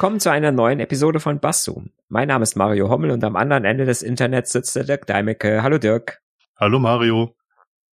Willkommen 0.00 0.18
zu 0.18 0.30
einer 0.30 0.50
neuen 0.50 0.80
Episode 0.80 1.20
von 1.20 1.40
Basszoom. 1.40 1.90
Mein 2.08 2.28
Name 2.28 2.42
ist 2.42 2.56
Mario 2.56 2.88
Hommel 2.88 3.10
und 3.10 3.22
am 3.22 3.36
anderen 3.36 3.66
Ende 3.66 3.84
des 3.84 4.00
Internets 4.00 4.50
sitzt 4.50 4.74
der 4.74 4.84
Dirk 4.84 5.06
Deimecke. 5.06 5.62
Hallo 5.62 5.76
Dirk. 5.76 6.22
Hallo 6.56 6.78
Mario. 6.78 7.36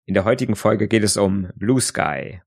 In 0.05 0.13
der 0.13 0.23
heutigen 0.23 0.55
Folge 0.55 0.87
geht 0.87 1.03
es 1.03 1.17
um 1.17 1.49
Blue 1.55 1.81
Sky. 1.81 2.39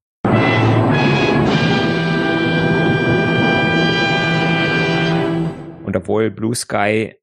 Und 5.84 5.94
obwohl 5.94 6.30
Blue 6.30 6.54
Sky 6.54 7.16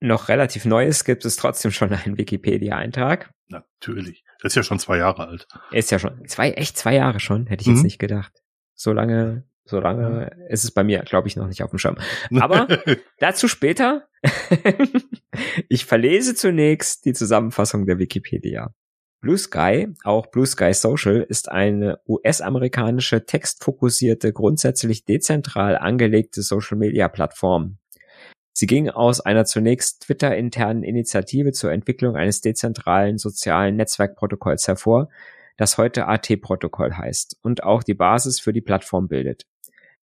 noch 0.00 0.28
relativ 0.28 0.64
neu 0.64 0.84
ist, 0.86 1.04
gibt 1.04 1.24
es 1.24 1.36
trotzdem 1.36 1.70
schon 1.70 1.92
einen 1.92 2.18
Wikipedia-Eintrag. 2.18 3.30
Natürlich. 3.46 4.24
Ist 4.42 4.56
ja 4.56 4.64
schon 4.64 4.80
zwei 4.80 4.98
Jahre 4.98 5.28
alt. 5.28 5.46
Ist 5.70 5.92
ja 5.92 6.00
schon 6.00 6.26
zwei, 6.26 6.50
echt 6.50 6.76
zwei 6.76 6.96
Jahre 6.96 7.20
schon, 7.20 7.46
hätte 7.46 7.60
ich 7.60 7.68
jetzt 7.68 7.76
mhm. 7.76 7.84
nicht 7.84 8.00
gedacht. 8.00 8.42
So 8.74 8.92
lange 8.92 9.44
so 9.66 9.80
lange 9.80 10.30
ist 10.48 10.64
es 10.64 10.70
bei 10.70 10.84
mir, 10.84 11.00
glaube 11.00 11.28
ich, 11.28 11.36
noch 11.36 11.48
nicht 11.48 11.62
auf 11.62 11.70
dem 11.70 11.78
Schirm. 11.78 11.98
Aber 12.40 12.68
dazu 13.18 13.48
später. 13.48 14.08
ich 15.68 15.84
verlese 15.84 16.34
zunächst 16.34 17.04
die 17.04 17.12
Zusammenfassung 17.12 17.86
der 17.86 17.98
Wikipedia. 17.98 18.72
Blue 19.20 19.38
Sky, 19.38 19.88
auch 20.04 20.26
Blue 20.26 20.46
Sky 20.46 20.72
Social, 20.72 21.26
ist 21.28 21.50
eine 21.50 21.98
US-amerikanische 22.06 23.26
textfokussierte, 23.26 24.32
grundsätzlich 24.32 25.04
dezentral 25.04 25.76
angelegte 25.76 26.42
Social-Media-Plattform. 26.42 27.78
Sie 28.52 28.66
ging 28.66 28.88
aus 28.88 29.20
einer 29.20 29.44
zunächst 29.44 30.02
Twitter-internen 30.04 30.82
Initiative 30.82 31.52
zur 31.52 31.72
Entwicklung 31.72 32.16
eines 32.16 32.40
dezentralen 32.40 33.18
sozialen 33.18 33.76
Netzwerkprotokolls 33.76 34.68
hervor, 34.68 35.08
das 35.56 35.76
heute 35.76 36.06
AT-Protokoll 36.06 36.94
heißt 36.94 37.38
und 37.42 37.64
auch 37.64 37.82
die 37.82 37.94
Basis 37.94 38.40
für 38.40 38.52
die 38.52 38.60
Plattform 38.60 39.08
bildet. 39.08 39.44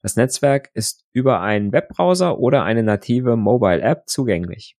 Das 0.04 0.18
Netzwerk 0.18 0.70
ist 0.74 1.06
über 1.14 1.40
einen 1.42 1.72
Webbrowser 1.72 2.38
oder 2.38 2.64
eine 2.64 2.84
native 2.84 3.38
Mobile 3.38 3.82
App 3.82 4.04
zugänglich. 4.08 4.76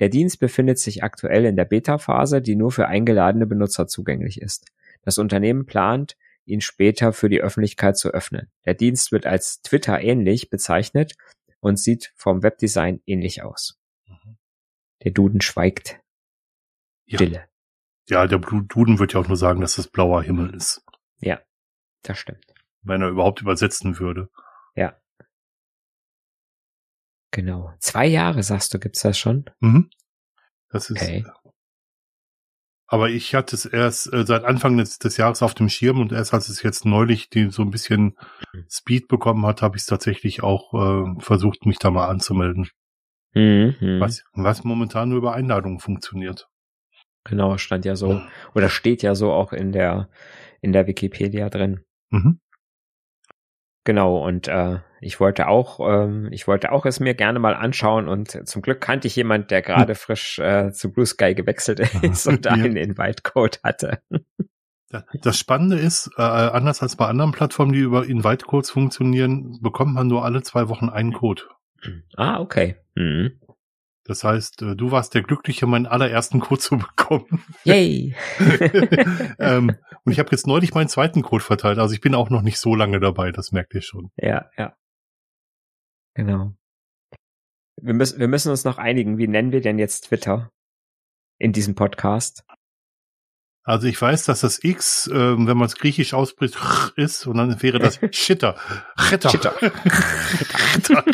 Der 0.00 0.08
Dienst 0.08 0.40
befindet 0.40 0.78
sich 0.78 1.04
aktuell 1.04 1.44
in 1.44 1.56
der 1.56 1.64
Beta-Phase, 1.64 2.42
die 2.42 2.56
nur 2.56 2.72
für 2.72 2.88
eingeladene 2.88 3.46
Benutzer 3.46 3.86
zugänglich 3.86 4.42
ist. 4.42 4.66
Das 5.02 5.18
Unternehmen 5.18 5.66
plant, 5.66 6.16
ihn 6.44 6.60
später 6.60 7.12
für 7.12 7.28
die 7.28 7.40
Öffentlichkeit 7.40 7.96
zu 7.96 8.10
öffnen. 8.10 8.50
Der 8.64 8.74
Dienst 8.74 9.12
wird 9.12 9.24
als 9.24 9.62
Twitter 9.62 10.00
ähnlich 10.00 10.50
bezeichnet 10.50 11.14
und 11.60 11.78
sieht 11.78 12.12
vom 12.16 12.42
Webdesign 12.42 13.00
ähnlich 13.06 13.42
aus. 13.42 13.78
Mhm. 14.06 14.36
Der 15.04 15.12
Duden 15.12 15.40
schweigt. 15.40 16.00
Ja. 17.06 17.18
Stille. 17.18 17.44
Ja, 18.08 18.26
der 18.26 18.38
Duden 18.38 18.98
wird 18.98 19.14
ja 19.14 19.20
auch 19.20 19.28
nur 19.28 19.36
sagen, 19.36 19.60
dass 19.60 19.78
es 19.78 19.86
blauer 19.86 20.24
Himmel 20.24 20.54
ist. 20.54 20.84
Ja, 21.20 21.40
das 22.02 22.18
stimmt. 22.18 22.44
Wenn 22.82 23.02
er 23.02 23.08
überhaupt 23.08 23.40
übersetzen 23.40 23.98
würde. 24.00 24.28
Ja. 24.76 24.96
Genau. 27.32 27.72
Zwei 27.80 28.06
Jahre, 28.06 28.42
sagst 28.42 28.72
du, 28.72 28.78
gibt's 28.78 29.02
das 29.02 29.18
schon? 29.18 29.44
Mhm. 29.60 29.90
Das 30.70 30.90
ist. 30.90 31.02
Okay. 31.02 31.24
Aber 32.88 33.10
ich 33.10 33.34
hatte 33.34 33.56
es 33.56 33.66
erst 33.66 34.12
äh, 34.12 34.24
seit 34.24 34.44
Anfang 34.44 34.76
des, 34.76 34.98
des, 34.98 35.16
Jahres 35.16 35.42
auf 35.42 35.54
dem 35.54 35.68
Schirm 35.68 36.00
und 36.00 36.12
erst 36.12 36.32
als 36.32 36.48
es 36.48 36.62
jetzt 36.62 36.84
neulich 36.84 37.28
die, 37.28 37.50
so 37.50 37.62
ein 37.62 37.70
bisschen 37.70 38.16
mhm. 38.52 38.66
Speed 38.70 39.08
bekommen 39.08 39.44
hat, 39.44 39.60
habe 39.60 39.76
ich 39.76 39.82
es 39.82 39.86
tatsächlich 39.86 40.42
auch 40.42 40.72
äh, 40.72 41.20
versucht, 41.20 41.66
mich 41.66 41.78
da 41.78 41.90
mal 41.90 42.06
anzumelden. 42.06 42.68
Mhm. 43.34 44.00
Was, 44.00 44.22
was 44.32 44.64
momentan 44.64 45.08
nur 45.08 45.18
über 45.18 45.34
Einladungen 45.34 45.80
funktioniert. 45.80 46.48
Genau, 47.24 47.58
stand 47.58 47.84
ja 47.84 47.96
so, 47.96 48.22
oder 48.54 48.68
steht 48.68 49.02
ja 49.02 49.16
so 49.16 49.32
auch 49.32 49.52
in 49.52 49.72
der, 49.72 50.08
in 50.60 50.72
der 50.72 50.86
Wikipedia 50.86 51.50
drin. 51.50 51.84
Mhm. 52.10 52.40
Genau, 53.86 54.18
und 54.18 54.48
äh, 54.48 54.80
ich 55.00 55.20
wollte 55.20 55.46
auch, 55.46 55.78
ähm, 55.78 56.28
ich 56.32 56.48
wollte 56.48 56.72
auch 56.72 56.86
es 56.86 56.98
mir 56.98 57.14
gerne 57.14 57.38
mal 57.38 57.54
anschauen 57.54 58.08
und 58.08 58.48
zum 58.48 58.60
Glück 58.60 58.80
kannte 58.80 59.06
ich 59.06 59.14
jemand, 59.14 59.52
der 59.52 59.62
gerade 59.62 59.92
hm. 59.92 59.94
frisch 59.94 60.40
äh, 60.40 60.72
zu 60.72 60.92
Blue 60.92 61.06
Sky 61.06 61.36
gewechselt 61.36 61.78
ist 62.02 62.26
und 62.26 62.48
einen 62.48 62.76
ja. 62.76 62.82
Invite-Code 62.82 63.58
hatte. 63.62 64.00
Das 65.22 65.38
Spannende 65.38 65.78
ist, 65.78 66.10
äh, 66.16 66.22
anders 66.22 66.82
als 66.82 66.96
bei 66.96 67.06
anderen 67.06 67.30
Plattformen, 67.30 67.72
die 67.72 67.78
über 67.78 68.06
Invite-Codes 68.06 68.70
funktionieren, 68.70 69.60
bekommt 69.62 69.94
man 69.94 70.08
nur 70.08 70.24
alle 70.24 70.42
zwei 70.42 70.68
Wochen 70.68 70.88
einen 70.88 71.12
Code. 71.12 71.42
Ah, 72.16 72.40
okay. 72.40 72.76
Mhm. 72.96 73.38
Das 74.06 74.24
heißt, 74.24 74.62
äh, 74.62 74.76
du 74.76 74.90
warst 74.90 75.14
der 75.14 75.22
Glückliche, 75.22 75.66
meinen 75.66 75.86
allerersten 75.86 76.40
Code 76.40 76.60
zu 76.60 76.78
bekommen. 76.96 77.44
Yay! 77.64 78.14
ähm, 79.38 79.76
und 80.04 80.12
ich 80.12 80.18
habe 80.18 80.30
jetzt 80.30 80.46
neulich 80.46 80.74
meinen 80.74 80.88
zweiten 80.88 81.22
Code 81.22 81.44
verteilt. 81.44 81.78
Also 81.78 81.94
ich 81.94 82.00
bin 82.00 82.14
auch 82.14 82.30
noch 82.30 82.42
nicht 82.42 82.58
so 82.58 82.74
lange 82.74 83.00
dabei, 83.00 83.32
das 83.32 83.52
merkt 83.52 83.74
ihr 83.74 83.82
schon. 83.82 84.10
Ja, 84.16 84.50
ja. 84.56 84.76
Genau. 86.14 86.54
Wir 87.80 87.94
müssen, 87.94 88.18
wir 88.18 88.28
müssen 88.28 88.50
uns 88.50 88.64
noch 88.64 88.78
einigen, 88.78 89.18
wie 89.18 89.28
nennen 89.28 89.52
wir 89.52 89.60
denn 89.60 89.78
jetzt 89.78 90.08
Twitter 90.08 90.50
in 91.38 91.52
diesem 91.52 91.74
Podcast? 91.74 92.42
Also 93.66 93.88
ich 93.88 94.00
weiß, 94.00 94.24
dass 94.24 94.42
das 94.42 94.62
X, 94.62 95.10
ähm, 95.12 95.48
wenn 95.48 95.56
man 95.56 95.66
es 95.66 95.74
griechisch 95.74 96.14
ausspricht, 96.14 96.56
ist 96.96 97.26
und 97.26 97.36
dann 97.36 97.60
wäre 97.62 97.80
das 97.80 97.98
Shitter. 98.12 98.56
Shitter. 98.96 99.28
Shitter. 99.28 101.04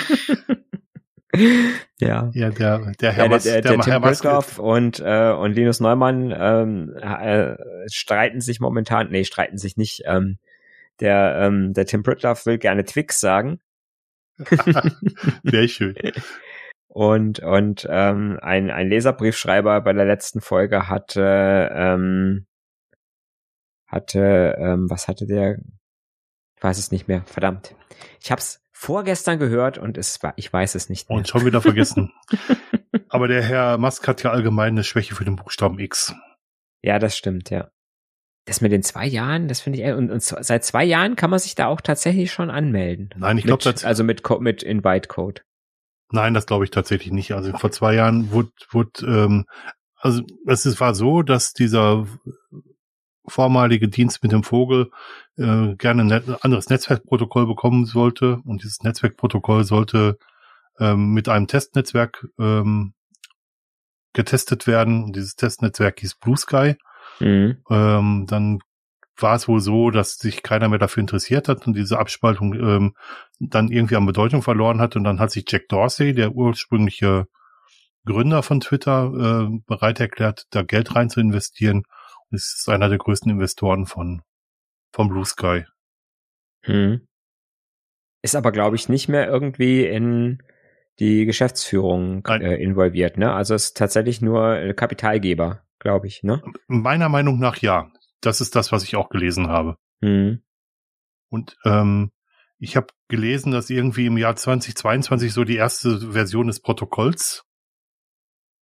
ja. 1.98 2.30
Ja, 2.34 2.50
der, 2.50 2.92
der 3.00 3.12
Herr, 3.12 3.30
ja, 3.30 3.38
der, 3.38 3.38
der, 3.38 3.60
der, 3.62 3.76
der 3.76 3.80
Tim 3.80 4.02
Britloff 4.02 4.58
und, 4.58 5.00
äh, 5.00 5.32
und 5.32 5.52
Linus 5.52 5.80
Neumann 5.80 6.34
ähm, 6.36 6.94
äh, 6.96 7.56
streiten 7.90 8.40
sich 8.40 8.60
momentan, 8.60 9.10
nee, 9.10 9.24
streiten 9.24 9.58
sich 9.58 9.76
nicht. 9.76 10.02
Ähm, 10.06 10.38
der, 11.00 11.36
ähm, 11.40 11.72
der 11.72 11.86
Tim 11.86 12.02
Britloff 12.02 12.46
will 12.46 12.58
gerne 12.58 12.84
Twix 12.84 13.18
sagen. 13.18 13.60
Sehr 15.42 15.68
schön. 15.68 15.94
Und, 16.88 17.40
und 17.40 17.86
ähm, 17.88 18.38
ein, 18.42 18.70
ein 18.70 18.88
Leserbriefschreiber 18.88 19.80
bei 19.80 19.94
der 19.94 20.04
letzten 20.04 20.42
Folge 20.42 20.88
hatte, 20.88 21.70
ähm, 21.72 22.46
hatte, 23.86 24.56
ähm, 24.58 24.90
was 24.90 25.08
hatte 25.08 25.26
der? 25.26 25.58
Ich 26.56 26.62
weiß 26.62 26.78
es 26.78 26.92
nicht 26.92 27.08
mehr, 27.08 27.22
verdammt. 27.24 27.74
Ich 28.20 28.30
hab's 28.30 28.62
vorgestern 28.82 29.38
gehört 29.38 29.78
und 29.78 29.96
es 29.96 30.22
war, 30.22 30.34
ich 30.36 30.52
weiß 30.52 30.74
es 30.74 30.88
nicht 30.88 31.08
mehr. 31.08 31.16
Und 31.16 31.28
schon 31.28 31.46
wieder 31.46 31.62
vergessen. 31.62 32.12
Aber 33.08 33.28
der 33.28 33.42
Herr 33.42 33.78
Musk 33.78 34.06
hat 34.08 34.22
ja 34.22 34.32
allgemein 34.32 34.74
eine 34.74 34.84
Schwäche 34.84 35.14
für 35.14 35.24
den 35.24 35.36
Buchstaben 35.36 35.78
X. 35.78 36.14
Ja, 36.82 36.98
das 36.98 37.16
stimmt, 37.16 37.50
ja. 37.50 37.70
Das 38.44 38.60
mit 38.60 38.72
den 38.72 38.82
zwei 38.82 39.06
Jahren, 39.06 39.46
das 39.46 39.60
finde 39.60 39.80
ich, 39.80 39.92
und, 39.92 40.10
und 40.10 40.20
seit 40.20 40.64
zwei 40.64 40.84
Jahren 40.84 41.14
kann 41.14 41.30
man 41.30 41.38
sich 41.38 41.54
da 41.54 41.68
auch 41.68 41.80
tatsächlich 41.80 42.32
schon 42.32 42.50
anmelden. 42.50 43.10
Nein, 43.16 43.38
ich 43.38 43.44
glaube, 43.44 43.72
also 43.84 44.02
mit, 44.02 44.28
mit 44.40 44.64
Invite-Code. 44.64 45.42
Nein, 46.10 46.34
das 46.34 46.46
glaube 46.46 46.64
ich 46.64 46.72
tatsächlich 46.72 47.12
nicht. 47.12 47.32
Also 47.32 47.56
vor 47.56 47.70
zwei 47.70 47.94
Jahren 47.94 48.32
wurde, 48.32 48.50
wurde 48.70 49.06
ähm, 49.06 49.44
also 49.96 50.22
es 50.46 50.80
war 50.80 50.96
so, 50.96 51.22
dass 51.22 51.52
dieser 51.52 52.08
vormalige 53.26 53.88
Dienst 53.88 54.22
mit 54.22 54.32
dem 54.32 54.42
Vogel 54.42 54.90
äh, 55.36 55.74
gerne 55.76 56.02
ein 56.02 56.36
anderes 56.40 56.68
Netzwerkprotokoll 56.68 57.46
bekommen 57.46 57.84
sollte. 57.84 58.40
Und 58.44 58.62
dieses 58.62 58.82
Netzwerkprotokoll 58.82 59.64
sollte 59.64 60.18
ähm, 60.78 61.12
mit 61.12 61.28
einem 61.28 61.46
Testnetzwerk 61.46 62.26
ähm, 62.38 62.94
getestet 64.12 64.66
werden. 64.66 65.04
Und 65.04 65.16
dieses 65.16 65.36
Testnetzwerk 65.36 66.00
hieß 66.00 66.16
Blue 66.16 66.36
Sky. 66.36 66.76
Mhm. 67.20 67.58
Ähm, 67.70 68.26
dann 68.28 68.58
war 69.16 69.36
es 69.36 69.46
wohl 69.46 69.60
so, 69.60 69.90
dass 69.90 70.16
sich 70.16 70.42
keiner 70.42 70.68
mehr 70.68 70.78
dafür 70.78 71.02
interessiert 71.02 71.48
hat 71.48 71.66
und 71.66 71.76
diese 71.76 71.98
Abspaltung 71.98 72.54
ähm, 72.54 72.94
dann 73.38 73.68
irgendwie 73.68 73.96
an 73.96 74.06
Bedeutung 74.06 74.42
verloren 74.42 74.80
hat. 74.80 74.96
Und 74.96 75.04
dann 75.04 75.20
hat 75.20 75.30
sich 75.30 75.44
Jack 75.48 75.68
Dorsey, 75.68 76.14
der 76.14 76.32
ursprüngliche 76.32 77.26
Gründer 78.04 78.42
von 78.42 78.60
Twitter, 78.60 79.48
äh, 79.52 79.60
bereit 79.66 80.00
erklärt, 80.00 80.46
da 80.50 80.62
Geld 80.62 80.96
rein 80.96 81.08
zu 81.08 81.20
investieren 81.20 81.84
ist 82.32 82.68
einer 82.68 82.88
der 82.88 82.98
größten 82.98 83.30
Investoren 83.30 83.86
von, 83.86 84.22
von 84.92 85.08
Blue 85.08 85.24
Sky. 85.24 85.64
Hm. 86.62 87.06
Ist 88.22 88.36
aber, 88.36 88.52
glaube 88.52 88.76
ich, 88.76 88.88
nicht 88.88 89.08
mehr 89.08 89.28
irgendwie 89.28 89.84
in 89.84 90.42
die 90.98 91.24
Geschäftsführung 91.24 92.24
äh, 92.26 92.62
involviert, 92.62 93.18
ne? 93.18 93.32
Also 93.32 93.54
ist 93.54 93.76
tatsächlich 93.76 94.20
nur 94.20 94.74
Kapitalgeber, 94.74 95.64
glaube 95.78 96.06
ich, 96.06 96.22
ne? 96.22 96.42
Meiner 96.68 97.08
Meinung 97.08 97.38
nach 97.38 97.56
ja. 97.56 97.90
Das 98.20 98.40
ist 98.40 98.54
das, 98.54 98.70
was 98.70 98.84
ich 98.84 98.94
auch 98.94 99.08
gelesen 99.08 99.48
habe. 99.48 99.76
Hm. 100.00 100.42
Und 101.28 101.56
ähm, 101.64 102.12
ich 102.58 102.76
habe 102.76 102.88
gelesen, 103.08 103.50
dass 103.50 103.70
irgendwie 103.70 104.06
im 104.06 104.18
Jahr 104.18 104.36
2022 104.36 105.32
so 105.32 105.42
die 105.42 105.56
erste 105.56 106.12
Version 106.12 106.46
des 106.46 106.60
Protokolls 106.60 107.44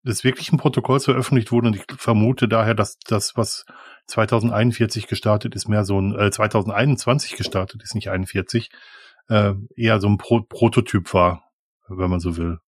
des 0.02 0.24
wirklichen 0.24 0.58
Protokolls 0.58 1.04
veröffentlicht 1.04 1.52
wurde 1.52 1.68
und 1.68 1.76
ich 1.76 1.84
vermute 1.96 2.48
daher, 2.48 2.74
dass 2.74 2.98
das, 2.98 3.36
was 3.36 3.66
2041 4.06 5.06
gestartet 5.06 5.54
ist, 5.54 5.68
mehr 5.68 5.84
so 5.84 6.00
ein, 6.00 6.18
äh, 6.18 6.30
2021 6.30 7.36
gestartet 7.36 7.82
ist, 7.82 7.94
nicht 7.94 8.10
41, 8.10 8.70
äh, 9.28 9.54
eher 9.76 10.00
so 10.00 10.08
ein 10.08 10.18
Pro 10.18 10.42
Prototyp 10.42 11.12
war, 11.12 11.44
wenn 11.88 12.10
man 12.10 12.20
so 12.20 12.36
will. 12.36 12.58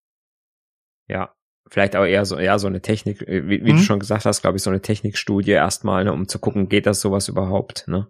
Ja, 1.08 1.34
vielleicht 1.68 1.96
auch 1.96 2.04
eher 2.04 2.24
so, 2.26 2.36
eher 2.36 2.58
so 2.58 2.66
eine 2.66 2.82
Technik, 2.82 3.22
äh, 3.22 3.48
wie, 3.48 3.64
wie 3.64 3.72
mhm. 3.72 3.76
du 3.78 3.82
schon 3.82 4.00
gesagt 4.00 4.26
hast, 4.26 4.42
glaube 4.42 4.58
ich, 4.58 4.62
so 4.62 4.70
eine 4.70 4.82
Technikstudie 4.82 5.52
erstmal, 5.52 6.04
ne, 6.04 6.12
um 6.12 6.28
zu 6.28 6.38
gucken, 6.38 6.68
geht 6.68 6.86
das 6.86 7.00
sowas 7.00 7.28
überhaupt, 7.28 7.88
ne? 7.88 8.08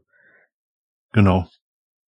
Genau. 1.12 1.46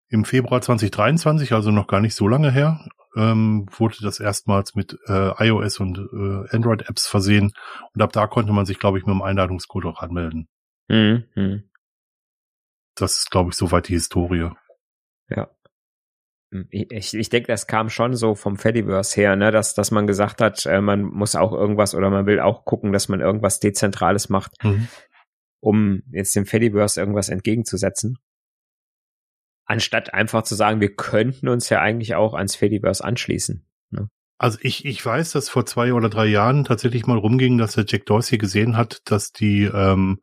Im 0.08 0.24
Februar 0.24 0.60
2023, 0.62 1.52
also 1.52 1.70
noch 1.70 1.86
gar 1.86 2.00
nicht 2.00 2.14
so 2.14 2.28
lange 2.28 2.50
her, 2.50 2.84
ähm, 3.16 3.66
wurde 3.70 3.96
das 4.02 4.20
erstmals 4.20 4.74
mit 4.74 4.98
äh, 5.06 5.46
iOS 5.46 5.80
und 5.80 5.98
äh, 5.98 6.54
Android-Apps 6.54 7.06
versehen. 7.06 7.52
Und 7.94 8.02
ab 8.02 8.12
da 8.12 8.26
konnte 8.26 8.52
man 8.52 8.66
sich, 8.66 8.78
glaube 8.78 8.98
ich, 8.98 9.06
mit 9.06 9.14
dem 9.14 9.22
Einladungscode 9.22 9.86
auch 9.86 10.00
anmelden. 10.00 10.48
Mhm. 10.88 11.24
mhm. 11.34 11.64
Das 12.96 13.18
ist, 13.18 13.30
glaube 13.32 13.50
ich, 13.50 13.56
soweit 13.56 13.88
die 13.88 13.94
Historie. 13.94 14.50
Ja. 15.28 15.50
Hm, 16.52 16.68
ich, 16.70 17.14
ich 17.14 17.28
denke, 17.28 17.48
das 17.48 17.66
kam 17.66 17.88
schon 17.88 18.14
so 18.14 18.36
vom 18.36 18.56
Fediverse 18.56 19.20
her, 19.20 19.34
ne, 19.34 19.50
dass, 19.50 19.74
dass 19.74 19.90
man 19.90 20.06
gesagt 20.06 20.40
hat, 20.40 20.64
äh, 20.66 20.80
man 20.80 21.02
muss 21.02 21.34
auch 21.34 21.52
irgendwas 21.52 21.94
oder 21.94 22.10
man 22.10 22.26
will 22.26 22.38
auch 22.38 22.64
gucken, 22.64 22.92
dass 22.92 23.08
man 23.08 23.20
irgendwas 23.20 23.58
Dezentrales 23.58 24.28
macht, 24.28 24.52
mhm. 24.62 24.86
um 25.60 26.02
jetzt 26.12 26.36
dem 26.36 26.46
Fediverse 26.46 27.00
irgendwas 27.00 27.28
entgegenzusetzen. 27.28 28.18
Anstatt 29.66 30.12
einfach 30.12 30.42
zu 30.42 30.54
sagen, 30.54 30.80
wir 30.80 30.94
könnten 30.94 31.48
uns 31.48 31.68
ja 31.70 31.80
eigentlich 31.80 32.14
auch 32.14 32.34
ans 32.34 32.54
Fediverse 32.54 33.02
anschließen. 33.02 33.64
Ne? 33.90 34.08
Also 34.38 34.58
ich, 34.60 34.84
ich 34.84 35.04
weiß, 35.04 35.32
dass 35.32 35.48
vor 35.48 35.64
zwei 35.64 35.92
oder 35.92 36.10
drei 36.10 36.26
Jahren 36.26 36.64
tatsächlich 36.64 37.06
mal 37.06 37.18
rumging, 37.18 37.56
dass 37.58 37.74
der 37.74 37.84
Jack 37.86 38.06
Dorsey 38.06 38.38
gesehen 38.38 38.76
hat, 38.76 39.00
dass 39.04 39.32
die 39.32 39.64
ähm, 39.64 40.20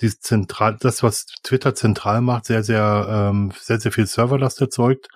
die 0.00 0.18
zentral, 0.18 0.76
das, 0.78 1.02
was 1.02 1.26
Twitter 1.42 1.74
zentral 1.74 2.20
macht, 2.20 2.44
sehr, 2.44 2.62
sehr, 2.62 3.06
ähm, 3.08 3.52
sehr, 3.58 3.80
sehr 3.80 3.92
viel 3.92 4.06
Serverlast 4.06 4.60
erzeugt 4.60 5.08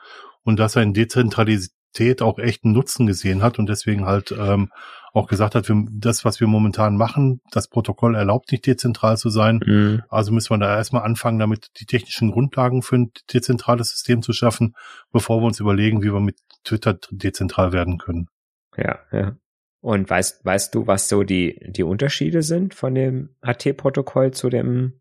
und 0.42 0.58
dass 0.58 0.76
er 0.76 0.82
in 0.82 0.94
Dezentralität 0.94 2.22
auch 2.22 2.38
echten 2.38 2.72
Nutzen 2.72 3.06
gesehen 3.06 3.42
hat 3.42 3.58
und 3.58 3.68
deswegen 3.68 4.06
halt 4.06 4.32
ähm, 4.32 4.70
auch 5.12 5.26
gesagt 5.26 5.54
hat, 5.54 5.68
wir, 5.68 5.84
das, 5.90 6.24
was 6.24 6.40
wir 6.40 6.46
momentan 6.46 6.96
machen, 6.96 7.40
das 7.50 7.68
Protokoll 7.68 8.14
erlaubt 8.14 8.52
nicht 8.52 8.66
dezentral 8.66 9.16
zu 9.16 9.30
sein. 9.30 9.60
Mhm. 9.64 10.02
Also 10.08 10.32
müssen 10.32 10.50
wir 10.50 10.58
da 10.58 10.76
erstmal 10.76 11.02
anfangen, 11.02 11.38
damit 11.38 11.68
die 11.80 11.86
technischen 11.86 12.30
Grundlagen 12.30 12.82
für 12.82 12.96
ein 12.96 13.12
dezentrales 13.32 13.90
System 13.90 14.22
zu 14.22 14.32
schaffen, 14.32 14.74
bevor 15.12 15.40
wir 15.40 15.46
uns 15.46 15.60
überlegen, 15.60 16.02
wie 16.02 16.12
wir 16.12 16.20
mit 16.20 16.38
Twitter 16.64 16.98
dezentral 17.10 17.72
werden 17.72 17.98
können. 17.98 18.28
Ja, 18.76 19.00
ja. 19.12 19.36
Und 19.80 20.10
weißt, 20.10 20.44
weißt 20.44 20.74
du, 20.74 20.86
was 20.86 21.08
so 21.08 21.22
die, 21.22 21.58
die 21.66 21.82
Unterschiede 21.82 22.42
sind 22.42 22.74
von 22.74 22.94
dem 22.94 23.34
HT-Protokoll 23.42 24.32
zu 24.32 24.50
dem, 24.50 25.00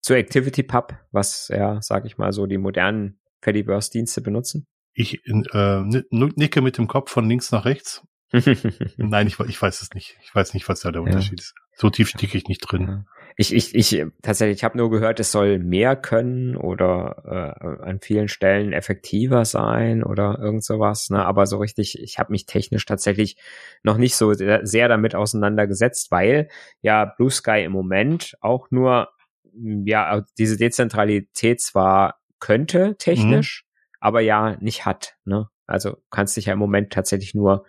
zu 0.00 0.14
ActivityPub, 0.14 0.94
was 1.10 1.48
ja, 1.48 1.80
sag 1.82 2.06
ich 2.06 2.16
mal, 2.16 2.32
so 2.32 2.46
die 2.46 2.58
modernen 2.58 3.20
Fediverse-Dienste 3.42 4.22
benutzen? 4.22 4.66
Ich 4.94 5.20
äh, 5.26 5.82
nicke 6.10 6.62
mit 6.62 6.78
dem 6.78 6.86
Kopf 6.86 7.10
von 7.10 7.28
links 7.28 7.52
nach 7.52 7.64
rechts. 7.64 8.02
Nein, 8.96 9.26
ich, 9.26 9.38
ich 9.40 9.60
weiß 9.60 9.82
es 9.82 9.92
nicht. 9.94 10.16
Ich 10.22 10.34
weiß 10.34 10.54
nicht, 10.54 10.68
was 10.68 10.80
da 10.80 10.90
der 10.90 11.02
Unterschied 11.02 11.40
ja. 11.40 11.44
ist. 11.44 11.54
So 11.74 11.90
tief 11.90 12.08
stecke 12.08 12.36
ich 12.36 12.48
nicht 12.48 12.60
drin. 12.60 13.06
Ich, 13.36 13.54
ich, 13.54 13.74
ich 13.74 14.04
tatsächlich, 14.20 14.58
ich 14.58 14.64
habe 14.64 14.76
nur 14.76 14.90
gehört, 14.90 15.18
es 15.20 15.32
soll 15.32 15.58
mehr 15.58 15.96
können 15.96 16.56
oder 16.56 17.56
äh, 17.60 17.88
an 17.88 18.00
vielen 18.00 18.28
Stellen 18.28 18.72
effektiver 18.72 19.44
sein 19.44 20.02
oder 20.04 20.38
irgend 20.38 20.64
sowas. 20.64 21.08
Ne? 21.10 21.24
Aber 21.24 21.46
so 21.46 21.58
richtig, 21.58 21.98
ich 21.98 22.18
habe 22.18 22.32
mich 22.32 22.46
technisch 22.46 22.84
tatsächlich 22.84 23.36
noch 23.82 23.96
nicht 23.96 24.16
so 24.16 24.32
sehr, 24.34 24.66
sehr 24.66 24.88
damit 24.88 25.14
auseinandergesetzt, 25.14 26.10
weil 26.10 26.48
ja 26.82 27.06
Blue 27.06 27.30
Sky 27.30 27.64
im 27.64 27.72
Moment 27.72 28.36
auch 28.40 28.70
nur 28.70 29.08
ja 29.54 30.24
diese 30.38 30.56
Dezentralität 30.56 31.60
zwar 31.60 32.20
könnte 32.38 32.96
technisch, 32.98 33.64
mhm. 33.64 33.96
aber 34.00 34.20
ja 34.20 34.56
nicht 34.60 34.84
hat. 34.84 35.16
Ne? 35.24 35.48
Also 35.66 35.98
kannst 36.10 36.36
dich 36.36 36.46
ja 36.46 36.52
im 36.52 36.58
Moment 36.58 36.92
tatsächlich 36.92 37.34
nur 37.34 37.64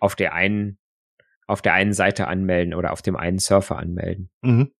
auf 0.00 0.14
der 0.14 0.34
einen 0.34 0.78
auf 1.46 1.62
der 1.62 1.74
einen 1.74 1.92
Seite 1.92 2.28
anmelden 2.28 2.74
oder 2.74 2.92
auf 2.92 3.02
dem 3.02 3.16
einen 3.16 3.38
Surfer 3.38 3.78
anmelden. 3.78 4.30
Mhm. 4.42 4.72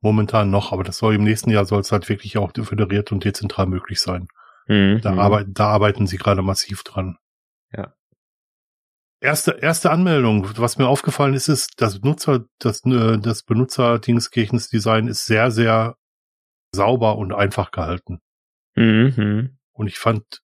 Momentan 0.00 0.50
noch, 0.50 0.72
aber 0.72 0.84
das 0.84 0.98
soll 0.98 1.14
im 1.14 1.24
nächsten 1.24 1.50
Jahr 1.50 1.64
soll 1.64 1.80
es 1.80 1.92
halt 1.92 2.08
wirklich 2.08 2.38
auch 2.38 2.52
föderiert 2.54 3.12
und 3.12 3.24
dezentral 3.24 3.66
möglich 3.66 4.00
sein. 4.00 4.28
Mhm. 4.66 5.00
Da, 5.02 5.14
arbeiten, 5.14 5.54
da 5.54 5.68
arbeiten 5.68 6.06
sie 6.06 6.16
gerade 6.16 6.42
massiv 6.42 6.82
dran. 6.84 7.18
Ja. 7.72 7.94
Erste, 9.20 9.52
erste 9.52 9.90
Anmeldung, 9.90 10.46
was 10.58 10.78
mir 10.78 10.88
aufgefallen 10.88 11.34
ist, 11.34 11.48
ist, 11.48 11.80
das 11.80 12.00
Benutzer, 12.00 12.44
das, 12.58 12.84
äh, 12.84 13.18
das 13.18 13.42
Benutzerdingstkirchens 13.42 14.68
Design 14.68 15.08
ist 15.08 15.24
sehr, 15.24 15.50
sehr 15.50 15.96
sauber 16.72 17.16
und 17.16 17.32
einfach 17.32 17.70
gehalten. 17.70 18.20
Mhm. 18.74 19.58
Und 19.72 19.86
ich 19.86 19.98
fand 19.98 20.42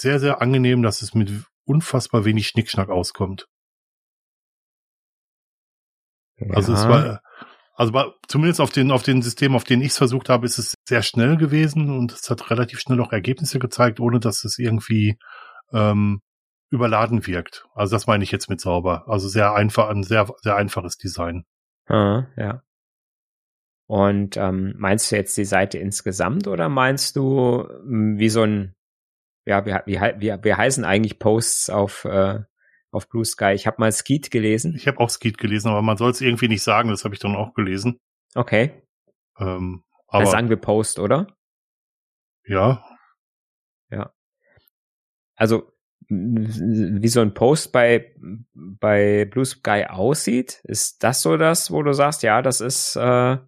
sehr, 0.00 0.20
sehr 0.20 0.40
angenehm, 0.40 0.82
dass 0.82 1.02
es 1.02 1.14
mit 1.14 1.30
unfassbar 1.64 2.24
wenig 2.24 2.48
Schnickschnack 2.48 2.88
auskommt. 2.88 3.48
Ja. 6.38 6.54
Also 6.54 6.72
es 6.72 6.88
war, 6.88 7.22
also 7.74 7.92
bei, 7.92 8.04
zumindest 8.28 8.60
auf 8.60 8.70
den, 8.70 8.90
auf 8.90 9.02
den 9.02 9.22
Systemen, 9.22 9.56
auf 9.56 9.64
denen 9.64 9.82
ich 9.82 9.88
es 9.88 9.98
versucht 9.98 10.28
habe, 10.28 10.46
ist 10.46 10.58
es 10.58 10.74
sehr 10.86 11.02
schnell 11.02 11.36
gewesen 11.36 11.90
und 11.90 12.12
es 12.12 12.28
hat 12.30 12.50
relativ 12.50 12.80
schnell 12.80 13.00
auch 13.00 13.12
Ergebnisse 13.12 13.58
gezeigt, 13.58 14.00
ohne 14.00 14.20
dass 14.20 14.44
es 14.44 14.58
irgendwie 14.58 15.18
ähm, 15.72 16.20
überladen 16.70 17.26
wirkt. 17.26 17.66
Also 17.74 17.94
das 17.96 18.06
meine 18.06 18.24
ich 18.24 18.32
jetzt 18.32 18.48
mit 18.48 18.60
sauber. 18.60 19.04
Also 19.08 19.28
sehr 19.28 19.54
einfach, 19.54 19.88
ein 19.88 20.02
sehr, 20.02 20.26
sehr 20.42 20.56
einfaches 20.56 20.96
Design. 20.96 21.44
Ah, 21.86 22.26
ja. 22.36 22.62
Und 23.86 24.36
ähm, 24.36 24.74
meinst 24.78 25.10
du 25.10 25.16
jetzt 25.16 25.36
die 25.36 25.44
Seite 25.44 25.78
insgesamt 25.78 26.46
oder 26.46 26.68
meinst 26.68 27.16
du 27.16 27.68
hm, 27.68 28.18
wie 28.18 28.30
so 28.30 28.42
ein, 28.42 28.74
ja, 29.44 29.66
wie, 29.66 29.72
wie, 29.86 30.00
wie, 30.18 30.44
wie 30.44 30.54
heißen 30.54 30.84
eigentlich 30.84 31.18
Posts 31.18 31.70
auf 31.70 32.04
äh, 32.04 32.40
auf 32.92 33.08
Blue 33.08 33.24
Sky. 33.24 33.52
Ich 33.54 33.66
habe 33.66 33.78
mal 33.80 33.90
Skeet 33.90 34.30
gelesen. 34.30 34.74
Ich 34.76 34.86
habe 34.86 35.00
auch 35.00 35.10
Skeet 35.10 35.38
gelesen, 35.38 35.68
aber 35.68 35.82
man 35.82 35.96
soll 35.96 36.10
es 36.10 36.20
irgendwie 36.20 36.48
nicht 36.48 36.62
sagen, 36.62 36.90
das 36.90 37.04
habe 37.04 37.14
ich 37.14 37.20
dann 37.20 37.34
auch 37.34 37.54
gelesen. 37.54 37.98
Okay. 38.34 38.82
Ähm, 39.38 39.82
aber 40.06 40.24
dann 40.24 40.30
sagen 40.30 40.48
wir 40.50 40.56
Post, 40.56 40.98
oder? 40.98 41.26
Ja. 42.44 42.84
Ja. 43.90 44.12
Also 45.34 45.72
wie 46.08 47.08
so 47.08 47.20
ein 47.20 47.32
Post 47.32 47.72
bei 47.72 48.14
bei 48.54 49.24
Blue 49.24 49.44
Sky 49.46 49.86
aussieht, 49.88 50.60
ist 50.64 51.02
das 51.02 51.22
so 51.22 51.38
das, 51.38 51.70
wo 51.70 51.82
du 51.82 51.94
sagst, 51.94 52.22
ja, 52.22 52.42
das 52.42 52.60
ist 52.60 52.96
äh, 52.96 53.38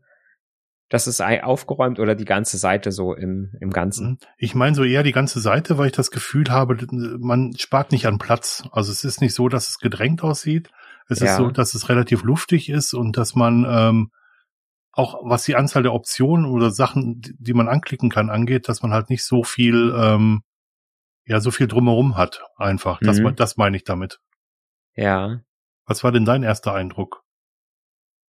das 0.89 1.07
ist 1.07 1.21
aufgeräumt 1.21 1.99
oder 1.99 2.15
die 2.15 2.25
ganze 2.25 2.59
Seite 2.59 2.93
so 2.93 3.15
im, 3.15 3.53
im 3.61 3.71
Ganzen? 3.71 4.11
Mhm. 4.11 4.19
Ich 4.37 4.55
meine 4.55 4.75
so 4.75 4.85
eher 4.85 5.03
die 5.03 5.13
ganze 5.13 5.41
Seite, 5.41 5.79
weil 5.79 5.87
ich 5.87 5.93
das 5.93 6.11
Gefühl 6.11 6.51
habe, 6.51 6.77
man 7.19 7.57
spart 7.57 7.91
nicht 7.91 8.07
an 8.07 8.19
Platz. 8.19 8.69
Also 8.71 8.93
es 8.93 9.05
ist 9.05 9.21
nicht 9.21 9.35
so, 9.35 9.49
dass 9.49 9.69
es 9.69 9.79
gedrängt 9.79 10.23
aussieht. 10.23 10.71
Es 11.09 11.21
ja. 11.21 11.27
ist 11.27 11.37
so, 11.37 11.51
dass 11.51 11.75
es 11.75 11.89
relativ 11.89 12.23
luftig 12.23 12.69
ist 12.69 12.95
und 12.95 13.17
dass 13.17 13.35
man 13.35 13.67
ähm, 13.69 14.11
auch 14.93 15.21
was 15.25 15.45
die 15.45 15.57
Anzahl 15.57 15.83
der 15.83 15.93
Optionen 15.93 16.47
oder 16.47 16.71
Sachen, 16.71 17.21
die 17.39 17.55
man 17.55 17.69
anklicken 17.69 18.11
kann, 18.11 18.31
angeht, 18.31 18.69
dass 18.69 18.83
man 18.83 18.93
halt 18.93 19.11
nicht 19.11 19.25
so 19.25 19.43
viel, 19.43 19.93
ähm, 19.97 20.43
ja, 21.27 21.41
so 21.41 21.51
viel 21.51 21.67
drumherum 21.67 22.17
hat. 22.17 22.43
Einfach. 22.57 23.01
Mhm. 23.01 23.07
Das, 23.07 23.21
das 23.37 23.57
meine 23.57 23.77
ich 23.77 23.85
damit. 23.85 24.21
Ja. 24.95 25.41
Was 25.87 26.05
war 26.05 26.13
denn 26.13 26.25
dein 26.25 26.43
erster 26.43 26.73
Eindruck? 26.73 27.25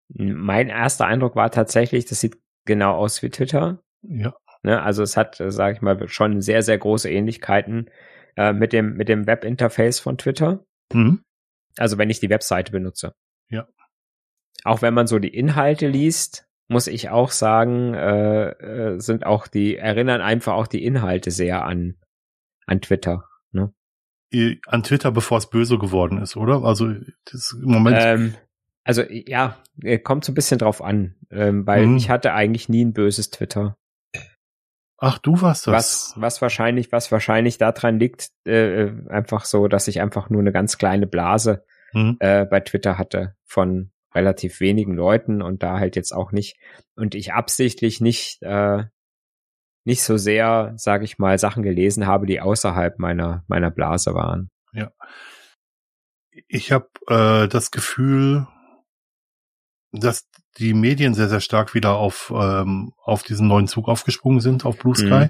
Mein 0.07 0.69
erster 0.69 1.05
Eindruck 1.05 1.35
war 1.35 1.51
tatsächlich, 1.51 2.05
das 2.05 2.19
sieht 2.19 2.37
genau 2.65 2.95
aus 2.95 3.21
wie 3.21 3.29
Twitter. 3.29 3.83
Ja. 4.01 4.35
Ne, 4.63 4.81
also 4.81 5.03
es 5.03 5.17
hat, 5.17 5.35
sage 5.35 5.75
ich 5.75 5.81
mal, 5.81 6.07
schon 6.07 6.41
sehr, 6.41 6.63
sehr 6.63 6.77
große 6.77 7.09
Ähnlichkeiten 7.09 7.89
äh, 8.37 8.53
mit 8.53 8.71
dem, 8.73 8.95
mit 8.95 9.09
dem 9.09 9.27
Webinterface 9.27 9.99
von 9.99 10.17
Twitter. 10.17 10.65
Mhm. 10.93 11.23
Also 11.77 11.97
wenn 11.97 12.09
ich 12.09 12.19
die 12.19 12.29
Webseite 12.29 12.71
benutze. 12.71 13.13
Ja. 13.49 13.67
Auch 14.63 14.81
wenn 14.81 14.93
man 14.93 15.07
so 15.07 15.19
die 15.19 15.35
Inhalte 15.35 15.87
liest, 15.87 16.47
muss 16.69 16.87
ich 16.87 17.09
auch 17.09 17.31
sagen, 17.31 17.93
äh, 17.93 18.49
äh, 18.51 18.99
sind 18.99 19.25
auch 19.25 19.47
die, 19.47 19.75
erinnern 19.75 20.21
einfach 20.21 20.53
auch 20.53 20.67
die 20.67 20.85
Inhalte 20.85 21.31
sehr 21.31 21.65
an, 21.65 21.97
an 22.65 22.79
Twitter. 22.79 23.25
Ne? 23.51 23.73
An 24.67 24.83
Twitter, 24.83 25.11
bevor 25.11 25.39
es 25.39 25.49
böse 25.49 25.77
geworden 25.77 26.21
ist, 26.21 26.37
oder? 26.37 26.63
Also 26.63 26.93
das 27.25 27.51
im 27.51 27.69
Moment. 27.69 27.97
Ähm, 27.99 28.35
also 28.83 29.03
ja, 29.09 29.57
kommt 30.03 30.25
so 30.25 30.31
ein 30.31 30.35
bisschen 30.35 30.59
drauf 30.59 30.81
an, 30.81 31.15
ähm, 31.31 31.65
weil 31.65 31.87
mhm. 31.87 31.97
ich 31.97 32.09
hatte 32.09 32.33
eigentlich 32.33 32.69
nie 32.69 32.83
ein 32.83 32.93
böses 32.93 33.29
Twitter. 33.29 33.77
Ach, 34.97 35.17
du 35.17 35.41
warst 35.41 35.67
das. 35.67 35.73
Was, 35.73 36.13
was 36.15 36.41
wahrscheinlich, 36.41 36.91
was 36.91 37.11
wahrscheinlich 37.11 37.57
daran 37.57 37.99
liegt, 37.99 38.29
äh, 38.45 38.91
einfach 39.09 39.45
so, 39.45 39.67
dass 39.67 39.87
ich 39.87 39.99
einfach 39.99 40.29
nur 40.29 40.41
eine 40.41 40.51
ganz 40.51 40.77
kleine 40.77 41.07
Blase 41.07 41.65
mhm. 41.93 42.17
äh, 42.19 42.45
bei 42.45 42.59
Twitter 42.61 42.97
hatte 42.97 43.35
von 43.45 43.91
relativ 44.15 44.59
wenigen 44.59 44.93
Leuten 44.93 45.41
und 45.41 45.63
da 45.63 45.79
halt 45.79 45.95
jetzt 45.95 46.13
auch 46.13 46.31
nicht 46.31 46.57
und 46.95 47.15
ich 47.15 47.33
absichtlich 47.33 47.99
nicht 47.99 48.41
äh, 48.43 48.83
nicht 49.85 50.03
so 50.03 50.15
sehr, 50.17 50.73
sage 50.77 51.03
ich 51.03 51.17
mal, 51.17 51.37
Sachen 51.37 51.63
gelesen 51.63 52.07
habe, 52.07 52.25
die 52.25 52.39
außerhalb 52.39 52.99
meiner 52.99 53.43
meiner 53.47 53.71
Blase 53.71 54.13
waren. 54.13 54.49
Ja, 54.71 54.91
ich 56.47 56.71
habe 56.71 56.89
äh, 57.07 57.47
das 57.47 57.71
Gefühl, 57.71 58.47
dass 59.93 60.27
die 60.57 60.73
Medien 60.73 61.13
sehr, 61.13 61.29
sehr 61.29 61.39
stark 61.39 61.73
wieder 61.73 61.95
auf, 61.95 62.33
ähm, 62.35 62.91
auf 63.03 63.23
diesen 63.23 63.47
neuen 63.47 63.67
Zug 63.67 63.87
aufgesprungen 63.87 64.41
sind, 64.41 64.65
auf 64.65 64.77
Blue 64.77 64.95
Sky. 64.95 65.25
Mhm. 65.25 65.29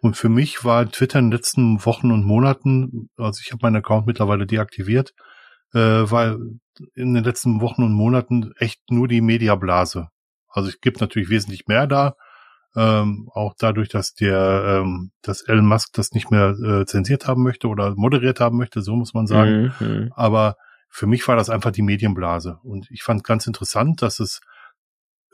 Und 0.00 0.16
für 0.16 0.28
mich 0.28 0.64
war 0.64 0.88
Twitter 0.90 1.18
in 1.18 1.26
den 1.26 1.32
letzten 1.32 1.84
Wochen 1.84 2.10
und 2.10 2.24
Monaten, 2.24 3.10
also 3.16 3.40
ich 3.44 3.52
habe 3.52 3.60
meinen 3.62 3.76
Account 3.76 4.06
mittlerweile 4.06 4.46
deaktiviert, 4.46 5.12
äh, 5.74 5.78
weil 5.78 6.38
in 6.94 7.14
den 7.14 7.24
letzten 7.24 7.60
Wochen 7.60 7.82
und 7.82 7.92
Monaten 7.92 8.52
echt 8.58 8.80
nur 8.90 9.08
die 9.08 9.20
Mediablase. 9.20 10.08
Also 10.48 10.68
es 10.68 10.80
gibt 10.80 11.00
natürlich 11.00 11.28
wesentlich 11.28 11.66
mehr 11.66 11.86
da, 11.86 12.14
Ähm, 12.78 13.30
auch 13.32 13.54
dadurch, 13.58 13.88
dass 13.88 14.12
der, 14.12 14.82
ähm, 14.82 15.10
dass 15.22 15.40
Elon 15.40 15.66
Musk 15.66 15.94
das 15.94 16.12
nicht 16.12 16.30
mehr 16.30 16.50
äh, 16.50 16.84
zensiert 16.84 17.26
haben 17.26 17.42
möchte 17.42 17.68
oder 17.68 17.94
moderiert 17.96 18.38
haben 18.38 18.58
möchte, 18.58 18.82
so 18.82 18.96
muss 18.96 19.14
man 19.14 19.26
sagen. 19.26 19.72
Mhm. 19.80 20.12
Aber 20.14 20.56
für 20.96 21.06
mich 21.06 21.28
war 21.28 21.36
das 21.36 21.50
einfach 21.50 21.72
die 21.72 21.82
Medienblase. 21.82 22.58
Und 22.62 22.90
ich 22.90 23.02
fand 23.02 23.22
ganz 23.22 23.46
interessant, 23.46 24.00
dass 24.00 24.18
es 24.18 24.40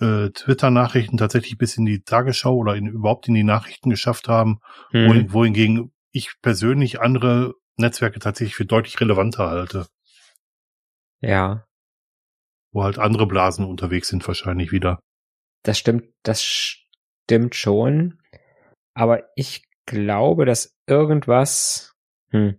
äh, 0.01 0.31
Twitter-Nachrichten 0.31 1.19
tatsächlich 1.19 1.57
bis 1.57 1.77
in 1.77 1.85
die 1.85 2.03
Tagesschau 2.03 2.57
oder 2.57 2.75
in, 2.75 2.89
überhaupt 2.89 3.29
in 3.29 3.35
die 3.35 3.45
Nachrichten 3.45 3.89
geschafft 3.89 4.27
haben, 4.27 4.59
mhm. 4.91 5.33
wohingegen 5.33 5.93
ich 6.11 6.33
persönlich 6.43 7.01
andere 7.01 7.55
Netzwerke 7.77 8.19
tatsächlich 8.19 8.57
für 8.57 8.65
deutlich 8.65 9.01
relevanter 9.01 9.51
halte. 9.51 9.87
Ja. 11.21 11.65
Wo 12.73 12.83
halt 12.83 12.99
andere 12.99 13.29
Blasen 13.29 13.65
unterwegs 13.65 14.09
sind 14.09 14.27
wahrscheinlich 14.27 14.73
wieder. 14.73 14.99
Das 15.63 15.79
stimmt, 15.79 16.09
das 16.25 16.43
stimmt 16.43 17.55
schon. 17.55 18.19
Aber 18.95 19.29
ich 19.37 19.65
glaube, 19.87 20.45
dass 20.45 20.77
irgendwas, 20.89 21.95
hm, 22.31 22.59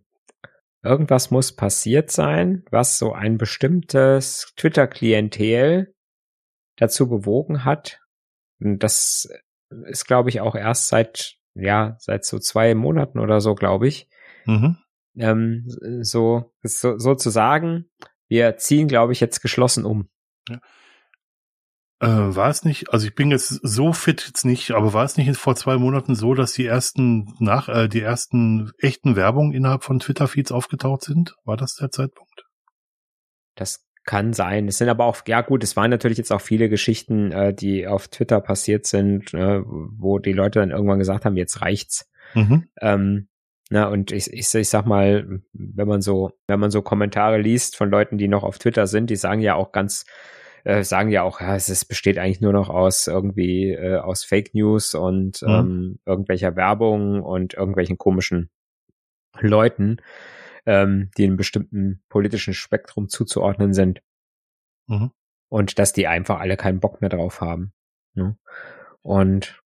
irgendwas 0.84 1.32
muss 1.32 1.56
passiert 1.56 2.12
sein, 2.12 2.64
was 2.70 3.00
so 3.00 3.14
ein 3.14 3.38
bestimmtes 3.38 4.54
Twitter-Klientel 4.58 5.94
dazu 6.78 7.08
bewogen 7.08 7.64
hat. 7.64 8.00
Und 8.60 8.80
das 8.80 9.30
ist, 9.88 10.06
glaube 10.06 10.30
ich, 10.30 10.42
auch 10.42 10.56
erst 10.56 10.90
seit, 10.90 11.36
ja, 11.56 11.96
seit 12.00 12.26
so 12.26 12.40
zwei 12.40 12.76
Monaten 12.76 13.20
oder 13.20 13.42
so, 13.42 13.56
glaube 13.56 13.88
ich. 13.88 14.10
Mhm. 14.46 14.78
Ähm, 15.18 15.66
so, 16.02 16.54
so, 16.64 16.98
so 16.98 17.16
zu 17.16 17.30
sagen, 17.30 17.90
wir 18.28 18.58
ziehen, 18.58 18.88
glaube 18.88 19.14
ich, 19.14 19.20
jetzt 19.20 19.42
geschlossen 19.42 19.86
um. 19.86 20.10
Ja. 20.50 20.60
Äh, 22.04 22.36
war 22.36 22.50
es 22.50 22.66
nicht, 22.66 22.92
also 22.92 23.08
ich 23.08 23.16
bin 23.16 23.32
jetzt 23.32 23.48
so 23.48 23.94
fit 23.94 24.26
jetzt 24.28 24.44
nicht, 24.44 24.72
aber 24.72 24.92
war 24.92 25.06
es 25.06 25.16
nicht 25.16 25.38
vor 25.38 25.56
zwei 25.56 25.78
Monaten 25.78 26.16
so, 26.16 26.34
dass 26.34 26.52
die 26.52 26.66
ersten 26.66 27.34
nach, 27.40 27.70
äh, 27.70 27.88
die 27.88 28.02
ersten 28.02 28.72
echten 28.78 29.16
Werbungen 29.16 29.54
innerhalb 29.54 29.86
von 29.86 30.00
Twitter-Feeds 30.00 30.52
aufgetaucht 30.52 31.04
sind? 31.04 31.36
War 31.46 31.56
das 31.56 31.76
der 31.76 31.92
Zeitpunkt? 31.92 32.46
Das 33.56 33.86
kann 34.04 34.34
sein. 34.34 34.68
Es 34.68 34.80
sind 34.80 34.90
aber 34.90 35.06
auch, 35.06 35.22
ja 35.28 35.40
gut, 35.40 35.64
es 35.64 35.78
waren 35.78 35.92
natürlich 35.92 36.18
jetzt 36.18 36.34
auch 36.34 36.42
viele 36.42 36.68
Geschichten, 36.68 37.32
äh, 37.32 37.54
die 37.54 37.88
auf 37.88 38.10
Twitter 38.10 38.42
passiert 38.42 38.86
sind, 38.86 39.34
äh, 39.34 39.62
wo 39.64 40.20
die 40.20 40.34
Leute 40.34 40.60
dann 40.60 40.72
irgendwann 40.72 41.00
gesagt 41.00 41.24
haben, 41.24 41.38
jetzt 41.38 41.62
reicht's. 41.62 42.12
Mhm. 42.34 42.68
Ähm, 42.82 43.30
na, 43.70 43.88
und 43.88 44.12
ich, 44.12 44.32
ich, 44.34 44.54
ich 44.54 44.70
sag 44.70 44.86
mal, 44.86 45.42
wenn 45.54 45.88
man 45.88 46.02
so, 46.02 46.32
wenn 46.48 46.60
man 46.60 46.70
so 46.70 46.82
Kommentare 46.82 47.38
liest 47.40 47.78
von 47.78 47.90
Leuten, 47.90 48.18
die 48.18 48.28
noch 48.28 48.44
auf 48.44 48.60
Twitter 48.60 48.88
sind, 48.88 49.10
die 49.10 49.16
sagen 49.16 49.40
ja 49.40 49.56
auch 49.56 49.72
ganz, 49.72 50.06
äh, 50.64 50.84
sagen 50.84 51.10
ja 51.10 51.24
auch, 51.24 51.42
ja, 51.42 51.56
es 51.56 51.70
ist, 51.70 51.86
besteht 51.86 52.18
eigentlich 52.18 52.42
nur 52.42 52.54
noch 52.54 52.70
aus 52.70 53.08
irgendwie 53.08 53.72
äh, 53.72 53.98
aus 53.98 54.24
Fake 54.24 54.54
News 54.54 54.94
und 54.96 55.42
mhm. 55.42 55.50
ähm, 55.50 56.00
irgendwelcher 56.06 56.56
Werbung 56.56 57.22
und 57.22 57.54
irgendwelchen 57.54 57.98
komischen 57.98 58.50
Leuten 59.40 59.98
ähm, 60.66 61.12
die 61.18 61.26
einem 61.26 61.38
bestimmten 61.38 62.02
politischen 62.10 62.54
Spektrum 62.54 63.10
zuzuordnen 63.10 63.74
sind. 63.74 64.02
Mhm. 64.88 65.12
Und 65.50 65.78
dass 65.80 65.94
die 65.94 66.08
einfach 66.08 66.40
alle 66.40 66.58
keinen 66.58 66.80
Bock 66.80 67.02
mehr 67.02 67.10
drauf 67.10 67.42
haben. 67.42 67.74
Ne? 68.16 68.38
Und 69.02 69.62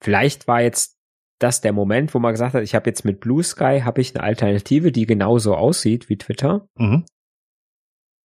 vielleicht 0.00 0.48
war 0.48 0.62
jetzt 0.62 0.98
das 1.38 1.60
der 1.60 1.72
Moment, 1.72 2.14
wo 2.14 2.18
man 2.18 2.32
gesagt 2.32 2.54
hat, 2.54 2.62
ich 2.64 2.74
habe 2.74 2.90
jetzt 2.90 3.04
mit 3.04 3.20
Blue 3.20 3.44
Sky 3.44 3.82
habe 3.84 4.00
ich 4.00 4.14
eine 4.14 4.24
Alternative, 4.24 4.90
die 4.90 5.06
genauso 5.06 5.54
aussieht 5.54 6.08
wie 6.08 6.18
Twitter. 6.18 6.68
Mhm. 6.74 7.04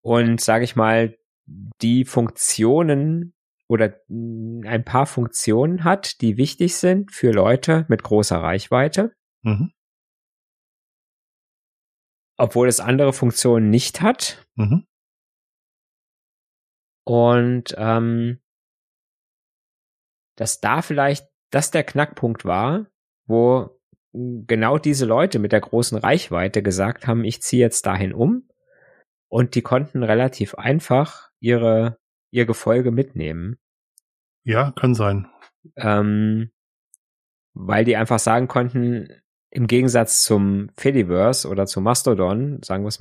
Und 0.01 0.41
sage 0.41 0.63
ich 0.63 0.75
mal, 0.75 1.15
die 1.45 2.05
Funktionen 2.05 3.33
oder 3.67 3.95
ein 4.09 4.83
paar 4.85 5.05
Funktionen 5.05 5.83
hat, 5.83 6.21
die 6.21 6.37
wichtig 6.37 6.75
sind 6.75 7.11
für 7.11 7.31
Leute 7.31 7.85
mit 7.89 8.03
großer 8.03 8.37
Reichweite. 8.37 9.13
Mhm 9.41 9.71
obwohl 12.37 12.67
es 12.67 12.79
andere 12.79 13.13
Funktionen 13.13 13.69
nicht 13.69 14.01
hat. 14.01 14.45
Mhm. 14.55 14.85
Und 17.05 17.75
ähm, 17.77 18.39
dass 20.37 20.61
da 20.61 20.81
vielleicht 20.81 21.27
das 21.51 21.71
der 21.71 21.83
Knackpunkt 21.83 22.45
war, 22.45 22.87
wo 23.27 23.79
genau 24.13 24.77
diese 24.77 25.05
Leute 25.05 25.39
mit 25.39 25.51
der 25.51 25.61
großen 25.61 25.97
Reichweite 25.97 26.63
gesagt 26.63 27.07
haben, 27.07 27.23
ich 27.23 27.41
ziehe 27.41 27.61
jetzt 27.61 27.85
dahin 27.85 28.13
um 28.13 28.47
und 29.33 29.55
die 29.55 29.63
konnten 29.63 30.03
relativ 30.03 30.53
einfach 30.53 31.31
ihre 31.39 31.97
ihr 32.29 32.45
Gefolge 32.45 32.91
mitnehmen. 32.91 33.57
Ja, 34.43 34.73
kann 34.75 34.93
sein. 34.93 35.27
Ähm, 35.75 36.51
weil 37.55 37.83
die 37.83 37.95
einfach 37.95 38.19
sagen 38.19 38.47
konnten, 38.47 39.09
im 39.49 39.65
Gegensatz 39.65 40.23
zum 40.23 40.69
Fediverse 40.77 41.47
oder 41.47 41.65
zu 41.65 41.81
Mastodon, 41.81 42.61
sagen 42.61 42.83
wir 42.83 42.91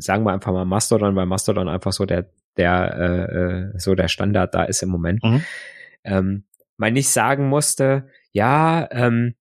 sagen 0.00 0.24
wir 0.24 0.32
einfach 0.32 0.52
mal 0.52 0.64
Mastodon, 0.64 1.14
weil 1.14 1.26
Mastodon 1.26 1.68
einfach 1.68 1.92
so 1.92 2.04
der 2.04 2.30
der 2.56 2.96
äh, 2.96 3.36
äh, 3.36 3.78
so 3.78 3.94
der 3.94 4.08
Standard 4.08 4.54
da 4.54 4.64
ist 4.64 4.82
im 4.82 4.88
Moment. 4.88 5.22
Mhm. 5.22 5.42
Ähm, 6.02 6.44
man 6.78 6.94
nicht 6.94 7.10
sagen 7.10 7.48
musste, 7.48 8.08
ja, 8.32 8.88
ähm, 8.90 9.36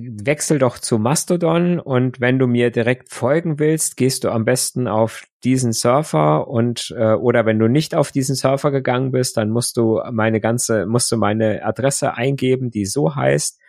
wechsel 0.00 0.58
doch 0.58 0.78
zu 0.78 0.98
Mastodon 0.98 1.80
und 1.80 2.20
wenn 2.20 2.38
du 2.38 2.46
mir 2.46 2.70
direkt 2.70 3.10
folgen 3.10 3.58
willst, 3.58 3.96
gehst 3.96 4.24
du 4.24 4.30
am 4.30 4.44
besten 4.44 4.88
auf 4.88 5.24
diesen 5.44 5.72
Surfer 5.72 6.48
und 6.48 6.94
äh, 6.96 7.14
oder 7.14 7.46
wenn 7.46 7.58
du 7.58 7.68
nicht 7.68 7.94
auf 7.94 8.12
diesen 8.12 8.34
Surfer 8.34 8.70
gegangen 8.70 9.12
bist, 9.12 9.36
dann 9.36 9.50
musst 9.50 9.76
du 9.76 10.00
meine 10.10 10.40
ganze 10.40 10.86
musst 10.86 11.10
du 11.12 11.16
meine 11.16 11.64
Adresse 11.64 12.14
eingeben, 12.14 12.70
die 12.70 12.86
so 12.86 13.14
heißt 13.14 13.60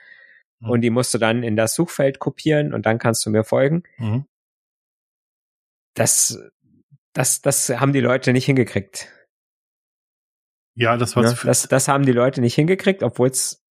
mhm. 0.60 0.69
und 0.69 0.81
die 0.81 0.89
musst 0.89 1.13
du 1.13 1.17
dann 1.17 1.43
in 1.43 1.55
das 1.55 1.75
Suchfeld 1.75 2.19
kopieren 2.19 2.74
und 2.74 2.86
dann 2.86 3.00
kannst 3.00 3.25
du 3.25 3.29
mir 3.29 3.43
folgen. 3.43 3.84
Mhm. 3.98 4.25
Das, 5.93 6.39
das, 7.13 7.41
das 7.41 7.69
haben 7.69 7.91
die 7.91 8.01
Leute 8.01 8.31
nicht 8.31 8.46
hingekriegt. 8.46 9.12
Ja, 10.75 10.96
das 10.96 11.15
war 11.15 11.24
ja, 11.24 11.34
das, 11.43 11.67
das 11.67 11.88
haben 11.88 12.05
die 12.05 12.12
Leute 12.12 12.39
nicht 12.39 12.53
hingekriegt, 12.53 13.01
obwohl 13.01 13.29
es 13.29 13.65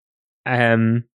ähm, 0.44 1.08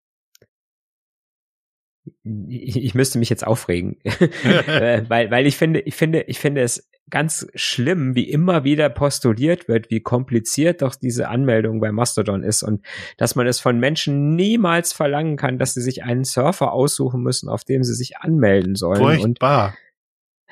ich, 2.25 2.77
ich 2.77 2.95
müsste 2.95 3.19
mich 3.19 3.31
jetzt 3.31 3.47
aufregen, 3.47 3.99
äh, 4.05 5.03
weil 5.09 5.31
weil 5.31 5.47
ich 5.47 5.57
finde 5.57 5.81
ich 5.81 5.95
finde 5.95 6.23
ich 6.23 6.39
finde 6.39 6.63
es 6.63 6.89
ganz 7.11 7.47
schlimm, 7.55 8.15
wie 8.15 8.31
immer 8.31 8.65
wieder 8.65 8.89
postuliert 8.89 9.69
wird, 9.69 9.91
wie 9.91 10.01
kompliziert 10.01 10.83
doch 10.83 10.95
diese 10.95 11.29
Anmeldung 11.29 11.81
bei 11.81 11.93
Mastodon 11.93 12.43
ist 12.43 12.63
und 12.63 12.85
dass 13.17 13.35
man 13.35 13.47
es 13.47 13.61
von 13.61 13.79
Menschen 13.79 14.37
niemals 14.37 14.93
verlangen 14.93 15.37
kann, 15.37 15.59
dass 15.59 15.75
sie 15.75 15.83
sich 15.83 16.05
einen 16.05 16.25
Surfer 16.25 16.73
aussuchen 16.73 17.23
müssen, 17.23 17.49
auf 17.49 17.65
dem 17.65 17.83
sie 17.83 17.95
sich 17.95 18.19
anmelden 18.19 18.77
sollen. 18.77 19.03
Furchtbar. 19.03 19.75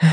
Und, 0.01 0.11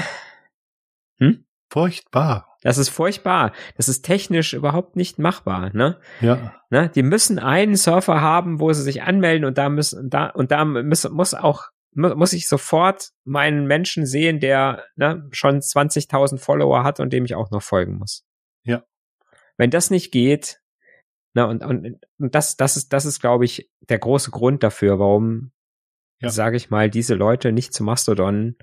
hm? 1.18 1.46
Furchtbar. 1.70 2.54
Das 2.65 2.79
ist 2.79 2.89
furchtbar. 2.89 3.53
Das 3.77 3.89
ist 3.89 4.01
technisch 4.01 4.53
überhaupt 4.53 4.95
nicht 4.95 5.19
machbar, 5.19 5.69
ne? 5.75 6.00
Ja. 6.19 6.51
Ne? 6.72 6.89
Die 6.89 7.03
müssen 7.03 7.38
einen 7.38 7.75
Surfer 7.75 8.22
haben, 8.22 8.60
wo 8.60 8.74
sie 8.74 8.81
sich 8.81 9.03
anmelden 9.03 9.45
und 9.45 9.60
da 9.60 9.69
müssen, 9.69 10.10
da, 10.10 10.29
und 10.29 10.50
da 10.50 10.65
muss, 10.65 11.07
muss 11.07 11.36
auch 11.36 11.69
muss 11.93 12.34
ich 12.34 12.50
sofort 12.50 13.12
meinen 13.24 13.67
Menschen 13.67 14.05
sehen, 14.05 14.39
der 14.39 14.84
ne, 14.95 15.29
schon 15.31 15.60
20.000 15.60 16.39
Follower 16.39 16.84
hat 16.84 17.00
und 17.00 17.13
dem 17.13 17.24
ich 17.24 17.36
auch 17.36 17.51
noch 17.51 17.62
folgen 17.62 18.00
muss. 18.00 18.25
Ja. 18.63 18.84
Wenn 19.57 19.69
das 19.69 19.91
nicht 19.91 20.12
geht, 20.12 20.60
na 21.36 21.45
und, 21.45 21.63
und, 21.63 22.03
und 22.17 22.36
das, 22.36 22.57
das 22.57 22.77
ist, 22.77 22.91
das 22.91 23.05
ist, 23.05 23.22
glaube 23.22 23.45
ich, 23.45 23.72
der 23.88 24.00
große 24.00 24.31
Grund 24.31 24.63
dafür, 24.63 24.98
warum, 25.00 25.51
ja. 26.19 26.29
sage 26.29 26.57
ich 26.57 26.72
mal, 26.72 26.89
diese 26.89 27.13
Leute 27.13 27.51
nicht 27.51 27.74
zu 27.74 27.84
Mastodon 27.84 28.57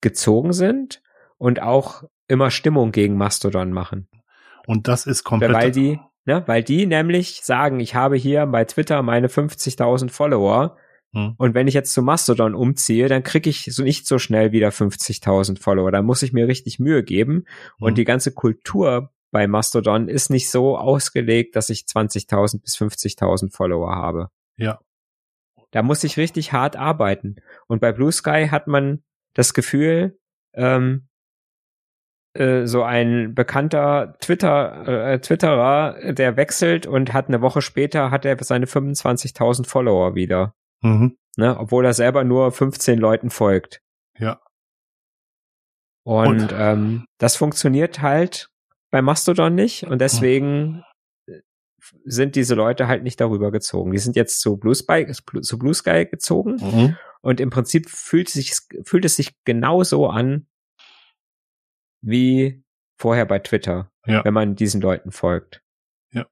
gezogen 0.00 0.54
sind 0.54 1.02
und 1.38 1.62
auch 1.62 2.04
immer 2.26 2.50
Stimmung 2.50 2.92
gegen 2.92 3.16
Mastodon 3.16 3.72
machen. 3.72 4.08
Und 4.66 4.86
das 4.88 5.06
ist 5.06 5.24
komplett. 5.24 5.52
Weil 5.52 5.70
die, 5.70 5.98
ne, 6.26 6.42
weil 6.46 6.62
die 6.62 6.86
nämlich 6.86 7.40
sagen, 7.42 7.80
ich 7.80 7.94
habe 7.94 8.16
hier 8.16 8.44
bei 8.46 8.64
Twitter 8.64 9.02
meine 9.02 9.28
50.000 9.28 10.10
Follower 10.10 10.76
hm. 11.12 11.34
Und 11.38 11.54
wenn 11.54 11.68
ich 11.68 11.74
jetzt 11.74 11.92
zu 11.92 12.02
Mastodon 12.02 12.54
umziehe, 12.54 13.08
dann 13.08 13.22
kriege 13.22 13.48
ich 13.48 13.64
so 13.70 13.82
nicht 13.82 14.06
so 14.06 14.18
schnell 14.18 14.52
wieder 14.52 14.68
50.000 14.68 15.60
Follower. 15.60 15.90
Da 15.90 16.02
muss 16.02 16.22
ich 16.22 16.32
mir 16.32 16.48
richtig 16.48 16.78
Mühe 16.78 17.02
geben. 17.02 17.44
Und 17.78 17.90
hm. 17.90 17.94
die 17.96 18.04
ganze 18.04 18.32
Kultur 18.32 19.10
bei 19.30 19.46
Mastodon 19.46 20.08
ist 20.08 20.30
nicht 20.30 20.50
so 20.50 20.76
ausgelegt, 20.76 21.56
dass 21.56 21.70
ich 21.70 21.82
20.000 21.82 22.62
bis 22.62 22.76
50.000 22.76 23.54
Follower 23.54 23.94
habe. 23.94 24.30
Ja. 24.56 24.80
Da 25.70 25.82
muss 25.82 26.04
ich 26.04 26.16
richtig 26.16 26.52
hart 26.52 26.76
arbeiten. 26.76 27.36
Und 27.66 27.80
bei 27.80 27.92
Blue 27.92 28.12
Sky 28.12 28.48
hat 28.50 28.66
man 28.66 29.02
das 29.34 29.52
Gefühl, 29.52 30.18
ähm, 30.54 31.07
äh, 32.38 32.66
so 32.66 32.84
ein 32.84 33.34
bekannter 33.34 34.16
Twitter 34.20 35.12
äh, 35.12 35.20
Twitterer, 35.20 36.12
der 36.12 36.36
wechselt 36.36 36.86
und 36.86 37.12
hat 37.12 37.28
eine 37.28 37.40
Woche 37.40 37.62
später 37.62 38.10
hat 38.10 38.24
er 38.24 38.36
seine 38.42 38.66
25.000 38.66 39.66
Follower 39.66 40.14
wieder. 40.14 40.54
Mhm. 40.80 41.16
Ne, 41.36 41.56
obwohl 41.58 41.84
er 41.84 41.94
selber 41.94 42.24
nur 42.24 42.50
15 42.50 42.98
Leuten 42.98 43.30
folgt. 43.30 43.80
Ja. 44.18 44.40
Und, 46.04 46.26
und 46.26 46.54
ähm, 46.56 47.04
das 47.18 47.36
funktioniert 47.36 48.02
halt 48.02 48.48
bei 48.90 49.02
Mastodon 49.02 49.54
nicht 49.54 49.84
und 49.84 50.00
deswegen 50.00 50.84
mhm. 51.26 51.42
sind 52.04 52.34
diese 52.34 52.54
Leute 52.54 52.88
halt 52.88 53.02
nicht 53.02 53.20
darüber 53.20 53.52
gezogen. 53.52 53.92
Die 53.92 53.98
sind 53.98 54.16
jetzt 54.16 54.40
zu 54.40 54.56
Blue 54.56 54.74
Sky, 54.74 55.06
zu 55.42 55.58
Blue 55.58 55.74
Sky 55.74 56.06
gezogen 56.06 56.56
mhm. 56.60 56.96
und 57.20 57.40
im 57.40 57.50
Prinzip 57.50 57.88
fühlt 57.88 58.28
es 58.28 58.34
sich, 58.34 58.52
fühlt 58.84 59.04
es 59.04 59.16
sich 59.16 59.32
genauso 59.44 60.08
an 60.08 60.47
wie 62.00 62.62
vorher 62.96 63.26
bei 63.26 63.38
Twitter, 63.38 63.90
ja. 64.06 64.24
wenn 64.24 64.34
man 64.34 64.56
diesen 64.56 64.80
Leuten 64.80 65.12
folgt. 65.12 65.62
Ja. 66.12 66.26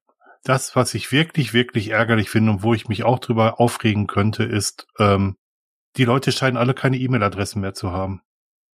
Das, 0.44 0.76
was 0.76 0.94
ich 0.94 1.12
wirklich, 1.12 1.52
wirklich 1.54 1.90
ärgerlich 1.90 2.30
finde 2.30 2.52
und 2.52 2.62
wo 2.62 2.75
ich 2.75 2.88
mich 2.88 3.04
auch 3.04 3.18
drüber 3.18 3.61
aufregen 3.61 4.06
könnte, 4.06 4.44
ist, 4.44 4.87
ähm, 4.99 5.37
die 5.96 6.04
Leute 6.04 6.32
scheinen 6.32 6.56
alle 6.56 6.75
keine 6.75 6.99
E-Mail-Adressen 6.99 7.61
mehr 7.61 7.75
zu 7.75 7.92
haben. 7.92 8.23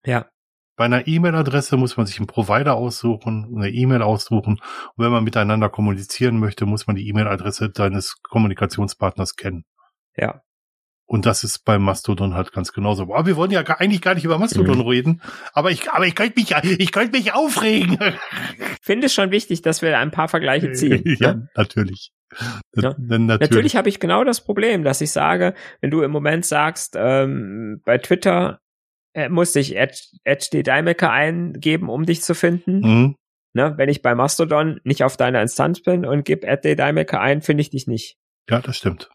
Ja. 0.05 0.29
Bei 0.77 0.87
einer 0.87 1.07
E-Mail-Adresse 1.07 1.77
muss 1.77 1.97
man 1.97 2.07
sich 2.07 2.19
einen 2.19 2.27
Provider 2.27 2.75
aussuchen, 2.75 3.53
eine 3.55 3.71
E-Mail 3.71 4.03
aussuchen. 4.03 4.55
Und 4.55 5.05
wenn 5.05 5.13
man 5.13 5.23
miteinander 5.23 5.69
kommunizieren 5.69 6.39
möchte, 6.39 6.67
muss 6.67 6.87
man 6.87 6.97
die 6.97 7.07
E-Mail-Adresse 7.09 7.71
deines 7.71 8.21
Kommunikationspartners 8.23 9.37
kennen. 9.37 9.65
Ja. 10.17 10.43
Und 11.13 11.27
das 11.27 11.45
ist 11.45 11.67
beim 11.67 11.83
Mastodon 11.83 12.33
halt 12.33 12.53
ganz 12.53 12.73
genauso. 12.73 13.03
Aber 13.03 13.27
wir 13.27 13.37
wollen 13.37 13.51
ja 13.51 13.61
gar, 13.61 13.79
eigentlich 13.83 14.01
gar 14.01 14.15
nicht 14.15 14.25
über 14.25 14.39
Mastodon 14.39 14.79
mhm. 14.79 14.87
reden. 14.89 15.23
Aber 15.53 15.71
ich, 15.71 15.91
aber 15.91 16.07
ich 16.07 16.15
könnte 16.15 16.41
mich, 16.41 16.55
ich 16.81 16.91
könnte 16.91 17.15
mich 17.15 17.35
aufregen. 17.35 17.99
Ich 18.01 18.79
finde 18.81 19.09
es 19.09 19.13
schon 19.13 19.31
wichtig, 19.31 19.61
dass 19.61 19.83
wir 19.83 19.99
ein 19.99 20.11
paar 20.11 20.29
Vergleiche 20.29 20.73
ziehen. 20.73 21.03
ja, 21.21 21.35
ne? 21.35 21.49
natürlich. 21.55 22.13
Ja. 22.75 22.95
natürlich, 22.99 23.41
natürlich 23.41 23.77
habe 23.77 23.91
ich 23.91 24.01
genau 24.01 24.25
das 24.25 24.43
Problem, 24.43 24.85
dass 24.85 25.03
ich 25.03 25.11
sage, 25.11 25.53
wenn 25.83 25.91
du 25.91 26.01
im 26.01 26.11
Moment 26.11 26.47
sagst, 26.47 26.95
ähm, 26.97 27.83
bei 27.85 27.99
Twitter 27.99 28.61
äh, 29.13 29.29
musste 29.29 29.61
ich 29.61 29.77
Edge 29.77 30.63
Daimecker 30.63 31.13
eingeben, 31.13 31.91
um 31.91 32.07
dich 32.07 32.23
zu 32.23 32.35
finden. 32.35 32.81
Mhm. 32.81 33.17
Ne, 33.53 33.75
wenn 33.77 33.91
ich 33.91 34.01
bei 34.01 34.15
Mastodon 34.15 34.81
nicht 34.83 35.05
auf 35.05 35.19
deiner 35.19 35.43
Instanz 35.43 35.83
bin 35.83 36.07
und 36.07 36.25
gebe 36.25 36.47
Daimecker 36.47 37.21
ein, 37.21 37.43
finde 37.43 37.61
ich 37.61 37.69
dich 37.69 37.87
nicht. 37.87 38.17
Ja, 38.49 38.61
das 38.61 38.79
stimmt. 38.79 39.11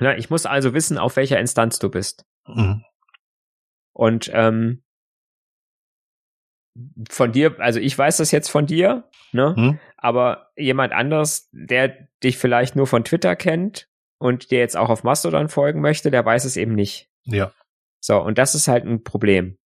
Ne, 0.00 0.16
ich 0.16 0.30
muss 0.30 0.46
also 0.46 0.74
wissen, 0.74 0.98
auf 0.98 1.16
welcher 1.16 1.38
Instanz 1.40 1.78
du 1.78 1.88
bist. 1.90 2.24
Mhm. 2.46 2.84
Und 3.92 4.30
ähm, 4.32 4.82
von 7.10 7.32
dir, 7.32 7.58
also 7.58 7.80
ich 7.80 7.96
weiß 7.98 8.18
das 8.18 8.30
jetzt 8.30 8.48
von 8.48 8.66
dir, 8.66 9.08
ne? 9.32 9.54
Mhm. 9.56 9.80
Aber 9.96 10.50
jemand 10.56 10.92
anderes, 10.92 11.48
der 11.52 12.08
dich 12.22 12.38
vielleicht 12.38 12.76
nur 12.76 12.86
von 12.86 13.04
Twitter 13.04 13.34
kennt 13.34 13.88
und 14.18 14.50
dir 14.50 14.60
jetzt 14.60 14.76
auch 14.76 14.88
auf 14.88 15.02
Mastodon 15.02 15.48
folgen 15.48 15.80
möchte, 15.80 16.10
der 16.10 16.24
weiß 16.24 16.44
es 16.44 16.56
eben 16.56 16.74
nicht. 16.74 17.10
Ja. 17.24 17.52
So, 18.00 18.20
und 18.20 18.38
das 18.38 18.54
ist 18.54 18.68
halt 18.68 18.84
ein 18.84 19.02
Problem. 19.02 19.58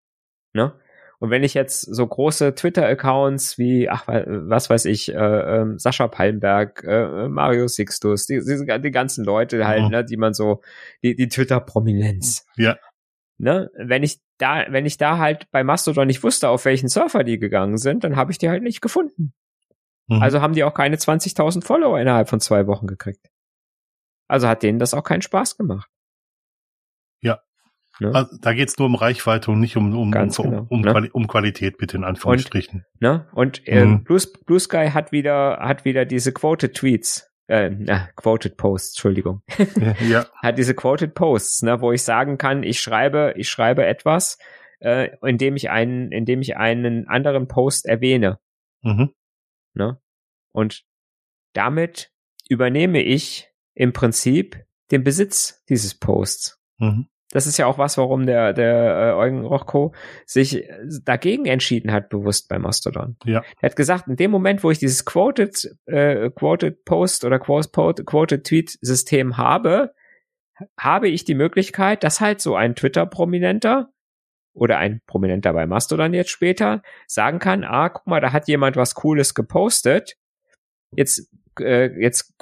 Ne? 0.54 0.74
Und 1.22 1.30
wenn 1.30 1.44
ich 1.44 1.54
jetzt 1.54 1.82
so 1.82 2.04
große 2.04 2.56
Twitter-Accounts 2.56 3.56
wie, 3.56 3.88
ach, 3.88 4.08
was 4.08 4.68
weiß 4.68 4.86
ich, 4.86 5.14
äh, 5.14 5.14
äh, 5.14 5.78
Sascha 5.78 6.08
Palmberg, 6.08 6.82
äh, 6.82 7.28
Mario 7.28 7.68
Sixtus, 7.68 8.26
die, 8.26 8.40
die, 8.40 8.80
die 8.80 8.90
ganzen 8.90 9.24
Leute 9.24 9.64
halt, 9.64 9.84
oh. 9.84 9.88
ne, 9.88 10.04
die 10.04 10.16
man 10.16 10.34
so, 10.34 10.62
die, 11.04 11.14
die 11.14 11.28
Twitter-Prominenz. 11.28 12.44
Ja. 12.56 12.76
Ne, 13.38 13.70
wenn 13.76 14.02
ich 14.02 14.18
da, 14.38 14.64
wenn 14.70 14.84
ich 14.84 14.96
da 14.96 15.18
halt 15.18 15.48
bei 15.52 15.62
Mastodon 15.62 16.08
nicht 16.08 16.24
wusste, 16.24 16.48
auf 16.48 16.64
welchen 16.64 16.88
Surfer 16.88 17.22
die 17.22 17.38
gegangen 17.38 17.78
sind, 17.78 18.02
dann 18.02 18.16
habe 18.16 18.32
ich 18.32 18.38
die 18.38 18.48
halt 18.48 18.64
nicht 18.64 18.80
gefunden. 18.80 19.32
Mhm. 20.08 20.22
Also 20.22 20.40
haben 20.40 20.54
die 20.54 20.64
auch 20.64 20.74
keine 20.74 20.96
20.000 20.96 21.64
Follower 21.64 22.00
innerhalb 22.00 22.28
von 22.28 22.40
zwei 22.40 22.66
Wochen 22.66 22.88
gekriegt. 22.88 23.30
Also 24.26 24.48
hat 24.48 24.64
denen 24.64 24.80
das 24.80 24.92
auch 24.92 25.04
keinen 25.04 25.22
Spaß 25.22 25.56
gemacht. 25.56 25.88
Ne? 28.00 28.14
Also, 28.14 28.36
da 28.40 28.52
geht's 28.52 28.78
nur 28.78 28.86
um 28.86 28.94
Reichweite 28.94 29.50
und 29.50 29.60
nicht 29.60 29.76
um, 29.76 29.92
um, 29.92 29.98
um, 29.98 30.10
genau, 30.10 30.66
um, 30.68 30.80
ne? 30.80 30.90
Quali 30.90 31.10
um, 31.10 31.26
Qualität, 31.26 31.78
bitte 31.78 31.96
in 31.96 32.04
Anführungsstrichen. 32.04 32.84
Und, 32.94 33.00
ne? 33.00 33.26
und 33.32 33.66
äh, 33.68 33.84
mhm. 33.84 34.04
Blue, 34.04 34.20
Blue 34.46 34.60
Sky 34.60 34.90
hat 34.92 35.12
wieder, 35.12 35.58
hat 35.60 35.84
wieder 35.84 36.04
diese 36.04 36.32
Quoted 36.32 36.74
Tweets. 36.74 37.28
Äh, 37.48 37.70
na, 37.70 38.08
Quoted 38.16 38.56
Posts, 38.56 38.96
Entschuldigung. 38.96 39.42
ja. 40.08 40.26
Hat 40.36 40.58
diese 40.58 40.74
Quoted 40.74 41.14
Posts, 41.14 41.62
ne, 41.62 41.80
wo 41.80 41.92
ich 41.92 42.02
sagen 42.02 42.38
kann, 42.38 42.62
ich 42.62 42.80
schreibe, 42.80 43.34
ich 43.36 43.48
schreibe 43.48 43.84
etwas, 43.84 44.38
äh, 44.78 45.10
indem 45.22 45.56
ich 45.56 45.70
einen, 45.70 46.12
indem 46.12 46.40
ich 46.40 46.56
einen 46.56 47.08
anderen 47.08 47.48
Post 47.48 47.86
erwähne. 47.86 48.38
Mhm. 48.82 49.10
Ne? 49.74 50.00
Und 50.52 50.84
damit 51.52 52.10
übernehme 52.48 53.02
ich 53.02 53.50
im 53.74 53.92
Prinzip 53.92 54.64
den 54.90 55.04
Besitz 55.04 55.62
dieses 55.68 55.98
Posts. 55.98 56.60
Mhm. 56.78 57.08
Das 57.32 57.46
ist 57.46 57.56
ja 57.56 57.66
auch 57.66 57.78
was, 57.78 57.98
warum 57.98 58.26
der, 58.26 58.52
der 58.52 59.14
äh, 59.14 59.18
Eugen 59.18 59.44
Rochko 59.44 59.92
sich 60.26 60.68
dagegen 61.02 61.46
entschieden 61.46 61.90
hat, 61.90 62.10
bewusst 62.10 62.48
bei 62.48 62.58
Mastodon. 62.58 63.16
Ja. 63.24 63.42
Er 63.60 63.70
hat 63.70 63.76
gesagt, 63.76 64.06
in 64.06 64.16
dem 64.16 64.30
Moment, 64.30 64.62
wo 64.62 64.70
ich 64.70 64.78
dieses 64.78 65.04
Quoted, 65.04 65.74
äh, 65.86 66.30
Quoted 66.30 66.84
Post 66.84 67.24
oder 67.24 67.38
Quoted, 67.38 68.44
Tweet 68.44 68.78
System 68.82 69.38
habe, 69.38 69.94
habe 70.78 71.08
ich 71.08 71.24
die 71.24 71.34
Möglichkeit, 71.34 72.04
dass 72.04 72.20
halt 72.20 72.40
so 72.40 72.54
ein 72.54 72.76
Twitter-Prominenter 72.76 73.88
oder 74.54 74.76
ein 74.76 75.00
Prominenter 75.06 75.54
bei 75.54 75.66
Mastodon 75.66 76.12
jetzt 76.12 76.30
später 76.30 76.82
sagen 77.06 77.38
kann, 77.38 77.64
ah, 77.64 77.88
guck 77.88 78.06
mal, 78.06 78.20
da 78.20 78.32
hat 78.32 78.46
jemand 78.46 78.76
was 78.76 78.94
Cooles 78.94 79.34
gepostet. 79.34 80.16
Jetzt, 80.94 81.30
äh, 81.58 81.98
jetzt, 81.98 82.34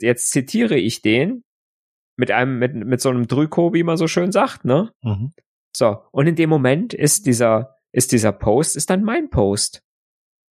jetzt 0.00 0.32
zitiere 0.32 0.76
ich 0.76 1.00
den 1.00 1.44
mit 2.22 2.30
einem, 2.30 2.60
mit, 2.60 2.72
mit 2.72 3.00
so 3.00 3.08
einem 3.08 3.26
Drüko, 3.26 3.74
wie 3.74 3.82
man 3.82 3.96
so 3.96 4.06
schön 4.06 4.30
sagt, 4.30 4.64
ne? 4.64 4.92
Mhm. 5.02 5.32
So. 5.76 6.04
Und 6.12 6.28
in 6.28 6.36
dem 6.36 6.48
Moment 6.50 6.94
ist 6.94 7.26
dieser, 7.26 7.80
ist 7.90 8.12
dieser 8.12 8.30
Post, 8.30 8.76
ist 8.76 8.90
dann 8.90 9.02
mein 9.02 9.28
Post. 9.28 9.82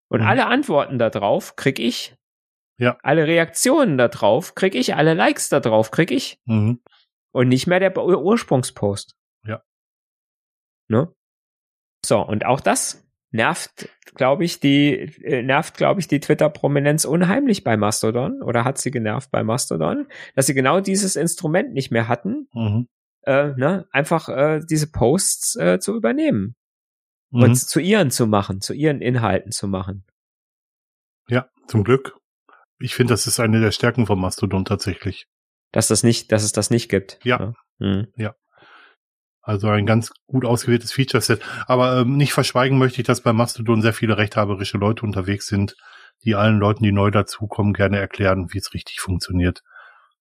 Und 0.09 0.22
mhm. 0.22 0.26
alle 0.26 0.46
Antworten 0.46 0.98
darauf 0.98 1.54
krieg 1.54 1.78
ich. 1.78 2.16
Ja. 2.80 2.98
Alle 3.04 3.28
Reaktionen 3.28 3.98
darauf 3.98 4.56
krieg 4.56 4.74
ich, 4.74 4.96
alle 4.96 5.14
Likes 5.14 5.48
darauf 5.48 5.92
krieg 5.92 6.11
ich. 6.11 6.40
Mhm. 6.44 6.83
Und 7.30 7.46
nicht 7.46 7.68
mehr 7.68 7.78
der 7.78 7.96
Ursprungspost. 7.96 9.14
Ja. 9.46 9.62
Ne? 10.88 11.14
So, 12.04 12.20
und 12.20 12.46
auch 12.46 12.61
das 12.61 13.09
nervt, 13.31 13.88
glaube 14.14 14.45
ich, 14.45 14.61
die 14.61 14.93
äh, 15.23 15.43
nervt, 15.43 15.77
glaube 15.77 16.01
ich, 16.01 16.09
die 16.09 16.21
Twitter-Prominenz 16.21 17.05
unheimlich 17.05 17.64
bei 17.64 17.77
Mastodon 17.77 18.43
oder 18.43 18.64
hat 18.64 18.79
sie 18.79 18.90
genervt 18.90 19.31
bei 19.31 19.43
Mastodon, 19.43 20.07
dass 20.35 20.47
sie 20.47 20.55
genau 20.55 20.81
dieses 20.81 21.16
Instrument 21.16 21.73
nicht 21.73 21.90
mehr 21.90 22.09
hatten, 22.09 22.49
mhm. 22.53 22.88
äh, 23.23 23.53
ne, 23.55 23.87
einfach 23.93 24.29
äh, 24.29 24.61
diese 24.69 24.90
Posts 24.90 25.57
äh, 25.57 25.79
zu 25.79 25.95
übernehmen 25.95 26.57
mhm. 27.31 27.43
und 27.43 27.57
zu 27.57 27.81
ihren 27.81 28.11
zu 28.11 28.27
machen, 28.27 28.61
zu 28.61 28.75
ihren 28.75 29.01
Inhalten 29.01 29.53
zu 29.53 29.69
machen. 29.69 30.05
Ja, 31.29 31.49
zum 31.66 31.85
Glück. 31.85 32.16
Ich 32.79 32.95
finde, 32.95 33.12
das 33.12 33.27
ist 33.27 33.38
eine 33.38 33.61
der 33.61 33.73
Stärken 33.73 34.07
von 34.07 34.19
Mastodon 34.19 34.64
tatsächlich. 34.64 35.27
Dass 35.71 35.88
das 35.88 36.03
nicht, 36.03 36.33
dass 36.33 36.43
es 36.43 36.53
das 36.53 36.71
nicht 36.71 36.88
gibt. 36.88 37.21
Ja. 37.23 37.38
Ne? 37.38 37.55
Mhm. 37.79 38.07
Ja. 38.16 38.35
Also 39.42 39.68
ein 39.68 39.87
ganz 39.87 40.12
gut 40.26 40.44
ausgewähltes 40.44 40.92
Feature-Set. 40.92 41.40
Aber 41.66 42.00
ähm, 42.00 42.16
nicht 42.16 42.33
verschweigen 42.33 42.79
möchte 42.79 43.00
ich, 43.00 43.07
dass 43.07 43.22
bei 43.22 43.33
Mastodon 43.33 43.83
sehr 43.83 43.94
viele 43.94 44.18
rechthaberische 44.18 44.79
Leute 44.79 45.05
unterwegs 45.05 45.46
sind, 45.46 45.76
die 46.24 46.35
allen 46.35 46.59
Leuten, 46.59 46.85
die 46.85 46.92
neu 46.92 47.11
dazukommen, 47.11 47.72
gerne 47.72 47.98
erklären, 47.98 48.53
wie 48.53 48.59
es 48.59 48.74
richtig 48.74 49.00
funktioniert. 49.00 49.62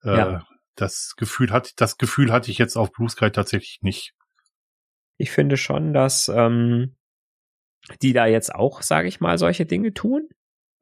Äh, 0.04 0.18
ja. 0.18 0.48
Das 0.76 1.16
Gefühl 1.18 1.52
hat, 1.52 1.74
das 1.82 1.98
Gefühl 1.98 2.32
hatte 2.32 2.52
ich 2.52 2.58
jetzt 2.58 2.78
auf 2.78 2.92
Blue 2.92 3.10
Sky 3.10 3.32
tatsächlich 3.32 3.80
nicht. 3.82 4.14
Ich 5.18 5.32
finde 5.32 5.58
schon, 5.58 5.94
dass 5.94 6.30
ähm, 6.30 6.96
die 8.02 8.14
da 8.14 8.26
jetzt 8.26 8.56
auch, 8.56 8.82
sage 8.82 9.10
ich 9.10 9.20
mal, 9.20 9.38
solche 9.38 9.66
Dinge 9.66 9.94
tun. 9.94 10.30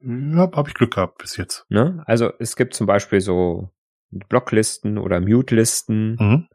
Ja, 0.00 0.48
habe 0.52 0.68
ich 0.68 0.74
Glück 0.74 0.94
gehabt 0.94 1.18
bis 1.18 1.36
jetzt. 1.36 1.66
Ne? 1.68 2.04
Also 2.06 2.30
es 2.38 2.54
gibt 2.54 2.74
zum 2.74 2.86
Beispiel 2.86 3.20
so 3.20 3.72
Blocklisten 4.10 4.96
oder 4.96 5.20
Mute-Listen. 5.20 6.16
Mhm 6.20 6.48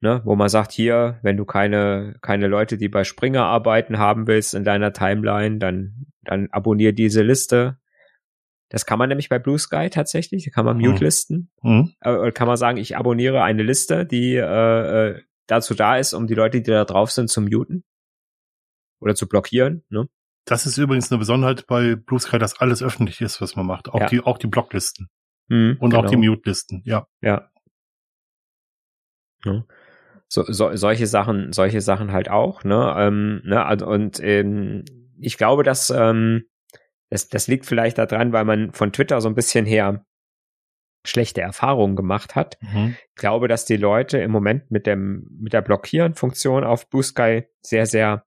ne, 0.00 0.22
wo 0.24 0.34
man 0.34 0.48
sagt, 0.48 0.72
hier, 0.72 1.18
wenn 1.22 1.36
du 1.36 1.44
keine, 1.44 2.16
keine 2.22 2.48
Leute, 2.48 2.76
die 2.76 2.88
bei 2.88 3.04
Springer 3.04 3.44
arbeiten 3.44 3.98
haben 3.98 4.26
willst 4.26 4.54
in 4.54 4.64
deiner 4.64 4.92
Timeline, 4.92 5.58
dann, 5.58 6.06
dann 6.22 6.48
abonnier 6.50 6.92
diese 6.92 7.22
Liste. 7.22 7.78
Das 8.70 8.86
kann 8.86 8.98
man 8.98 9.08
nämlich 9.08 9.28
bei 9.28 9.38
Blue 9.38 9.58
Sky 9.58 9.90
tatsächlich, 9.90 10.44
da 10.44 10.50
kann 10.50 10.64
man 10.64 10.78
mhm. 10.78 10.90
Mute-Listen. 10.90 11.50
Mhm. 11.62 11.94
Äh, 12.00 12.32
kann 12.32 12.46
man 12.46 12.56
sagen, 12.56 12.78
ich 12.78 12.96
abonniere 12.96 13.42
eine 13.42 13.62
Liste, 13.62 14.06
die 14.06 14.36
äh, 14.36 15.08
äh, 15.08 15.20
dazu 15.46 15.74
da 15.74 15.96
ist, 15.96 16.14
um 16.14 16.26
die 16.26 16.34
Leute, 16.34 16.60
die 16.62 16.70
da 16.70 16.84
drauf 16.84 17.10
sind, 17.10 17.28
zu 17.28 17.42
muten 17.42 17.84
oder 19.00 19.14
zu 19.14 19.28
blockieren. 19.28 19.84
Ne? 19.90 20.08
Das 20.46 20.66
ist 20.66 20.78
übrigens 20.78 21.10
eine 21.10 21.18
Besonderheit 21.18 21.66
bei 21.66 21.96
Blue 21.96 22.20
Sky, 22.20 22.38
dass 22.38 22.58
alles 22.58 22.82
öffentlich 22.82 23.20
ist, 23.20 23.40
was 23.40 23.56
man 23.56 23.66
macht. 23.66 23.88
Auch 23.88 24.00
ja. 24.00 24.06
die, 24.06 24.20
auch 24.20 24.38
die 24.38 24.46
Blocklisten. 24.46 25.08
Mhm, 25.48 25.76
und 25.80 25.90
genau. 25.90 26.04
auch 26.04 26.08
die 26.08 26.16
Mute-Listen, 26.16 26.82
ja. 26.86 27.06
Ja. 27.20 27.50
ja 29.44 29.64
so, 30.32 30.44
so, 30.46 30.74
solche 30.76 31.08
Sachen, 31.08 31.52
solche 31.52 31.80
Sachen 31.80 32.12
halt 32.12 32.30
auch, 32.30 32.62
ne? 32.62 32.94
Ähm, 32.96 33.42
ne? 33.44 33.66
Also, 33.66 33.86
und 33.86 34.20
ähm, 34.22 34.84
ich 35.18 35.36
glaube, 35.36 35.64
dass 35.64 35.90
ähm, 35.90 36.44
das, 37.10 37.28
das 37.28 37.48
liegt 37.48 37.66
vielleicht 37.66 37.98
daran, 37.98 38.32
weil 38.32 38.44
man 38.44 38.72
von 38.72 38.92
Twitter 38.92 39.20
so 39.20 39.28
ein 39.28 39.34
bisschen 39.34 39.66
her 39.66 40.06
schlechte 41.04 41.40
Erfahrungen 41.40 41.96
gemacht 41.96 42.36
hat. 42.36 42.58
Mhm. 42.60 42.96
Ich 43.08 43.14
glaube, 43.16 43.48
dass 43.48 43.64
die 43.64 43.76
Leute 43.76 44.18
im 44.18 44.30
Moment 44.30 44.70
mit 44.70 44.86
dem 44.86 45.26
mit 45.40 45.52
der 45.52 45.62
Blockieren-Funktion 45.62 46.62
auf 46.62 46.88
Blue 46.88 47.02
Sky 47.02 47.48
sehr, 47.62 47.86
sehr, 47.86 48.24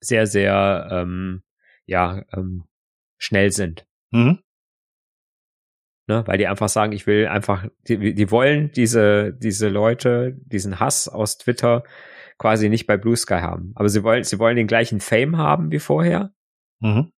sehr, 0.00 0.26
sehr 0.26 0.88
ähm, 0.90 1.42
ja 1.86 2.22
ähm, 2.34 2.64
schnell 3.16 3.50
sind. 3.50 3.86
Mhm. 4.10 4.40
Ne, 6.06 6.22
weil 6.26 6.36
die 6.36 6.46
einfach 6.46 6.68
sagen, 6.68 6.92
ich 6.92 7.06
will 7.06 7.28
einfach, 7.28 7.66
die, 7.88 8.14
die 8.14 8.30
wollen 8.30 8.70
diese, 8.72 9.32
diese 9.32 9.70
Leute, 9.70 10.36
diesen 10.44 10.78
Hass 10.78 11.08
aus 11.08 11.38
Twitter 11.38 11.82
quasi 12.38 12.68
nicht 12.68 12.86
bei 12.86 12.98
Blue 12.98 13.16
Sky 13.16 13.40
haben. 13.40 13.72
Aber 13.74 13.88
sie 13.88 14.02
wollen, 14.02 14.22
sie 14.22 14.38
wollen 14.38 14.56
den 14.56 14.66
gleichen 14.66 15.00
Fame 15.00 15.38
haben 15.38 15.70
wie 15.72 15.78
vorher. 15.78 16.34
Mhm. 16.80 17.10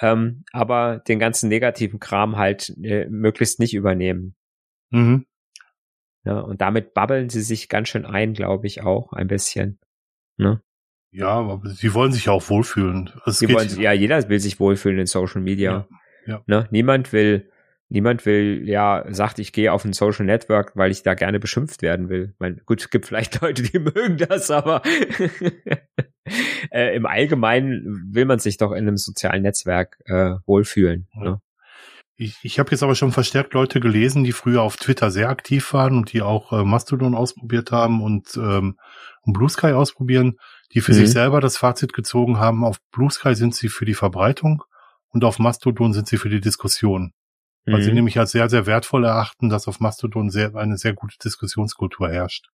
Ähm, 0.00 0.44
aber 0.52 0.98
den 0.98 1.18
ganzen 1.18 1.48
negativen 1.48 2.00
Kram 2.00 2.36
halt 2.36 2.74
äh, 2.82 3.06
möglichst 3.08 3.60
nicht 3.60 3.72
übernehmen. 3.72 4.34
Mhm. 4.90 5.24
Ja, 6.24 6.40
und 6.40 6.60
damit 6.60 6.92
babbeln 6.92 7.30
sie 7.30 7.42
sich 7.42 7.68
ganz 7.68 7.88
schön 7.88 8.04
ein, 8.04 8.34
glaube 8.34 8.66
ich, 8.66 8.82
auch 8.82 9.12
ein 9.12 9.28
bisschen. 9.28 9.78
Ne? 10.36 10.62
Ja, 11.12 11.28
aber 11.28 11.62
sie 11.70 11.94
wollen 11.94 12.12
sich 12.12 12.28
auch 12.28 12.48
wohlfühlen. 12.50 13.10
Also 13.22 13.46
sie 13.46 13.54
wollen, 13.54 13.68
ja, 13.80 13.92
jeder 13.92 14.28
will 14.28 14.40
sich 14.40 14.58
wohlfühlen 14.58 14.98
in 14.98 15.06
Social 15.06 15.40
Media. 15.40 15.86
Ja, 16.26 16.34
ja. 16.34 16.42
Ne? 16.46 16.68
Niemand 16.70 17.12
will 17.12 17.50
Niemand 17.88 18.24
will, 18.24 18.62
ja, 18.66 19.04
sagt, 19.08 19.38
ich 19.38 19.52
gehe 19.52 19.72
auf 19.72 19.84
ein 19.84 19.92
Social 19.92 20.24
Network, 20.24 20.72
weil 20.74 20.90
ich 20.90 21.02
da 21.02 21.14
gerne 21.14 21.38
beschimpft 21.38 21.82
werden 21.82 22.08
will. 22.08 22.30
Ich 22.32 22.40
meine, 22.40 22.56
gut, 22.64 22.80
es 22.80 22.90
gibt 22.90 23.06
vielleicht 23.06 23.40
Leute, 23.42 23.62
die 23.62 23.78
mögen 23.78 24.16
das, 24.16 24.50
aber 24.50 24.82
äh, 26.72 26.96
im 26.96 27.06
Allgemeinen 27.06 28.08
will 28.10 28.24
man 28.24 28.38
sich 28.38 28.56
doch 28.56 28.72
in 28.72 28.88
einem 28.88 28.96
sozialen 28.96 29.42
Netzwerk 29.42 29.98
äh, 30.06 30.36
wohlfühlen. 30.46 31.08
Ja. 31.14 31.22
Ne? 31.22 31.40
Ich, 32.16 32.38
ich 32.42 32.60
habe 32.60 32.70
jetzt 32.70 32.84
aber 32.84 32.94
schon 32.94 33.10
verstärkt 33.10 33.54
Leute 33.54 33.80
gelesen, 33.80 34.22
die 34.22 34.30
früher 34.30 34.62
auf 34.62 34.76
Twitter 34.76 35.10
sehr 35.10 35.30
aktiv 35.30 35.72
waren 35.72 35.96
und 35.96 36.12
die 36.12 36.22
auch 36.22 36.52
äh, 36.52 36.64
Mastodon 36.64 37.14
ausprobiert 37.14 37.72
haben 37.72 38.02
und, 38.02 38.36
ähm, 38.36 38.76
und 39.22 39.32
Blue 39.32 39.48
Sky 39.48 39.72
ausprobieren, 39.72 40.36
die 40.72 40.80
für 40.80 40.92
mhm. 40.92 40.96
sich 40.96 41.10
selber 41.10 41.40
das 41.40 41.56
Fazit 41.56 41.92
gezogen 41.92 42.38
haben, 42.38 42.64
auf 42.64 42.78
Blue 42.92 43.10
Sky 43.10 43.34
sind 43.34 43.56
sie 43.56 43.68
für 43.68 43.84
die 43.84 43.94
Verbreitung 43.94 44.62
und 45.08 45.24
auf 45.24 45.40
Mastodon 45.40 45.92
sind 45.92 46.06
sie 46.06 46.16
für 46.16 46.28
die 46.28 46.40
Diskussion. 46.40 47.12
Weil 47.66 47.80
mhm. 47.80 47.82
sie 47.82 47.92
nämlich 47.92 48.18
als 48.18 48.32
sehr, 48.32 48.48
sehr 48.50 48.66
wertvoll 48.66 49.04
erachten, 49.04 49.48
dass 49.48 49.68
auf 49.68 49.80
Mastodon 49.80 50.30
sehr, 50.30 50.54
eine 50.54 50.76
sehr 50.76 50.92
gute 50.92 51.16
Diskussionskultur 51.18 52.10
herrscht. 52.10 52.48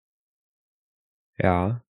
Ja. 1.38 1.82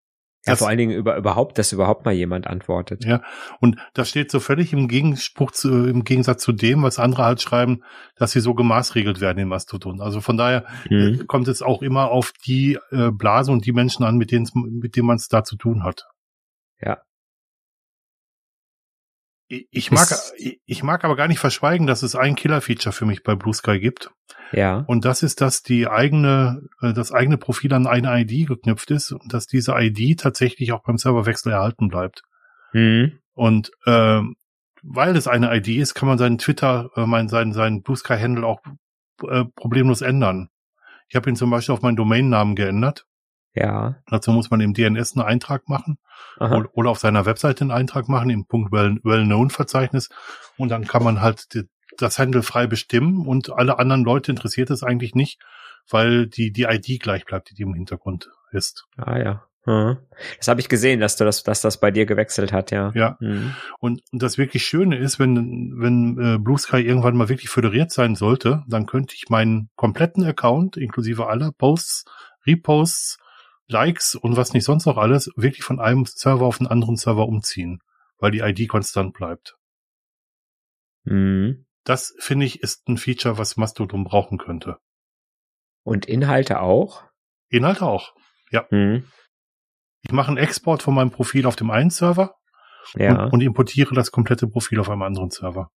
Ja, 0.47 0.53
das, 0.53 0.61
vor 0.61 0.69
allen 0.69 0.79
Dingen 0.79 0.97
über, 0.97 1.19
überhaupt, 1.19 1.59
dass 1.59 1.71
überhaupt 1.71 2.07
mal 2.07 2.15
jemand 2.15 2.47
antwortet. 2.47 3.05
Ja, 3.05 3.23
und 3.61 3.77
das 3.93 4.09
steht 4.09 4.31
so 4.31 4.41
völlig 4.41 4.73
im 4.73 4.89
Gegenspruch 4.89 5.51
zu, 5.51 5.87
im 5.87 6.03
Gegensatz 6.03 6.43
zu 6.43 6.53
dem, 6.53 6.83
was 6.83 6.99
andere 6.99 7.25
halt 7.25 7.43
schreiben, 7.43 7.83
dass 8.17 8.33
sie 8.33 8.41
so 8.41 8.55
gemaßregelt 8.55 9.21
werden 9.21 9.37
in 9.37 9.49
Mastodon. 9.49 10.01
Also 10.01 10.23
von 10.23 10.39
daher 10.39 10.65
mhm. 10.89 11.21
Äh, 11.21 11.25
kommt 11.27 11.47
es 11.49 11.61
auch 11.61 11.83
immer 11.83 12.11
auf 12.11 12.33
die 12.47 12.79
äh, 12.91 13.11
Blase 13.11 13.53
und 13.53 13.67
die 13.67 13.73
Menschen 13.73 14.03
an, 14.03 14.17
mit 14.17 14.31
denen, 14.31 14.49
mit 14.55 14.97
denen 14.97 15.09
man 15.09 15.17
es 15.17 15.29
da 15.29 15.45
zu 15.45 15.57
tun 15.57 15.85
hat. 15.85 16.07
Ja. 16.81 17.03
Ich 19.51 19.91
mag, 19.91 20.09
ich 20.65 20.83
mag 20.85 21.05
aber 21.05 21.17
gar 21.17 21.27
nicht 21.27 21.41
verschweigen, 21.41 21.89
dass 21.89 22.05
es 22.05 22.15
ein 22.15 22.37
Killer-Feature 22.37 22.93
für 22.93 23.05
mich 23.05 23.25
bei 23.25 23.35
Blue 23.35 23.53
Sky 23.53 23.81
gibt. 23.81 24.13
Ja. 24.53 24.85
Und 24.87 25.05
das 25.05 25.25
ist, 25.25 25.41
dass 25.41 25.63
die 25.63 25.89
eigene, 25.89 26.63
äh, 26.81 26.93
das 26.93 27.11
eigene 27.11 27.37
Profil 27.37 27.73
an 27.75 27.89
eine 27.89 28.21
ID 28.21 28.47
geknüpft 28.47 28.93
ist 28.93 29.11
und 29.11 29.35
dass 29.35 29.47
diese 29.47 29.75
ID 29.77 30.21
tatsächlich 30.21 30.71
auch 30.71 30.85
beim 30.85 30.99
Serverwechsel 30.99 31.51
erhalten 31.53 31.89
bleibt. 31.89 32.23
Mhm. 32.73 33.19
Und 33.35 33.73
äh, 33.87 34.21
weil 34.83 35.17
es 35.17 35.27
eine 35.27 35.55
ID 35.57 35.69
ist, 35.69 35.95
kann 35.95 36.09
man 36.09 36.19
seinen 36.19 36.39
Twitter, 36.39 36.91
äh, 36.95 37.07
mein, 37.07 37.29
seinen, 37.29 37.53
seinen 37.53 37.83
Blue 37.83 37.97
Sky 37.97 38.19
Handle 38.19 38.47
auch 38.47 38.61
äh, 39.29 39.45
problemlos 39.57 40.01
ändern. 40.01 40.49
Ich 41.09 41.17
habe 41.17 41.29
ihn 41.29 41.37
zum 41.37 41.51
Beispiel 41.51 41.73
auf 41.73 41.83
meinen 41.83 41.97
Domainnamen 41.97 42.55
geändert. 42.55 43.05
Ja. 43.55 43.97
Dazu 44.07 44.31
muss 44.33 44.51
man 44.51 44.61
im 44.61 44.75
DNS 44.75 45.17
einen 45.17 45.27
Eintrag 45.27 45.69
machen 45.69 45.99
Aha. 46.39 46.65
oder 46.73 46.91
auf 46.91 46.99
seiner 46.99 47.27
Webseite 47.27 47.63
einen 47.63 47.73
Eintrag 47.73 48.09
machen 48.09 48.31
im 48.31 48.47
Punkt 48.47 48.73
Well-Known-Verzeichnis 48.73 50.09
und 50.57 50.69
dann 50.69 50.87
kann 50.87 51.03
man 51.03 51.21
halt 51.21 51.47
das 51.99 52.19
Handle 52.19 52.43
frei 52.43 52.67
bestimmen 52.67 53.27
und 53.27 53.51
alle 53.51 53.79
anderen 53.79 54.05
Leute 54.05 54.31
interessiert 54.31 54.71
es 54.71 54.83
eigentlich 54.83 55.15
nicht, 55.15 55.41
weil 55.89 56.27
die, 56.29 56.53
die 56.53 56.63
ID 56.63 57.01
gleich 57.03 57.25
bleibt, 57.25 57.57
die 57.57 57.63
im 57.63 57.75
Hintergrund 57.75 58.31
ist. 58.53 58.87
Ah 58.97 59.19
ja. 59.19 59.45
Das 59.67 60.49
habe 60.49 60.61
ich 60.61 60.69
gesehen, 60.69 61.01
dass 61.01 61.17
du 61.17 61.25
das, 61.25 61.43
dass 61.43 61.61
das 61.61 61.79
bei 61.79 61.91
dir 61.91 62.07
gewechselt 62.07 62.53
hat, 62.53 62.71
ja. 62.71 62.93
Ja. 62.95 63.17
Mhm. 63.21 63.55
Und, 63.79 64.03
und 64.11 64.23
das 64.23 64.39
wirklich 64.39 64.65
Schöne 64.65 64.97
ist, 64.97 65.19
wenn, 65.19 65.75
wenn 65.77 66.19
äh, 66.19 66.39
Blue 66.39 66.59
Sky 66.59 66.79
irgendwann 66.79 67.17
mal 67.17 67.29
wirklich 67.29 67.51
föderiert 67.51 67.93
sein 67.93 68.15
sollte, 68.15 68.65
dann 68.67 68.87
könnte 68.87 69.15
ich 69.15 69.29
meinen 69.29 69.69
kompletten 69.77 70.25
Account, 70.25 70.77
inklusive 70.77 71.29
aller 71.29 71.53
Posts, 71.53 72.07
Reposts, 72.47 73.19
Likes 73.71 74.15
und 74.15 74.37
was 74.37 74.53
nicht 74.53 74.65
sonst 74.65 74.87
noch 74.87 74.97
alles 74.97 75.31
wirklich 75.37 75.65
von 75.65 75.81
einem 75.81 76.05
Server 76.05 76.45
auf 76.45 76.61
einen 76.61 76.69
anderen 76.69 76.97
Server 76.97 77.27
umziehen, 77.27 77.81
weil 78.19 78.31
die 78.31 78.41
ID 78.41 78.69
konstant 78.69 79.15
bleibt. 79.15 79.57
Mhm. 81.05 81.67
Das 81.85 82.15
finde 82.19 82.47
ich 82.47 82.63
ist 82.63 82.87
ein 82.89 82.99
Feature, 82.99 83.39
was 83.39 83.57
Mastodon 83.57 84.05
brauchen 84.05 84.39
könnte. 84.39 84.77
Und 85.83 86.07
Inhalte 86.07 86.61
auch? 86.61 87.05
Inhalte 87.49 87.87
auch, 87.87 88.15
ja. 88.51 88.67
Mhm. 88.71 89.05
Ich 90.03 90.13
mache 90.13 90.29
einen 90.29 90.37
Export 90.37 90.83
von 90.83 90.95
meinem 90.95 91.11
Profil 91.11 91.47
auf 91.47 91.57
dem 91.57 91.71
einen 91.71 91.91
Server 91.91 92.37
ja. 92.95 93.25
und, 93.25 93.33
und 93.35 93.41
importiere 93.41 93.95
das 93.95 94.11
komplette 94.11 94.47
Profil 94.47 94.81
auf 94.81 94.91
einem 94.91 95.03
anderen 95.03 95.31
Server. 95.31 95.71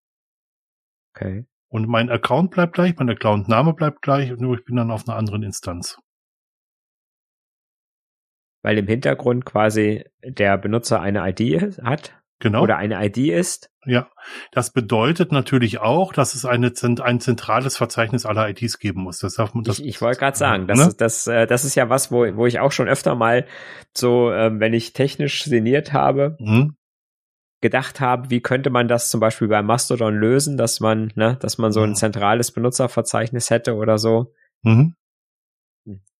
Okay. 1.14 1.46
Und 1.68 1.88
mein 1.88 2.10
Account 2.10 2.50
bleibt 2.50 2.74
gleich, 2.74 2.96
mein 2.96 3.10
Account-Name 3.10 3.74
bleibt 3.74 4.02
gleich, 4.02 4.30
nur 4.36 4.56
ich 4.56 4.64
bin 4.64 4.76
dann 4.76 4.90
auf 4.90 5.08
einer 5.08 5.16
anderen 5.16 5.42
Instanz 5.42 5.98
weil 8.64 8.78
im 8.78 8.88
Hintergrund 8.88 9.44
quasi 9.44 10.04
der 10.24 10.56
Benutzer 10.56 11.00
eine 11.00 11.28
ID 11.28 11.78
hat. 11.84 12.14
Genau. 12.40 12.62
Oder 12.62 12.78
eine 12.78 13.04
ID 13.06 13.18
ist. 13.28 13.70
Ja, 13.86 14.08
das 14.50 14.72
bedeutet 14.72 15.30
natürlich 15.32 15.78
auch, 15.80 16.12
dass 16.12 16.34
es 16.34 16.44
eine, 16.44 16.72
ein 17.02 17.20
zentrales 17.20 17.76
Verzeichnis 17.76 18.26
aller 18.26 18.48
IDs 18.48 18.78
geben 18.78 19.02
muss. 19.02 19.18
Das 19.18 19.34
darf 19.34 19.54
man, 19.54 19.64
das, 19.64 19.78
ich 19.78 19.86
ich 19.86 20.02
wollte 20.02 20.18
gerade 20.18 20.36
sagen, 20.36 20.66
das, 20.66 20.78
ne? 20.78 20.86
ist, 20.88 21.00
das, 21.00 21.26
äh, 21.26 21.46
das 21.46 21.64
ist 21.64 21.74
ja 21.74 21.90
was, 21.90 22.10
wo, 22.10 22.24
wo 22.36 22.46
ich 22.46 22.58
auch 22.58 22.72
schon 22.72 22.88
öfter 22.88 23.14
mal 23.14 23.46
so, 23.92 24.32
ähm, 24.32 24.58
wenn 24.60 24.72
ich 24.72 24.94
technisch 24.94 25.44
sinniert 25.44 25.92
habe, 25.92 26.36
mhm. 26.40 26.74
gedacht 27.60 28.00
habe, 28.00 28.30
wie 28.30 28.40
könnte 28.40 28.70
man 28.70 28.88
das 28.88 29.10
zum 29.10 29.20
Beispiel 29.20 29.48
bei 29.48 29.62
Mastodon 29.62 30.16
lösen, 30.16 30.56
dass 30.56 30.80
man, 30.80 31.12
ne, 31.14 31.36
dass 31.40 31.58
man 31.58 31.70
so 31.70 31.82
ein 31.82 31.90
mhm. 31.90 31.96
zentrales 31.96 32.50
Benutzerverzeichnis 32.50 33.50
hätte 33.50 33.74
oder 33.74 33.98
so. 33.98 34.32
Mhm 34.62 34.94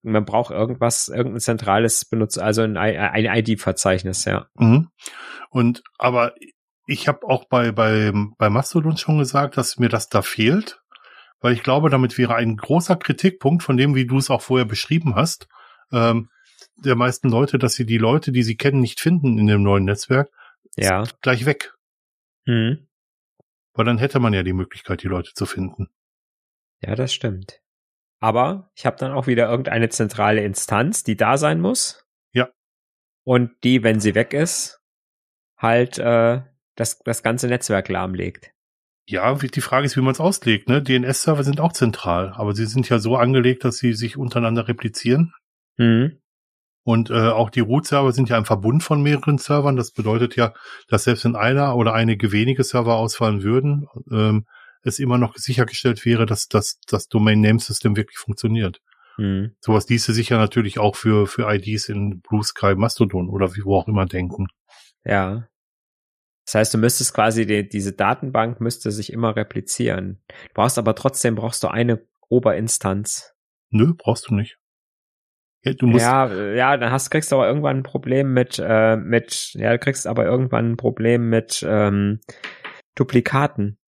man 0.05 0.25
braucht 0.25 0.53
irgendwas, 0.53 1.09
irgendein 1.09 1.41
zentrales 1.41 2.05
Benutzer, 2.05 2.45
also 2.45 2.63
ein, 2.63 2.77
ein 2.77 3.25
ID-Verzeichnis, 3.25 4.25
ja. 4.25 4.47
Mhm. 4.55 4.89
Und 5.51 5.83
aber 5.99 6.35
ich 6.87 7.09
habe 7.09 7.27
auch 7.27 7.47
bei, 7.47 7.73
bei, 7.73 8.13
bei 8.39 8.51
Mastodon 8.51 8.97
schon 8.97 9.19
gesagt, 9.19 9.57
dass 9.57 9.79
mir 9.79 9.89
das 9.89 10.09
da 10.09 10.23
fehlt, 10.23 10.81
weil 11.41 11.55
ich 11.55 11.63
glaube, 11.63 11.91
damit 11.91 12.19
wäre 12.19 12.35
ein 12.35 12.57
großer 12.57 12.97
Kritikpunkt 12.97 13.63
von 13.63 13.77
dem, 13.77 13.95
wie 13.95 14.07
du 14.07 14.19
es 14.19 14.31
auch 14.31 14.43
vorher 14.43 14.67
beschrieben 14.67 15.15
hast, 15.15 15.49
ähm, 15.93 16.29
der 16.77 16.97
meisten 16.97 17.29
Leute, 17.29 17.59
dass 17.59 17.75
sie 17.75 17.87
die 17.87 17.99
Leute, 17.99 18.33
die 18.33 18.43
sie 18.43 18.57
kennen, 18.57 18.81
nicht 18.81 19.01
finden 19.01 19.39
in 19.39 19.47
dem 19.47 19.63
neuen 19.63 19.85
Netzwerk, 19.85 20.31
ja. 20.77 21.05
gleich 21.23 21.47
weg. 21.47 21.75
Mhm. 22.47 22.89
Weil 23.73 23.85
dann 23.85 23.99
hätte 23.99 24.21
man 24.21 24.35
ja 24.35 24.43
die 24.43 24.53
Möglichkeit, 24.53 25.03
die 25.03 25.09
Leute 25.09 25.33
zu 25.35 25.47
finden. 25.47 25.89
Ja, 26.81 26.95
das 26.95 27.15
stimmt. 27.15 27.61
Aber 28.21 28.71
ich 28.75 28.87
habe 28.87 28.97
dann 28.97 29.13
auch 29.13 29.27
wieder 29.27 29.49
irgendeine 29.49 29.89
zentrale 29.89 30.43
Instanz, 30.43 31.05
die 31.05 31.17
da 31.17 31.37
sein 31.37 31.61
muss. 31.61 32.07
Ja. 32.33 32.49
Und 33.25 33.53
die, 33.65 33.83
wenn 33.83 34.01
sie 34.01 34.15
weg 34.15 34.33
ist, 34.33 34.81
halt 35.57 35.99
äh, 35.99 36.43
das, 36.77 36.99
das 37.01 37.23
ganze 37.23 37.49
Netzwerk 37.49 37.89
lahmlegt. 37.89 38.53
Ja, 39.07 39.35
die 39.35 39.61
Frage 39.61 39.85
ist, 39.85 39.97
wie 39.97 40.01
man 40.01 40.13
es 40.13 40.21
auslegt. 40.21 40.69
Ne? 40.69 40.83
DNS-Server 40.83 41.45
sind 41.45 41.61
auch 41.61 41.73
zentral, 41.73 42.33
aber 42.35 42.55
sie 42.55 42.65
sind 42.65 42.89
ja 42.89 42.99
so 42.99 43.17
angelegt, 43.17 43.65
dass 43.65 43.77
sie 43.77 43.93
sich 43.93 44.17
untereinander 44.17 44.67
replizieren. 44.67 45.35
Mhm. 45.77 46.21
Und 46.87 47.11
äh, 47.11 47.29
auch 47.29 47.51
die 47.51 47.61
Root-Server 47.61 48.13
sind 48.13 48.29
ja 48.29 48.37
ein 48.37 48.45
Verbund 48.45 48.83
von 48.83 49.03
mehreren 49.03 49.39
Servern. 49.39 49.77
Das 49.77 49.91
bedeutet 49.93 50.37
ja, 50.37 50.53
dass 50.89 51.05
selbst 51.05 51.25
wenn 51.25 51.37
einer 51.37 51.77
oder 51.77 51.95
einige 51.95 52.31
wenige 52.31 52.63
Server 52.63 52.97
ausfallen 52.97 53.43
würden, 53.43 53.89
ähm, 54.11 54.47
es 54.85 54.99
immer 54.99 55.19
noch 55.19 55.37
sichergestellt 55.37 56.05
wäre, 56.05 56.27
dass, 56.27 56.49
dass 56.49 56.79
das 56.87 57.09
Domain 57.09 57.41
Name 57.41 57.59
System 57.59 57.97
wirklich 57.97 58.19
funktioniert. 58.19 58.81
Mhm. 59.17 59.57
Sowas 59.61 59.89
ließe 59.89 60.13
sich 60.13 60.29
ja 60.29 60.39
natürlich 60.39 60.79
auch 60.79 60.97
für, 60.97 61.27
für 61.27 61.53
IDs 61.53 61.89
in 61.89 62.21
Blue 62.21 62.43
Sky 62.43 62.75
Mastodon 62.75 63.29
oder 63.29 63.55
wie 63.55 63.65
wo 63.65 63.77
auch 63.77 63.89
immer 63.89 64.07
denken. 64.07 64.49
Ja. 65.05 65.49
Das 66.47 66.57
heißt, 66.57 66.75
du 66.75 66.79
müsstest 66.79 67.15
quasi 67.15 67.47
die, 67.47 67.67
diese 67.67 67.93
Datenbank 67.93 68.61
müsste 68.61 68.91
sich 68.91 69.13
immer 69.13 69.35
replizieren. 69.35 70.23
Du 70.29 70.55
brauchst 70.55 70.79
aber 70.79 70.95
trotzdem 70.95 71.37
brauchst 71.37 71.63
du 71.63 71.69
eine 71.69 72.07
Oberinstanz. 72.29 73.35
Nö, 73.71 73.95
brauchst 73.97 74.29
du 74.29 74.35
nicht. 74.35 74.59
Ja, 75.65 75.73
du 75.73 75.87
musst 75.87 76.05
ja, 76.05 76.53
ja, 76.53 76.77
dann 76.77 76.93
hast, 76.93 77.11
kriegst 77.11 77.33
du 77.33 77.37
aber 77.37 77.49
irgendwann 77.49 77.79
ein 77.79 77.83
Problem 77.83 78.35
mit, 78.35 78.63
äh, 78.63 78.97
mit, 78.97 79.55
ja, 79.55 79.73
du 79.73 79.79
kriegst 79.79 80.07
aber 80.07 80.27
irgendwann 80.27 80.73
ein 80.73 80.77
Problem 80.77 81.31
mit 81.31 81.65
ähm, 81.67 82.21
Duplikaten 82.95 83.79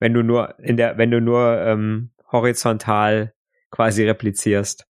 wenn 0.00 0.14
du 0.14 0.24
nur 0.24 0.58
in 0.58 0.76
der, 0.76 0.98
wenn 0.98 1.10
du 1.10 1.20
nur 1.20 1.58
ähm, 1.60 2.10
horizontal 2.32 3.34
quasi 3.70 4.04
replizierst. 4.04 4.86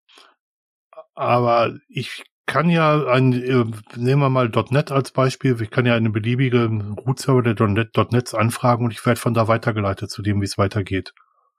Aber 1.14 1.76
ich 1.88 2.24
kann 2.46 2.70
ja 2.70 3.06
ein, 3.06 3.32
äh, 3.32 3.64
nehmen 3.96 4.22
wir 4.22 4.30
mal 4.30 4.50
.NET 4.70 4.90
als 4.90 5.12
Beispiel, 5.12 5.60
ich 5.60 5.70
kann 5.70 5.86
ja 5.86 5.94
eine 5.94 6.10
beliebige 6.10 6.64
Root-Server 7.06 7.42
der 7.42 7.68
.NET, 7.68 7.96
.NET 8.10 8.34
anfragen 8.34 8.86
und 8.86 8.92
ich 8.92 9.04
werde 9.04 9.20
von 9.20 9.34
da 9.34 9.46
weitergeleitet 9.46 10.10
zu 10.10 10.22
dem, 10.22 10.40
wie 10.40 10.46
es 10.46 10.58
weitergeht. 10.58 11.12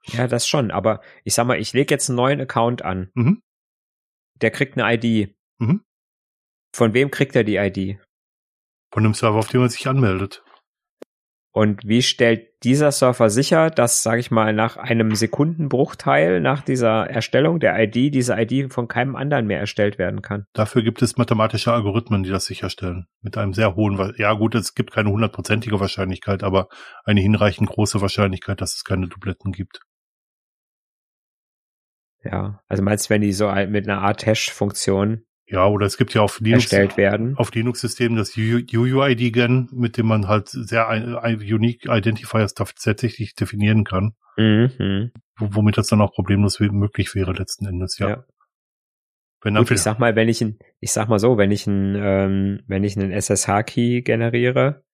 Ja, 0.04 0.26
das 0.26 0.48
schon. 0.48 0.70
Aber 0.70 1.00
ich 1.24 1.34
sag 1.34 1.46
mal, 1.46 1.58
ich 1.58 1.72
lege 1.72 1.94
jetzt 1.94 2.10
einen 2.10 2.16
neuen 2.16 2.40
Account 2.40 2.84
an. 2.84 3.10
Mhm. 3.14 3.42
Der 4.40 4.50
kriegt 4.50 4.76
eine 4.76 4.92
ID. 4.94 5.34
Mhm. 5.58 5.84
Von 6.74 6.94
wem 6.94 7.10
kriegt 7.10 7.36
er 7.36 7.44
die 7.44 7.56
ID? 7.56 7.98
Von 8.90 9.04
dem 9.04 9.14
Server, 9.14 9.38
auf 9.38 9.48
dem 9.48 9.60
man 9.60 9.70
sich 9.70 9.86
anmeldet. 9.86 10.42
Und 11.54 11.86
wie 11.86 12.00
stellt 12.00 12.48
dieser 12.64 12.92
Surfer 12.92 13.28
sicher, 13.28 13.68
dass, 13.68 14.02
sage 14.02 14.20
ich 14.20 14.30
mal, 14.30 14.54
nach 14.54 14.78
einem 14.78 15.14
Sekundenbruchteil 15.14 16.40
nach 16.40 16.62
dieser 16.62 17.10
Erstellung 17.10 17.60
der 17.60 17.78
ID 17.78 18.14
diese 18.14 18.34
ID 18.40 18.72
von 18.72 18.88
keinem 18.88 19.16
anderen 19.16 19.46
mehr 19.46 19.60
erstellt 19.60 19.98
werden 19.98 20.22
kann? 20.22 20.46
Dafür 20.54 20.82
gibt 20.82 21.02
es 21.02 21.18
mathematische 21.18 21.70
Algorithmen, 21.70 22.22
die 22.22 22.30
das 22.30 22.46
sicherstellen. 22.46 23.06
Mit 23.20 23.36
einem 23.36 23.52
sehr 23.52 23.76
hohen, 23.76 24.14
ja 24.16 24.32
gut, 24.32 24.54
es 24.54 24.74
gibt 24.74 24.92
keine 24.92 25.10
hundertprozentige 25.10 25.78
Wahrscheinlichkeit, 25.78 26.42
aber 26.42 26.68
eine 27.04 27.20
hinreichend 27.20 27.68
große 27.68 28.00
Wahrscheinlichkeit, 28.00 28.62
dass 28.62 28.74
es 28.74 28.84
keine 28.84 29.08
Dubletten 29.08 29.52
gibt. 29.52 29.80
Ja, 32.24 32.62
also 32.66 32.82
meinst 32.82 33.06
du, 33.06 33.10
wenn 33.10 33.20
die 33.20 33.32
so 33.32 33.52
mit 33.68 33.86
einer 33.86 34.00
Art 34.00 34.24
Hash-Funktion 34.24 35.24
ja, 35.46 35.66
oder 35.66 35.86
es 35.86 35.96
gibt 35.96 36.14
ja 36.14 36.22
auf 36.22 36.40
Linux, 36.40 36.72
auf 37.36 37.54
Linux-Systemen 37.54 38.16
das 38.16 38.36
UUID-Gen, 38.36 39.68
mit 39.72 39.96
dem 39.96 40.06
man 40.06 40.28
halt 40.28 40.48
sehr 40.48 40.88
ein, 40.88 41.16
ein 41.16 41.36
Unique 41.36 41.86
Identifiers 41.86 42.54
tatsächlich 42.54 43.34
definieren 43.34 43.84
kann. 43.84 44.14
Mhm. 44.36 45.10
Womit 45.38 45.76
das 45.76 45.88
dann 45.88 46.00
auch 46.00 46.12
problemlos 46.12 46.60
möglich 46.60 47.14
wäre 47.14 47.32
letzten 47.32 47.66
Endes, 47.66 47.98
ja. 47.98 48.08
ja. 48.08 48.24
Wenn 49.42 49.56
Gut, 49.56 49.72
ich 49.72 49.82
sag 49.82 49.98
mal, 49.98 50.14
wenn 50.14 50.28
ich 50.28 50.40
ein, 50.40 50.58
ich 50.78 50.92
sag 50.92 51.08
mal 51.08 51.18
so, 51.18 51.36
wenn 51.36 51.50
ich 51.50 51.66
ein, 51.66 51.96
ähm, 51.96 52.60
wenn 52.68 52.84
ich 52.84 52.96
einen 52.96 53.10
SSH-Key 53.10 54.02
generiere. 54.02 54.84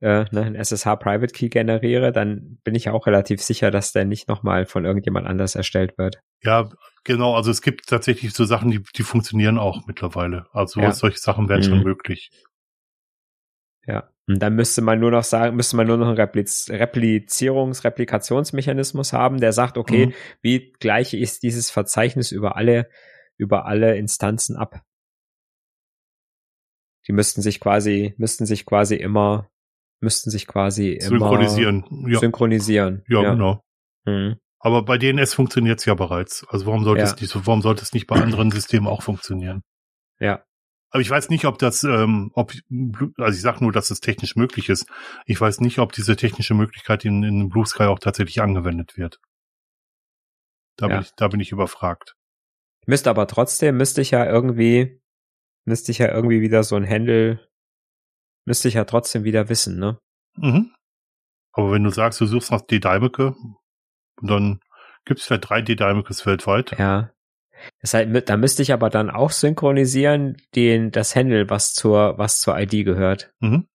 Äh, 0.00 0.24
ne, 0.30 0.42
einen 0.42 0.54
SSH-Private-Key 0.54 1.48
generiere, 1.48 2.12
dann 2.12 2.58
bin 2.64 2.74
ich 2.74 2.88
auch 2.88 3.06
relativ 3.06 3.42
sicher, 3.42 3.70
dass 3.70 3.92
der 3.92 4.04
nicht 4.04 4.28
nochmal 4.28 4.66
von 4.66 4.84
irgendjemand 4.84 5.26
anders 5.26 5.54
erstellt 5.54 5.98
wird. 5.98 6.20
Ja, 6.42 6.68
Genau, 7.04 7.34
also 7.34 7.50
es 7.50 7.60
gibt 7.60 7.86
tatsächlich 7.86 8.32
so 8.32 8.46
Sachen, 8.46 8.70
die, 8.70 8.82
die 8.96 9.02
funktionieren 9.02 9.58
auch 9.58 9.86
mittlerweile. 9.86 10.46
Also 10.52 10.80
ja. 10.80 10.90
solche 10.92 11.18
Sachen 11.18 11.50
werden 11.50 11.60
mhm. 11.60 11.68
schon 11.68 11.82
möglich. 11.82 12.30
Ja. 13.86 14.10
Und 14.26 14.38
dann 14.38 14.54
müsste 14.54 14.80
man 14.80 14.98
nur 14.98 15.10
noch 15.10 15.22
sagen, 15.22 15.54
müsste 15.54 15.76
man 15.76 15.86
nur 15.86 15.98
noch 15.98 16.06
einen 16.06 16.16
Repliz 16.16 16.70
Replizierungs-, 16.70 17.84
Replikationsmechanismus 17.84 19.12
haben, 19.12 19.38
der 19.38 19.52
sagt, 19.52 19.76
okay, 19.76 20.06
mhm. 20.06 20.14
wie 20.40 20.72
gleiche 20.80 21.18
ich 21.18 21.40
dieses 21.40 21.70
Verzeichnis 21.70 22.32
über 22.32 22.56
alle, 22.56 22.88
über 23.36 23.66
alle 23.66 23.98
Instanzen 23.98 24.56
ab? 24.56 24.80
Die 27.06 27.12
müssten 27.12 27.42
sich 27.42 27.60
quasi, 27.60 28.14
müssten 28.16 28.46
sich 28.46 28.64
quasi 28.64 28.94
immer, 28.94 29.50
müssten 30.04 30.30
sich 30.30 30.46
quasi 30.46 30.98
synchronisieren. 31.00 31.84
ja. 32.06 32.20
synchronisieren. 32.20 33.02
Ja, 33.08 33.22
ja. 33.22 33.32
genau. 33.32 33.64
Mhm. 34.04 34.36
Aber 34.60 34.82
bei 34.82 34.96
DNS 34.96 35.34
funktioniert 35.34 35.80
es 35.80 35.84
ja 35.84 35.94
bereits. 35.94 36.46
Also 36.48 36.66
warum 36.66 36.84
sollte 36.84 37.02
ja. 37.02 37.06
es 37.06 37.20
nicht, 37.20 37.34
warum 37.34 37.60
sollte 37.60 37.82
es 37.82 37.92
nicht 37.92 38.06
bei 38.06 38.16
anderen 38.16 38.50
Systemen 38.50 38.86
auch 38.86 39.02
funktionieren? 39.02 39.62
Ja. 40.20 40.44
Aber 40.90 41.00
ich 41.00 41.10
weiß 41.10 41.28
nicht, 41.28 41.44
ob 41.44 41.58
das, 41.58 41.82
ähm, 41.82 42.30
ob, 42.34 42.52
also 43.18 43.36
ich 43.36 43.42
sage 43.42 43.64
nur, 43.64 43.72
dass 43.72 43.90
es 43.90 44.00
technisch 44.00 44.36
möglich 44.36 44.68
ist. 44.68 44.86
Ich 45.26 45.40
weiß 45.40 45.60
nicht, 45.60 45.80
ob 45.80 45.92
diese 45.92 46.16
technische 46.16 46.54
Möglichkeit 46.54 47.04
in, 47.04 47.22
in 47.24 47.48
Blue 47.48 47.66
Sky 47.66 47.84
auch 47.84 47.98
tatsächlich 47.98 48.40
angewendet 48.40 48.96
wird. 48.96 49.18
Da, 50.76 50.88
bin 50.88 51.00
ich, 51.00 51.10
da 51.16 51.28
bin 51.28 51.40
ich 51.40 51.52
überfragt. 51.52 52.14
Müsste 52.86 53.10
aber 53.10 53.26
trotzdem, 53.26 53.76
müsste 53.76 54.00
ich 54.00 54.12
ja 54.12 54.24
irgendwie, 54.24 55.00
müsste 55.64 55.90
ich 55.92 55.98
ja 55.98 56.12
irgendwie 56.12 56.40
wieder 56.40 56.62
so 56.62 56.76
ein 56.76 56.88
Handle, 56.88 57.40
müsste 58.44 58.68
ich 58.68 58.74
ja 58.74 58.84
trotzdem 58.84 59.24
wieder 59.24 59.48
wissen, 59.48 59.78
ne? 59.78 59.98
Mhm. 60.36 60.72
Aber 61.52 61.72
wenn 61.72 61.84
du 61.84 61.90
sagst, 61.90 62.20
du 62.20 62.26
suchst 62.26 62.50
nach 62.50 62.62
D. 62.62 62.80
Daimeke, 62.80 63.34
und 64.20 64.30
dann 64.30 64.60
gibt 65.04 65.20
es 65.20 65.26
vielleicht 65.26 65.48
drei 65.48 65.62
D-Dynamics 65.62 66.26
weltweit. 66.26 66.78
Ja. 66.78 67.10
Das 67.80 67.94
heißt, 67.94 68.28
da 68.28 68.36
müsste 68.36 68.62
ich 68.62 68.72
aber 68.72 68.90
dann 68.90 69.10
auch 69.10 69.30
synchronisieren, 69.30 70.36
den, 70.54 70.90
das 70.90 71.14
Handle, 71.14 71.48
was 71.48 71.72
zur, 71.72 72.18
was 72.18 72.40
zur 72.40 72.58
ID 72.58 72.84
gehört. 72.84 73.32
Mhm. 73.40 73.66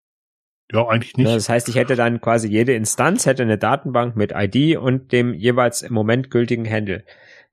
Ja, 0.71 0.87
eigentlich 0.87 1.17
nicht. 1.17 1.27
Das 1.27 1.49
heißt, 1.49 1.67
ich 1.69 1.75
hätte 1.75 1.95
dann 1.95 2.21
quasi 2.21 2.47
jede 2.47 2.73
Instanz 2.73 3.25
hätte 3.25 3.41
eine 3.41 3.57
Datenbank 3.57 4.15
mit 4.15 4.33
ID 4.35 4.77
und 4.77 5.11
dem 5.11 5.33
jeweils 5.33 5.81
im 5.81 5.93
Moment 5.93 6.29
gültigen 6.29 6.69
Handle, 6.69 7.03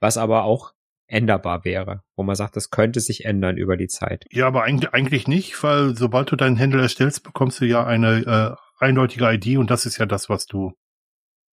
was 0.00 0.18
aber 0.18 0.44
auch 0.44 0.74
änderbar 1.08 1.64
wäre, 1.64 2.02
wo 2.16 2.22
man 2.22 2.36
sagt, 2.36 2.56
das 2.56 2.70
könnte 2.70 3.00
sich 3.00 3.24
ändern 3.24 3.56
über 3.56 3.76
die 3.76 3.88
Zeit. 3.88 4.24
Ja, 4.30 4.46
aber 4.46 4.64
eigentlich, 4.64 4.92
eigentlich 4.92 5.28
nicht, 5.28 5.62
weil 5.62 5.96
sobald 5.96 6.30
du 6.30 6.36
deinen 6.36 6.58
Handle 6.58 6.82
erstellst, 6.82 7.22
bekommst 7.22 7.60
du 7.60 7.64
ja 7.64 7.84
eine 7.84 8.56
äh, 8.80 8.84
eindeutige 8.84 9.32
ID 9.32 9.58
und 9.58 9.70
das 9.70 9.86
ist 9.86 9.98
ja 9.98 10.06
das, 10.06 10.28
was 10.28 10.46
du 10.46 10.72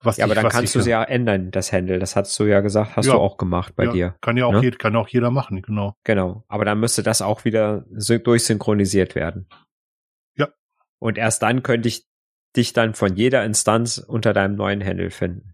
was 0.04 0.18
ja, 0.18 0.26
aber 0.26 0.36
dann 0.36 0.50
kannst 0.50 0.76
du 0.76 0.80
es 0.80 0.86
ja 0.86 1.02
ändern, 1.02 1.52
das 1.52 1.72
Handle. 1.72 1.98
Das 1.98 2.18
hast 2.18 2.38
du 2.38 2.44
ja 2.44 2.60
gesagt, 2.60 2.98
hast 2.98 3.06
ja. 3.06 3.14
du 3.14 3.20
auch 3.20 3.38
gemacht 3.38 3.74
bei 3.76 3.86
ja, 3.86 3.92
dir. 3.92 4.16
Kann 4.20 4.36
ja 4.36 4.46
auch, 4.46 4.52
ne? 4.52 4.62
jeder, 4.62 4.78
kann 4.78 4.96
auch 4.98 5.08
jeder 5.08 5.32
machen, 5.32 5.62
genau. 5.62 5.96
Genau. 6.04 6.44
Aber 6.50 6.66
dann 6.66 6.80
müsste 6.80 7.04
das 7.04 7.22
auch 7.22 7.46
wieder 7.46 7.86
durchsynchronisiert 7.88 9.16
werden. 9.16 9.48
Ja. 10.36 10.50
Und 11.00 11.18
erst 11.18 11.42
dann 11.42 11.64
könnte 11.64 11.88
ich 11.88 12.06
dich 12.56 12.74
dann 12.74 12.96
von 12.96 13.16
jeder 13.16 13.46
Instanz 13.46 13.98
unter 13.98 14.34
deinem 14.34 14.56
neuen 14.56 14.84
Handle 14.84 15.10
finden. 15.10 15.53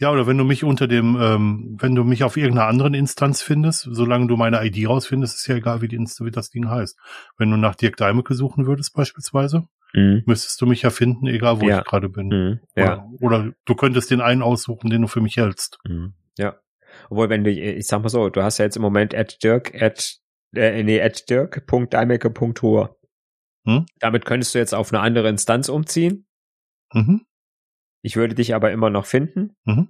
Ja, 0.00 0.10
oder 0.10 0.26
wenn 0.26 0.38
du 0.38 0.44
mich 0.44 0.64
unter 0.64 0.88
dem, 0.88 1.18
ähm, 1.20 1.76
wenn 1.78 1.94
du 1.94 2.04
mich 2.04 2.24
auf 2.24 2.38
irgendeiner 2.38 2.68
anderen 2.68 2.94
Instanz 2.94 3.42
findest, 3.42 3.86
solange 3.90 4.28
du 4.28 4.36
meine 4.38 4.64
ID 4.64 4.88
rausfindest, 4.88 5.36
ist 5.36 5.46
ja 5.46 5.56
egal, 5.56 5.82
wie, 5.82 5.88
die, 5.88 5.98
wie 5.98 6.30
das 6.30 6.48
Ding 6.48 6.70
heißt. 6.70 6.98
Wenn 7.36 7.50
du 7.50 7.58
nach 7.58 7.74
Dirk 7.74 7.98
Daimeke 7.98 8.32
suchen 8.32 8.66
würdest 8.66 8.94
beispielsweise, 8.94 9.68
mhm. 9.92 10.22
müsstest 10.24 10.58
du 10.62 10.66
mich 10.66 10.80
ja 10.80 10.88
finden, 10.88 11.26
egal 11.26 11.60
wo 11.60 11.68
ja. 11.68 11.80
ich 11.80 11.84
gerade 11.84 12.08
bin. 12.08 12.28
Mhm. 12.28 12.60
Ja. 12.74 13.04
Oder, 13.20 13.20
oder, 13.20 13.52
du 13.66 13.74
könntest 13.74 14.10
den 14.10 14.22
einen 14.22 14.40
aussuchen, 14.40 14.88
den 14.88 15.02
du 15.02 15.06
für 15.06 15.20
mich 15.20 15.36
hältst. 15.36 15.78
Mhm. 15.86 16.14
Ja. 16.38 16.56
Obwohl, 17.10 17.28
wenn 17.28 17.44
du, 17.44 17.50
ich 17.50 17.86
sag 17.86 18.02
mal 18.02 18.08
so, 18.08 18.30
du 18.30 18.42
hast 18.42 18.56
ja 18.56 18.64
jetzt 18.64 18.76
im 18.76 18.82
Moment 18.82 19.14
at 19.14 19.42
dirk 19.42 19.74
at, 19.80 20.16
äh, 20.54 20.82
nee, 20.82 21.02
at 21.02 21.28
dirk.daimeke.tour. 21.28 22.96
Hm? 23.66 23.84
Damit 23.98 24.24
könntest 24.24 24.54
du 24.54 24.58
jetzt 24.58 24.74
auf 24.74 24.94
eine 24.94 25.02
andere 25.02 25.28
Instanz 25.28 25.68
umziehen. 25.68 26.26
Mhm. 26.94 27.26
Ich 28.02 28.16
würde 28.16 28.34
dich 28.34 28.54
aber 28.54 28.70
immer 28.72 28.90
noch 28.90 29.06
finden. 29.06 29.56
Mhm. 29.64 29.88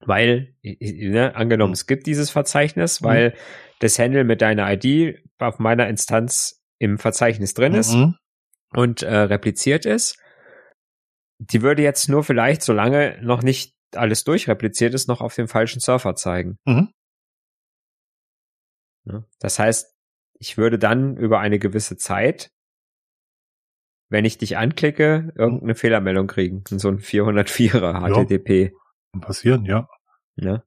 Weil, 0.00 0.54
ne, 0.62 1.34
angenommen, 1.34 1.70
mhm. 1.70 1.74
es 1.74 1.86
gibt 1.86 2.06
dieses 2.06 2.30
Verzeichnis, 2.30 3.02
weil 3.02 3.30
mhm. 3.30 3.34
das 3.80 3.98
Handle 3.98 4.24
mit 4.24 4.42
deiner 4.42 4.70
ID 4.70 5.22
auf 5.38 5.58
meiner 5.58 5.88
Instanz 5.88 6.62
im 6.78 6.98
Verzeichnis 6.98 7.54
drin 7.54 7.74
ist. 7.74 7.94
Mhm 7.94 8.16
und 8.74 9.02
äh, 9.02 9.14
repliziert 9.14 9.86
ist. 9.86 10.18
Die 11.38 11.62
würde 11.62 11.82
jetzt 11.82 12.08
nur 12.08 12.24
vielleicht, 12.24 12.62
solange 12.62 13.18
noch 13.22 13.42
nicht 13.42 13.74
alles 13.94 14.24
durchrepliziert 14.24 14.94
ist, 14.94 15.08
noch 15.08 15.20
auf 15.20 15.34
dem 15.34 15.48
falschen 15.48 15.80
Surfer 15.80 16.14
zeigen. 16.14 16.58
Mhm. 16.64 16.92
Ja, 19.04 19.24
das 19.38 19.58
heißt, 19.58 19.94
ich 20.38 20.56
würde 20.56 20.78
dann 20.78 21.16
über 21.16 21.40
eine 21.40 21.58
gewisse 21.58 21.96
Zeit, 21.96 22.50
wenn 24.14 24.24
ich 24.24 24.38
dich 24.38 24.56
anklicke, 24.56 25.32
irgendeine 25.34 25.74
Fehlermeldung 25.74 26.28
kriegen. 26.28 26.62
So 26.68 26.88
ein 26.88 27.00
404er 27.00 28.24
HTTP. 28.24 28.72
Ja, 29.12 29.20
passieren, 29.20 29.64
ja. 29.64 29.88
ja. 30.36 30.62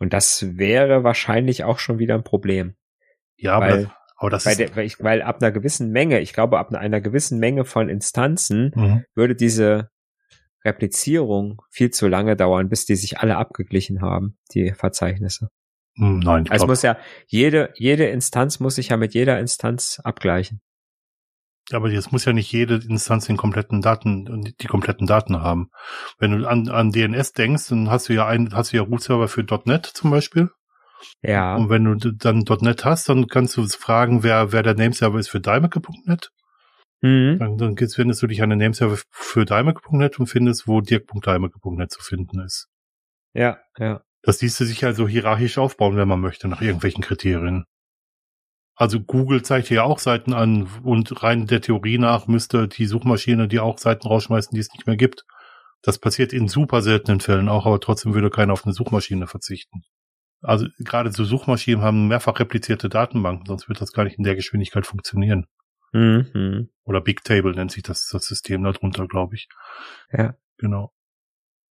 Und 0.00 0.12
das 0.12 0.58
wäre 0.58 1.04
wahrscheinlich 1.04 1.62
auch 1.62 1.78
schon 1.78 2.00
wieder 2.00 2.16
ein 2.16 2.24
Problem. 2.24 2.74
Ja, 3.36 3.60
weil, 3.60 3.84
aber 3.84 3.96
aber 4.16 4.30
das 4.30 4.46
weil, 4.46 4.56
der, 4.56 4.74
weil, 4.74 4.84
ich, 4.84 5.00
weil 5.00 5.22
ab 5.22 5.40
einer 5.40 5.52
gewissen 5.52 5.92
Menge, 5.92 6.18
ich 6.18 6.32
glaube, 6.32 6.58
ab 6.58 6.74
einer 6.74 7.00
gewissen 7.00 7.38
Menge 7.38 7.64
von 7.64 7.88
Instanzen 7.88 8.72
mhm. 8.74 9.04
würde 9.14 9.36
diese 9.36 9.90
Replizierung 10.64 11.62
viel 11.70 11.90
zu 11.90 12.08
lange 12.08 12.34
dauern, 12.34 12.68
bis 12.68 12.84
die 12.84 12.96
sich 12.96 13.20
alle 13.20 13.36
abgeglichen 13.36 14.02
haben, 14.02 14.36
die 14.54 14.72
Verzeichnisse. 14.72 15.50
Hm, 15.94 16.18
nein. 16.18 16.50
Also 16.50 16.66
muss 16.66 16.82
ja, 16.82 16.98
jede, 17.28 17.72
jede 17.76 18.06
Instanz 18.06 18.58
muss 18.58 18.74
sich 18.74 18.88
ja 18.88 18.96
mit 18.96 19.14
jeder 19.14 19.38
Instanz 19.38 20.00
abgleichen. 20.02 20.60
Aber 21.72 21.90
jetzt 21.90 22.12
muss 22.12 22.24
ja 22.24 22.32
nicht 22.32 22.50
jede 22.52 22.76
Instanz 22.76 23.26
den 23.26 23.36
kompletten 23.36 23.82
Daten, 23.82 24.52
die 24.60 24.66
kompletten 24.66 25.06
Daten 25.06 25.40
haben. 25.40 25.70
Wenn 26.18 26.38
du 26.38 26.48
an, 26.48 26.68
an 26.68 26.92
DNS 26.92 27.32
denkst, 27.32 27.68
dann 27.68 27.90
hast 27.90 28.08
du 28.08 28.14
ja 28.14 28.26
ein, 28.26 28.54
hast 28.54 28.72
du 28.72 28.76
ja 28.76 28.82
Root-Server 28.82 29.28
für 29.28 29.44
.NET 29.64 29.86
zum 29.86 30.10
Beispiel. 30.10 30.50
Ja. 31.22 31.56
Und 31.56 31.70
wenn 31.70 31.84
du 31.84 32.12
dann 32.12 32.44
.NET 32.60 32.84
hast, 32.84 33.08
dann 33.08 33.26
kannst 33.28 33.56
du 33.56 33.66
fragen, 33.66 34.22
wer, 34.22 34.52
wer 34.52 34.62
der 34.62 34.74
Nameserver 34.74 35.18
ist 35.18 35.28
für 35.28 35.40
Daimeke.net. 35.40 36.30
Mhm. 37.02 37.38
Dann, 37.38 37.56
dann 37.56 37.76
findest 37.76 38.22
du 38.22 38.26
dich 38.26 38.42
an 38.42 38.50
den 38.50 38.58
Nameserver 38.58 38.98
für 39.10 39.44
Daimeke.net 39.44 40.18
und 40.18 40.26
findest, 40.26 40.66
wo 40.66 40.80
dirk.daimeke.net 40.80 41.90
zu 41.90 42.02
finden 42.02 42.40
ist. 42.40 42.68
Ja, 43.32 43.58
ja. 43.78 44.02
Das 44.22 44.42
ließe 44.42 44.66
sich 44.66 44.84
also 44.84 45.08
hierarchisch 45.08 45.56
aufbauen, 45.56 45.96
wenn 45.96 46.08
man 46.08 46.20
möchte, 46.20 46.46
nach 46.48 46.60
irgendwelchen 46.60 47.02
Kriterien. 47.02 47.64
Also 48.80 48.98
Google 48.98 49.42
zeigt 49.42 49.68
ja 49.68 49.82
auch 49.82 49.98
Seiten 49.98 50.32
an 50.32 50.66
und 50.82 51.22
rein 51.22 51.46
der 51.46 51.60
Theorie 51.60 51.98
nach 51.98 52.28
müsste 52.28 52.66
die 52.66 52.86
Suchmaschine 52.86 53.46
die 53.46 53.60
auch 53.60 53.76
Seiten 53.76 54.08
rausschmeißen, 54.08 54.54
die 54.54 54.60
es 54.60 54.72
nicht 54.72 54.86
mehr 54.86 54.96
gibt. 54.96 55.26
Das 55.82 55.98
passiert 55.98 56.32
in 56.32 56.48
super 56.48 56.80
seltenen 56.80 57.20
Fällen 57.20 57.50
auch, 57.50 57.66
aber 57.66 57.78
trotzdem 57.80 58.14
würde 58.14 58.30
keiner 58.30 58.54
auf 58.54 58.64
eine 58.64 58.72
Suchmaschine 58.72 59.26
verzichten. 59.26 59.82
Also 60.40 60.66
gerade 60.78 61.12
so 61.12 61.24
Suchmaschinen 61.24 61.82
haben 61.82 62.08
mehrfach 62.08 62.40
replizierte 62.40 62.88
Datenbanken, 62.88 63.44
sonst 63.44 63.68
wird 63.68 63.82
das 63.82 63.92
gar 63.92 64.04
nicht 64.04 64.16
in 64.16 64.24
der 64.24 64.34
Geschwindigkeit 64.34 64.86
funktionieren. 64.86 65.46
Mhm. 65.92 66.70
Oder 66.84 67.02
Big 67.02 67.22
Table 67.22 67.52
nennt 67.52 67.72
sich 67.72 67.82
das, 67.82 68.08
das 68.10 68.24
System 68.24 68.64
darunter, 68.64 69.06
glaube 69.06 69.34
ich. 69.34 69.48
Ja. 70.10 70.36
Genau. 70.56 70.90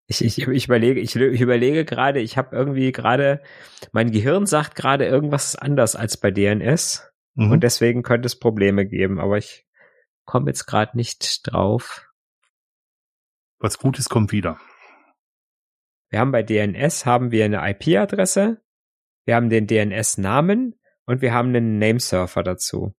Ich, 0.08 0.24
ich, 0.24 0.46
ich 0.46 0.66
überlege, 0.66 1.00
ich, 1.00 1.16
ich 1.16 1.40
überlege 1.40 1.84
gerade, 1.84 2.20
ich 2.20 2.38
habe 2.38 2.54
irgendwie 2.54 2.92
gerade, 2.92 3.42
mein 3.92 4.12
Gehirn 4.12 4.46
sagt 4.46 4.76
gerade 4.76 5.04
irgendwas 5.04 5.56
anders 5.56 5.96
als 5.96 6.16
bei 6.16 6.30
DNS 6.30 7.10
mhm. 7.34 7.50
und 7.50 7.64
deswegen 7.64 8.02
könnte 8.02 8.26
es 8.26 8.38
Probleme 8.38 8.86
geben, 8.86 9.18
aber 9.18 9.36
ich 9.36 9.66
komme 10.24 10.50
jetzt 10.50 10.66
gerade 10.66 10.96
nicht 10.96 11.40
drauf. 11.50 12.08
Was 13.58 13.78
gut 13.78 13.98
ist, 13.98 14.08
kommt 14.08 14.32
wieder. 14.32 14.60
Wir 16.10 16.20
haben 16.20 16.30
bei 16.30 16.44
DNS 16.44 17.04
haben 17.04 17.32
wir 17.32 17.44
eine 17.44 17.68
IP-Adresse, 17.68 18.62
wir 19.24 19.34
haben 19.34 19.50
den 19.50 19.66
DNS-Namen 19.66 20.78
und 21.06 21.20
wir 21.20 21.32
haben 21.32 21.48
einen 21.48 21.78
Namesurfer 21.78 22.44
dazu. 22.44 22.94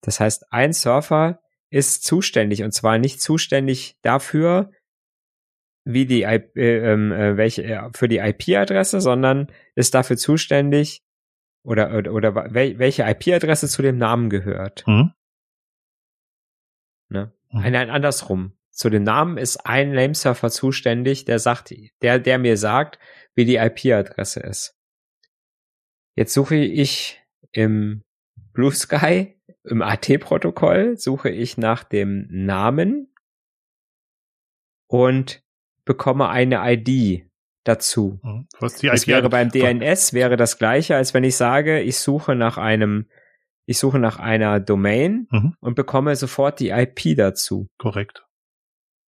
Das 0.00 0.18
heißt, 0.18 0.50
ein 0.50 0.72
Surfer 0.72 1.42
ist 1.68 2.04
zuständig 2.04 2.62
und 2.62 2.72
zwar 2.72 2.98
nicht 2.98 3.20
zuständig 3.20 3.98
dafür, 4.02 4.70
wie 5.84 6.06
die 6.06 6.22
äh, 6.22 6.42
ähm, 6.56 7.12
äh, 7.12 7.36
welche 7.36 7.64
äh, 7.64 7.90
für 7.94 8.08
die 8.08 8.18
IP-Adresse, 8.18 9.00
sondern 9.00 9.50
ist 9.74 9.94
dafür 9.94 10.16
zuständig 10.16 11.02
oder 11.62 11.96
oder, 11.96 12.12
oder 12.12 12.34
welche 12.52 13.02
IP-Adresse 13.02 13.68
zu 13.68 13.82
dem 13.82 13.98
Namen 13.98 14.30
gehört. 14.30 14.86
Mhm. 14.86 15.12
Ne? 17.08 17.32
Mhm. 17.50 17.60
Nein, 17.60 17.90
andersrum. 17.90 18.52
Zu 18.70 18.88
dem 18.88 19.02
Namen 19.02 19.36
ist 19.36 19.66
ein 19.66 19.92
Namesurfer 19.92 20.50
zuständig, 20.50 21.24
der 21.24 21.38
sagt, 21.38 21.74
der 22.02 22.18
der 22.18 22.38
mir 22.38 22.56
sagt, 22.56 22.98
wie 23.34 23.44
die 23.44 23.56
IP-Adresse 23.56 24.40
ist. 24.40 24.78
Jetzt 26.14 26.32
suche 26.32 26.56
ich 26.56 27.20
im 27.52 28.04
Blue 28.52 28.72
Sky 28.72 29.40
im 29.64 29.82
AT-Protokoll 29.82 30.96
suche 30.96 31.30
ich 31.30 31.58
nach 31.58 31.84
dem 31.84 32.26
Namen 32.30 33.12
und 34.86 35.42
bekomme 35.90 36.28
eine 36.28 36.60
ID 36.64 37.28
dazu. 37.64 38.20
Mhm. 38.22 38.46
Was 38.60 38.76
die 38.76 38.86
das 38.86 39.08
wäre 39.08 39.28
beim 39.28 39.50
DNS 39.50 40.12
wäre 40.12 40.36
das 40.36 40.56
gleiche, 40.56 40.94
als 40.94 41.14
wenn 41.14 41.24
ich 41.24 41.34
sage, 41.34 41.80
ich 41.80 41.98
suche 41.98 42.36
nach 42.36 42.58
einem, 42.58 43.08
ich 43.66 43.80
suche 43.80 43.98
nach 43.98 44.20
einer 44.20 44.60
Domain 44.60 45.26
mhm. 45.32 45.54
und 45.58 45.74
bekomme 45.74 46.14
sofort 46.14 46.60
die 46.60 46.70
IP 46.70 47.16
dazu. 47.16 47.66
Korrekt. 47.76 48.24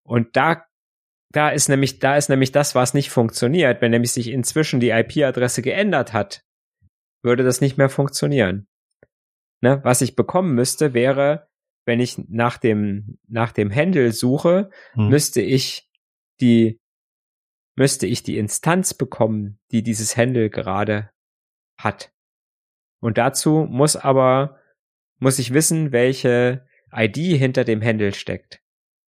Und 0.04 0.36
da, 0.36 0.66
da 1.32 1.50
ist 1.50 1.70
nämlich, 1.70 2.00
da 2.00 2.18
ist 2.18 2.30
nämlich 2.30 2.52
das, 2.52 2.74
was 2.74 2.96
nicht 2.96 3.12
funktioniert. 3.12 3.80
Wenn 3.80 3.92
nämlich 3.92 4.12
sich 4.12 4.30
inzwischen 4.30 4.80
die 4.80 4.90
IP-Adresse 4.90 5.62
geändert 5.62 6.14
hat, 6.14 6.42
würde 7.22 7.44
das 7.44 7.62
nicht 7.62 7.78
mehr 7.78 7.90
funktionieren. 7.90 8.68
Ne? 9.62 9.82
Was 9.84 10.02
ich 10.02 10.16
bekommen 10.16 10.56
müsste, 10.56 10.96
wäre, 10.96 11.48
wenn 11.86 12.00
ich 12.00 12.18
nach 12.28 12.58
dem, 12.58 13.20
nach 13.28 13.52
dem 13.52 13.72
Handle 13.72 14.12
suche, 14.14 14.72
hm. 14.94 15.10
müsste 15.10 15.42
ich 15.42 15.91
die, 16.42 16.80
müsste 17.76 18.08
ich 18.08 18.24
die 18.24 18.38
Instanz 18.38 18.94
bekommen, 18.94 19.60
die 19.72 19.84
dieses 19.84 20.18
Handle 20.18 20.50
gerade 20.50 21.12
hat. 21.78 22.12
Und 23.00 23.18
dazu 23.18 23.66
muss 23.70 23.96
aber, 23.96 24.60
muss 25.20 25.40
ich 25.40 25.54
wissen, 25.54 25.92
welche 25.92 26.66
ID 26.94 27.18
hinter 27.18 27.64
dem 27.64 27.82
Handle 27.82 28.14
steckt. 28.14 28.62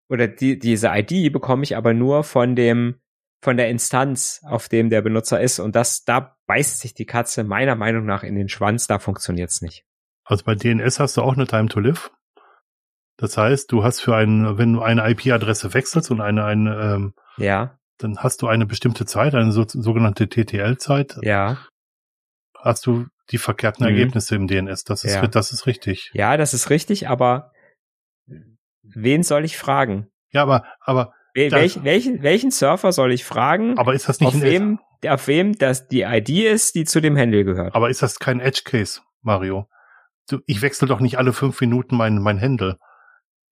Oder 0.08 0.28
die, 0.28 0.58
diese 0.58 0.88
ID 0.88 1.32
bekomme 1.32 1.62
ich 1.62 1.76
aber 1.76 1.94
nur 1.94 2.24
von 2.24 2.56
dem, 2.56 3.00
von 3.42 3.56
der 3.56 3.68
Instanz, 3.68 4.40
auf 4.44 4.68
dem 4.68 4.90
der 4.90 5.02
Benutzer 5.02 5.40
ist. 5.40 5.58
Und 5.58 5.76
das, 5.76 6.04
da 6.04 6.36
beißt 6.46 6.80
sich 6.80 6.94
die 6.94 7.06
Katze 7.06 7.44
meiner 7.44 7.76
Meinung 7.76 8.04
nach 8.04 8.22
in 8.22 8.34
den 8.34 8.48
Schwanz, 8.48 8.86
da 8.86 8.98
funktioniert's 8.98 9.62
nicht. 9.62 9.84
Also 10.24 10.44
bei 10.44 10.54
DNS 10.54 10.98
hast 11.00 11.16
du 11.16 11.22
auch 11.22 11.34
eine 11.34 11.46
Time 11.46 11.68
to 11.68 11.80
Live. 11.80 12.10
Das 13.16 13.36
heißt, 13.36 13.70
du 13.70 13.84
hast 13.84 14.00
für 14.00 14.16
einen, 14.16 14.58
wenn 14.58 14.72
du 14.72 14.82
eine 14.82 15.08
IP-Adresse 15.10 15.72
wechselst 15.72 16.10
und 16.10 16.20
eine, 16.20 16.44
eine 16.44 16.76
ähm, 16.76 17.14
ja. 17.36 17.78
dann 17.98 18.18
hast 18.18 18.42
du 18.42 18.48
eine 18.48 18.66
bestimmte 18.66 19.06
Zeit, 19.06 19.34
eine 19.34 19.52
so, 19.52 19.64
sogenannte 19.66 20.28
TTL-Zeit. 20.28 21.18
Ja. 21.22 21.58
Hast 22.58 22.86
du 22.86 23.06
die 23.30 23.38
verkehrten 23.38 23.84
mhm. 23.84 23.92
Ergebnisse 23.92 24.34
im 24.34 24.48
DNS. 24.48 24.84
Das 24.84 25.04
ist, 25.04 25.14
ja. 25.14 25.26
das 25.26 25.52
ist 25.52 25.66
richtig. 25.66 26.10
Ja, 26.12 26.36
das 26.36 26.54
ist 26.54 26.70
richtig, 26.70 27.08
aber 27.08 27.52
wen 28.82 29.22
soll 29.22 29.44
ich 29.44 29.56
fragen? 29.56 30.08
Ja, 30.30 30.42
aber, 30.42 30.64
aber. 30.80 31.14
Welch, 31.34 31.82
welchen, 31.82 32.22
welchen 32.22 32.52
Surfer 32.52 32.92
soll 32.92 33.12
ich 33.12 33.24
fragen? 33.24 33.76
Aber 33.76 33.94
ist 33.94 34.08
das 34.08 34.20
nicht 34.20 34.36
auf 34.36 34.40
wem, 34.40 34.78
auf 35.06 35.26
wem 35.26 35.58
das 35.58 35.88
die 35.88 36.02
ID 36.02 36.30
ist, 36.30 36.76
die 36.76 36.84
zu 36.84 37.00
dem 37.00 37.16
Handle 37.16 37.44
gehört? 37.44 37.74
Aber 37.74 37.90
ist 37.90 38.02
das 38.02 38.20
kein 38.20 38.38
Edge 38.38 38.62
Case, 38.64 39.00
Mario? 39.20 39.68
ich 40.46 40.62
wechsle 40.62 40.88
doch 40.88 41.00
nicht 41.00 41.18
alle 41.18 41.32
fünf 41.32 41.60
Minuten 41.60 41.96
mein, 41.96 42.18
mein 42.18 42.38
Händel. 42.38 42.78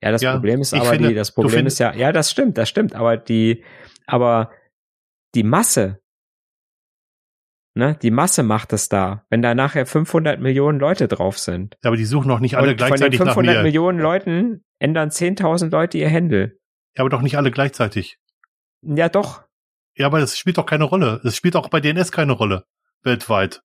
Ja, 0.03 0.11
das 0.11 0.23
ja, 0.23 0.33
Problem 0.33 0.61
ist 0.61 0.75
aber 0.75 0.85
finde, 0.87 1.09
die, 1.11 1.15
das 1.15 1.33
Problem 1.33 1.67
ist 1.67 1.79
ja, 1.79 1.95
ja, 1.95 2.11
das 2.13 2.31
stimmt, 2.31 2.59
das 2.59 2.69
stimmt, 2.69 2.95
aber 2.95 3.17
die, 3.17 3.63
aber 4.07 4.51
die 5.35 5.45
Masse, 5.45 6.01
ne, 7.75 7.97
die 8.03 8.11
Masse 8.11 8.43
macht 8.43 8.73
es 8.73 8.89
da, 8.89 9.25
wenn 9.31 9.43
da 9.43 9.55
nachher 9.55 9.87
500 9.87 10.41
Millionen 10.41 10.81
Leute 10.81 11.07
drauf 11.07 11.39
sind. 11.39 11.77
Ja, 11.85 11.91
aber 11.91 11.97
die 11.97 12.05
suchen 12.05 12.27
noch 12.27 12.41
nicht 12.41 12.57
alle 12.57 12.71
Und 12.71 12.77
gleichzeitig 12.79 13.19
von 13.19 13.27
den 13.27 13.35
500 13.35 13.47
nach 13.47 13.61
mir. 13.61 13.63
Millionen 13.63 14.01
Leuten 14.01 14.65
ändern 14.81 15.11
10.000 15.11 15.71
Leute 15.71 15.99
ihr 15.99 16.09
Händel. 16.09 16.59
Ja, 16.97 17.03
aber 17.03 17.11
doch 17.11 17.23
nicht 17.23 17.37
alle 17.37 17.53
gleichzeitig. 17.53 18.19
Ja, 18.83 19.09
doch. 19.09 19.45
Ja, 19.95 20.07
aber 20.07 20.19
das 20.19 20.37
spielt 20.37 20.59
doch 20.59 20.67
keine 20.67 20.85
Rolle. 20.85 21.21
Das 21.23 21.37
spielt 21.37 21.55
auch 21.55 21.69
bei 21.69 21.81
DNS 21.81 22.11
keine 22.11 22.33
Rolle. 22.33 22.65
Weltweit. 23.03 23.63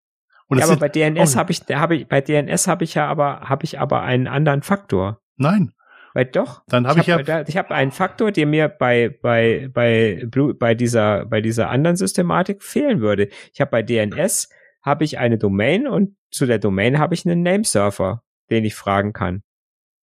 Und 0.47 0.59
ja, 0.59 0.65
aber 0.65 0.77
bei 0.77 0.89
DNS 0.89 1.35
habe 1.35 1.51
ich, 1.51 1.61
habe 1.69 1.95
ich, 1.95 2.07
bei 2.07 2.21
DNS 2.21 2.67
habe 2.67 2.83
ich 2.83 2.93
ja 2.93 3.07
aber, 3.07 3.41
habe 3.41 3.65
ich 3.65 3.79
aber 3.79 4.03
einen 4.03 4.27
anderen 4.27 4.61
Faktor. 4.61 5.19
Nein. 5.35 5.73
Weil 6.17 6.25
doch. 6.25 6.63
Dann 6.67 6.87
habe 6.87 7.01
ich, 7.01 7.11
hab, 7.11 7.21
ich 7.21 7.27
ja. 7.27 7.43
Ich 7.47 7.57
habe 7.57 7.75
einen 7.75 7.91
Faktor, 7.91 8.31
der 8.31 8.47
mir 8.47 8.69
bei, 8.69 9.15
bei, 9.21 9.69
bei, 9.71 10.25
Blue, 10.25 10.55
bei 10.55 10.73
dieser, 10.73 11.27
bei 11.27 11.41
dieser 11.41 11.69
anderen 11.69 11.95
Systematik 11.95 12.63
fehlen 12.63 13.01
würde. 13.01 13.29
Ich 13.53 13.61
habe 13.61 13.69
bei 13.69 13.83
DNS 13.83 14.49
habe 14.81 15.03
ich 15.03 15.19
eine 15.19 15.37
Domain 15.37 15.87
und 15.87 16.15
zu 16.31 16.47
der 16.47 16.57
Domain 16.57 16.97
habe 16.97 17.13
ich 17.13 17.23
einen 17.27 17.43
Nameserver, 17.43 18.23
den 18.49 18.65
ich 18.65 18.73
fragen 18.73 19.13
kann. 19.13 19.43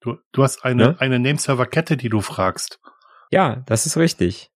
Du, 0.01 0.17
du 0.33 0.43
hast 0.43 0.63
eine, 0.63 0.89
ne? 0.89 0.95
eine 0.99 1.17
Nameserver-Kette, 1.17 1.97
die 1.97 2.09
du 2.09 2.21
fragst. 2.21 2.79
Ja, 3.31 3.63
das 3.65 3.87
ist 3.87 3.97
richtig. 3.97 4.51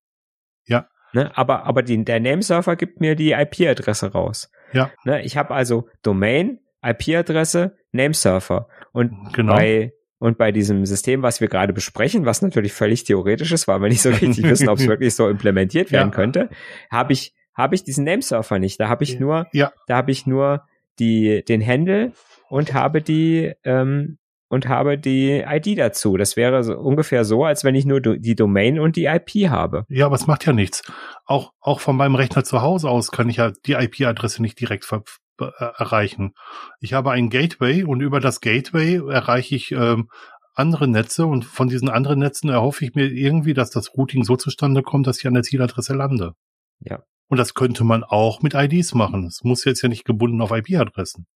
Ja. 0.64 0.86
Ne? 1.12 1.36
Aber, 1.36 1.64
aber 1.64 1.82
die, 1.82 2.04
der 2.04 2.20
Nameserver 2.20 2.76
gibt 2.76 3.00
mir 3.00 3.16
die 3.16 3.32
IP-Adresse 3.32 4.12
raus. 4.12 4.48
Ja. 4.72 4.92
Ne, 5.02 5.24
ich 5.24 5.36
habe 5.36 5.56
also 5.56 5.88
Domain, 6.04 6.60
IP-Adresse, 6.84 7.76
Namesurfer. 7.90 8.68
Und 8.92 9.32
genau. 9.32 9.56
bei 9.56 9.92
und 10.18 10.38
bei 10.38 10.52
diesem 10.52 10.84
System, 10.84 11.22
was 11.22 11.40
wir 11.40 11.48
gerade 11.48 11.72
besprechen, 11.72 12.24
was 12.24 12.42
natürlich 12.42 12.72
völlig 12.72 13.04
theoretisch 13.04 13.52
ist, 13.52 13.68
weil 13.68 13.80
wir 13.80 13.88
nicht 13.88 14.02
so 14.02 14.10
richtig 14.10 14.42
wissen, 14.42 14.68
ob 14.68 14.78
es 14.78 14.86
wirklich 14.86 15.14
so 15.14 15.28
implementiert 15.28 15.92
werden 15.92 16.10
ja. 16.10 16.14
könnte, 16.14 16.50
habe 16.90 17.12
ich 17.12 17.34
habe 17.54 17.74
ich 17.74 17.82
diesen 17.82 18.04
Namesurfer 18.04 18.58
nicht. 18.60 18.78
Da 18.78 18.88
habe 18.88 19.02
ich 19.02 19.18
nur, 19.18 19.48
ja. 19.52 19.72
da 19.88 19.96
habe 19.96 20.12
ich 20.12 20.26
nur 20.26 20.62
die 20.98 21.44
den 21.44 21.64
Handle 21.64 22.12
und 22.48 22.72
habe 22.72 23.02
die 23.02 23.52
ähm, 23.64 24.18
und 24.48 24.68
habe 24.68 24.98
die 24.98 25.44
ID 25.46 25.78
dazu. 25.78 26.16
Das 26.16 26.36
wäre 26.36 26.64
so 26.64 26.74
ungefähr 26.78 27.24
so, 27.24 27.44
als 27.44 27.64
wenn 27.64 27.74
ich 27.74 27.84
nur 27.84 28.00
die 28.00 28.34
Domain 28.34 28.78
und 28.78 28.96
die 28.96 29.04
IP 29.04 29.50
habe. 29.50 29.84
Ja, 29.88 30.06
aber 30.06 30.16
es 30.16 30.26
macht 30.26 30.46
ja 30.46 30.52
nichts. 30.52 30.82
Auch, 31.26 31.52
auch 31.60 31.80
von 31.80 31.96
meinem 31.96 32.14
Rechner 32.14 32.44
zu 32.44 32.62
Hause 32.62 32.88
aus 32.88 33.10
kann 33.10 33.28
ich 33.28 33.36
ja 33.36 33.52
die 33.66 33.72
IP-Adresse 33.72 34.40
nicht 34.40 34.58
direkt 34.58 34.90
äh, 34.90 35.00
erreichen. 35.40 36.34
Ich 36.80 36.92
habe 36.92 37.10
ein 37.10 37.30
Gateway 37.30 37.84
und 37.84 38.00
über 38.00 38.20
das 38.20 38.40
Gateway 38.40 38.96
erreiche 38.96 39.54
ich 39.54 39.72
ähm, 39.72 40.08
andere 40.54 40.88
Netze 40.88 41.26
und 41.26 41.44
von 41.44 41.68
diesen 41.68 41.88
anderen 41.88 42.18
Netzen 42.18 42.48
erhoffe 42.50 42.84
ich 42.84 42.94
mir 42.94 43.06
irgendwie, 43.06 43.54
dass 43.54 43.70
das 43.70 43.96
Routing 43.96 44.24
so 44.24 44.36
zustande 44.36 44.82
kommt, 44.82 45.06
dass 45.06 45.18
ich 45.18 45.26
an 45.26 45.34
der 45.34 45.44
Zieladresse 45.44 45.94
lande. 45.94 46.34
Ja. 46.80 47.02
Und 47.28 47.38
das 47.38 47.54
könnte 47.54 47.84
man 47.84 48.04
auch 48.04 48.42
mit 48.42 48.54
IDs 48.54 48.94
machen. 48.94 49.26
Es 49.26 49.44
muss 49.44 49.64
jetzt 49.64 49.82
ja 49.82 49.88
nicht 49.88 50.04
gebunden 50.04 50.40
auf 50.40 50.50
IP-Adressen. 50.50 51.26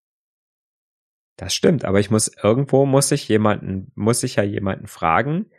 Das 1.36 1.54
stimmt, 1.54 1.84
aber 1.84 2.00
ich 2.00 2.10
muss 2.10 2.30
irgendwo 2.42 2.84
muss 2.84 3.10
ich 3.12 3.28
jemanden, 3.28 3.92
muss 3.94 4.22
ich 4.22 4.36
ja 4.36 4.42
jemanden 4.42 4.86
fragen. 4.86 5.50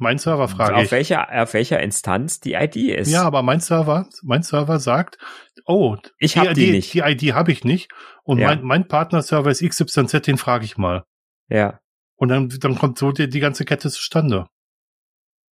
Mein 0.00 0.16
Server 0.16 0.48
frage 0.48 0.76
auf 0.76 0.84
ich. 0.84 0.92
welcher, 0.92 1.42
auf 1.42 1.52
welcher 1.52 1.78
Instanz 1.80 2.40
die 2.40 2.54
ID 2.54 2.76
ist. 2.76 3.12
Ja, 3.12 3.22
aber 3.22 3.42
mein 3.42 3.60
Server, 3.60 4.08
mein 4.22 4.42
Server 4.42 4.78
sagt, 4.78 5.18
oh, 5.66 5.98
ich 6.18 6.38
habe 6.38 6.54
die, 6.54 6.66
die 6.66 6.72
nicht. 6.72 6.94
Die 6.94 7.00
ID 7.00 7.34
habe 7.34 7.52
ich 7.52 7.64
nicht. 7.64 7.92
Und 8.24 8.38
ja. 8.38 8.48
mein, 8.48 8.62
mein 8.62 8.88
Partner-Server 8.88 9.50
ist 9.50 9.62
XYZ, 9.62 10.22
den 10.22 10.38
frage 10.38 10.64
ich 10.64 10.78
mal. 10.78 11.04
Ja. 11.50 11.80
Und 12.16 12.30
dann, 12.30 12.48
dann 12.48 12.78
kommt 12.78 12.96
so 12.96 13.12
die, 13.12 13.28
die 13.28 13.40
ganze 13.40 13.66
Kette 13.66 13.90
zustande. 13.90 14.46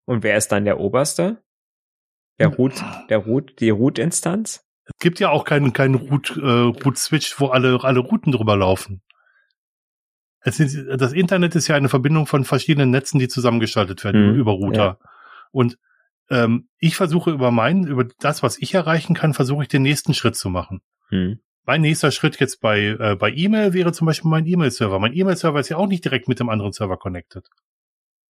Und 0.05 0.23
wer 0.23 0.37
ist 0.37 0.47
dann 0.47 0.63
der 0.63 0.79
Oberste? 0.79 1.43
Der 2.39 2.47
Root, 2.47 2.81
der 3.09 3.17
Root, 3.17 3.59
die 3.59 3.69
Root-Instanz? 3.69 4.63
Es 4.85 4.99
gibt 4.99 5.19
ja 5.19 5.29
auch 5.29 5.43
keinen, 5.43 5.73
keinen 5.73 5.95
Root, 5.95 6.37
äh, 6.37 6.41
Root-Switch, 6.41 7.37
wo 7.41 7.47
alle, 7.47 7.83
alle 7.83 7.99
Routen 7.99 8.31
drüber 8.31 8.55
laufen. 8.55 9.01
Es 10.47 10.61
ist, 10.61 10.77
das 10.95 11.11
Internet 11.11 11.55
ist 11.55 11.67
ja 11.67 11.75
eine 11.75 11.89
Verbindung 11.89 12.25
von 12.25 12.45
verschiedenen 12.45 12.89
Netzen, 12.89 13.19
die 13.19 13.27
zusammengeschaltet 13.27 14.05
werden 14.05 14.31
mhm. 14.31 14.39
über 14.39 14.53
Router. 14.53 14.97
Ja. 15.03 15.09
Und 15.51 15.77
ähm, 16.29 16.69
ich 16.77 16.95
versuche 16.95 17.31
über 17.31 17.51
mein, 17.51 17.83
über 17.83 18.05
das, 18.19 18.43
was 18.43 18.57
ich 18.57 18.73
erreichen 18.73 19.13
kann, 19.13 19.33
versuche 19.33 19.63
ich 19.63 19.67
den 19.67 19.81
nächsten 19.81 20.13
Schritt 20.13 20.37
zu 20.37 20.49
machen. 20.49 20.79
Mhm. 21.09 21.41
Mein 21.65 21.81
nächster 21.81 22.11
Schritt 22.11 22.39
jetzt 22.39 22.61
bei 22.61 22.95
äh, 22.97 23.17
bei 23.19 23.29
E-Mail 23.29 23.73
wäre 23.73 23.91
zum 23.91 24.07
Beispiel 24.07 24.31
mein 24.31 24.45
E-Mail-Server. 24.45 24.99
Mein 24.99 25.13
E-Mail-Server 25.13 25.59
ist 25.59 25.67
ja 25.67 25.75
auch 25.75 25.87
nicht 25.87 26.05
direkt 26.05 26.29
mit 26.29 26.39
dem 26.39 26.47
anderen 26.47 26.71
Server 26.71 26.95
connected. 26.95 27.45